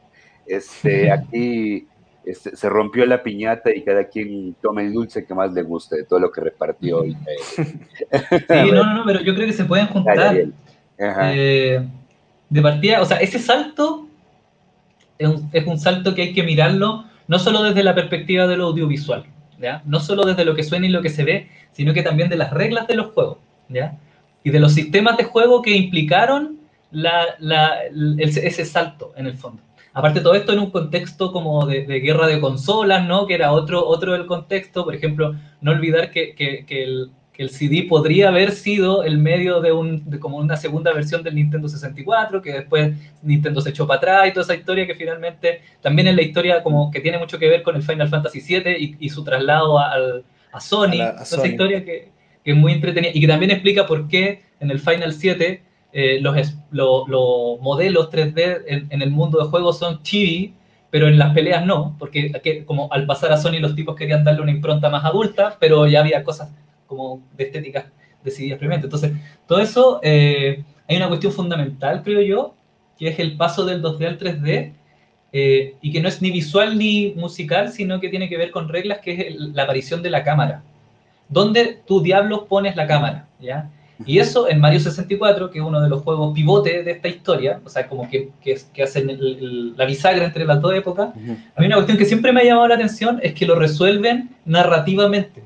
Este, 0.46 1.10
aquí 1.12 1.86
este, 2.28 2.54
se 2.54 2.68
rompió 2.68 3.06
la 3.06 3.22
piñata 3.22 3.74
y 3.74 3.82
cada 3.82 4.04
quien 4.04 4.54
toma 4.60 4.82
el 4.82 4.92
dulce 4.92 5.24
que 5.24 5.34
más 5.34 5.50
le 5.54 5.62
guste 5.62 5.96
de 5.96 6.04
todo 6.04 6.18
lo 6.18 6.30
que 6.30 6.42
repartió 6.42 6.98
hoy. 6.98 7.16
Sí, 7.56 8.70
no, 8.72 8.94
no, 8.94 9.02
pero 9.06 9.20
yo 9.20 9.34
creo 9.34 9.46
que 9.46 9.52
se 9.54 9.64
pueden 9.64 9.86
juntar. 9.86 10.36
Eh, 10.98 11.88
de 12.50 12.62
partida, 12.62 13.00
o 13.00 13.06
sea, 13.06 13.16
ese 13.18 13.38
salto 13.38 14.06
es 15.18 15.28
un, 15.28 15.48
es 15.52 15.66
un 15.66 15.78
salto 15.78 16.14
que 16.14 16.22
hay 16.22 16.32
que 16.34 16.42
mirarlo 16.42 17.04
no 17.28 17.38
solo 17.38 17.62
desde 17.62 17.82
la 17.82 17.94
perspectiva 17.94 18.46
de 18.46 18.56
lo 18.56 18.66
audiovisual, 18.66 19.24
no 19.84 20.00
solo 20.00 20.24
desde 20.24 20.44
lo 20.44 20.54
que 20.54 20.64
suena 20.64 20.86
y 20.86 20.90
lo 20.90 21.02
que 21.02 21.10
se 21.10 21.24
ve, 21.24 21.48
sino 21.72 21.94
que 21.94 22.02
también 22.02 22.28
de 22.28 22.36
las 22.36 22.52
reglas 22.52 22.86
de 22.88 22.96
los 22.96 23.12
juegos, 23.12 23.38
¿ya? 23.68 23.96
Y 24.44 24.50
de 24.50 24.60
los 24.60 24.72
sistemas 24.72 25.16
de 25.16 25.24
juego 25.24 25.62
que 25.62 25.76
implicaron 25.76 26.58
ese 28.18 28.64
salto, 28.64 29.12
en 29.16 29.26
el 29.26 29.36
fondo. 29.36 29.62
Aparte, 29.98 30.20
todo 30.20 30.34
esto 30.34 30.52
en 30.52 30.60
un 30.60 30.70
contexto 30.70 31.32
como 31.32 31.66
de, 31.66 31.84
guerra 32.00 32.26
de 32.26 32.40
consolas, 32.40 33.06
¿no? 33.06 33.26
Que 33.26 33.34
era 33.34 33.52
otro, 33.52 33.86
otro 33.86 34.12
del 34.12 34.26
contexto. 34.26 34.84
Por 34.84 34.94
ejemplo, 34.94 35.34
no 35.60 35.72
olvidar 35.72 36.10
que, 36.10 36.34
que 36.34 36.82
el, 36.82 37.10
el 37.38 37.50
CD 37.50 37.84
podría 37.88 38.28
haber 38.28 38.50
sido 38.50 39.04
el 39.04 39.16
medio 39.16 39.60
de, 39.60 39.70
un, 39.70 40.00
como 40.18 40.38
una 40.38 40.56
segunda 40.56 40.92
versión 40.92 41.22
del 41.22 41.36
Nintendo 41.36 41.68
64, 41.68 42.42
que 42.42 42.52
después 42.52 42.96
Nintendo 43.22 43.60
se 43.60 43.70
echó 43.70 43.86
para 43.86 43.98
atrás 43.98 44.28
y 44.28 44.32
toda 44.32 44.42
esa 44.42 44.56
historia 44.56 44.88
que 44.88 44.96
finalmente 44.96 45.62
también 45.80 46.08
es 46.08 46.16
la 46.16 46.22
historia 46.22 46.62
como 46.64 46.90
que 46.90 46.98
tiene 46.98 47.16
mucho 47.16 47.38
que 47.38 47.48
ver 47.48 47.62
con 47.62 47.76
el 47.76 47.84
Final 47.84 48.08
Fantasy 48.08 48.40
VII 48.40 48.96
y, 48.98 49.08
su 49.08 49.22
traslado 49.22 49.78
a, 49.78 50.20
Sony, 50.58 51.00
esa 51.22 51.46
historia 51.46 51.84
que, 51.84 52.10
es 52.44 52.56
muy 52.56 52.72
entretenida 52.72 53.12
y 53.14 53.20
que 53.20 53.28
también 53.28 53.52
explica 53.52 53.86
por 53.86 54.08
qué 54.08 54.42
en 54.58 54.70
el 54.72 54.80
Final 54.80 55.12
7 55.12 55.62
eh, 55.92 56.20
los, 56.20 56.36
los, 56.70 57.60
modelos 57.60 58.10
3D 58.10 58.64
en, 58.90 59.02
el 59.02 59.10
mundo 59.10 59.38
de 59.38 59.48
juegos 59.48 59.78
son 59.78 60.02
chibi, 60.02 60.54
pero 60.90 61.08
en 61.08 61.18
las 61.18 61.34
peleas 61.34 61.64
no, 61.64 61.96
porque 61.98 62.32
como 62.66 62.92
al 62.92 63.06
pasar 63.06 63.32
a 63.32 63.36
Sony 63.36 63.58
los 63.60 63.74
tipos 63.74 63.96
querían 63.96 64.24
darle 64.24 64.42
una 64.42 64.50
impronta 64.50 64.88
más 64.90 65.04
adulta, 65.04 65.56
pero 65.58 65.86
ya 65.86 66.00
había 66.00 66.24
cosas 66.24 66.50
como 66.86 67.22
de 67.36 67.44
estética 67.44 67.90
decididas 68.22 68.58
previamente. 68.58 68.86
Entonces, 68.86 69.12
todo 69.46 69.60
eso, 69.60 70.00
eh, 70.02 70.64
hay 70.88 70.96
una 70.96 71.08
cuestión 71.08 71.32
fundamental, 71.32 72.02
creo 72.02 72.22
yo, 72.22 72.54
que 72.98 73.08
es 73.08 73.18
el 73.18 73.36
paso 73.36 73.64
del 73.64 73.82
2D 73.82 74.06
al 74.06 74.18
3D, 74.18 74.72
eh, 75.32 75.74
y 75.82 75.92
que 75.92 76.00
no 76.00 76.08
es 76.08 76.22
ni 76.22 76.30
visual 76.30 76.78
ni 76.78 77.12
musical, 77.16 77.70
sino 77.70 78.00
que 78.00 78.08
tiene 78.08 78.28
que 78.28 78.38
ver 78.38 78.50
con 78.50 78.68
reglas, 78.68 78.98
que 79.00 79.12
es 79.12 79.36
la 79.36 79.64
aparición 79.64 80.02
de 80.02 80.10
la 80.10 80.24
cámara. 80.24 80.62
¿Dónde 81.28 81.82
tú 81.86 82.00
diablos 82.00 82.44
pones 82.48 82.76
la 82.76 82.86
cámara? 82.86 83.28
¿ya? 83.38 83.70
Y 84.06 84.18
eso 84.20 84.48
en 84.48 84.60
Mario 84.60 84.80
64, 84.80 85.50
que 85.50 85.58
es 85.58 85.64
uno 85.64 85.80
de 85.80 85.88
los 85.88 86.02
juegos 86.02 86.32
pivote 86.32 86.82
de 86.82 86.90
esta 86.92 87.08
historia, 87.08 87.60
o 87.64 87.68
sea, 87.68 87.88
como 87.88 88.08
que, 88.08 88.30
que, 88.40 88.82
hacen 88.82 89.18
la 89.76 89.84
bisagra 89.84 90.24
entre 90.24 90.44
las 90.44 90.60
dos 90.60 90.74
épocas, 90.74 91.08
a 91.08 91.60
mí 91.60 91.66
una 91.66 91.76
cuestión 91.76 91.98
que 91.98 92.04
siempre 92.04 92.32
me 92.32 92.40
ha 92.40 92.44
llamado 92.44 92.68
la 92.68 92.76
atención 92.76 93.18
es 93.22 93.34
que 93.34 93.46
lo 93.46 93.56
resuelven 93.56 94.30
narrativamente 94.44 95.42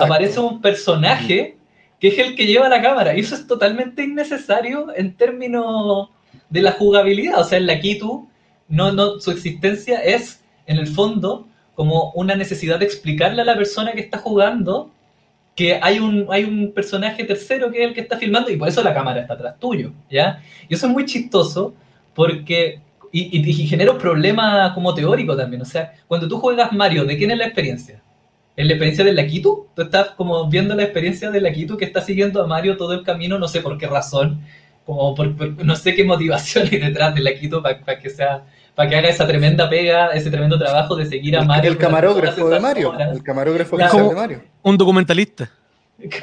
aparece 0.00 0.40
un 0.40 0.60
personaje 0.60 1.56
que 2.00 2.08
es 2.08 2.18
el 2.18 2.36
que 2.36 2.46
lleva 2.46 2.68
la 2.68 2.82
cámara. 2.82 3.16
Y 3.16 3.20
eso 3.20 3.34
es 3.34 3.46
totalmente 3.46 4.02
innecesario 4.02 4.88
en 4.94 5.16
términos 5.16 6.10
de 6.50 6.62
la 6.62 6.72
jugabilidad. 6.72 7.40
O 7.40 7.44
sea, 7.44 7.58
en 7.58 7.66
la 7.66 7.80
Kitu, 7.80 8.28
no, 8.68 8.92
no, 8.92 9.20
su 9.20 9.30
existencia 9.30 9.98
es, 10.00 10.42
en 10.66 10.78
el 10.78 10.86
fondo, 10.86 11.48
como 11.74 12.12
una 12.12 12.34
necesidad 12.36 12.78
de 12.78 12.86
explicarle 12.86 13.42
a 13.42 13.46
la 13.46 13.56
persona 13.56 13.92
que 13.92 14.00
está 14.00 14.18
jugando 14.18 14.90
que 15.54 15.78
hay 15.80 15.98
un, 15.98 16.26
hay 16.30 16.44
un 16.44 16.72
personaje 16.72 17.24
tercero 17.24 17.70
que 17.70 17.82
es 17.82 17.88
el 17.88 17.94
que 17.94 18.00
está 18.00 18.18
filmando 18.18 18.50
y 18.50 18.56
por 18.56 18.68
eso 18.68 18.82
la 18.82 18.94
cámara 18.94 19.20
está 19.20 19.34
atrás 19.34 19.54
tuyo, 19.60 19.92
¿ya? 20.10 20.42
Y 20.68 20.74
eso 20.74 20.86
es 20.86 20.92
muy 20.92 21.04
chistoso 21.06 21.74
porque... 22.14 22.80
Y, 23.12 23.38
y, 23.38 23.48
y 23.48 23.66
genera 23.68 23.92
un 23.92 23.98
problema 23.98 24.74
como 24.74 24.92
teórico 24.92 25.36
también. 25.36 25.62
O 25.62 25.64
sea, 25.64 25.92
cuando 26.08 26.26
tú 26.26 26.38
juegas 26.40 26.72
Mario, 26.72 27.04
¿de 27.04 27.16
quién 27.16 27.30
es 27.30 27.38
la 27.38 27.44
experiencia? 27.44 28.02
en 28.56 28.68
la 28.68 28.74
experiencia 28.74 29.04
del 29.04 29.16
Lakitu. 29.16 29.68
Tú 29.74 29.82
estás 29.82 30.10
como 30.10 30.48
viendo 30.48 30.74
la 30.74 30.84
experiencia 30.84 31.30
del 31.30 31.42
Lakitu 31.42 31.76
que 31.76 31.84
está 31.84 32.00
siguiendo 32.00 32.42
a 32.42 32.46
Mario 32.46 32.76
todo 32.76 32.92
el 32.92 33.02
camino, 33.02 33.38
no 33.38 33.48
sé 33.48 33.60
por 33.60 33.78
qué 33.78 33.86
razón, 33.86 34.40
como 34.84 35.14
por, 35.14 35.64
no 35.64 35.76
sé 35.76 35.94
qué 35.94 36.04
motivación 36.04 36.68
hay 36.70 36.78
detrás 36.78 37.14
del 37.14 37.24
Lakitu 37.24 37.62
para 37.62 37.98
que 37.98 38.10
sea 38.10 38.44
para 38.74 38.88
que 38.88 38.96
haga 38.96 39.08
esa 39.08 39.26
tremenda 39.26 39.68
pega, 39.68 40.10
ese 40.10 40.30
tremendo 40.30 40.58
trabajo 40.58 40.96
de 40.96 41.06
seguir 41.06 41.36
a 41.36 41.44
Mario. 41.44 41.70
El 41.70 41.78
camarógrafo 41.78 42.48
de 42.48 42.60
Mario, 42.60 42.94
el 42.98 43.22
camarógrafo 43.22 43.76
de 43.76 44.14
Mario. 44.14 44.42
Un 44.62 44.76
documentalista. 44.76 45.50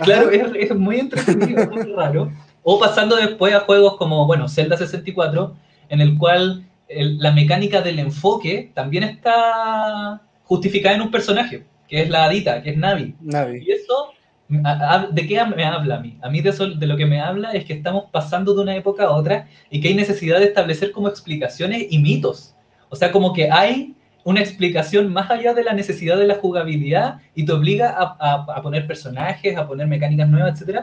Claro, 0.03 0.30
es, 0.30 0.76
muy 0.76 0.99
entretenido, 0.99 1.65
muy 1.72 1.84
raro. 1.94 2.30
O 2.61 2.78
pasando 2.78 3.15
después 3.15 3.53
a 3.53 3.61
juegos 3.61 3.95
como, 3.95 4.28
bueno, 4.28 4.49
Zelda 4.49 4.76
64, 4.76 5.56
en 5.88 6.02
el 6.02 6.18
cual 6.18 6.65
la 6.90 7.32
mecánica 7.32 7.82
del 7.82 7.99
enfoque 7.99 8.69
también 8.76 9.03
está 9.03 10.22
justificada 10.44 10.95
en 10.95 11.02
un 11.03 11.10
personaje 11.10 11.64
que 11.88 12.02
es 12.02 12.10
la 12.10 12.26
Adita, 12.26 12.61
que 12.61 12.72
es 12.72 12.78
Navi. 12.78 13.15
Navi. 13.22 13.64
Y 13.65 13.72
eso, 13.72 14.11
¿de 14.52 15.28
qué 15.28 15.44
me 15.45 15.64
habla 15.64 15.95
a 15.95 15.99
mí? 15.99 16.18
A 16.22 16.30
mí 16.30 16.41
de, 16.41 16.52
lo 16.86 16.98
que 16.98 17.06
me 17.06 17.22
habla 17.22 17.52
es 17.52 17.64
que 17.64 17.73
estamos 17.73 18.06
pasando 18.11 18.53
de 18.53 18.61
una 18.61 18.76
época 18.76 19.06
a 19.06 19.11
otra 19.11 19.48
y 19.69 19.80
que 19.80 19.88
hay 19.88 19.94
necesidad 19.94 20.40
de 20.40 20.45
establecer 20.45 20.91
como 20.91 21.07
explicaciones 21.07 21.88
y 21.90 21.99
mitos. 21.99 22.53
O 22.90 22.95
sea, 22.95 23.11
como 23.11 23.34
que 23.34 23.49
hay 23.49 23.95
una 24.26 24.41
explicación 24.41 25.11
más 25.11 25.32
allá 25.32 25.53
de 25.53 25.64
la 25.64 25.73
necesidad 25.73 26.18
de 26.18 26.28
la 26.28 26.36
jugabilidad 26.36 27.19
y 27.34 27.45
te 27.45 27.53
obliga 27.53 27.95
a, 27.98 28.61
poner 28.61 28.86
personajes, 28.86 29.57
a 29.57 29.65
poner 29.65 29.88
mecánicas 29.88 30.28
nuevas, 30.28 30.61
etc. 30.61 30.82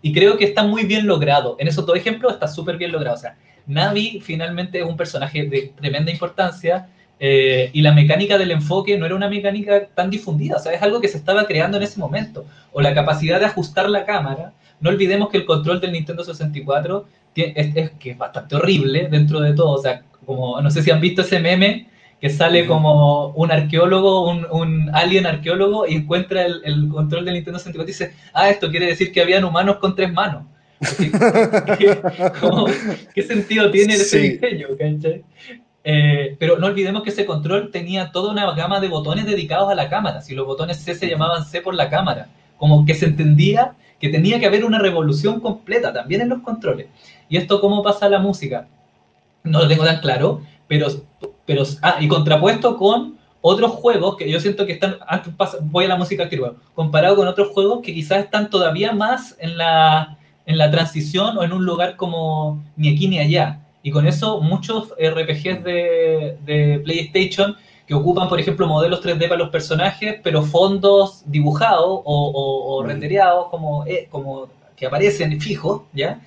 Y 0.00 0.12
creo 0.12 0.38
que 0.38 0.44
está 0.44 0.62
muy 0.62 0.84
bien 0.84 1.06
logrado. 1.06 1.56
En 1.58 1.68
esos 1.68 1.84
dos 1.84 1.96
ejemplos 1.96 2.32
está 2.32 2.48
súper 2.48 2.78
bien 2.78 2.90
logrado. 2.90 3.16
O 3.16 3.20
sea, 3.20 3.36
Navi 3.66 4.20
finalmente 4.22 4.78
es 4.78 4.84
un 4.84 4.96
personaje 4.96 5.44
de 5.44 5.72
tremenda 5.76 6.10
importancia 6.10 6.88
eh, 7.20 7.70
y 7.72 7.82
la 7.82 7.92
mecánica 7.92 8.38
del 8.38 8.50
enfoque 8.50 8.98
no 8.98 9.06
era 9.06 9.14
una 9.14 9.28
mecánica 9.28 9.86
tan 9.94 10.10
difundida, 10.10 10.56
o 10.56 10.58
sea, 10.58 10.72
es 10.72 10.82
algo 10.82 11.00
que 11.00 11.08
se 11.08 11.16
estaba 11.18 11.46
creando 11.46 11.76
en 11.76 11.84
ese 11.84 11.98
momento. 12.00 12.44
O 12.72 12.80
la 12.80 12.94
capacidad 12.94 13.38
de 13.38 13.46
ajustar 13.46 13.88
la 13.88 14.04
cámara. 14.04 14.52
No 14.80 14.90
olvidemos 14.90 15.30
que 15.30 15.38
el 15.38 15.44
control 15.44 15.80
del 15.80 15.92
Nintendo 15.92 16.24
64 16.24 17.06
es, 17.36 17.90
que 17.98 18.10
es 18.10 18.18
bastante 18.18 18.56
horrible 18.56 19.08
dentro 19.08 19.40
de 19.40 19.54
todo. 19.54 19.72
O 19.72 19.82
sea, 19.82 20.02
como 20.26 20.60
no 20.60 20.70
sé 20.70 20.82
si 20.82 20.90
han 20.90 21.00
visto 21.00 21.22
ese 21.22 21.38
meme 21.38 21.88
que 22.20 22.30
sale 22.30 22.66
como 22.66 23.28
un 23.28 23.52
arqueólogo, 23.52 24.30
un, 24.30 24.90
alien 24.94 25.26
arqueólogo 25.26 25.86
y 25.86 25.94
encuentra 25.94 26.44
el, 26.46 26.88
control 26.88 27.24
del 27.24 27.34
Nintendo 27.34 27.58
64 27.58 27.82
y 27.84 27.86
dice, 27.86 28.14
ah, 28.32 28.48
esto 28.48 28.70
quiere 28.70 28.86
decir 28.86 29.12
que 29.12 29.20
habían 29.20 29.44
humanos 29.44 29.76
con 29.76 29.94
tres 29.94 30.12
manos. 30.12 30.44
¿Qué, 31.78 31.98
cómo- 32.40 32.66
qué 33.14 33.22
sentido 33.22 33.70
tiene 33.70 33.94
ese 33.94 34.04
Sí. 34.04 34.28
diseño? 34.30 34.68
¿cachai? 34.78 35.22
Eh, 35.86 36.36
pero 36.40 36.58
no 36.58 36.66
olvidemos 36.66 37.02
que 37.02 37.10
ese 37.10 37.26
control 37.26 37.70
tenía 37.70 38.10
toda 38.10 38.32
una 38.32 38.50
gama 38.54 38.80
de 38.80 38.88
botones 38.88 39.26
dedicados 39.26 39.70
a 39.70 39.74
la 39.74 39.88
cámara. 39.90 40.22
Si 40.22 40.34
los 40.34 40.46
botones 40.46 40.78
C 40.78 40.94
se 40.94 41.08
llamaban 41.08 41.44
C 41.44 41.60
por 41.60 41.74
la 41.74 41.90
cámara, 41.90 42.28
como 42.56 42.86
que 42.86 42.94
se 42.94 43.06
entendía 43.06 43.74
que 44.00 44.08
tenía 44.08 44.40
que 44.40 44.46
haber 44.46 44.64
una 44.64 44.78
revolución 44.78 45.40
completa 45.40 45.92
también 45.92 46.22
en 46.22 46.30
los 46.30 46.40
controles. 46.42 46.88
¿Y 47.28 47.36
esto 47.36 47.60
cómo 47.60 47.82
pasa 47.82 48.06
a 48.06 48.08
la 48.08 48.18
música? 48.18 48.66
No 49.44 49.60
lo 49.60 49.68
tengo 49.68 49.84
tan 49.84 50.00
claro, 50.00 50.40
pero, 50.68 50.88
pero 51.46 51.62
ah, 51.82 51.96
y 52.00 52.08
contrapuesto 52.08 52.76
con 52.76 53.18
otros 53.42 53.72
juegos 53.72 54.16
que 54.16 54.30
yo 54.30 54.40
siento 54.40 54.64
que 54.64 54.72
están, 54.72 54.96
antes 55.06 55.34
pasa- 55.34 55.58
voy 55.60 55.84
a 55.84 55.88
la 55.88 55.96
música 55.96 56.22
antigua, 56.24 56.54
comparado 56.74 57.16
con 57.16 57.28
otros 57.28 57.48
juegos 57.48 57.80
que 57.82 57.92
quizás 57.92 58.24
están 58.24 58.48
todavía 58.48 58.92
más 58.92 59.36
en 59.38 59.58
la, 59.58 60.16
en 60.46 60.56
la 60.56 60.70
transición 60.70 61.36
o 61.36 61.42
en 61.44 61.52
un 61.52 61.64
lugar 61.66 61.96
como 61.96 62.62
ni 62.76 62.88
aquí 62.94 63.06
ni 63.06 63.18
allá. 63.18 63.60
Y 63.84 63.90
con 63.92 64.06
eso 64.08 64.40
muchos 64.40 64.94
RPGs 64.98 65.62
de, 65.64 66.38
de 66.44 66.80
PlayStation 66.84 67.56
que 67.86 67.94
ocupan, 67.94 68.28
por 68.30 68.40
ejemplo, 68.40 68.66
modelos 68.66 69.00
3D 69.02 69.28
para 69.28 69.38
los 69.38 69.50
personajes, 69.50 70.16
pero 70.24 70.42
fondos 70.42 71.22
dibujados 71.26 71.84
o, 71.86 72.02
o- 72.04 72.76
o 72.76 72.82
rendereados 72.82 73.48
como, 73.50 73.86
eh, 73.86 74.08
como 74.10 74.48
que 74.76 74.86
aparecen 74.86 75.40
fijos, 75.40 75.82
¿ya? 75.92 76.20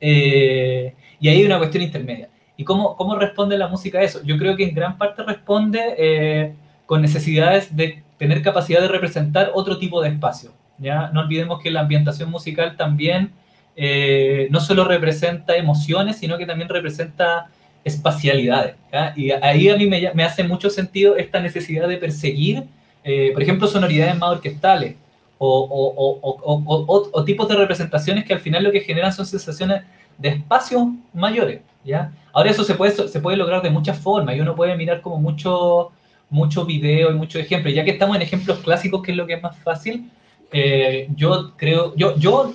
Eh, 0.00 0.94
y 1.20 1.28
ahí 1.28 1.38
hay 1.40 1.46
una 1.46 1.58
cuestión 1.58 1.82
intermedia. 1.84 2.28
¿Y 2.56 2.64
cómo, 2.64 2.96
cómo 2.96 3.16
responde 3.16 3.58
la 3.58 3.68
música 3.68 3.98
a 3.98 4.02
eso? 4.02 4.20
Yo 4.24 4.38
creo 4.38 4.56
que 4.56 4.64
en 4.64 4.74
gran 4.74 4.98
parte 4.98 5.22
responde 5.24 5.80
eh, 5.98 6.54
con 6.86 7.02
necesidades 7.02 7.74
de 7.76 8.02
tener 8.18 8.42
capacidad 8.42 8.80
de 8.80 8.88
representar 8.88 9.50
otro 9.54 9.78
tipo 9.78 10.00
de 10.02 10.10
espacio. 10.10 10.52
¿ya? 10.78 11.10
No 11.12 11.20
olvidemos 11.20 11.60
que 11.62 11.70
la 11.70 11.80
ambientación 11.80 12.30
musical 12.30 12.76
también 12.76 13.32
eh, 13.76 14.48
no 14.50 14.60
solo 14.60 14.84
representa 14.84 15.56
emociones, 15.56 16.16
sino 16.16 16.38
que 16.38 16.46
también 16.46 16.68
representa 16.68 17.48
espacialidades. 17.84 18.76
Y 19.16 19.30
ahí 19.30 19.68
a 19.68 19.76
mí 19.76 19.86
me, 19.86 20.24
hace 20.24 20.44
mucho 20.44 20.70
sentido 20.70 21.16
esta 21.16 21.40
necesidad 21.40 21.88
de 21.88 21.98
perseguir, 21.98 22.64
eh, 23.02 23.30
por 23.32 23.42
ejemplo, 23.42 23.68
sonoridades 23.68 24.16
más 24.18 24.30
orquestales 24.30 24.96
o, 25.38 27.24
tipos 27.26 27.48
de 27.48 27.56
representaciones 27.56 28.24
que 28.24 28.34
al 28.34 28.40
final 28.40 28.64
lo 28.64 28.72
que 28.72 28.80
generan 28.80 29.12
son 29.12 29.26
sensaciones 29.26 29.82
de 30.18 30.28
espacios 30.30 30.84
mayores. 31.12 31.60
¿ya? 31.84 32.12
Ahora 32.32 32.50
eso 32.50 32.64
se 32.64 32.74
puede, 32.74 33.08
se 33.08 33.20
puede 33.20 33.36
lograr 33.36 33.62
de 33.62 33.70
muchas 33.70 33.98
formas 33.98 34.36
y 34.36 34.40
uno 34.40 34.54
puede 34.54 34.76
mirar 34.76 35.00
como 35.00 35.18
mucho, 35.18 35.92
mucho 36.30 36.64
video 36.64 37.10
y 37.10 37.14
muchos 37.14 37.42
ejemplos. 37.42 37.74
Ya 37.74 37.84
que 37.84 37.90
estamos 37.90 38.16
en 38.16 38.22
ejemplos 38.22 38.58
clásicos, 38.60 39.02
que 39.02 39.10
es 39.10 39.16
lo 39.16 39.26
que 39.26 39.34
es 39.34 39.42
más 39.42 39.56
fácil, 39.58 40.10
eh, 40.52 41.08
yo 41.16 41.52
creo, 41.56 41.94
yo 41.96 42.52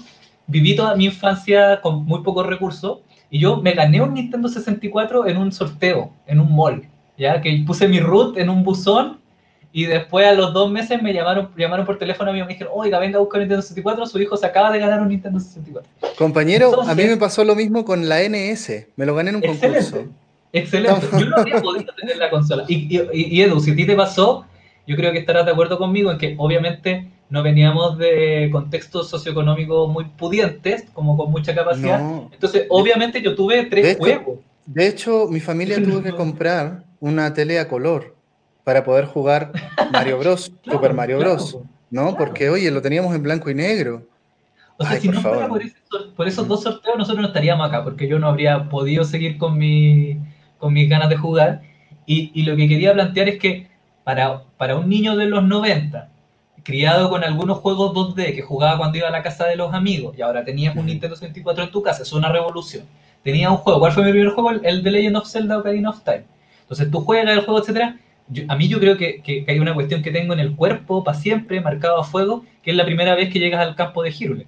viví 0.50 0.76
toda 0.76 0.96
mi 0.96 1.06
infancia 1.06 1.80
con 1.82 2.06
muy 2.06 2.22
pocos 2.24 2.46
recursos 2.46 3.00
y 3.32 3.40
yo 3.40 3.58
me 3.58 3.72
gané 3.74 4.02
un 4.02 4.14
Nintendo 4.16 4.48
64 4.50 5.28
en 5.28 5.38
un 5.38 5.52
sorteo, 5.52 6.12
en 6.28 6.40
un 6.40 6.54
mall, 6.56 6.84
ya 7.18 7.40
que 7.42 7.64
puse 7.66 7.88
mi 7.88 8.00
root 8.00 8.38
en 8.38 8.50
un 8.50 8.64
buzón 8.64 9.20
y 9.72 9.86
después 9.86 10.26
a 10.26 10.34
los 10.34 10.52
dos 10.52 10.72
meses 10.72 11.00
me 11.02 11.14
llamaron, 11.14 11.50
llamaron 11.56 11.86
por 11.86 12.00
teléfono 12.00 12.32
a 12.32 12.34
mí 12.34 12.40
y 12.40 12.42
me 12.42 12.48
dijeron, 12.50 12.74
oiga, 12.76 12.98
venga 12.98 13.18
a 13.18 13.20
buscar 13.22 13.40
un 13.40 13.44
Nintendo 13.44 13.62
64, 13.62 14.08
su 14.08 14.20
hijo 14.20 14.36
se 14.36 14.48
acaba 14.48 14.72
de 14.72 14.80
ganar 14.80 15.00
un 15.02 15.10
Nintendo 15.10 15.40
64. 15.40 15.88
Compañero, 16.18 16.68
a 16.68 16.72
mí 16.72 16.80
Entonces- 16.82 17.10
me 17.12 17.18
pasó 17.18 17.44
lo 17.46 17.56
mismo 17.56 17.86
con 17.86 18.10
la 18.10 18.22
NS. 18.24 18.88
Me 18.96 19.06
lo 19.06 19.14
gané 19.14 19.30
en 19.30 19.36
un 19.38 19.42
concurso. 19.44 19.78
Excelente. 19.78 20.10
Excelente. 20.52 21.08
Yo 21.20 21.26
no 21.28 21.38
habría 21.38 21.62
podido 21.62 21.94
tener 21.94 22.18
la 22.18 22.32
consola. 22.32 22.64
Y, 22.68 22.98
y- 22.98 23.08
y, 23.14 23.42
Edu, 23.44 23.60
si 23.60 23.72
a 23.72 23.76
ti 23.76 23.86
te 23.86 23.96
pasó, 23.96 24.46
yo 24.88 24.96
creo 24.96 25.12
que 25.12 25.20
estarás 25.20 25.46
de 25.46 25.52
acuerdo 25.52 25.78
conmigo 25.78 26.12
en 26.12 26.18
que 26.18 26.34
obviamente 26.40 27.08
no 27.30 27.44
veníamos 27.44 27.98
de 27.98 28.50
contextos 28.52 29.10
socioeconómicos 29.10 29.90
muy 29.92 30.06
pudientes, 30.06 30.86
como 30.94 31.16
con 31.16 31.30
mucha 31.32 31.54
capacidad. 31.54 32.00
No. 32.00 32.30
Entonces, 32.34 32.66
obviamente 32.70 33.22
yo 33.22 33.36
tuve 33.36 33.58
De 33.58 33.66
tres 33.66 33.86
hecho- 33.88 34.00
juegos. 34.00 34.40
De 34.66 34.88
hecho, 34.88 35.28
mi 35.30 35.40
familia 35.40 35.78
tuvo 35.84 36.02
que 36.04 36.12
comprar 36.12 36.84
una 37.00 37.34
tele 37.34 37.60
a 37.60 37.68
color 37.68 38.16
para 38.64 38.84
poder 38.84 39.06
jugar 39.06 39.52
Mario 39.92 40.20
Bros, 40.20 40.52
Claro, 40.64 40.78
Super 40.80 40.94
Mario 40.94 41.18
claro, 41.18 41.34
Bros, 41.34 41.58
¿no? 41.90 42.02
claro. 42.02 42.18
Porque, 42.18 42.50
oye, 42.50 42.70
lo 42.72 42.82
teníamos 42.82 43.16
en 43.16 43.24
blanco 43.24 43.50
y 43.50 43.56
negro. 43.56 44.04
O 44.78 44.84
sea, 44.84 44.94
Ay, 44.94 45.02
si 45.02 45.08
por 45.08 45.16
no 45.16 45.22
fuera 45.22 45.48
por, 45.48 45.62
ese 45.62 45.76
sor- 45.90 46.14
por 46.16 46.28
esos 46.28 46.48
dos 46.48 46.64
sorteos, 46.64 46.98
nosotros 46.98 47.22
no 47.22 47.28
estaríamos 47.28 47.68
acá, 47.68 47.84
porque 47.84 48.08
yo 48.08 48.18
no 48.20 48.28
habría 48.28 48.70
podido 48.70 49.04
seguir 49.04 49.38
con, 49.38 49.58
mi, 49.58 50.18
con 50.58 50.72
mis 50.74 50.90
ganas 50.90 51.10
de 51.10 51.18
jugar. 51.18 51.62
Y, 52.06 52.32
y 52.34 52.44
lo 52.44 52.56
que 52.56 52.68
quería 52.68 52.94
plantear 52.94 53.28
es 53.30 53.40
que 53.40 53.68
para, 54.04 54.44
para 54.58 54.76
un 54.78 54.88
niño 54.90 55.16
de 55.16 55.26
los 55.26 55.44
90, 55.44 56.10
criado 56.64 57.10
con 57.10 57.24
algunos 57.24 57.60
juegos 57.60 57.94
2D 57.94 58.34
que 58.36 58.42
jugaba 58.42 58.78
cuando 58.78 58.98
iba 58.98 59.08
a 59.08 59.12
la 59.12 59.24
casa 59.24 59.46
de 59.48 59.56
los 59.56 59.74
amigos, 59.74 60.16
y 60.18 60.22
ahora 60.22 60.44
tenías 60.46 60.76
un. 60.76 60.86
Nintendo 60.86 61.16
64 61.16 61.64
en 61.66 61.72
tu 61.72 61.82
casa, 61.84 62.04
es 62.04 62.14
una 62.14 62.30
revolución. 62.32 62.86
Tenías 63.24 63.52
un 63.52 63.58
juego, 63.58 63.80
¿cuál 63.80 63.92
fue 63.92 64.04
mi 64.06 64.12
primer 64.12 64.30
juego? 64.30 64.52
El, 64.52 64.66
el 64.66 64.84
de 64.84 64.92
Legend 64.92 65.18
of 65.18 65.28
Zelda 65.30 65.58
Ocarina 65.60 65.90
of 65.90 66.04
Time. 66.04 66.24
Entonces 66.62 66.90
tú 66.92 67.02
juegas 67.02 67.34
el 67.38 67.42
juego, 67.46 67.60
etcétera. 67.62 67.98
Yo- 68.30 68.44
a 68.48 68.56
mí 68.56 68.68
yo 68.68 68.80
creo 68.80 68.98
que, 68.98 69.22
que- 69.22 69.44
que 69.46 69.52
hay 69.52 69.60
una 69.60 69.74
cuestión 69.74 70.02
que 70.04 70.12
tengo 70.12 70.34
en 70.34 70.40
el 70.40 70.56
cuerpo 70.56 71.04
para 71.04 71.18
siempre, 71.18 71.62
marcado 71.62 71.98
a 72.00 72.04
fuego, 72.04 72.44
que 72.64 72.72
es 72.72 72.78
la 72.78 72.86
primera 72.86 73.16
vez 73.16 73.32
que 73.34 73.40
llegas 73.40 73.66
al 73.66 73.76
campo 73.76 74.04
de 74.04 74.12
Hyrule 74.12 74.48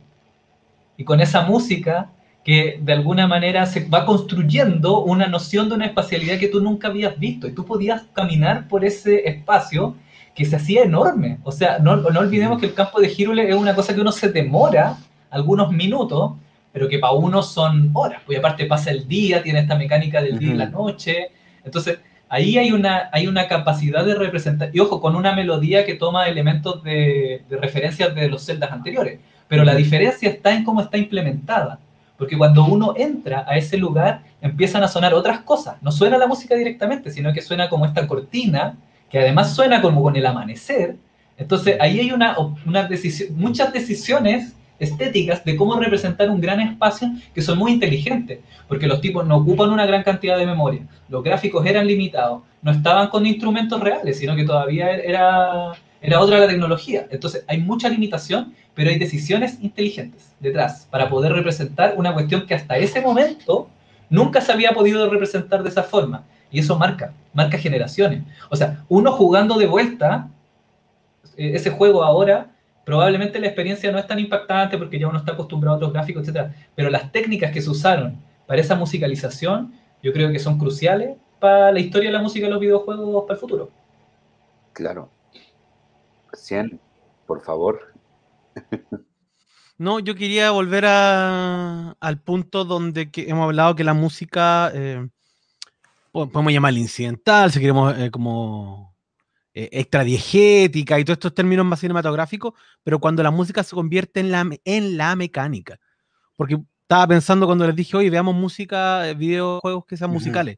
y 0.98 1.04
con 1.04 1.20
esa 1.22 1.42
música 1.42 2.12
que 2.44 2.80
de 2.82 2.94
alguna 2.94 3.28
manera 3.28 3.66
se 3.66 3.88
va 3.88 4.06
construyendo 4.06 5.02
una 5.04 5.28
noción 5.28 5.70
de 5.70 5.76
una 5.76 5.86
espacialidad 5.86 6.40
que 6.40 6.48
tú 6.48 6.60
nunca 6.62 6.88
habías 6.88 7.20
visto 7.20 7.48
y 7.48 7.54
tú 7.54 7.66
podías 7.66 8.04
caminar 8.14 8.68
por 8.68 8.84
ese 8.84 9.28
espacio 9.30 9.96
que 10.36 10.46
se 10.46 10.56
hacía 10.56 10.84
enorme. 10.84 11.40
O 11.44 11.52
sea, 11.52 11.80
no, 11.80 11.96
no 11.98 12.20
olvidemos 12.20 12.60
que 12.60 12.68
el 12.68 12.74
campo 12.74 13.00
de 13.00 13.10
Hyrule 13.10 13.50
es 13.50 13.56
una 13.56 13.76
cosa 13.76 13.94
que 13.94 14.02
uno 14.02 14.12
se 14.12 14.32
demora 14.32 14.98
algunos 15.30 15.72
minutos, 15.72 16.34
pero 16.72 16.88
que 16.88 17.00
para 17.00 17.14
uno 17.14 17.44
son 17.44 17.90
horas. 17.94 18.22
Pues 18.26 18.40
aparte 18.40 18.66
pasa 18.66 18.92
el 18.92 19.08
día, 19.08 19.44
tiene 19.44 19.60
esta 19.60 19.76
mecánica 19.76 20.22
del 20.22 20.40
día 20.40 20.54
y 20.54 20.58
la 20.58 20.68
noche. 20.68 21.32
Entonces, 21.64 22.00
ahí 22.30 22.58
hay 22.58 22.72
una, 22.72 23.10
hay 23.12 23.28
una 23.28 23.48
capacidad 23.48 24.06
de 24.06 24.16
representar, 24.16 24.70
y 24.74 24.80
ojo, 24.80 25.02
con 25.02 25.16
una 25.16 25.36
melodía 25.36 25.86
que 25.86 25.96
toma 25.96 26.28
elementos 26.28 26.84
de, 26.84 27.44
de 27.50 27.58
referencias 27.58 28.16
de 28.16 28.30
los 28.30 28.44
celdas 28.44 28.72
anteriores 28.72 29.20
pero 29.52 29.66
la 29.66 29.76
diferencia 29.76 30.30
está 30.30 30.54
en 30.54 30.64
cómo 30.64 30.80
está 30.80 30.98
implementada. 30.98 31.78
Porque 32.18 32.38
cuando 32.38 32.64
uno 32.64 32.94
entra 32.96 33.44
a 33.46 33.58
ese 33.58 33.76
lugar, 33.76 34.22
empiezan 34.40 34.82
a 34.82 34.88
sonar 34.88 35.14
otras 35.14 35.42
cosas. 35.42 35.76
No 35.82 35.92
suena 35.92 36.18
la 36.18 36.26
música 36.26 36.56
directamente, 36.56 37.12
sino 37.12 37.34
que 37.34 37.42
suena 37.42 37.68
como 37.68 37.86
esta 37.86 38.08
cortina, 38.08 38.78
que 39.12 39.20
además 39.20 39.56
suena 39.56 39.82
como 39.82 40.02
con 40.02 40.16
el 40.16 40.26
amanecer. 40.26 40.96
Entonces 41.38 41.78
ahí 41.80 42.00
hay 42.00 42.12
una, 42.12 42.36
una 42.66 42.84
decisión, 42.84 43.30
muchas 43.38 43.74
decisiones 43.74 44.54
estéticas 44.80 45.46
de 45.46 45.56
cómo 45.56 45.76
representar 45.76 46.30
un 46.30 46.42
gran 46.42 46.60
espacio 46.60 47.10
que 47.36 47.42
son 47.42 47.60
muy 47.60 47.72
inteligentes, 47.74 48.40
porque 48.68 48.88
los 48.88 49.00
tipos 49.00 49.26
no 49.28 49.38
ocupan 49.38 49.70
una 49.70 49.86
gran 49.86 50.04
cantidad 50.04 50.38
de 50.38 50.46
memoria, 50.46 50.82
los 51.08 51.24
gráficos 51.24 51.66
eran 51.68 51.86
limitados, 51.86 52.42
no 52.64 52.72
estaban 52.72 53.10
con 53.10 53.26
instrumentos 53.26 53.80
reales, 53.80 54.18
sino 54.18 54.36
que 54.36 54.44
todavía 54.44 54.90
era, 54.90 55.74
era 56.02 56.20
otra 56.20 56.40
la 56.40 56.48
tecnología. 56.48 57.06
Entonces 57.12 57.46
hay 57.48 57.60
mucha 57.60 57.90
limitación, 57.90 58.56
pero 58.74 58.90
hay 58.90 58.98
decisiones 58.98 59.60
inteligentes 59.62 60.34
detrás 60.40 60.88
para 60.90 61.10
poder 61.10 61.34
representar 61.34 61.94
una 61.98 62.14
cuestión 62.14 62.48
que 62.48 62.56
hasta 62.56 62.78
ese 62.78 63.02
momento 63.02 63.70
nunca 64.10 64.42
se 64.42 64.52
había 64.52 64.72
podido 64.72 65.08
representar 65.10 65.62
de 65.62 65.70
esa 65.70 65.84
forma. 65.84 66.24
Y 66.52 66.60
eso 66.60 66.78
marca, 66.78 67.14
marca 67.34 67.58
generaciones. 67.58 68.24
O 68.50 68.56
sea, 68.56 68.84
uno 68.90 69.12
jugando 69.14 69.58
de 69.58 69.68
vuelta 69.68 70.28
eh, 71.38 71.52
ese 71.56 71.70
juego 71.72 72.04
ahora, 72.04 72.52
probablemente 72.86 73.40
la 73.40 73.48
experiencia 73.48 73.92
no 73.92 74.00
es 74.00 74.08
tan 74.08 74.20
impactante 74.20 74.78
porque 74.78 75.00
ya 75.00 75.08
uno 75.08 75.20
está 75.20 75.34
acostumbrado 75.34 75.76
a 75.76 75.78
otros 75.78 75.94
gráficos, 75.94 76.28
etc. 76.28 76.52
Pero 76.76 76.90
las 76.90 77.12
técnicas 77.12 77.52
que 77.52 77.62
se 77.62 77.70
usaron 77.70 78.18
para 78.48 78.60
esa 78.62 78.76
musicalización, 78.76 79.74
yo 80.04 80.12
creo 80.14 80.32
que 80.32 80.40
son 80.40 80.58
cruciales 80.58 81.16
para 81.40 81.72
la 81.72 81.80
historia 81.80 82.10
de 82.10 82.18
la 82.18 82.22
música 82.22 82.46
de 82.48 82.52
los 82.52 82.60
videojuegos 82.60 83.24
para 83.24 83.34
el 83.36 83.40
futuro. 83.40 83.70
Claro. 84.74 85.10
100, 86.34 86.80
por 87.26 87.42
favor. 87.42 87.94
No, 89.78 90.00
yo 90.00 90.14
quería 90.16 90.52
volver 90.52 90.86
a- 90.86 91.96
al 92.00 92.20
punto 92.20 92.66
donde 92.66 93.10
que 93.10 93.30
hemos 93.30 93.46
hablado 93.46 93.76
que 93.76 93.84
la 93.84 93.94
música, 93.96 94.72
eh, 94.74 95.08
podemos 96.12 96.52
llamarla 96.52 96.80
incidental, 96.80 97.52
si 97.52 97.60
queremos 97.60 97.98
eh, 97.98 98.12
como 98.12 98.96
eh, 99.54 99.70
extradiegética 99.72 101.00
y 101.00 101.06
todos 101.06 101.16
estos 101.16 101.34
términos 101.34 101.66
más 101.66 101.80
cinematográficos, 101.80 102.54
pero 102.84 103.00
cuando 103.00 103.24
la 103.24 103.32
música 103.32 103.64
se 103.64 103.76
convierte 103.76 104.20
en 104.20 104.32
la, 104.32 104.50
en 104.66 104.98
la 104.98 105.16
mecánica. 105.16 105.80
Porque 106.36 106.58
estaba 106.82 107.08
pensando 107.08 107.46
cuando 107.46 107.66
les 107.68 107.76
dije, 107.76 107.96
oye, 107.98 108.10
veamos 108.10 108.36
música, 108.36 109.08
eh, 109.08 109.14
videojuegos 109.14 109.86
que 109.86 109.98
sean 109.98 110.10
Ujú. 110.10 110.20
musicales. 110.20 110.58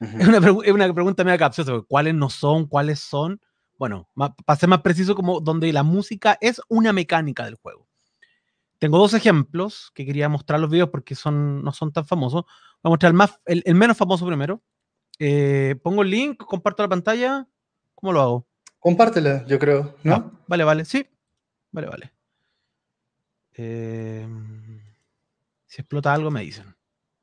Ujú. 0.00 0.18
Es 0.18 0.28
una, 0.28 0.38
es 0.64 0.72
una 0.72 0.94
pregunta 0.94 1.24
medio 1.24 1.38
capciosa, 1.38 1.72
¿cuáles 1.86 2.14
no 2.14 2.30
son? 2.30 2.66
¿Cuáles 2.66 3.00
son? 3.00 3.40
Bueno, 3.76 4.08
ma- 4.14 4.34
para 4.34 4.58
ser 4.58 4.68
más 4.68 4.80
preciso, 4.80 5.14
como 5.14 5.40
donde 5.40 5.72
la 5.72 5.82
música 5.82 6.38
es 6.40 6.60
una 6.68 6.92
mecánica 6.92 7.44
del 7.44 7.56
juego. 7.56 7.86
Tengo 8.78 8.98
dos 8.98 9.12
ejemplos 9.14 9.90
que 9.92 10.06
quería 10.06 10.28
mostrar 10.28 10.60
los 10.60 10.70
videos 10.70 10.90
porque 10.90 11.14
son, 11.16 11.64
no 11.64 11.72
son 11.72 11.92
tan 11.92 12.06
famosos. 12.06 12.44
Voy 12.82 12.90
a 12.90 12.90
mostrar 12.90 13.10
el, 13.10 13.16
más, 13.16 13.40
el, 13.44 13.62
el 13.66 13.74
menos 13.74 13.96
famoso 13.96 14.24
primero. 14.26 14.62
Eh, 15.18 15.74
pongo 15.82 16.02
el 16.02 16.10
link, 16.10 16.38
comparto 16.44 16.82
la 16.82 16.88
pantalla. 16.88 17.46
¿Cómo 17.94 18.12
lo 18.12 18.20
hago? 18.20 18.46
Compártela, 18.78 19.44
yo 19.46 19.58
creo, 19.58 19.96
¿no? 20.04 20.14
Ah, 20.14 20.30
vale, 20.46 20.64
vale, 20.64 20.84
sí. 20.84 21.06
Vale, 21.72 21.88
vale. 21.88 22.12
Eh, 23.56 24.26
Si 25.66 25.80
explota 25.80 26.14
algo, 26.14 26.30
me 26.30 26.42
dicen. 26.42 26.74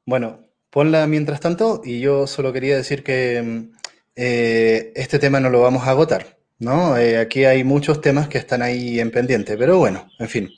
Bueno, 0.05 0.39
ponla 0.69 1.07
mientras 1.07 1.39
tanto 1.39 1.81
y 1.83 1.99
yo 2.01 2.27
solo 2.27 2.51
quería 2.51 2.75
decir 2.75 3.03
que 3.03 3.69
eh, 4.15 4.91
este 4.95 5.17
tema 5.17 5.39
no 5.39 5.49
lo 5.49 5.61
vamos 5.61 5.87
a 5.87 5.91
agotar, 5.91 6.37
¿no? 6.59 6.97
Eh, 6.97 7.17
aquí 7.17 7.45
hay 7.45 7.63
muchos 7.63 8.01
temas 8.01 8.27
que 8.27 8.37
están 8.37 8.61
ahí 8.61 8.99
en 8.99 9.11
pendiente, 9.11 9.57
pero 9.57 9.77
bueno, 9.79 10.07
en 10.19 10.27
fin. 10.27 10.49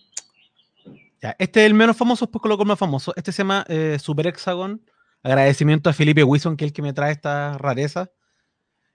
Ya, 1.22 1.36
este 1.40 1.62
es 1.62 1.66
el 1.68 1.74
menos 1.76 1.96
famoso, 1.96 2.26
después 2.26 2.42
coloco 2.42 2.64
el 2.64 2.68
más 2.68 2.80
famoso. 2.80 3.14
Este 3.16 3.32
se 3.32 3.40
llama 3.40 3.66
Super 4.00 4.28
Hexagon. 4.28 4.82
Agradecimiento 5.28 5.90
a 5.90 5.94
Felipe 5.94 6.24
Wilson, 6.24 6.56
que 6.56 6.64
es 6.64 6.70
el 6.70 6.74
que 6.74 6.82
me 6.82 6.94
trae 6.94 7.12
esta 7.12 7.58
rareza. 7.58 8.10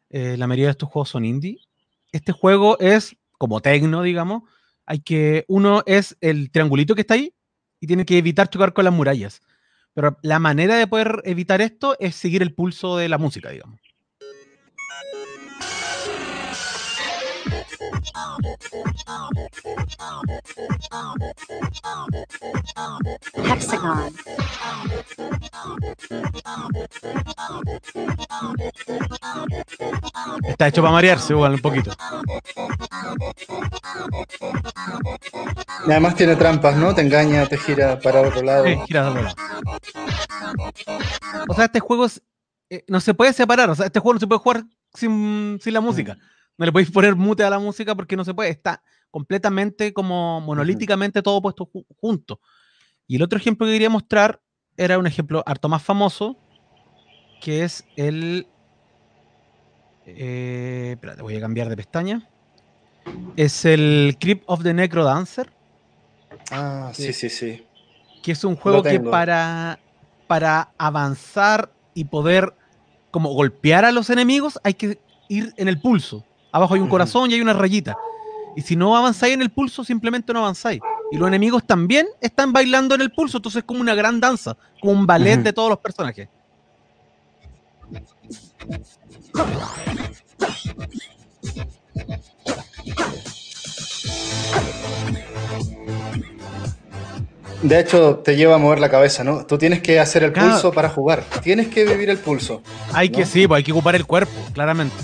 Eh, 0.09 0.39
la 0.39 0.47
mayoría 0.47 0.69
de 0.69 0.71
estos 0.71 0.89
juegos 0.89 1.11
son 1.11 1.27
indie. 1.27 1.59
Este 2.11 2.33
juego 2.33 2.79
es 2.79 3.15
como 3.37 3.61
tecno, 3.61 4.01
digamos. 4.01 4.45
Hay 4.87 5.01
que. 5.01 5.45
Uno 5.47 5.83
es 5.85 6.17
el 6.23 6.51
triangulito 6.51 6.95
que 6.95 7.03
está 7.03 7.15
ahí 7.15 7.35
y 7.81 7.87
tiene 7.87 8.07
que 8.07 8.17
evitar 8.17 8.49
chocar 8.49 8.73
con 8.73 8.87
las 8.87 8.95
murallas. 8.95 9.43
Pero 9.93 10.17
la 10.23 10.39
manera 10.39 10.77
de 10.77 10.87
poder 10.87 11.21
evitar 11.27 11.61
esto 11.61 11.97
es 12.01 12.17
seguir 12.17 12.41
el 12.41 12.55
pulso 12.55 12.97
de 12.97 13.11
la 13.11 13.19
música, 13.19 13.51
digamos. 13.51 13.82
Hexagon. 23.35 24.12
Está 30.47 30.69
hecho 30.69 30.83
para 30.83 30.93
marearse, 30.93 31.33
igual, 31.33 31.55
un 31.55 31.61
poquito. 31.61 31.91
Y 35.87 35.91
además 35.91 36.15
tiene 36.15 36.37
trampas, 36.37 36.77
¿no? 36.77 36.95
Te 36.95 37.01
engaña, 37.03 37.47
te 37.47 37.57
gira 37.59 37.99
para 38.01 38.20
otro 38.23 38.43
lado. 38.43 38.65
Sí, 38.65 38.77
gira 38.87 39.09
otro 39.11 39.23
lado. 39.23 39.35
O 41.49 41.55
sea, 41.55 41.65
este 41.66 41.81
juego 41.81 42.07
es- 42.07 42.23
eh, 42.70 42.85
no 42.89 43.01
se 43.01 43.15
puede 43.15 43.33
separar. 43.33 43.69
O 43.70 43.74
sea, 43.74 43.87
este 43.87 44.01
juego 44.01 44.15
no 44.15 44.20
se 44.20 44.27
puede 44.27 44.39
jugar 44.41 44.65
sin, 44.95 45.59
sin 45.62 45.74
la 45.74 45.81
música. 45.81 46.16
No 46.62 46.66
le 46.66 46.70
podéis 46.70 46.93
poner 46.93 47.16
mute 47.16 47.43
a 47.43 47.51
la 47.51 47.59
música 47.59 47.93
porque 47.97 48.16
no 48.16 48.24
se 48.24 48.34
puede. 48.34 48.51
Está 48.51 48.84
completamente 49.10 49.93
como 49.93 50.40
monolíticamente 50.40 51.20
todo 51.20 51.43
puesto 51.43 51.66
ju- 51.66 51.84
junto. 52.01 52.40
Y 53.09 53.16
el 53.16 53.22
otro 53.22 53.36
ejemplo 53.36 53.66
que 53.66 53.72
quería 53.72 53.90
mostrar 53.90 54.40
era 54.76 54.97
un 54.97 55.09
ejemplo 55.09 55.43
harto 55.44 55.68
más 55.68 55.82
famoso, 55.82 56.36
que 57.40 57.64
es 57.64 57.84
el... 57.97 58.47
Eh, 60.06 60.90
espérate, 60.93 61.22
voy 61.22 61.34
a 61.34 61.40
cambiar 61.40 61.68
de 61.68 61.74
pestaña. 61.76 62.28
Es 63.34 63.64
el 63.64 64.16
Crypt 64.20 64.44
of 64.47 64.62
the 64.62 64.72
Necro 64.72 65.02
Dancer 65.02 65.52
Ah, 66.52 66.93
sí, 66.94 67.12
sí, 67.12 67.28
sí. 67.28 67.66
que 68.22 68.30
es 68.30 68.44
un 68.44 68.55
juego 68.55 68.84
que 68.84 68.90
para, 69.10 69.80
para 70.28 70.68
avanzar 70.78 71.72
y 71.93 72.05
poder 72.05 72.55
como 73.10 73.30
golpear 73.34 73.84
a 73.84 73.90
los 73.90 74.10
enemigos 74.10 74.60
hay 74.62 74.74
que 74.74 75.01
ir 75.28 75.52
en 75.56 75.66
el 75.66 75.80
pulso. 75.80 76.24
Abajo 76.53 76.74
hay 76.74 76.81
un 76.81 76.89
corazón 76.89 77.31
y 77.31 77.35
hay 77.35 77.41
una 77.41 77.55
rayita. 77.55 77.97
Y 78.55 78.61
si 78.61 78.77
no 78.77 78.95
avanzáis 78.95 79.33
en 79.35 79.41
el 79.43 79.51
pulso, 79.51 79.83
simplemente 79.83 80.33
no 80.35 80.41
avanzáis. 80.41 80.81
Y 81.11 81.16
los 81.16 81.27
enemigos 81.27 81.65
también 81.66 82.07
están 82.20 82.53
bailando 82.53 82.95
en 82.95 83.01
el 83.01 83.11
pulso, 83.11 83.39
entonces 83.39 83.61
es 83.61 83.65
como 83.65 83.81
una 83.81 83.95
gran 83.95 84.20
danza, 84.20 84.57
como 84.81 84.93
un 84.93 85.07
ballet 85.07 85.39
de 85.39 85.53
todos 85.53 85.70
los 85.70 85.79
personajes. 85.79 86.29
De 97.62 97.79
hecho, 97.79 98.16
te 98.16 98.35
lleva 98.35 98.57
a 98.57 98.59
mover 98.59 98.81
la 98.81 98.91
cabeza, 98.91 99.23
¿no? 99.23 99.47
Tú 99.47 99.57
tienes 99.57 99.81
que 99.83 100.01
hacer 100.01 100.24
el 100.24 100.33
Claro. 100.33 100.51
pulso 100.51 100.73
para 100.73 100.89
jugar. 100.89 101.23
Tienes 101.43 101.69
que 101.69 101.85
vivir 101.85 102.11
el 102.11 102.19
pulso. 102.19 102.61
Hay 102.93 103.09
que, 103.09 103.24
sí, 103.24 103.47
pues 103.47 103.59
hay 103.59 103.65
que 103.65 103.70
ocupar 103.73 103.95
el 103.95 104.05
cuerpo, 104.05 104.33
claramente. 104.53 104.97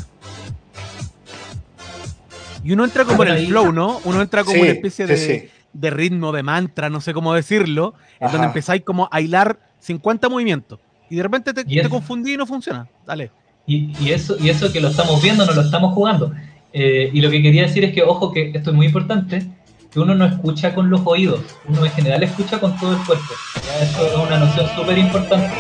Y 2.65 2.73
uno 2.73 2.85
entra 2.85 3.05
como 3.05 3.23
en 3.23 3.31
el 3.31 3.47
flow, 3.47 3.73
¿no? 3.73 4.01
Uno 4.05 4.21
entra 4.23 4.43
como 4.43 4.55
Sí, 4.57 4.61
una 4.63 4.71
especie 4.71 5.07
de, 5.07 5.17
sí. 5.17 5.49
de 5.73 5.91
ritmo, 5.91 6.33
de 6.33 6.43
mantra, 6.43 6.91
no 6.91 7.01
sé 7.01 7.13
cómo 7.15 7.35
decirlo, 7.35 7.95
en 8.21 8.31
donde 8.33 8.47
empezáis 8.49 8.83
como 8.83 9.09
a 9.11 9.21
hilar 9.21 9.59
50 9.81 10.29
movimientos. 10.29 10.81
Y 11.11 11.17
de 11.17 11.23
repente 11.23 11.55
te, 11.55 11.65
te 11.65 11.89
confundí 11.89 12.35
y 12.35 12.37
no 12.37 12.47
funciona. 12.47 12.87
Dale. 13.07 13.31
Y, 13.67 13.93
y 14.01 14.13
eso, 14.13 14.37
y 14.41 14.49
eso 14.49 14.73
que 14.73 14.81
lo 14.81 14.89
estamos 14.89 15.23
viendo, 15.23 15.47
no 15.47 15.53
lo 15.53 15.63
estamos 15.63 15.95
jugando. 15.95 16.33
Eh, 16.73 17.11
y 17.13 17.21
lo 17.21 17.31
que 17.31 17.43
quería 17.43 17.63
decir 17.63 17.85
es 17.85 17.95
que, 17.95 18.03
ojo, 18.03 18.33
que 18.33 18.51
esto 18.55 18.71
es 18.71 18.77
muy 18.77 18.87
importante, 18.87 19.47
que 19.91 20.01
uno 20.01 20.15
no 20.15 20.27
escucha 20.27 20.75
con 20.75 20.91
los 20.91 21.01
oídos, 21.05 21.41
uno 21.67 21.85
en 21.85 21.91
general 21.93 22.23
escucha 22.23 22.61
con 22.61 22.77
todo 22.79 22.93
el 22.93 22.99
cuerpo. 23.05 23.25
¿ya? 23.65 23.85
Eso 23.85 24.07
es 24.07 24.15
una 24.17 24.39
noción 24.39 24.67
súper 24.77 24.99
importante. 24.99 25.51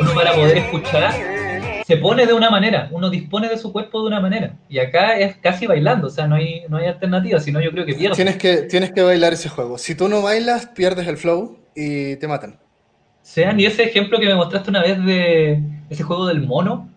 Uno 0.00 0.12
para 0.14 0.32
poder 0.34 0.58
escuchar 0.58 1.12
se 1.88 1.96
pone 1.96 2.26
de 2.26 2.34
una 2.34 2.50
manera, 2.50 2.90
uno 2.92 3.08
dispone 3.08 3.48
de 3.48 3.56
su 3.56 3.72
cuerpo 3.72 4.02
de 4.02 4.08
una 4.08 4.20
manera. 4.20 4.54
Y 4.68 4.78
acá 4.78 5.18
es 5.18 5.36
casi 5.38 5.66
bailando, 5.66 6.08
o 6.08 6.10
sea, 6.10 6.26
no 6.26 6.34
hay, 6.34 6.64
no 6.68 6.76
hay 6.76 6.84
alternativa, 6.84 7.40
sino 7.40 7.62
yo 7.62 7.70
creo 7.70 7.86
que 7.86 7.94
pierde. 7.94 8.14
Tienes 8.14 8.36
que, 8.36 8.58
tienes 8.64 8.92
que 8.92 9.00
bailar 9.00 9.32
ese 9.32 9.48
juego. 9.48 9.78
Si 9.78 9.94
tú 9.94 10.06
no 10.06 10.20
bailas, 10.20 10.66
pierdes 10.66 11.06
el 11.08 11.16
flow 11.16 11.56
y 11.74 12.16
te 12.16 12.28
matan. 12.28 12.58
Sean, 13.22 13.58
y 13.58 13.64
ese 13.64 13.84
ejemplo 13.84 14.20
que 14.20 14.26
me 14.26 14.34
mostraste 14.34 14.68
una 14.68 14.82
vez 14.82 15.02
de 15.02 15.62
ese 15.88 16.02
juego 16.02 16.26
del 16.26 16.46
mono, 16.46 16.90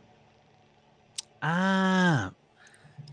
Ah, 1.42 2.34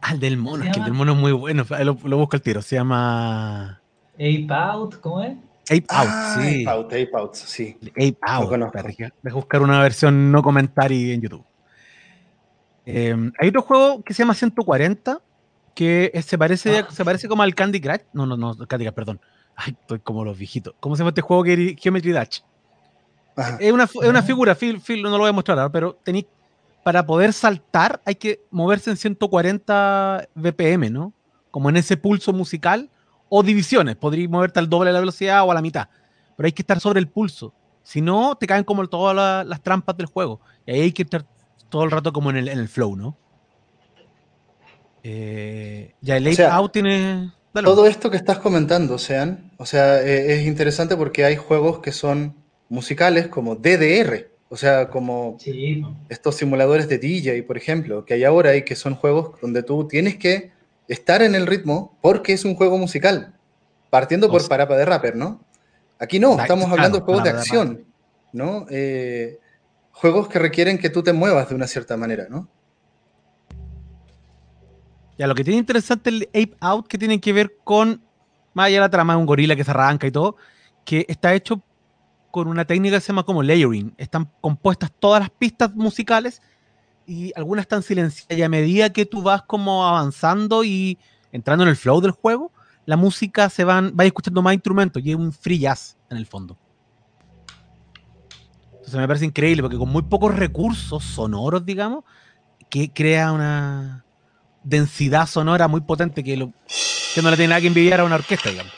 al 0.01 0.19
del 0.19 0.37
mono, 0.37 0.65
¿Se 0.65 0.71
es 0.71 0.75
que 0.75 0.81
el 0.81 0.85
del 0.87 0.95
mono 0.95 1.13
es 1.13 1.19
muy 1.19 1.31
bueno. 1.31 1.65
Lo, 1.85 1.97
lo 2.03 2.17
busco 2.17 2.35
al 2.35 2.43
tiro. 2.43 2.61
Se 2.61 2.75
llama 2.75 3.81
Ape 4.15 4.47
Out, 4.51 4.97
¿cómo 4.99 5.23
es? 5.23 5.37
Ape 5.71 5.85
Out, 5.91 6.09
Ah, 6.11 6.37
sí. 6.41 6.63
Ape 6.67 6.71
Out, 6.77 6.87
Ape 6.87 7.11
Out, 7.15 7.35
sí. 7.37 7.77
Ape 7.93 8.19
Out. 8.23 8.51
deja 9.23 9.37
buscar 9.37 9.63
una 9.63 9.81
versión 9.81 10.33
no 10.33 10.43
comentario 10.43 11.15
en 11.15 11.21
YouTube. 11.21 11.48
Eh, 12.90 13.31
hay 13.39 13.48
otro 13.48 13.62
juego 13.62 14.02
que 14.02 14.15
se 14.15 14.23
llama 14.23 14.35
140, 14.35 15.20
que 15.74 16.10
es- 16.15 16.24
se 16.24 16.39
parece, 16.39 16.78
Ah. 16.81 16.89
se 16.90 17.05
parece 17.05 17.28
como 17.28 17.43
al 17.43 17.55
Candy 17.55 17.81
Crush. 17.81 18.01
No, 18.12 18.24
no, 18.27 18.36
no, 18.36 18.56
Candy 18.66 18.85
Crush, 18.86 18.94
perdón. 18.94 19.20
Ay, 19.55 19.77
estoy 19.81 19.98
como 20.01 20.24
los 20.24 20.39
viejitos. 20.39 20.74
¿Cómo 20.81 20.97
se 20.97 21.01
llama 21.01 21.10
este 21.10 21.20
juego 21.20 21.44
Geometry 21.44 22.12
Dash? 22.12 22.40
Es 23.60 23.73
una, 23.73 23.85
es 23.85 23.94
una 23.94 24.23
figura, 24.23 24.55
Phil, 24.55 24.81
Phil, 24.81 25.02
no 25.02 25.10
lo 25.10 25.19
voy 25.19 25.28
a 25.28 25.32
mostrar 25.32 25.59
ahora, 25.59 25.70
pero 25.70 25.97
tení, 26.02 26.27
para 26.82 27.05
poder 27.06 27.32
saltar 27.32 28.01
hay 28.05 28.15
que 28.16 28.40
moverse 28.51 28.90
en 28.90 28.97
140 28.97 30.27
BPM, 30.35 30.90
¿no? 30.90 31.12
Como 31.51 31.69
en 31.69 31.77
ese 31.77 31.97
pulso 31.97 32.32
musical 32.32 32.90
o 33.28 33.43
divisiones. 33.43 33.97
Podrías 33.97 34.31
moverte 34.31 34.59
al 34.59 34.69
doble 34.69 34.89
de 34.89 34.94
la 34.94 35.01
velocidad 35.01 35.44
o 35.44 35.51
a 35.51 35.55
la 35.55 35.62
mitad, 35.62 35.89
pero 36.36 36.47
hay 36.47 36.52
que 36.52 36.62
estar 36.62 36.81
sobre 36.81 36.98
el 37.01 37.09
pulso. 37.09 37.52
Si 37.82 38.01
no, 38.01 38.35
te 38.36 38.47
caen 38.47 38.65
como 38.65 38.86
todas 38.89 39.15
la- 39.15 39.44
las 39.44 39.62
trampas 39.62 39.97
del 39.97 40.06
juego. 40.06 40.40
Y 40.66 40.73
ahí 40.73 40.81
hay 40.82 40.93
que 40.93 41.02
estar 41.02 41.24
todo 41.69 41.85
el 41.85 41.90
rato 41.90 42.12
como 42.12 42.31
en 42.31 42.36
el, 42.36 42.49
en 42.49 42.59
el 42.59 42.69
flow, 42.69 42.97
¿no? 42.97 43.16
Eh, 45.03 45.95
ya 46.01 46.16
el 46.16 46.27
O 46.28 46.32
sea, 46.32 46.55
Out 46.55 46.73
tiene... 46.73 47.32
dale. 47.55 47.65
Todo 47.66 47.86
esto 47.86 48.11
que 48.11 48.16
estás 48.16 48.39
comentando, 48.39 48.99
Sean, 48.99 49.53
o 49.59 49.66
sea, 49.66 50.03
eh, 50.03 50.35
es 50.35 50.47
interesante 50.47 50.97
porque 50.97 51.24
hay 51.24 51.36
juegos 51.36 51.78
que 51.81 51.93
son 51.93 52.35
musicales 52.69 53.28
como 53.28 53.55
DDR, 53.57 54.28
o 54.51 54.57
sea, 54.57 54.89
como 54.90 55.36
Sí, 55.39 55.82
estos 56.09 56.36
simuladores 56.36 56.89
de 56.89 56.99
DJ, 56.99 57.43
por 57.45 57.57
ejemplo, 57.57 58.05
que 58.05 58.15
hay 58.15 58.24
ahora 58.24 58.57
y 58.57 58.62
que 58.65 58.77
son 58.77 58.95
juegos 58.95 59.40
donde 59.40 59.62
tú 59.62 59.86
tienes 59.86 60.16
que 60.16 60.51
estar 60.89 61.23
en 61.23 61.35
el 61.35 61.47
ritmo 61.47 61.97
porque 62.03 62.32
es 62.32 62.45
un 62.45 62.55
juego 62.55 62.77
musical, 62.78 63.35
partiendo 63.90 64.27
O 64.27 64.31
por 64.31 64.40
sea- 64.40 64.49
Parapa 64.51 64.77
de 64.77 64.85
Rapper, 64.85 65.16
¿no? 65.16 65.40
Aquí 65.99 66.19
no, 66.20 66.39
estamos 66.40 66.70
hablando 66.70 66.99
de 66.99 67.05
juegos 67.05 67.24
de 67.24 67.31
acción, 67.31 67.85
¿no? 68.32 68.66
Eh, 68.70 69.39
juegos 69.99 70.29
que 70.29 70.39
requieren 70.39 70.79
que 70.79 70.91
tú 70.91 71.03
te 71.03 71.12
muevas 71.12 71.49
de 71.49 71.57
una 71.57 71.66
cierta 71.66 71.97
manera, 71.97 72.29
¿no? 72.31 72.49
Ya, 75.19 75.27
lo 75.27 75.35
que 75.35 75.43
tiene 75.43 75.59
interesante 75.59 76.11
el 76.11 76.29
Ape 76.29 76.57
Out 76.61 76.87
que 76.87 76.99
tiene 76.99 77.20
que 77.20 77.33
ver 77.33 77.57
con, 77.65 78.01
más 78.55 78.66
allá 78.66 78.77
de 78.77 78.81
la 78.83 78.91
trama 78.91 79.15
de 79.15 79.19
un 79.19 79.27
gorila 79.27 79.57
que 79.57 79.65
se 79.65 79.73
arranca 79.73 80.07
y 80.07 80.12
todo, 80.12 80.37
que 80.85 81.05
está 81.09 81.35
hecho 81.35 81.61
con 82.31 82.47
una 82.47 82.65
técnica 82.65 82.99
que 82.99 83.01
se 83.01 83.09
llama 83.09 83.25
como 83.25 83.43
layering. 83.43 83.93
Están 83.99 84.31
compuestas 84.41 84.93
todas 85.01 85.20
las 85.20 85.31
pistas 85.31 85.75
musicales 85.75 86.41
y 87.05 87.33
algunas 87.35 87.65
están 87.65 87.83
silenciadas 87.83 88.39
y 88.39 88.43
a 88.43 88.49
medida 88.49 88.93
que 88.93 89.05
tú 89.05 89.23
vas 89.23 89.43
como 89.43 89.85
avanzando 89.85 90.62
y 90.62 90.97
entrando 91.33 91.65
en 91.65 91.70
el 91.70 91.77
flow 91.77 92.01
del 92.01 92.12
juego, 92.12 92.53
la 92.87 92.97
música 92.97 93.51
se 93.51 93.65
van, 93.65 93.97
va 93.99 94.05
escuchando 94.05 94.43
más 94.43 94.55
instrumentos 94.55 95.03
y 95.05 95.11
es 95.11 95.16
un 95.16 95.33
free 95.33 95.59
jazz 95.59 95.97
en 96.09 96.19
el 96.19 96.27
fondo. 96.27 96.57
Entonces 98.89 99.01
me 99.02 99.06
parece 99.06 99.27
increíble 99.27 99.60
porque 99.62 99.77
con 99.77 99.90
muy 99.90 100.01
pocos 100.01 100.35
recursos 100.35 101.05
sonoros, 101.05 101.66
digamos, 101.66 102.05
que 102.70 102.90
crea 102.90 103.32
una 103.32 104.02
densidad 104.62 105.27
sonora 105.27 105.69
muy 105.69 105.82
potente 105.82 106.24
que, 106.24 106.39
lo- 106.39 106.52
que 107.15 107.20
no 107.20 107.28
le 107.31 107.36
tiene 107.36 107.51
nada 107.51 107.60
que 107.60 107.66
envidiar 107.66 108.01
a 108.01 108.05
una 108.05 108.15
orquesta, 108.15 108.48
digamos. 108.48 108.73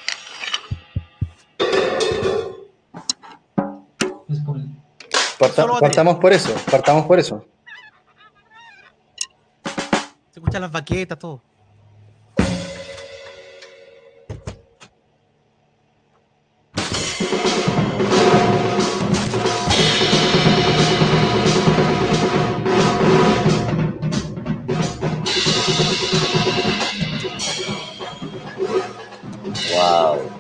Parta- 5.39 5.63
partamos 5.81 6.17
por 6.19 6.33
eso, 6.33 6.55
partamos 6.71 7.07
por 7.07 7.19
eso. 7.21 7.47
Se 10.33 10.41
escuchan 10.41 10.63
las 10.63 10.73
baquetas, 10.73 11.19
todo. 11.21 11.41
Tchau. 30.01 30.40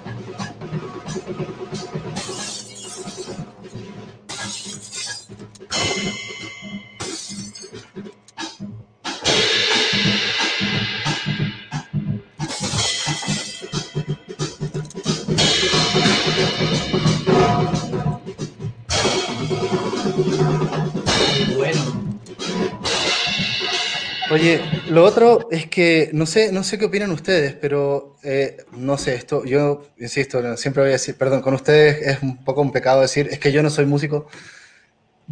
Oye, 24.30 24.60
lo 24.90 25.04
otro 25.04 25.48
es 25.50 25.66
que 25.66 26.10
no 26.12 26.24
sé, 26.24 26.52
no 26.52 26.62
sé 26.62 26.78
qué 26.78 26.84
opinan 26.84 27.10
ustedes, 27.10 27.54
pero 27.54 28.16
eh, 28.22 28.58
no 28.72 28.96
sé, 28.96 29.14
esto, 29.16 29.44
yo 29.44 29.82
insisto, 29.98 30.56
siempre 30.56 30.82
voy 30.82 30.90
a 30.90 30.92
decir, 30.92 31.16
perdón, 31.16 31.40
con 31.42 31.54
ustedes 31.54 32.06
es 32.06 32.22
un 32.22 32.36
poco 32.44 32.60
un 32.60 32.70
pecado 32.70 33.00
decir, 33.00 33.28
es 33.30 33.40
que 33.40 33.50
yo 33.50 33.62
no 33.62 33.70
soy 33.70 33.86
músico, 33.86 34.28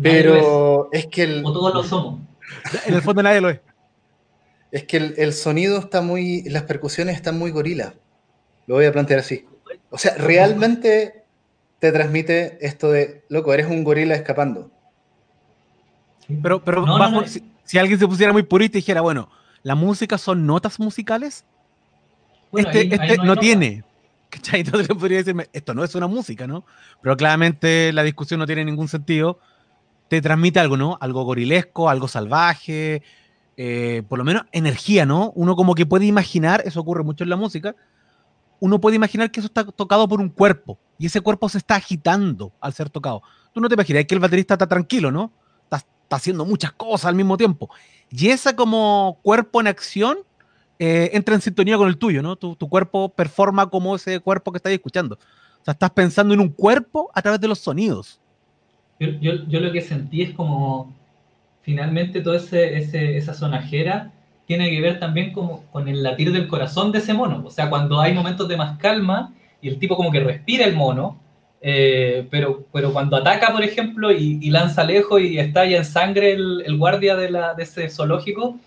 pero 0.01 0.89
es 0.93 1.07
que 1.07 1.23
el, 1.23 1.39
es, 1.39 1.45
o 1.45 1.53
todos 1.53 1.75
lo 1.75 1.83
somos. 1.85 2.21
En 2.87 2.95
el 2.95 3.03
fondo 3.03 3.23
nadie 3.23 3.41
lo 3.41 3.51
es. 3.51 3.61
es 4.73 4.85
que 4.85 4.97
el, 4.97 5.15
el 5.17 5.33
sonido 5.33 5.79
está 5.79 6.01
muy, 6.03 6.43
las 6.49 6.65
percusiones 6.65 7.17
están 7.17 7.39
muy 7.39 7.51
gorila. 7.51 7.95
Lo 8.67 8.75
voy 8.77 8.87
a 8.87 8.93
plantear 8.93 9.21
así. 9.21 9.47
O 9.91 9.99
sea, 9.99 10.15
realmente 10.17 11.25
te 11.79 11.93
transmite 11.93 12.59
esto 12.61 12.91
de, 12.91 13.23
loco, 13.29 13.55
eres 13.55 13.67
un 13.67 13.85
gorila 13.85 14.15
escapando. 14.15 14.71
Pero, 16.43 16.63
pero 16.65 16.81
No, 16.85 16.99
no, 16.99 16.99
bajo- 16.99 17.21
no. 17.23 17.27
Si, 17.27 17.43
si 17.69 17.79
alguien 17.79 17.99
se 17.99 18.09
pusiera 18.09 18.33
muy 18.33 18.43
purista 18.45 18.79
y 18.79 18.81
dijera, 18.81 19.03
bueno, 19.03 19.31
¿la 19.63 19.75
música 19.75 20.17
son 20.19 20.47
notas 20.47 20.81
musicales? 20.81 21.45
Bueno, 22.51 22.69
este 22.69 22.79
ahí- 22.81 22.93
ahí 22.99 23.11
este 23.11 23.17
no 23.19 23.25
no, 23.25 23.29
nota. 23.35 23.41
tiene. 23.41 23.85
¿Cachai? 24.31 24.61
Entonces 24.89 24.89
podría 24.89 25.19
decirme, 25.19 25.49
esto 25.53 25.75
no 25.75 25.85
es 25.85 25.95
una 25.95 26.07
música, 26.07 26.47
¿no? 26.47 26.65
Pero 27.03 27.17
claramente 27.17 27.93
la 27.93 28.03
discusión 28.03 28.41
no 28.41 28.47
tiene 28.47 28.65
ningún 28.65 28.89
sentido. 28.89 29.39
Te 30.09 30.23
transmite 30.23 30.61
algo, 30.61 30.77
¿no? 30.77 30.97
Algo 31.01 31.25
gorilesco, 31.25 31.91
algo 31.91 32.09
salvaje, 32.09 33.03
eh, 33.57 34.03
por 34.09 34.19
lo 34.19 34.25
menos 34.25 34.45
energía, 34.53 35.05
¿no? 35.05 35.33
Uno 35.35 35.55
como 35.57 35.75
que 35.75 35.85
puede 35.85 36.07
imaginar, 36.07 36.63
eso 36.65 36.81
ocurre 36.81 37.05
mucho 37.05 37.25
en 37.25 37.31
la 37.31 37.37
música, 37.37 37.75
uno 38.61 38.81
puede 38.81 38.97
imaginar 38.97 39.31
que 39.31 39.41
eso 39.41 39.47
está 39.49 39.65
tocado 39.65 40.09
por 40.09 40.21
un 40.21 40.31
cuerpo 40.31 40.79
y 40.99 41.07
ese 41.07 41.21
cuerpo 41.21 41.49
se 41.49 41.59
está 41.59 41.77
agitando 41.77 42.53
al 42.61 42.73
ser 42.73 42.91
tocado. 42.91 43.23
Tú 43.53 43.61
no 43.61 43.69
te 43.69 43.75
imaginas 43.75 44.05
que 44.07 44.15
el 44.15 44.21
baterista 44.21 44.55
está 44.55 44.67
tranquilo, 44.67 45.11
¿no? 45.11 45.33
Está, 46.09 46.17
haciendo 46.17 46.47
muchas 46.47 46.73
cosas 46.73 47.07
al 47.07 47.15
mismo 47.15 47.37
tiempo. 47.37 47.69
Y 48.11 48.29
ese 48.29 48.57
como 48.57 49.19
cuerpo 49.23 49.61
en 49.61 49.67
acción 49.67 50.19
eh, 50.79 51.11
entra 51.13 51.35
en 51.35 51.43
sintonía 51.43 51.77
con 51.77 51.87
el 51.87 51.99
tuyo, 51.99 52.23
¿no? 52.23 52.37
Tu, 52.37 52.57
cuerpo 52.57 53.11
performa 53.11 53.69
como 53.69 53.95
ese 53.95 54.19
cuerpo 54.21 54.51
que 54.51 54.57
estás 54.57 54.73
escuchando. 54.73 55.17
O 55.61 55.65
sea, 55.65 55.73
estás 55.73 55.91
pensando 55.91 56.33
en 56.33 56.41
un 56.41 56.49
cuerpo 56.49 57.11
a 57.15 57.21
través 57.21 57.41
de 57.41 57.49
los 57.49 57.59
sonidos. 57.59 58.21
Yo 58.99 59.61
lo 59.61 59.71
que 59.71 59.83
sentí 59.83 60.23
es 60.23 60.35
como 60.35 60.95
finalmente 61.63 62.23
toda 62.23 62.39
ese, 62.39 62.79
ese, 62.79 63.19
esa 63.19 63.35
sonajera 63.35 64.11
tiene 64.47 64.71
que 64.71 64.81
ver 64.81 64.99
también 64.99 65.35
como 65.35 65.65
con 65.67 65.89
el 65.89 66.03
latir 66.03 66.33
del 66.33 66.49
corazón 66.49 66.91
de 66.91 67.01
ese 67.01 67.13
mono. 67.13 67.43
O 67.45 67.51
sea, 67.51 67.69
cuando 67.69 68.01
hay 68.01 68.15
momentos 68.15 68.49
de 68.49 68.57
más 68.57 68.79
calma 68.79 69.35
y 69.61 69.69
el 69.69 69.79
tipo 69.79 69.95
como 69.95 70.11
que 70.11 70.21
respira 70.21 70.65
el 70.65 70.75
mono, 70.75 71.19
eh, 71.61 72.27
pero, 72.31 72.65
pero 72.73 72.93
cuando 72.93 73.17
ataca, 73.17 73.53
por 73.53 73.63
ejemplo, 73.63 74.13
y, 74.13 74.39
y 74.41 74.51
lanza 74.51 74.85
lejos 74.85 75.21
y 75.21 75.39
estalla 75.39 75.79
en 75.79 75.85
sangre 75.85 76.33
el, 76.33 76.63
el 76.65 76.77
guardia 76.77 77.17
de, 77.17 77.31
la, 77.31 77.55
de 77.55 77.65
ese 77.65 77.89
zoológico, 77.89 78.59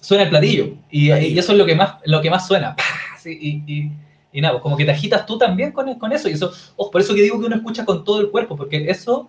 suena 0.00 0.24
el 0.24 0.30
platillo. 0.30 0.74
Y, 0.90 1.12
y 1.12 1.38
eso 1.38 1.52
es 1.52 1.58
lo 1.58 1.66
que 1.66 1.74
más, 1.74 1.96
lo 2.04 2.20
que 2.20 2.30
más 2.30 2.46
suena. 2.46 2.76
Y, 3.28 3.60
y, 3.66 3.90
y 4.32 4.40
nada, 4.40 4.52
pues 4.52 4.62
como 4.62 4.76
que 4.76 4.84
te 4.84 4.92
agitas 4.92 5.26
tú 5.26 5.36
también 5.36 5.72
con, 5.72 5.92
con 5.98 6.12
eso. 6.12 6.28
Y 6.28 6.32
eso, 6.34 6.52
oh, 6.76 6.92
por 6.92 7.00
eso 7.00 7.12
que 7.12 7.22
digo 7.22 7.40
que 7.40 7.46
uno 7.46 7.56
escucha 7.56 7.84
con 7.84 8.04
todo 8.04 8.20
el 8.20 8.30
cuerpo, 8.30 8.56
porque 8.56 8.88
eso 8.88 9.28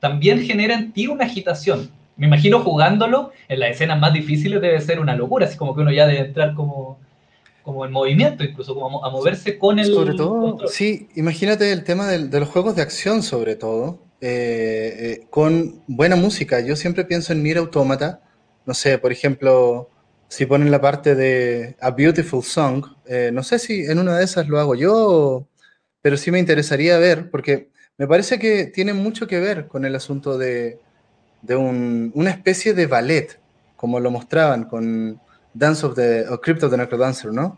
también 0.00 0.40
genera 0.40 0.72
en 0.72 0.92
ti 0.92 1.08
una 1.08 1.26
agitación. 1.26 1.90
Me 2.16 2.26
imagino 2.26 2.60
jugándolo 2.60 3.32
en 3.48 3.60
las 3.60 3.72
escenas 3.72 4.00
más 4.00 4.14
difíciles 4.14 4.62
debe 4.62 4.80
ser 4.80 5.00
una 5.00 5.14
locura, 5.14 5.46
así 5.46 5.58
como 5.58 5.74
que 5.74 5.82
uno 5.82 5.92
ya 5.92 6.06
debe 6.06 6.20
entrar 6.20 6.54
como, 6.54 6.98
como 7.64 7.84
en 7.86 7.92
movimiento, 7.92 8.44
incluso 8.44 8.74
como 8.74 9.04
a 9.04 9.10
moverse 9.10 9.58
con 9.58 9.78
el 9.78 9.92
Sobre 9.92 10.14
todo, 10.14 10.40
control. 10.40 10.68
sí, 10.68 11.08
imagínate 11.14 11.72
el 11.72 11.82
tema 11.82 12.06
del- 12.08 12.28
de 12.30 12.40
los 12.40 12.48
juegos 12.50 12.76
de 12.76 12.82
acción, 12.82 13.22
sobre 13.22 13.56
todo, 13.56 14.00
eh, 14.20 14.94
eh, 15.22 15.26
con 15.30 15.82
buena 15.86 16.14
música. 16.14 16.60
Yo 16.60 16.76
siempre 16.76 17.04
pienso 17.06 17.32
en 17.32 17.42
Nier 17.42 17.58
Automata. 17.58 18.20
No 18.66 18.74
sé, 18.74 18.98
por 18.98 19.12
ejemplo, 19.12 19.88
si 20.28 20.46
ponen 20.46 20.70
la 20.70 20.80
parte 20.80 21.14
de 21.14 21.76
A 21.80 21.90
Beautiful 21.90 22.42
Song, 22.42 22.84
eh, 23.06 23.30
no 23.32 23.42
sé 23.42 23.58
si 23.58 23.84
en 23.86 23.98
una 23.98 24.18
de 24.18 24.24
esas 24.24 24.46
lo 24.48 24.60
hago 24.60 24.74
yo, 24.74 25.46
pero 26.02 26.16
sí 26.18 26.30
me 26.30 26.38
interesaría 26.38 26.98
ver, 26.98 27.30
porque 27.30 27.70
me 27.96 28.06
parece 28.06 28.38
que 28.38 28.66
tiene 28.66 28.92
mucho 28.92 29.26
que 29.26 29.40
ver 29.40 29.68
con 29.68 29.84
el 29.86 29.94
asunto 29.94 30.36
de, 30.36 30.78
de 31.42 31.56
un- 31.56 32.10
una 32.14 32.30
especie 32.30 32.74
de 32.74 32.86
ballet, 32.86 33.38
como 33.76 34.00
lo 34.00 34.10
mostraban 34.10 34.64
con 34.64 35.20
Dance 35.54 35.86
of 35.86 35.94
the, 35.94 36.26
o 36.28 36.40
Crypt 36.40 36.62
of 36.64 36.70
the 36.70 36.76
Necrodancer, 36.76 37.32
¿no? 37.32 37.56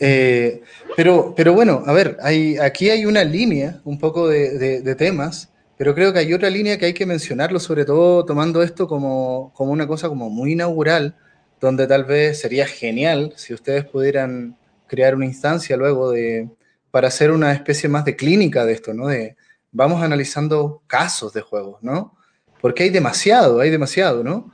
Eh, 0.00 0.62
pero, 0.96 1.32
pero 1.36 1.52
bueno, 1.54 1.82
a 1.86 1.92
ver, 1.92 2.16
hay, 2.22 2.56
aquí 2.58 2.90
hay 2.90 3.06
una 3.06 3.22
línea 3.24 3.80
un 3.84 3.98
poco 3.98 4.28
de, 4.28 4.58
de- 4.58 4.80
de 4.82 4.94
temas, 4.94 5.50
pero 5.76 5.94
creo 5.94 6.12
que 6.12 6.18
hay 6.20 6.34
otra 6.34 6.50
línea 6.50 6.76
que 6.78 6.86
hay 6.86 6.92
que 6.94 7.06
mencionarlo, 7.06 7.60
sobre 7.60 7.84
todo 7.84 8.24
tomando 8.24 8.62
esto 8.62 8.86
como, 8.88 9.52
como 9.54 9.72
una 9.72 9.86
cosa 9.86 10.08
como 10.08 10.28
muy 10.30 10.52
inaugural, 10.52 11.16
donde 11.60 11.86
tal 11.86 12.04
vez 12.04 12.40
sería 12.40 12.66
genial 12.66 13.32
si 13.36 13.54
ustedes 13.54 13.84
pudieran 13.84 14.56
crear 14.88 15.14
una 15.14 15.26
instancia 15.26 15.76
luego 15.76 16.10
de, 16.10 16.48
para 16.90 17.08
hacer 17.08 17.30
una 17.30 17.52
especie 17.52 17.88
más 17.88 18.04
de 18.04 18.16
clínica 18.16 18.64
de 18.66 18.72
esto, 18.72 18.92
¿no? 18.94 19.06
De, 19.06 19.36
vamos 19.70 20.02
analizando 20.02 20.82
casos 20.88 21.32
de 21.32 21.40
juegos, 21.42 21.80
¿no? 21.82 22.16
Porque 22.60 22.82
hay 22.84 22.90
demasiado, 22.90 23.60
hay 23.60 23.70
demasiado, 23.70 24.22
¿no? 24.24 24.50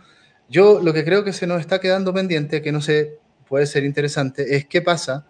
Yo 0.49 0.81
lo 0.83 0.93
que 0.93 1.05
creo 1.05 1.25
que 1.25 1.33
se 1.33 1.47
nos 1.47 1.61
está 1.61 1.81
quedando 1.81 2.13
pendiente, 2.15 2.63
que 2.63 2.73
no 2.73 2.81
sé, 2.81 3.19
puede 3.49 3.67
ser 3.67 3.85
interesante, 3.85 4.57
es 4.57 4.67
qué 4.67 4.83
pasa 4.83 5.27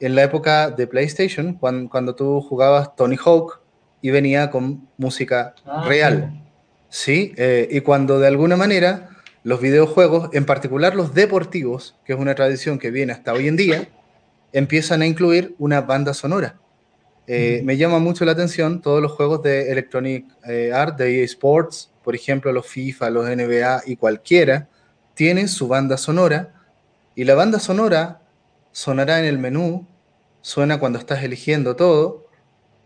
en 0.00 0.14
la 0.14 0.22
época 0.22 0.70
de 0.70 0.86
PlayStation, 0.86 1.54
cuando, 1.54 1.90
cuando 1.90 2.14
tú 2.14 2.40
jugabas 2.40 2.94
Tony 2.96 3.16
Hawk 3.24 3.60
y 4.00 4.10
venía 4.10 4.50
con 4.50 4.88
música 4.96 5.54
Ah, 5.64 5.84
real. 5.86 6.44
Sí, 6.88 7.32
eh, 7.36 7.68
y 7.70 7.80
cuando 7.80 8.18
de 8.18 8.28
alguna 8.28 8.56
manera 8.56 9.10
los 9.42 9.60
videojuegos, 9.60 10.30
en 10.32 10.44
particular 10.46 10.94
los 10.94 11.14
deportivos, 11.14 11.96
que 12.04 12.12
es 12.12 12.18
una 12.18 12.34
tradición 12.34 12.78
que 12.78 12.90
viene 12.90 13.12
hasta 13.12 13.32
hoy 13.32 13.48
en 13.48 13.56
día, 13.56 13.88
empiezan 14.52 15.02
a 15.02 15.06
incluir 15.06 15.54
una 15.58 15.80
banda 15.82 16.14
sonora. 16.14 16.58
Eh, 17.26 17.60
Mm. 17.62 17.66
Me 17.66 17.76
llama 17.76 17.98
mucho 17.98 18.24
la 18.24 18.32
atención 18.32 18.80
todos 18.80 19.02
los 19.02 19.12
juegos 19.12 19.42
de 19.42 19.70
Electronic 19.70 20.24
eh, 20.48 20.72
Art, 20.72 20.96
de 20.96 21.18
EA 21.20 21.24
Sports, 21.24 21.90
por 22.08 22.14
ejemplo, 22.14 22.54
los 22.54 22.66
FIFA, 22.66 23.10
los 23.10 23.28
NBA 23.28 23.82
y 23.84 23.96
cualquiera, 23.96 24.70
tienen 25.12 25.46
su 25.46 25.68
banda 25.68 25.98
sonora 25.98 26.54
y 27.14 27.24
la 27.24 27.34
banda 27.34 27.60
sonora 27.60 28.22
sonará 28.72 29.18
en 29.18 29.26
el 29.26 29.36
menú, 29.36 29.86
suena 30.40 30.80
cuando 30.80 30.98
estás 30.98 31.22
eligiendo 31.22 31.76
todo 31.76 32.24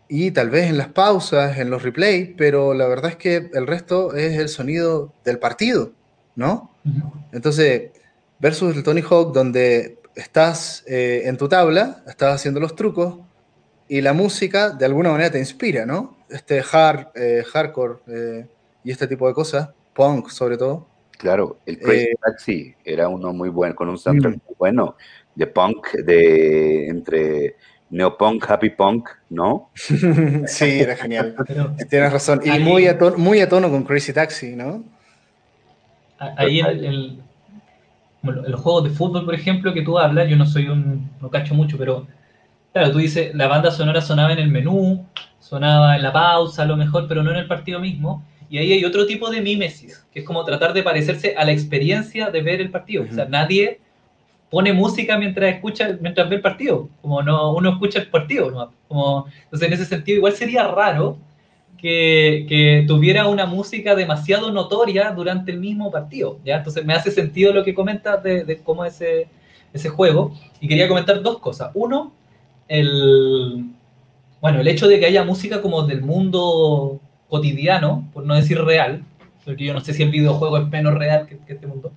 y 0.08 0.32
tal 0.32 0.50
vez 0.50 0.68
en 0.68 0.76
las 0.76 0.88
pausas, 0.88 1.56
en 1.58 1.70
los 1.70 1.84
replays, 1.84 2.30
pero 2.36 2.74
la 2.74 2.88
verdad 2.88 3.12
es 3.12 3.16
que 3.16 3.48
el 3.54 3.64
resto 3.64 4.12
es 4.16 4.36
el 4.36 4.48
sonido 4.48 5.12
del 5.24 5.38
partido, 5.38 5.92
¿no? 6.34 6.74
Entonces, 7.30 7.92
versus 8.40 8.74
el 8.74 8.82
Tony 8.82 9.02
Hawk, 9.02 9.32
donde 9.32 10.00
estás 10.16 10.82
eh, 10.88 11.22
en 11.26 11.36
tu 11.36 11.48
tabla, 11.48 12.02
estás 12.08 12.34
haciendo 12.34 12.58
los 12.58 12.74
trucos 12.74 13.20
y 13.86 14.00
la 14.00 14.14
música 14.14 14.70
de 14.70 14.84
alguna 14.84 15.12
manera 15.12 15.30
te 15.30 15.38
inspira, 15.38 15.86
¿no? 15.86 16.16
Este 16.28 16.60
hard, 16.72 17.10
eh, 17.14 17.44
hardcore 17.52 18.00
eh, 18.08 18.46
y 18.84 18.90
este 18.90 19.06
tipo 19.06 19.26
de 19.28 19.34
cosas, 19.34 19.70
punk 19.94 20.28
sobre 20.28 20.56
todo. 20.56 20.86
Claro, 21.18 21.58
el 21.66 21.78
Crazy 21.78 22.04
Eh, 22.06 22.14
Taxi 22.20 22.74
era 22.84 23.08
uno 23.08 23.32
muy 23.32 23.48
bueno, 23.48 23.74
con 23.74 23.88
un 23.88 23.98
soundtrack 23.98 24.34
Mm. 24.34 24.40
muy 24.46 24.54
bueno, 24.58 24.96
de 25.34 25.46
punk, 25.46 25.92
de 26.04 26.88
entre 26.88 27.56
neopunk, 27.90 28.50
happy 28.50 28.70
punk, 28.70 29.08
¿no? 29.30 29.70
sí, 30.46 30.80
era 30.80 30.96
genial. 30.96 31.34
Pero 31.46 31.74
Tienes 31.88 32.12
razón. 32.12 32.40
Y 32.44 32.50
Ahí- 32.50 32.64
muy 32.64 32.86
a, 32.88 32.98
tono, 32.98 33.18
muy 33.18 33.40
a 33.40 33.48
tono 33.48 33.70
con 33.70 33.84
Crazy 33.84 34.12
Taxi, 34.12 34.56
¿no? 34.56 34.82
ahí 36.36 36.60
en, 36.60 36.66
el- 36.66 36.84
el- 36.84 37.22
los 38.22 38.60
juegos 38.60 38.84
de 38.84 38.90
fútbol, 38.90 39.24
por 39.24 39.34
ejemplo, 39.34 39.74
que 39.74 39.82
tú 39.82 39.98
hablas, 39.98 40.28
yo 40.28 40.36
no 40.36 40.46
soy 40.46 40.68
un, 40.68 41.10
no 41.20 41.28
cacho 41.30 41.54
mucho, 41.54 41.76
pero 41.76 42.06
claro, 42.72 42.92
tú 42.92 42.98
dices, 42.98 43.34
la 43.34 43.48
banda 43.48 43.70
sonora 43.72 44.00
sonaba 44.00 44.32
en 44.32 44.38
el 44.38 44.48
menú, 44.48 45.04
sonaba 45.40 45.96
en 45.96 46.02
la 46.02 46.12
pausa 46.12 46.62
a 46.62 46.66
lo 46.66 46.76
mejor, 46.76 47.06
pero 47.08 47.22
no 47.24 47.30
en 47.32 47.38
el 47.38 47.48
partido 47.48 47.80
mismo. 47.80 48.24
Y 48.52 48.58
ahí 48.58 48.70
hay 48.74 48.84
otro 48.84 49.06
tipo 49.06 49.30
de 49.30 49.40
mímesis, 49.40 50.04
que 50.12 50.20
es 50.20 50.26
como 50.26 50.44
tratar 50.44 50.74
de 50.74 50.82
parecerse 50.82 51.34
a 51.38 51.44
la 51.46 51.52
experiencia 51.52 52.28
de 52.28 52.42
ver 52.42 52.60
el 52.60 52.70
partido. 52.70 53.06
O 53.10 53.14
sea, 53.14 53.24
nadie 53.24 53.80
pone 54.50 54.74
música 54.74 55.16
mientras 55.16 55.54
escucha, 55.54 55.96
mientras 56.02 56.28
ve 56.28 56.36
el 56.36 56.42
partido, 56.42 56.90
como 57.00 57.22
no 57.22 57.54
uno 57.54 57.70
escucha 57.70 58.00
el 58.00 58.08
partido, 58.08 58.50
¿no? 58.50 58.70
Como, 58.88 59.24
entonces 59.44 59.68
en 59.68 59.72
ese 59.72 59.86
sentido 59.86 60.18
igual 60.18 60.34
sería 60.34 60.68
raro 60.68 61.16
que, 61.78 62.44
que 62.46 62.84
tuviera 62.86 63.26
una 63.26 63.46
música 63.46 63.94
demasiado 63.94 64.52
notoria 64.52 65.12
durante 65.12 65.50
el 65.50 65.58
mismo 65.58 65.90
partido, 65.90 66.38
¿ya? 66.44 66.58
Entonces 66.58 66.84
me 66.84 66.92
hace 66.92 67.10
sentido 67.10 67.54
lo 67.54 67.64
que 67.64 67.72
comentas 67.72 68.22
de, 68.22 68.44
de 68.44 68.58
cómo 68.58 68.84
ese, 68.84 69.28
ese 69.72 69.88
juego, 69.88 70.36
y 70.60 70.68
quería 70.68 70.88
comentar 70.88 71.22
dos 71.22 71.38
cosas. 71.38 71.70
Uno, 71.72 72.12
el, 72.68 73.64
bueno, 74.42 74.60
el 74.60 74.68
hecho 74.68 74.88
de 74.88 75.00
que 75.00 75.06
haya 75.06 75.24
música 75.24 75.62
como 75.62 75.84
del 75.86 76.02
mundo 76.02 77.00
cotidiano, 77.32 78.06
por 78.12 78.26
no 78.26 78.34
decir 78.34 78.62
real, 78.62 79.02
porque 79.42 79.64
yo 79.64 79.72
no 79.72 79.80
sé 79.80 79.94
si 79.94 80.02
el 80.02 80.10
videojuego 80.10 80.58
es 80.58 80.68
menos 80.68 80.92
real 80.92 81.26
que, 81.26 81.38
este 81.50 81.66
mundo, 81.66 81.90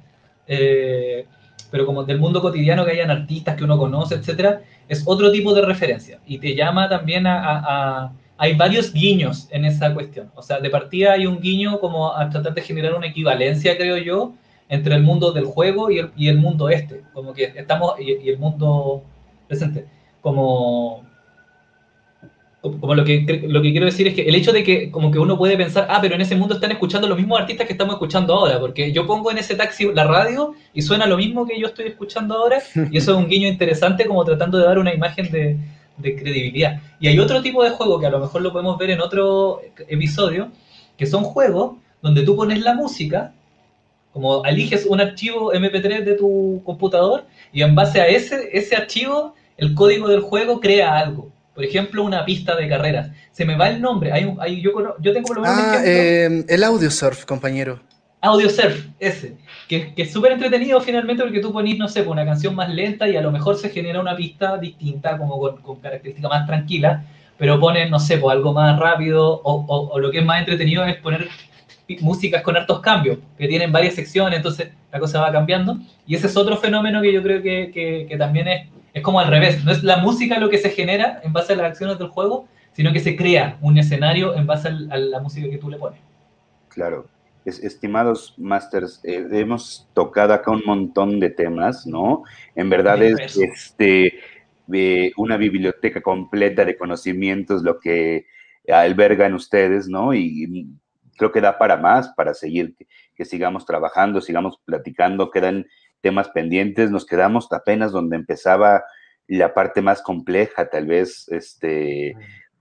eh, 0.47 1.25
pero 1.69 1.85
como 1.85 2.05
del 2.05 2.19
mundo 2.19 2.41
cotidiano 2.41 2.85
que 2.85 2.91
hayan 2.91 3.11
artistas 3.11 3.57
que 3.57 3.65
uno 3.65 3.77
conoce, 3.77 4.15
etcétera, 4.15 4.61
es 4.87 5.03
otro 5.05 5.33
tipo 5.33 5.53
de 5.53 5.63
referencia. 5.65 6.21
Y 6.25 6.37
te 6.37 6.55
llama 6.55 6.87
también 6.87 7.27
a, 7.27 8.13
hay 8.37 8.55
varios 8.55 8.93
guiños 8.93 9.49
en 9.51 9.65
esa 9.65 9.93
cuestión. 9.93 10.31
O 10.35 10.41
sea, 10.41 10.61
de 10.61 10.69
partida 10.69 11.11
hay 11.11 11.25
un 11.25 11.41
guiño 11.41 11.81
como 11.81 12.15
a 12.15 12.29
tratar 12.29 12.53
de 12.53 12.61
generar 12.61 12.93
una 12.93 13.07
equivalencia, 13.07 13.75
creo 13.75 13.97
yo, 13.97 14.35
entre 14.69 14.95
el 14.95 15.03
mundo 15.03 15.33
del 15.33 15.43
juego 15.43 15.91
y 15.91 15.99
el, 15.99 16.11
y 16.15 16.29
el 16.29 16.37
mundo 16.37 16.69
este, 16.69 17.01
como 17.11 17.33
que 17.33 17.51
estamos, 17.57 17.99
y, 17.99 18.29
el 18.29 18.37
mundo 18.37 19.03
presente, 19.49 19.85
como, 20.21 21.03
como 22.79 22.95
lo 22.95 23.03
que, 23.03 23.45
lo 23.47 23.61
que 23.61 23.71
quiero 23.71 23.85
decir 23.85 24.07
es 24.07 24.13
que 24.13 24.23
el 24.23 24.35
hecho 24.35 24.51
de 24.51 24.63
que 24.63 24.91
como 24.91 25.11
que 25.11 25.19
uno 25.19 25.37
puede 25.37 25.57
pensar, 25.57 25.87
ah, 25.89 25.99
pero 26.01 26.15
en 26.15 26.21
ese 26.21 26.35
mundo 26.35 26.55
están 26.55 26.71
escuchando 26.71 27.07
los 27.07 27.17
mismos 27.17 27.39
artistas 27.39 27.67
que 27.67 27.73
estamos 27.73 27.95
escuchando 27.95 28.33
ahora, 28.33 28.59
porque 28.59 28.91
yo 28.91 29.05
pongo 29.05 29.31
en 29.31 29.37
ese 29.37 29.55
taxi 29.55 29.91
la 29.93 30.05
radio 30.05 30.53
y 30.73 30.81
suena 30.81 31.05
lo 31.05 31.17
mismo 31.17 31.45
que 31.45 31.59
yo 31.59 31.67
estoy 31.67 31.87
escuchando 31.87 32.35
ahora, 32.35 32.61
y 32.91 32.97
eso 32.97 33.11
es 33.11 33.17
un 33.17 33.27
guiño 33.27 33.47
interesante 33.47 34.05
como 34.05 34.23
tratando 34.23 34.57
de 34.57 34.65
dar 34.65 34.79
una 34.79 34.93
imagen 34.93 35.31
de, 35.31 35.57
de 35.97 36.15
credibilidad. 36.15 36.81
Y 36.99 37.07
hay 37.07 37.19
otro 37.19 37.41
tipo 37.41 37.63
de 37.63 37.71
juego 37.71 37.99
que 37.99 38.07
a 38.07 38.11
lo 38.11 38.19
mejor 38.19 38.41
lo 38.41 38.51
podemos 38.51 38.77
ver 38.77 38.91
en 38.91 39.01
otro 39.01 39.61
episodio, 39.87 40.49
que 40.97 41.05
son 41.05 41.23
juegos 41.23 41.77
donde 42.01 42.23
tú 42.23 42.35
pones 42.35 42.61
la 42.61 42.73
música 42.73 43.33
como 44.15 44.45
eliges 44.45 44.85
un 44.85 45.01
archivo 45.01 45.51
MP3 45.51 46.05
de 46.05 46.13
tu 46.13 46.61
computador 46.63 47.25
y 47.51 47.63
en 47.63 47.75
base 47.75 47.99
a 47.99 48.07
ese, 48.07 48.47
ese 48.53 48.73
archivo, 48.73 49.35
el 49.57 49.75
código 49.75 50.07
del 50.07 50.21
juego 50.21 50.61
crea 50.61 50.97
algo. 50.97 51.34
Por 51.55 51.63
ejemplo, 51.63 52.03
una 52.03 52.25
pista 52.25 52.55
de 52.55 52.67
carreras. 52.67 53.09
Se 53.31 53.45
me 53.45 53.55
va 53.55 53.69
el 53.69 53.81
nombre. 53.81 54.11
Hay, 54.11 54.31
hay 54.39 54.61
yo, 54.61 54.71
yo, 54.99 55.13
tengo 55.13 55.27
por 55.27 55.37
lo 55.37 55.43
menos 55.43 55.57
ah, 55.57 55.81
eh, 55.85 56.43
el 56.47 56.63
Audio 56.63 56.91
Surf, 56.91 57.23
compañero. 57.25 57.79
Audio 58.21 58.49
Surf, 58.49 58.87
ese. 58.99 59.37
Que, 59.69 59.93
que 59.93 60.01
es 60.01 60.11
súper 60.11 60.33
entretenido 60.33 60.81
finalmente 60.81 61.23
porque 61.23 61.39
tú 61.39 61.53
pones, 61.53 61.77
no 61.77 61.87
sé, 61.87 62.01
una 62.01 62.25
canción 62.25 62.55
más 62.55 62.69
lenta 62.69 63.07
y 63.07 63.15
a 63.15 63.21
lo 63.21 63.31
mejor 63.31 63.57
se 63.57 63.69
genera 63.69 64.01
una 64.01 64.15
pista 64.15 64.57
distinta, 64.57 65.17
como 65.17 65.39
con, 65.39 65.61
con 65.61 65.79
características 65.79 66.29
más 66.29 66.45
tranquilas, 66.45 67.05
pero 67.37 67.59
pones, 67.59 67.89
no 67.89 67.99
sé, 67.99 68.17
pues 68.17 68.35
algo 68.35 68.53
más 68.53 68.77
rápido 68.79 69.41
o, 69.43 69.65
o, 69.67 69.99
lo 69.99 70.11
que 70.11 70.19
es 70.19 70.25
más 70.25 70.39
entretenido 70.39 70.85
es 70.85 70.97
poner 70.97 71.29
músicas 71.99 72.41
con 72.41 72.57
hartos 72.57 72.79
cambios, 72.79 73.19
que 73.37 73.47
tienen 73.47 73.71
varias 73.71 73.95
secciones, 73.95 74.37
entonces 74.37 74.69
la 74.91 74.99
cosa 74.99 75.21
va 75.21 75.31
cambiando. 75.31 75.77
Y 76.07 76.15
ese 76.15 76.27
es 76.27 76.37
otro 76.37 76.57
fenómeno 76.57 77.01
que 77.01 77.13
yo 77.13 77.21
creo 77.21 77.41
que, 77.41 78.07
que, 78.09 78.17
también 78.17 78.47
es, 78.47 78.67
es 78.95 79.03
como 79.03 79.19
al 79.19 79.27
revés. 79.27 79.63
No 79.63 79.71
es 79.71 79.83
la 79.83 79.97
música 79.97 80.39
lo 80.39 80.49
que 80.49 80.57
se 80.57 80.69
genera 80.69 81.19
en 81.21 81.33
base 81.33 81.53
a 81.53 81.57
las 81.57 81.67
acciones 81.67 81.99
del 81.99 82.07
juego, 82.07 82.47
sino 82.71 82.93
que 82.93 83.01
se 83.01 83.15
crea 83.15 83.57
un 83.61 83.77
escenario 83.77 84.35
en 84.35 84.47
base 84.47 84.69
a 84.69 84.97
la 84.97 85.19
música 85.19 85.49
que 85.49 85.57
tú 85.57 85.69
le 85.69 85.77
pones. 85.77 85.99
Claro. 86.69 87.05
estimados 87.45 88.33
masters, 88.37 89.01
eh, 89.03 89.27
hemos 89.31 89.87
tocado 89.93 90.33
acá 90.33 90.49
un 90.49 90.63
montón 90.65 91.19
de 91.19 91.29
temas, 91.29 91.85
¿no? 91.85 92.23
En 92.55 92.69
verdad 92.69 93.03
es 93.03 93.37
este, 93.37 94.19
eh, 94.73 95.11
una 95.17 95.37
biblioteca 95.37 96.01
completa 96.01 96.65
de 96.65 96.77
conocimientos 96.77 97.61
lo 97.63 97.79
que 97.79 98.25
albergan 98.67 99.33
ustedes, 99.33 99.87
¿no? 99.87 100.13
Y 100.13 100.69
creo 101.17 101.31
que 101.31 101.41
da 101.41 101.57
para 101.57 101.77
más, 101.77 102.09
para 102.09 102.33
seguir, 102.33 102.75
que, 103.15 103.25
sigamos 103.25 103.65
trabajando, 103.65 104.21
sigamos 104.21 104.59
platicando, 104.65 105.31
quedan 105.31 105.65
temas 106.01 106.29
pendientes, 106.29 106.91
nos 106.91 107.05
quedamos 107.05 107.51
apenas 107.51 107.91
donde 107.91 108.15
empezaba 108.15 108.83
la 109.27 109.53
parte 109.53 109.81
más 109.81 110.01
compleja, 110.01 110.69
tal 110.69 110.85
vez, 110.85 111.27
este, 111.29 112.15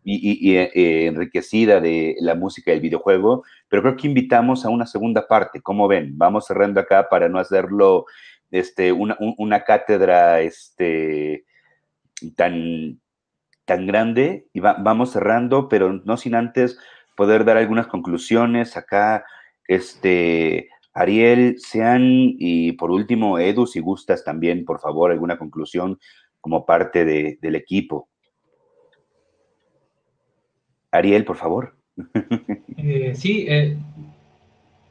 y, 0.04 0.56
eh, 0.56 1.06
enriquecida 1.06 1.80
de 1.80 2.16
la 2.20 2.34
música 2.34 2.70
del 2.70 2.80
videojuego, 2.80 3.44
pero 3.68 3.82
creo 3.82 3.96
que 3.96 4.06
invitamos 4.06 4.64
a 4.64 4.70
una 4.70 4.86
segunda 4.86 5.26
parte, 5.26 5.60
¿cómo 5.60 5.88
ven? 5.88 6.16
Vamos 6.16 6.46
cerrando 6.46 6.80
acá 6.80 7.08
para 7.08 7.28
no 7.28 7.38
hacerlo 7.38 8.06
este, 8.50 8.92
una, 8.92 9.64
cátedra 9.64 10.40
este, 10.40 11.44
tan, 12.36 13.00
tan 13.64 13.86
grande, 13.86 14.46
y 14.52 14.60
vamos 14.60 15.12
cerrando, 15.12 15.68
pero 15.68 15.92
no 16.04 16.16
sin 16.16 16.34
antes 16.34 16.78
poder 17.16 17.44
dar 17.44 17.56
algunas 17.56 17.86
conclusiones 17.86 18.76
acá. 18.76 19.24
Este, 19.66 20.68
Ariel, 20.94 21.56
Sean 21.58 22.02
y 22.38 22.72
por 22.72 22.92
último, 22.92 23.38
Edu, 23.38 23.66
si 23.66 23.80
gustas 23.80 24.24
también, 24.24 24.64
por 24.64 24.80
favor, 24.80 25.10
alguna 25.10 25.36
conclusión 25.36 25.98
como 26.40 26.64
parte 26.64 27.04
del 27.04 27.54
equipo. 27.56 28.08
Ariel, 30.90 31.24
por 31.24 31.36
favor. 31.36 31.76
Eh, 32.76 33.14
sí, 33.14 33.46
eh, 33.48 33.78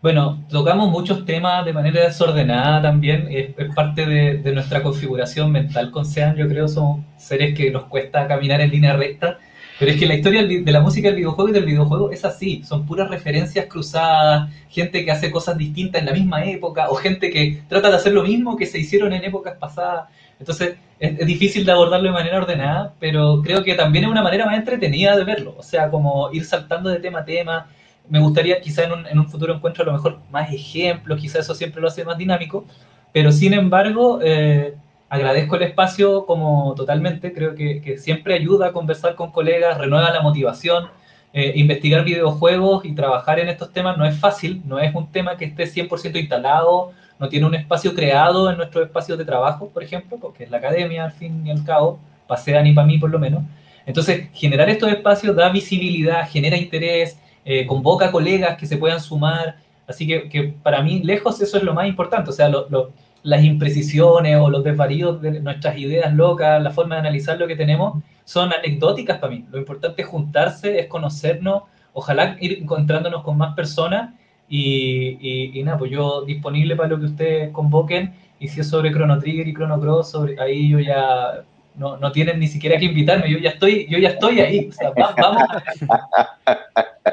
bueno, 0.01 0.43
tocamos 0.49 0.89
muchos 0.89 1.25
temas 1.25 1.63
de 1.63 1.73
manera 1.73 2.05
desordenada 2.05 2.81
también, 2.81 3.27
es, 3.29 3.53
parte 3.75 4.07
de, 4.07 4.37
de, 4.39 4.51
nuestra 4.51 4.81
configuración 4.81 5.51
mental 5.51 5.91
con 5.91 6.05
Sean, 6.05 6.35
yo 6.35 6.47
creo, 6.47 6.67
somos 6.67 7.05
seres 7.17 7.55
que 7.55 7.69
nos 7.69 7.83
cuesta 7.85 8.27
caminar 8.27 8.61
en 8.61 8.71
línea 8.71 8.95
recta 8.95 9.37
pero 9.79 9.91
es 9.91 9.97
que 9.97 10.05
la 10.05 10.15
historia 10.15 10.43
de 10.43 10.71
la 10.71 10.81
música 10.81 11.07
del 11.07 11.17
videojuego 11.17 11.49
y 11.49 11.53
del 11.53 11.65
videojuego 11.65 12.11
es 12.11 12.23
así, 12.25 12.63
son 12.63 12.85
puras 12.85 13.09
referencias 13.09 13.65
cruzadas, 13.65 14.51
gente 14.69 15.03
que 15.03 15.11
hace 15.11 15.31
cosas 15.31 15.57
distintas 15.57 16.01
en 16.01 16.07
la 16.07 16.13
misma 16.13 16.45
época, 16.45 16.89
o 16.89 16.95
gente 16.95 17.29
que 17.29 17.63
trata 17.67 17.89
de 17.89 17.95
hacer 17.95 18.13
lo 18.13 18.23
mismo 18.23 18.55
que 18.55 18.65
se 18.65 18.79
hicieron 18.79 19.13
en 19.13 19.23
épocas 19.23 19.57
pasadas. 19.57 20.09
Entonces 20.39 20.75
es, 20.99 21.25
difícil 21.25 21.65
de 21.65 21.71
abordarlo 21.71 22.07
de 22.07 22.13
manera 22.13 22.37
ordenada, 22.37 22.93
pero 22.99 23.41
creo 23.41 23.63
que 23.63 23.75
también 23.75 24.05
es 24.05 24.11
una 24.11 24.21
manera 24.21 24.45
más 24.45 24.57
entretenida 24.57 25.17
de 25.17 25.23
verlo, 25.23 25.55
o 25.57 25.63
sea, 25.63 25.89
como 25.89 26.31
ir 26.31 26.45
saltando 26.45 26.89
de 26.89 26.99
tema 26.99 27.19
a 27.19 27.25
tema. 27.25 27.67
Me 28.09 28.19
gustaría 28.19 28.59
quizá 28.61 28.83
en 28.83 28.91
un, 28.91 29.07
en 29.07 29.17
un 29.17 29.29
futuro 29.29 29.55
encuentro 29.55 29.83
a 29.83 29.87
lo 29.87 29.93
mejor 29.93 30.19
más 30.29 30.51
ejemplos, 30.51 31.19
quizá 31.19 31.39
eso 31.39 31.55
siempre 31.55 31.81
lo 31.81 31.87
hace 31.87 32.03
más 32.05 32.17
dinámico, 32.17 32.65
pero 33.11 33.31
sin 33.31 33.53
embargo... 33.53 34.19
Eh, 34.21 34.75
agradezco 35.13 35.55
el 35.57 35.63
espacio 35.63 36.25
como 36.25 36.73
totalmente, 36.75 37.33
creo 37.33 37.53
que, 37.53 37.97
siempre 37.99 38.33
ayuda 38.33 38.67
a 38.67 38.71
conversar 38.71 39.13
con 39.15 39.31
colegas, 39.31 39.77
renueva 39.77 40.11
la 40.11 40.21
motivación. 40.21 40.87
Eh, 41.35 41.53
investigar 41.55 42.03
videojuegos 42.03 42.85
y 42.85 42.93
trabajar 42.93 43.39
en 43.39 43.49
estos 43.49 43.71
temas 43.73 43.97
no 43.97 44.05
es 44.05 44.15
fácil, 44.19 44.61
no 44.65 44.77
es 44.77 44.93
un 44.93 45.11
tema 45.11 45.35
que 45.35 45.45
esté 45.45 45.65
100% 45.65 46.19
instalado, 46.19 46.91
no 47.17 47.27
tiene 47.27 47.47
un 47.47 47.55
espacio 47.55 47.95
creado 47.95 48.51
en 48.51 48.57
nuestros 48.57 48.85
espacios 48.85 49.17
de 49.17 49.25
trabajo, 49.25 49.69
por 49.69 49.83
ejemplo, 49.83 50.17
porque 50.21 50.43
es 50.43 50.51
la 50.51 50.57
academia 50.57 51.05
al 51.05 51.11
fin 51.11 51.45
y 51.45 51.49
al 51.49 51.63
cabo, 51.63 51.99
pasean 52.27 52.67
y 52.67 52.73
para 52.73 52.85
mí 52.85 52.99
por 52.99 53.09
lo 53.09 53.17
menos. 53.17 53.43
Entonces, 53.85 54.29
generar 54.33 54.69
estos 54.69 54.91
espacios 54.91 55.35
da 55.35 55.49
visibilidad, 55.49 56.29
genera 56.29 56.55
interés, 56.55 57.19
eh, 57.45 57.65
convoca 57.65 58.11
colegas 58.11 58.57
que 58.57 58.67
se 58.67 58.77
puedan 58.77 58.99
sumar, 58.99 59.57
así 59.87 60.07
que, 60.07 60.53
para 60.61 60.81
mí, 60.83 61.01
lejos, 61.03 61.41
eso 61.41 61.57
es 61.57 61.63
lo 61.63 61.73
más 61.73 61.87
importante, 61.87 62.29
o 62.29 62.33
sea, 62.33 62.47
lo, 62.47 62.91
las 63.23 63.43
imprecisiones 63.43 64.37
o 64.37 64.49
los 64.49 64.63
desvaríos 64.63 65.21
de 65.21 65.39
nuestras 65.39 65.77
ideas 65.77 66.13
locas, 66.13 66.61
la 66.61 66.71
forma 66.71 66.95
de 66.95 67.01
analizar 67.01 67.39
lo 67.39 67.47
que 67.47 67.55
tenemos, 67.55 68.03
son 68.25 68.53
anecdóticas 68.53 69.17
para 69.19 69.33
mí. 69.33 69.45
Lo 69.51 69.57
importante 69.57 70.01
es 70.01 70.07
juntarse, 70.07 70.79
es 70.79 70.87
conocernos, 70.87 71.63
ojalá 71.93 72.37
ir 72.39 72.59
encontrándonos 72.61 73.23
con 73.23 73.37
más 73.37 73.55
personas 73.55 74.13
y, 74.49 75.51
y, 75.57 75.63
nada, 75.63 75.77
pues 75.77 75.91
yo 75.91 76.23
disponible 76.25 76.75
para 76.75 76.89
lo 76.89 76.99
que 76.99 77.05
ustedes 77.05 77.51
convoquen 77.51 78.13
y 78.39 78.49
si 78.49 78.59
es 78.59 78.69
sobre 78.69 78.91
Chrono 78.91 79.17
Trigger 79.19 79.47
y 79.47 79.53
Chrono 79.53 79.79
Cross, 79.79 80.11
sobre, 80.11 80.39
ahí 80.39 80.69
yo 80.69 80.79
ya 80.79 81.45
no, 81.75 81.97
no, 81.97 82.11
tienen 82.11 82.39
ni 82.39 82.47
siquiera 82.47 82.77
que 82.77 82.85
invitarme, 82.85 83.31
yo 83.31 83.39
ya 83.39 83.51
estoy, 83.51 83.87
yo 83.89 83.97
ya 83.97 84.09
estoy 84.09 84.41
ahí, 84.41 84.67
o 84.69 84.71
sea, 84.71 84.91
vamos. 85.17 85.43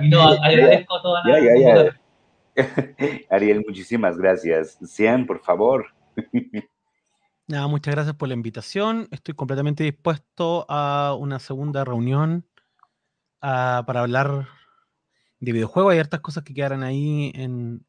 Y 0.00 0.08
no, 0.08 0.22
agradezco 0.22 0.96
a 0.96 1.02
todas 1.02 1.24
las... 1.24 1.94
Ariel, 3.30 3.64
muchísimas 3.66 4.18
gracias. 4.18 4.76
Sean, 4.84 5.24
por 5.24 5.40
favor. 5.40 5.86
Nada, 7.46 7.66
muchas 7.66 7.94
gracias 7.94 8.14
por 8.14 8.28
la 8.28 8.34
invitación. 8.34 9.08
Estoy 9.10 9.34
completamente 9.34 9.82
dispuesto 9.82 10.66
a 10.68 11.16
una 11.18 11.40
segunda 11.40 11.84
reunión 11.84 12.46
para 13.40 14.00
hablar 14.00 14.46
de 15.40 15.52
videojuegos. 15.52 15.92
Hay 15.92 15.98
hartas 15.98 16.20
cosas 16.20 16.44
que 16.44 16.54
quedaran 16.54 16.84
ahí 16.84 17.32
en, 17.34 17.84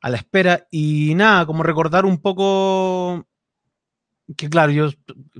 a 0.00 0.08
la 0.08 0.16
espera. 0.16 0.66
Y 0.70 1.14
nada, 1.14 1.44
como 1.44 1.62
recordar 1.62 2.06
un 2.06 2.22
poco 2.22 3.26
que, 4.36 4.48
claro, 4.48 4.72
yo 4.72 4.88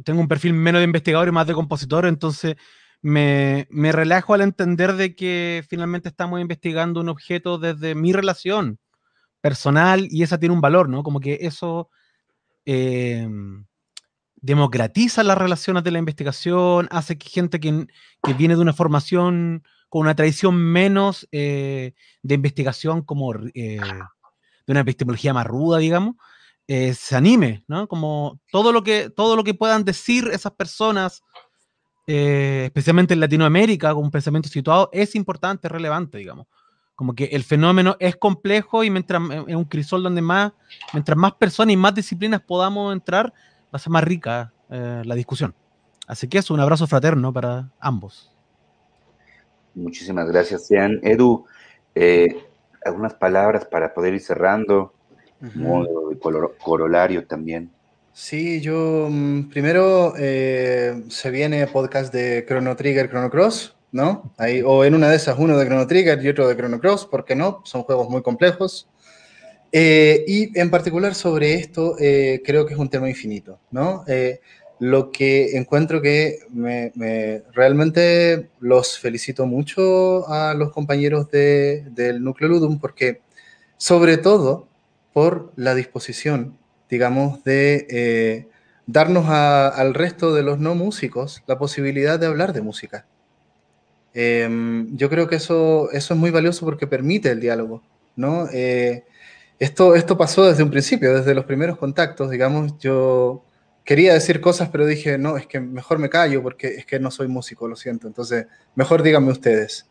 tengo 0.05 0.21
un 0.21 0.29
perfil 0.29 0.53
menos 0.53 0.81
de 0.81 0.85
investigador 0.85 1.29
y 1.29 1.33
más 1.33 1.47
de 1.47 1.55
compositor, 1.55 2.05
entonces 2.05 2.57
me, 3.01 3.69
me 3.71 3.93
relajo 3.93 4.35
al 4.35 4.43
entender 4.43 4.95
de 4.95 5.15
que 5.15 5.65
finalmente 5.67 6.11
estamos 6.11 6.41
investigando 6.41 7.01
un 7.01 7.09
objeto 7.09 7.57
desde 7.57 7.95
mi 7.95 8.13
relación 8.13 8.79
personal 9.41 10.07
y 10.11 10.23
esa 10.23 10.39
tiene 10.39 10.55
un 10.55 10.61
valor, 10.61 10.89
¿no? 10.89 11.03
Como 11.03 11.21
que 11.21 11.39
eso 11.43 11.91
em, 12.65 13.65
democratiza 14.41 15.23
las 15.23 15.39
relaciones 15.39 15.85
de 15.85 15.91
la 15.91 15.99
investigación, 15.99 16.89
hace 16.91 17.19
que 17.19 17.29
gente 17.29 17.61
que, 17.61 17.87
viene 18.37 18.57
de 18.57 18.63
una 18.63 18.73
formación 18.73 19.63
con 19.89 20.03
una 20.03 20.15
tradición 20.15 20.57
menos 20.57 21.29
eh, 21.33 21.95
de 22.23 22.35
investigación 22.35 23.03
como 23.03 23.35
eh, 23.35 23.81
de 23.85 24.73
una 24.73 24.81
epistemología 24.81 25.35
más 25.35 25.47
ruda, 25.47 25.79
digamos, 25.79 26.17
eh, 26.69 26.95
se 26.95 27.17
anime, 27.17 27.65
¿no? 27.67 27.89
Como 27.89 28.41
todo 28.53 28.73
lo 28.73 28.85
que, 28.85 29.11
todo 29.11 29.35
lo 29.35 29.43
que 29.43 29.55
puedan 29.55 29.85
decir 29.85 30.29
esas 30.33 30.53
personas, 30.53 31.23
especialmente 32.07 33.15
en 33.15 33.21
Latinoamérica, 33.21 33.95
con 33.95 34.03
un 34.05 34.11
pensamiento 34.11 34.49
situado, 34.49 34.91
es 34.93 35.15
importante, 35.15 35.69
relevante, 35.69 36.19
digamos. 36.19 36.49
Como 37.01 37.15
que 37.15 37.31
el 37.33 37.45
fenómeno 37.45 37.97
es 37.99 38.15
complejo 38.15 38.85
y 38.85 38.91
mientras 38.91 39.23
es 39.47 39.57
un 39.57 39.65
crisol 39.65 40.03
donde 40.03 40.21
más, 40.21 40.53
mientras 40.93 41.17
más 41.17 41.33
personas 41.33 41.73
y 41.73 41.77
más 41.79 41.95
disciplinas 41.95 42.43
podamos 42.43 42.93
entrar, 42.93 43.33
va 43.33 43.71
a 43.73 43.79
ser 43.79 43.91
más 43.91 44.05
rica 44.05 44.53
eh, 44.69 45.01
la 45.07 45.15
discusión. 45.15 45.55
Así 46.07 46.29
que 46.29 46.37
es 46.37 46.51
un 46.51 46.61
abrazo 46.61 46.87
fraterno 46.87 47.33
para 47.33 47.71
ambos. 47.81 48.31
Muchísimas 49.75 50.29
gracias, 50.29 50.67
Sean. 50.67 51.01
Edu, 51.03 51.47
algunas 52.85 53.15
palabras 53.15 53.65
para 53.65 53.95
poder 53.95 54.13
ir 54.13 54.21
cerrando, 54.21 54.93
modo 55.55 56.11
de 56.11 56.19
corolario 56.19 57.27
también. 57.27 57.71
Sí, 58.13 58.61
yo 58.61 59.09
mm, 59.11 59.49
primero 59.49 60.13
eh, 60.19 61.03
se 61.09 61.31
viene 61.31 61.67
podcast 61.67 62.13
de 62.13 62.45
Chrono 62.47 62.77
Trigger, 62.77 63.09
Chrono 63.09 63.31
Cross, 63.31 63.75
¿no? 63.93 64.33
Ahí, 64.37 64.63
o 64.65 64.85
en 64.85 64.95
una 64.95 65.09
de 65.11 65.17
esas, 65.17 65.39
uno 65.39 65.59
de 65.59 65.67
Chrono 65.67 65.87
Trigger 65.87 66.23
y 66.25 66.29
otro 66.29 66.49
de 66.49 66.57
Chrono 66.57 66.81
Cross, 66.81 67.07
¿por 67.07 67.25
qué 67.25 67.35
no? 67.35 67.63
Son 67.65 67.83
juegos 67.83 68.09
muy 68.09 68.23
complejos. 68.23 68.89
Eh, 69.73 70.25
y 70.27 70.59
en 70.59 70.71
particular 70.71 71.15
sobre 71.15 71.55
esto, 71.55 71.97
eh, 71.99 72.43
creo 72.45 72.67
que 72.67 72.75
es 72.75 72.81
un 72.81 72.89
tema 72.89 73.09
infinito, 73.09 73.61
¿no? 73.71 74.05
lo 74.81 75.11
que 75.11 75.59
encuentro 75.59 76.01
que 76.01 76.39
me, 76.49 76.91
realmente 77.53 78.49
los 78.61 78.99
felicito 78.99 79.45
mucho 79.45 80.27
a 80.29 80.55
los 80.55 80.73
compañeros 80.73 81.31
de, 81.31 81.85
del 81.91 82.25
Núcleo 82.25 82.49
Ludum 82.49 82.81
porque 82.81 83.21
sobre 83.77 84.17
todo 84.17 84.69
por 85.13 85.53
la 85.57 85.75
disposición, 85.75 86.57
digamos, 86.89 87.45
de 87.45 87.87
eh, 87.91 88.49
darnos 88.87 89.29
al 89.29 89.95
resto 89.95 90.35
de 90.35 90.43
los 90.43 90.59
no 90.59 90.75
músicos 90.75 91.43
la 91.47 91.59
posibilidad 91.59 92.19
de 92.19 92.27
hablar 92.27 92.53
de 92.53 92.63
música. 92.63 93.07
Em, 94.15 94.97
yo 94.97 95.09
creo 95.09 95.29
que 95.29 95.37
eso, 95.37 95.91
eso 95.93 96.15
es 96.15 96.21
muy 96.21 96.31
valioso 96.31 96.65
porque 96.65 96.87
permite 96.87 97.31
el 97.31 97.41
diálogo, 97.41 97.83
¿no? 98.17 98.49
Eh, 98.53 99.05
esto, 99.59 99.95
esto 99.95 100.17
pasó 100.17 100.47
desde 100.47 100.63
un 100.63 100.71
principio, 100.71 101.15
desde 101.15 101.35
los 101.35 101.45
primeros 101.45 101.79
contactos, 101.79 102.31
digamos, 102.31 102.79
yo 102.79 103.45
quería 103.85 104.15
decir 104.15 104.41
cosas, 104.41 104.69
pero 104.71 104.87
dije, 104.87 105.19
no, 105.19 105.37
es 105.37 105.47
que 105.47 105.61
mejor 105.61 105.99
me 105.99 106.09
callo 106.09 106.43
porque 106.43 106.69
es 106.69 106.87
que 106.87 106.99
no 107.01 107.11
soy 107.11 107.29
músico, 107.29 107.69
lo 107.69 107.77
siento. 107.77 108.07
Entonces, 108.07 108.47
mejor 108.75 109.03
díganme 109.03 109.33
ustedes. 109.33 109.87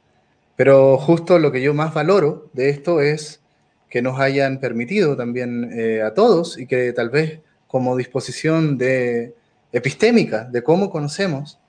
Pero 0.56 0.98
justo 0.98 1.40
lo 1.40 1.52
que 1.52 1.62
yo 1.62 1.74
más 1.74 1.94
valoro 1.94 2.50
de 2.54 2.70
esto 2.70 3.02
es 3.02 3.41
que 3.90 4.02
nos 4.02 4.20
hayan 4.20 4.60
permitido 4.60 5.16
también 5.18 5.72
eh, 5.74 6.02
a 6.02 6.14
todos 6.14 6.58
y 6.58 6.68
que 6.68 6.94
tal 6.94 7.10
vez 7.10 7.40
como 7.68 7.96
disposición 7.96 8.78
de 8.78 9.36
epistémica 9.72 10.46
de 10.46 10.64
cómo 10.64 10.90
conocemos, 10.90 11.60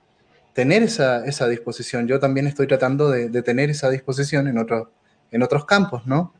tener 0.53 0.83
esa, 0.83 1.25
esa 1.25 1.47
disposición. 1.47 2.07
Yo 2.07 2.19
también 2.19 2.47
estoy 2.47 2.67
tratando 2.67 3.09
de, 3.09 3.29
de 3.29 3.41
tener 3.41 3.69
esa 3.69 3.89
disposición 3.89 4.47
en, 4.47 4.57
otro, 4.57 4.91
en 5.31 5.43
otros 5.43 5.65
campos, 5.65 6.05
¿no? 6.05 6.33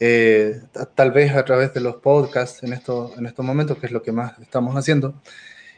Eh, 0.00 0.60
tal 0.94 1.10
vez 1.10 1.34
a 1.34 1.44
través 1.44 1.74
de 1.74 1.80
los 1.80 1.96
podcasts 1.96 2.62
en, 2.62 2.72
esto, 2.72 3.12
en 3.18 3.26
estos 3.26 3.44
momentos, 3.44 3.78
que 3.78 3.86
es 3.86 3.92
lo 3.92 4.02
que 4.02 4.12
más 4.12 4.38
estamos 4.38 4.76
haciendo. 4.76 5.20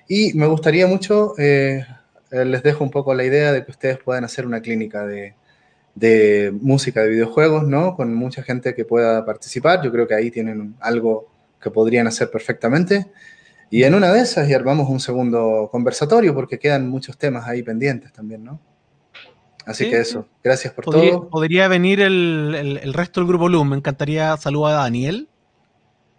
Y 0.09 0.35
me 0.35 0.47
gustaría 0.47 0.87
mucho, 0.87 1.35
eh, 1.39 1.87
eh, 2.31 2.45
les 2.45 2.63
dejo 2.63 2.85
un 2.85 2.91
poco 2.91 3.15
la 3.15 3.25
idea 3.25 3.53
de 3.53 3.65
que 3.65 3.71
ustedes 3.71 3.99
puedan 3.99 4.25
hacer 4.25 4.47
una 4.47 4.61
clínica 4.61 5.07
de, 5.07 5.35
de, 5.95 6.53
música 6.61 7.03
de 7.03 7.11
videojuegos, 7.11 7.67
¿no? 7.67 7.97
Con 7.97 8.15
mucha 8.15 8.43
gente 8.43 8.75
que 8.75 8.85
pueda 8.85 9.25
participar. 9.25 9.83
Yo 9.83 9.91
creo 9.93 10.07
que 10.07 10.15
ahí 10.15 10.31
tienen 10.31 10.75
algo 10.81 11.29
que 11.61 11.71
podrían 11.71 12.07
hacer 12.07 12.31
perfectamente. 12.31 13.07
Y 13.71 13.85
en 13.85 13.95
una 13.95 14.13
de 14.13 14.21
esas 14.21 14.49
y 14.49 14.53
armamos 14.53 14.89
un 14.89 14.99
segundo 14.99 15.69
conversatorio 15.71 16.35
porque 16.35 16.59
quedan 16.59 16.89
muchos 16.89 17.17
temas 17.17 17.47
ahí 17.47 17.63
pendientes 17.63 18.13
también, 18.13 18.43
¿no? 18.43 18.59
Así 19.65 19.89
que 19.89 20.01
eso, 20.01 20.27
gracias 20.43 20.75
por 20.75 20.87
todo. 20.87 21.29
Podría 21.29 21.69
venir 21.69 22.01
el, 22.01 22.93
resto 22.93 23.21
del 23.21 23.29
grupo 23.29 23.49
LUM. 23.49 23.69
Me 23.69 23.77
encantaría 23.77 24.37
saludar 24.37 24.73
a 24.73 24.83
Daniel, 24.83 25.29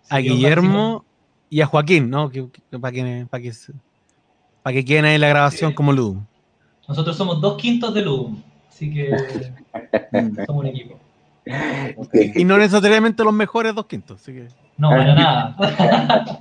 a 0.09 0.19
Guillermo 0.19 1.03
y 1.49 1.59
a 1.59 1.65
Joaquín, 1.65 2.09
¿no? 2.09 2.29
para, 2.29 2.91
que, 2.93 3.27
para, 3.29 3.43
que, 3.43 3.51
para 4.63 4.73
que 4.73 4.85
queden 4.85 5.05
ahí 5.05 5.15
en 5.15 5.21
la 5.21 5.27
grabación 5.27 5.73
como 5.73 5.91
LUM. 5.91 6.23
Nosotros 6.87 7.17
somos 7.17 7.41
dos 7.41 7.57
quintos 7.57 7.93
de 7.93 8.01
LUM, 8.03 8.41
así 8.69 8.93
que 8.93 9.11
somos 10.45 10.63
un 10.63 10.67
equipo. 10.67 11.00
Y 12.35 12.45
no 12.45 12.57
necesariamente 12.57 13.23
los 13.23 13.33
mejores 13.33 13.75
dos 13.75 13.85
quintos, 13.85 14.21
así 14.21 14.33
que. 14.33 14.47
No, 14.77 14.89
para 14.89 15.15
nada. 15.15 15.55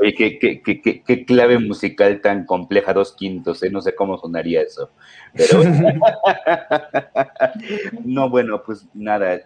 Oye, 0.00 0.14
¿qué, 0.16 1.24
clave 1.26 1.58
musical 1.58 2.20
tan 2.20 2.44
compleja, 2.44 2.92
dos 2.92 3.12
quintos, 3.12 3.62
¿eh? 3.62 3.70
no 3.70 3.80
sé 3.80 3.94
cómo 3.94 4.18
sonaría 4.18 4.62
eso. 4.62 4.90
Pero... 5.34 5.62
no, 8.04 8.28
bueno, 8.28 8.62
pues 8.64 8.86
nada, 8.94 9.40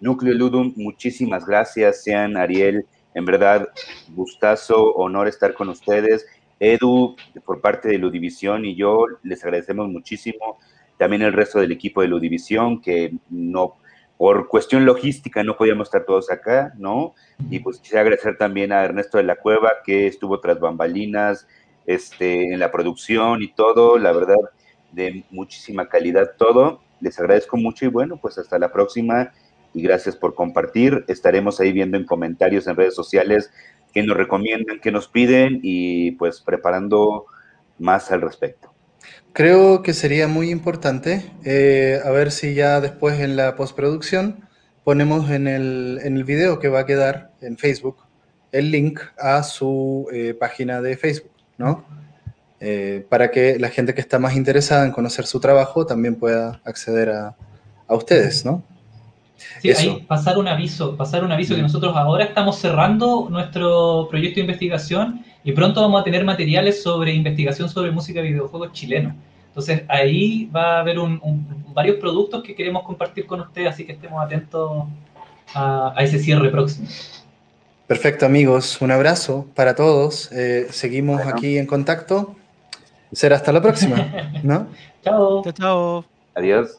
Núcleo 0.00 0.34
Ludum, 0.34 0.72
muchísimas 0.76 1.44
gracias, 1.44 2.04
sean 2.04 2.36
Ariel, 2.36 2.86
en 3.14 3.24
verdad, 3.24 3.68
gustazo, 4.10 4.94
honor 4.94 5.28
estar 5.28 5.54
con 5.54 5.68
ustedes. 5.68 6.26
Edu, 6.60 7.14
por 7.44 7.60
parte 7.60 7.88
de 7.88 7.98
Ludivisión 7.98 8.64
y 8.64 8.74
yo, 8.74 9.06
les 9.22 9.42
agradecemos 9.44 9.88
muchísimo. 9.88 10.58
También 10.98 11.22
el 11.22 11.32
resto 11.32 11.60
del 11.60 11.72
equipo 11.72 12.02
de 12.02 12.08
Ludivisión, 12.08 12.82
que 12.82 13.14
no 13.30 13.76
por 14.18 14.48
cuestión 14.48 14.84
logística 14.84 15.44
no 15.44 15.56
podíamos 15.56 15.86
estar 15.88 16.04
todos 16.04 16.30
acá, 16.30 16.74
¿no? 16.76 17.14
Y 17.50 17.60
pues 17.60 17.78
quisiera 17.78 18.00
agradecer 18.00 18.36
también 18.36 18.72
a 18.72 18.84
Ernesto 18.84 19.16
de 19.16 19.22
la 19.24 19.36
Cueva, 19.36 19.74
que 19.84 20.08
estuvo 20.08 20.40
tras 20.40 20.58
bambalinas, 20.58 21.46
este, 21.86 22.52
en 22.52 22.58
la 22.58 22.72
producción 22.72 23.42
y 23.42 23.52
todo, 23.52 23.96
la 23.96 24.12
verdad, 24.12 24.36
de 24.90 25.24
muchísima 25.30 25.88
calidad 25.88 26.32
todo. 26.36 26.82
Les 27.00 27.18
agradezco 27.20 27.56
mucho 27.56 27.84
y 27.84 27.88
bueno, 27.88 28.18
pues 28.20 28.38
hasta 28.38 28.58
la 28.58 28.72
próxima 28.72 29.32
y 29.72 29.82
gracias 29.82 30.16
por 30.16 30.34
compartir. 30.34 31.04
Estaremos 31.06 31.60
ahí 31.60 31.72
viendo 31.72 31.96
en 31.96 32.04
comentarios 32.04 32.66
en 32.66 32.74
redes 32.74 32.96
sociales 32.96 33.52
que 33.94 34.02
nos 34.02 34.16
recomiendan, 34.16 34.80
que 34.80 34.90
nos 34.90 35.06
piden 35.06 35.60
y 35.62 36.12
pues 36.12 36.40
preparando 36.40 37.26
más 37.78 38.10
al 38.10 38.20
respecto. 38.20 38.77
Creo 39.38 39.84
que 39.84 39.94
sería 39.94 40.26
muy 40.26 40.50
importante, 40.50 41.30
eh, 41.44 42.00
a 42.04 42.10
ver 42.10 42.32
si 42.32 42.54
ya 42.54 42.80
después 42.80 43.20
en 43.20 43.36
la 43.36 43.54
postproducción 43.54 44.40
ponemos 44.82 45.30
en 45.30 45.46
el, 45.46 46.00
en 46.02 46.16
el 46.16 46.24
video 46.24 46.58
que 46.58 46.66
va 46.66 46.80
a 46.80 46.86
quedar 46.86 47.30
en 47.40 47.56
Facebook 47.56 47.98
el 48.50 48.72
link 48.72 48.98
a 49.16 49.44
su 49.44 50.08
eh, 50.12 50.34
página 50.34 50.82
de 50.82 50.96
Facebook, 50.96 51.30
¿no? 51.56 51.84
Eh, 52.58 53.06
para 53.08 53.30
que 53.30 53.60
la 53.60 53.68
gente 53.68 53.94
que 53.94 54.00
está 54.00 54.18
más 54.18 54.34
interesada 54.34 54.84
en 54.84 54.90
conocer 54.90 55.24
su 55.24 55.38
trabajo 55.38 55.86
también 55.86 56.16
pueda 56.16 56.60
acceder 56.64 57.10
a, 57.10 57.36
a 57.86 57.94
ustedes, 57.94 58.44
¿no? 58.44 58.64
Sí, 59.62 59.70
ahí 59.70 60.04
pasar 60.08 60.36
un 60.36 60.48
aviso, 60.48 60.96
pasar 60.96 61.22
un 61.22 61.30
aviso 61.30 61.54
que 61.54 61.62
nosotros 61.62 61.94
ahora 61.94 62.24
estamos 62.24 62.58
cerrando 62.58 63.28
nuestro 63.30 64.08
proyecto 64.10 64.40
de 64.40 64.40
investigación 64.40 65.24
y 65.44 65.52
pronto 65.52 65.80
vamos 65.80 66.00
a 66.00 66.04
tener 66.04 66.24
materiales 66.24 66.82
sobre 66.82 67.12
investigación 67.12 67.68
sobre 67.68 67.92
música 67.92 68.18
y 68.18 68.32
videojuegos 68.32 68.72
chilenos. 68.72 69.14
Entonces 69.58 69.82
ahí 69.88 70.46
va 70.54 70.76
a 70.76 70.80
haber 70.82 71.00
un, 71.00 71.20
varios 71.74 71.96
productos 71.96 72.44
que 72.44 72.54
queremos 72.54 72.84
compartir 72.84 73.26
con 73.26 73.40
ustedes, 73.40 73.70
así 73.70 73.84
que 73.84 73.90
estemos 73.90 74.24
atentos 74.24 74.84
a, 75.52 75.92
ese 75.98 76.20
cierre 76.20 76.48
próximo. 76.48 76.86
Perfecto 77.88 78.24
amigos, 78.24 78.80
un 78.80 78.92
abrazo 78.92 79.46
para 79.56 79.74
todos. 79.74 80.30
Eh, 80.30 80.68
seguimos 80.70 81.22
aquí 81.22 81.58
en 81.58 81.66
contacto. 81.66 82.36
Será 83.10 83.34
hasta 83.34 83.50
la 83.50 83.60
próxima, 83.60 83.96
¿no? 84.44 84.68
chao. 85.02 85.42
Chao, 85.42 85.52
chao. 85.52 86.04
Adiós. 86.36 86.78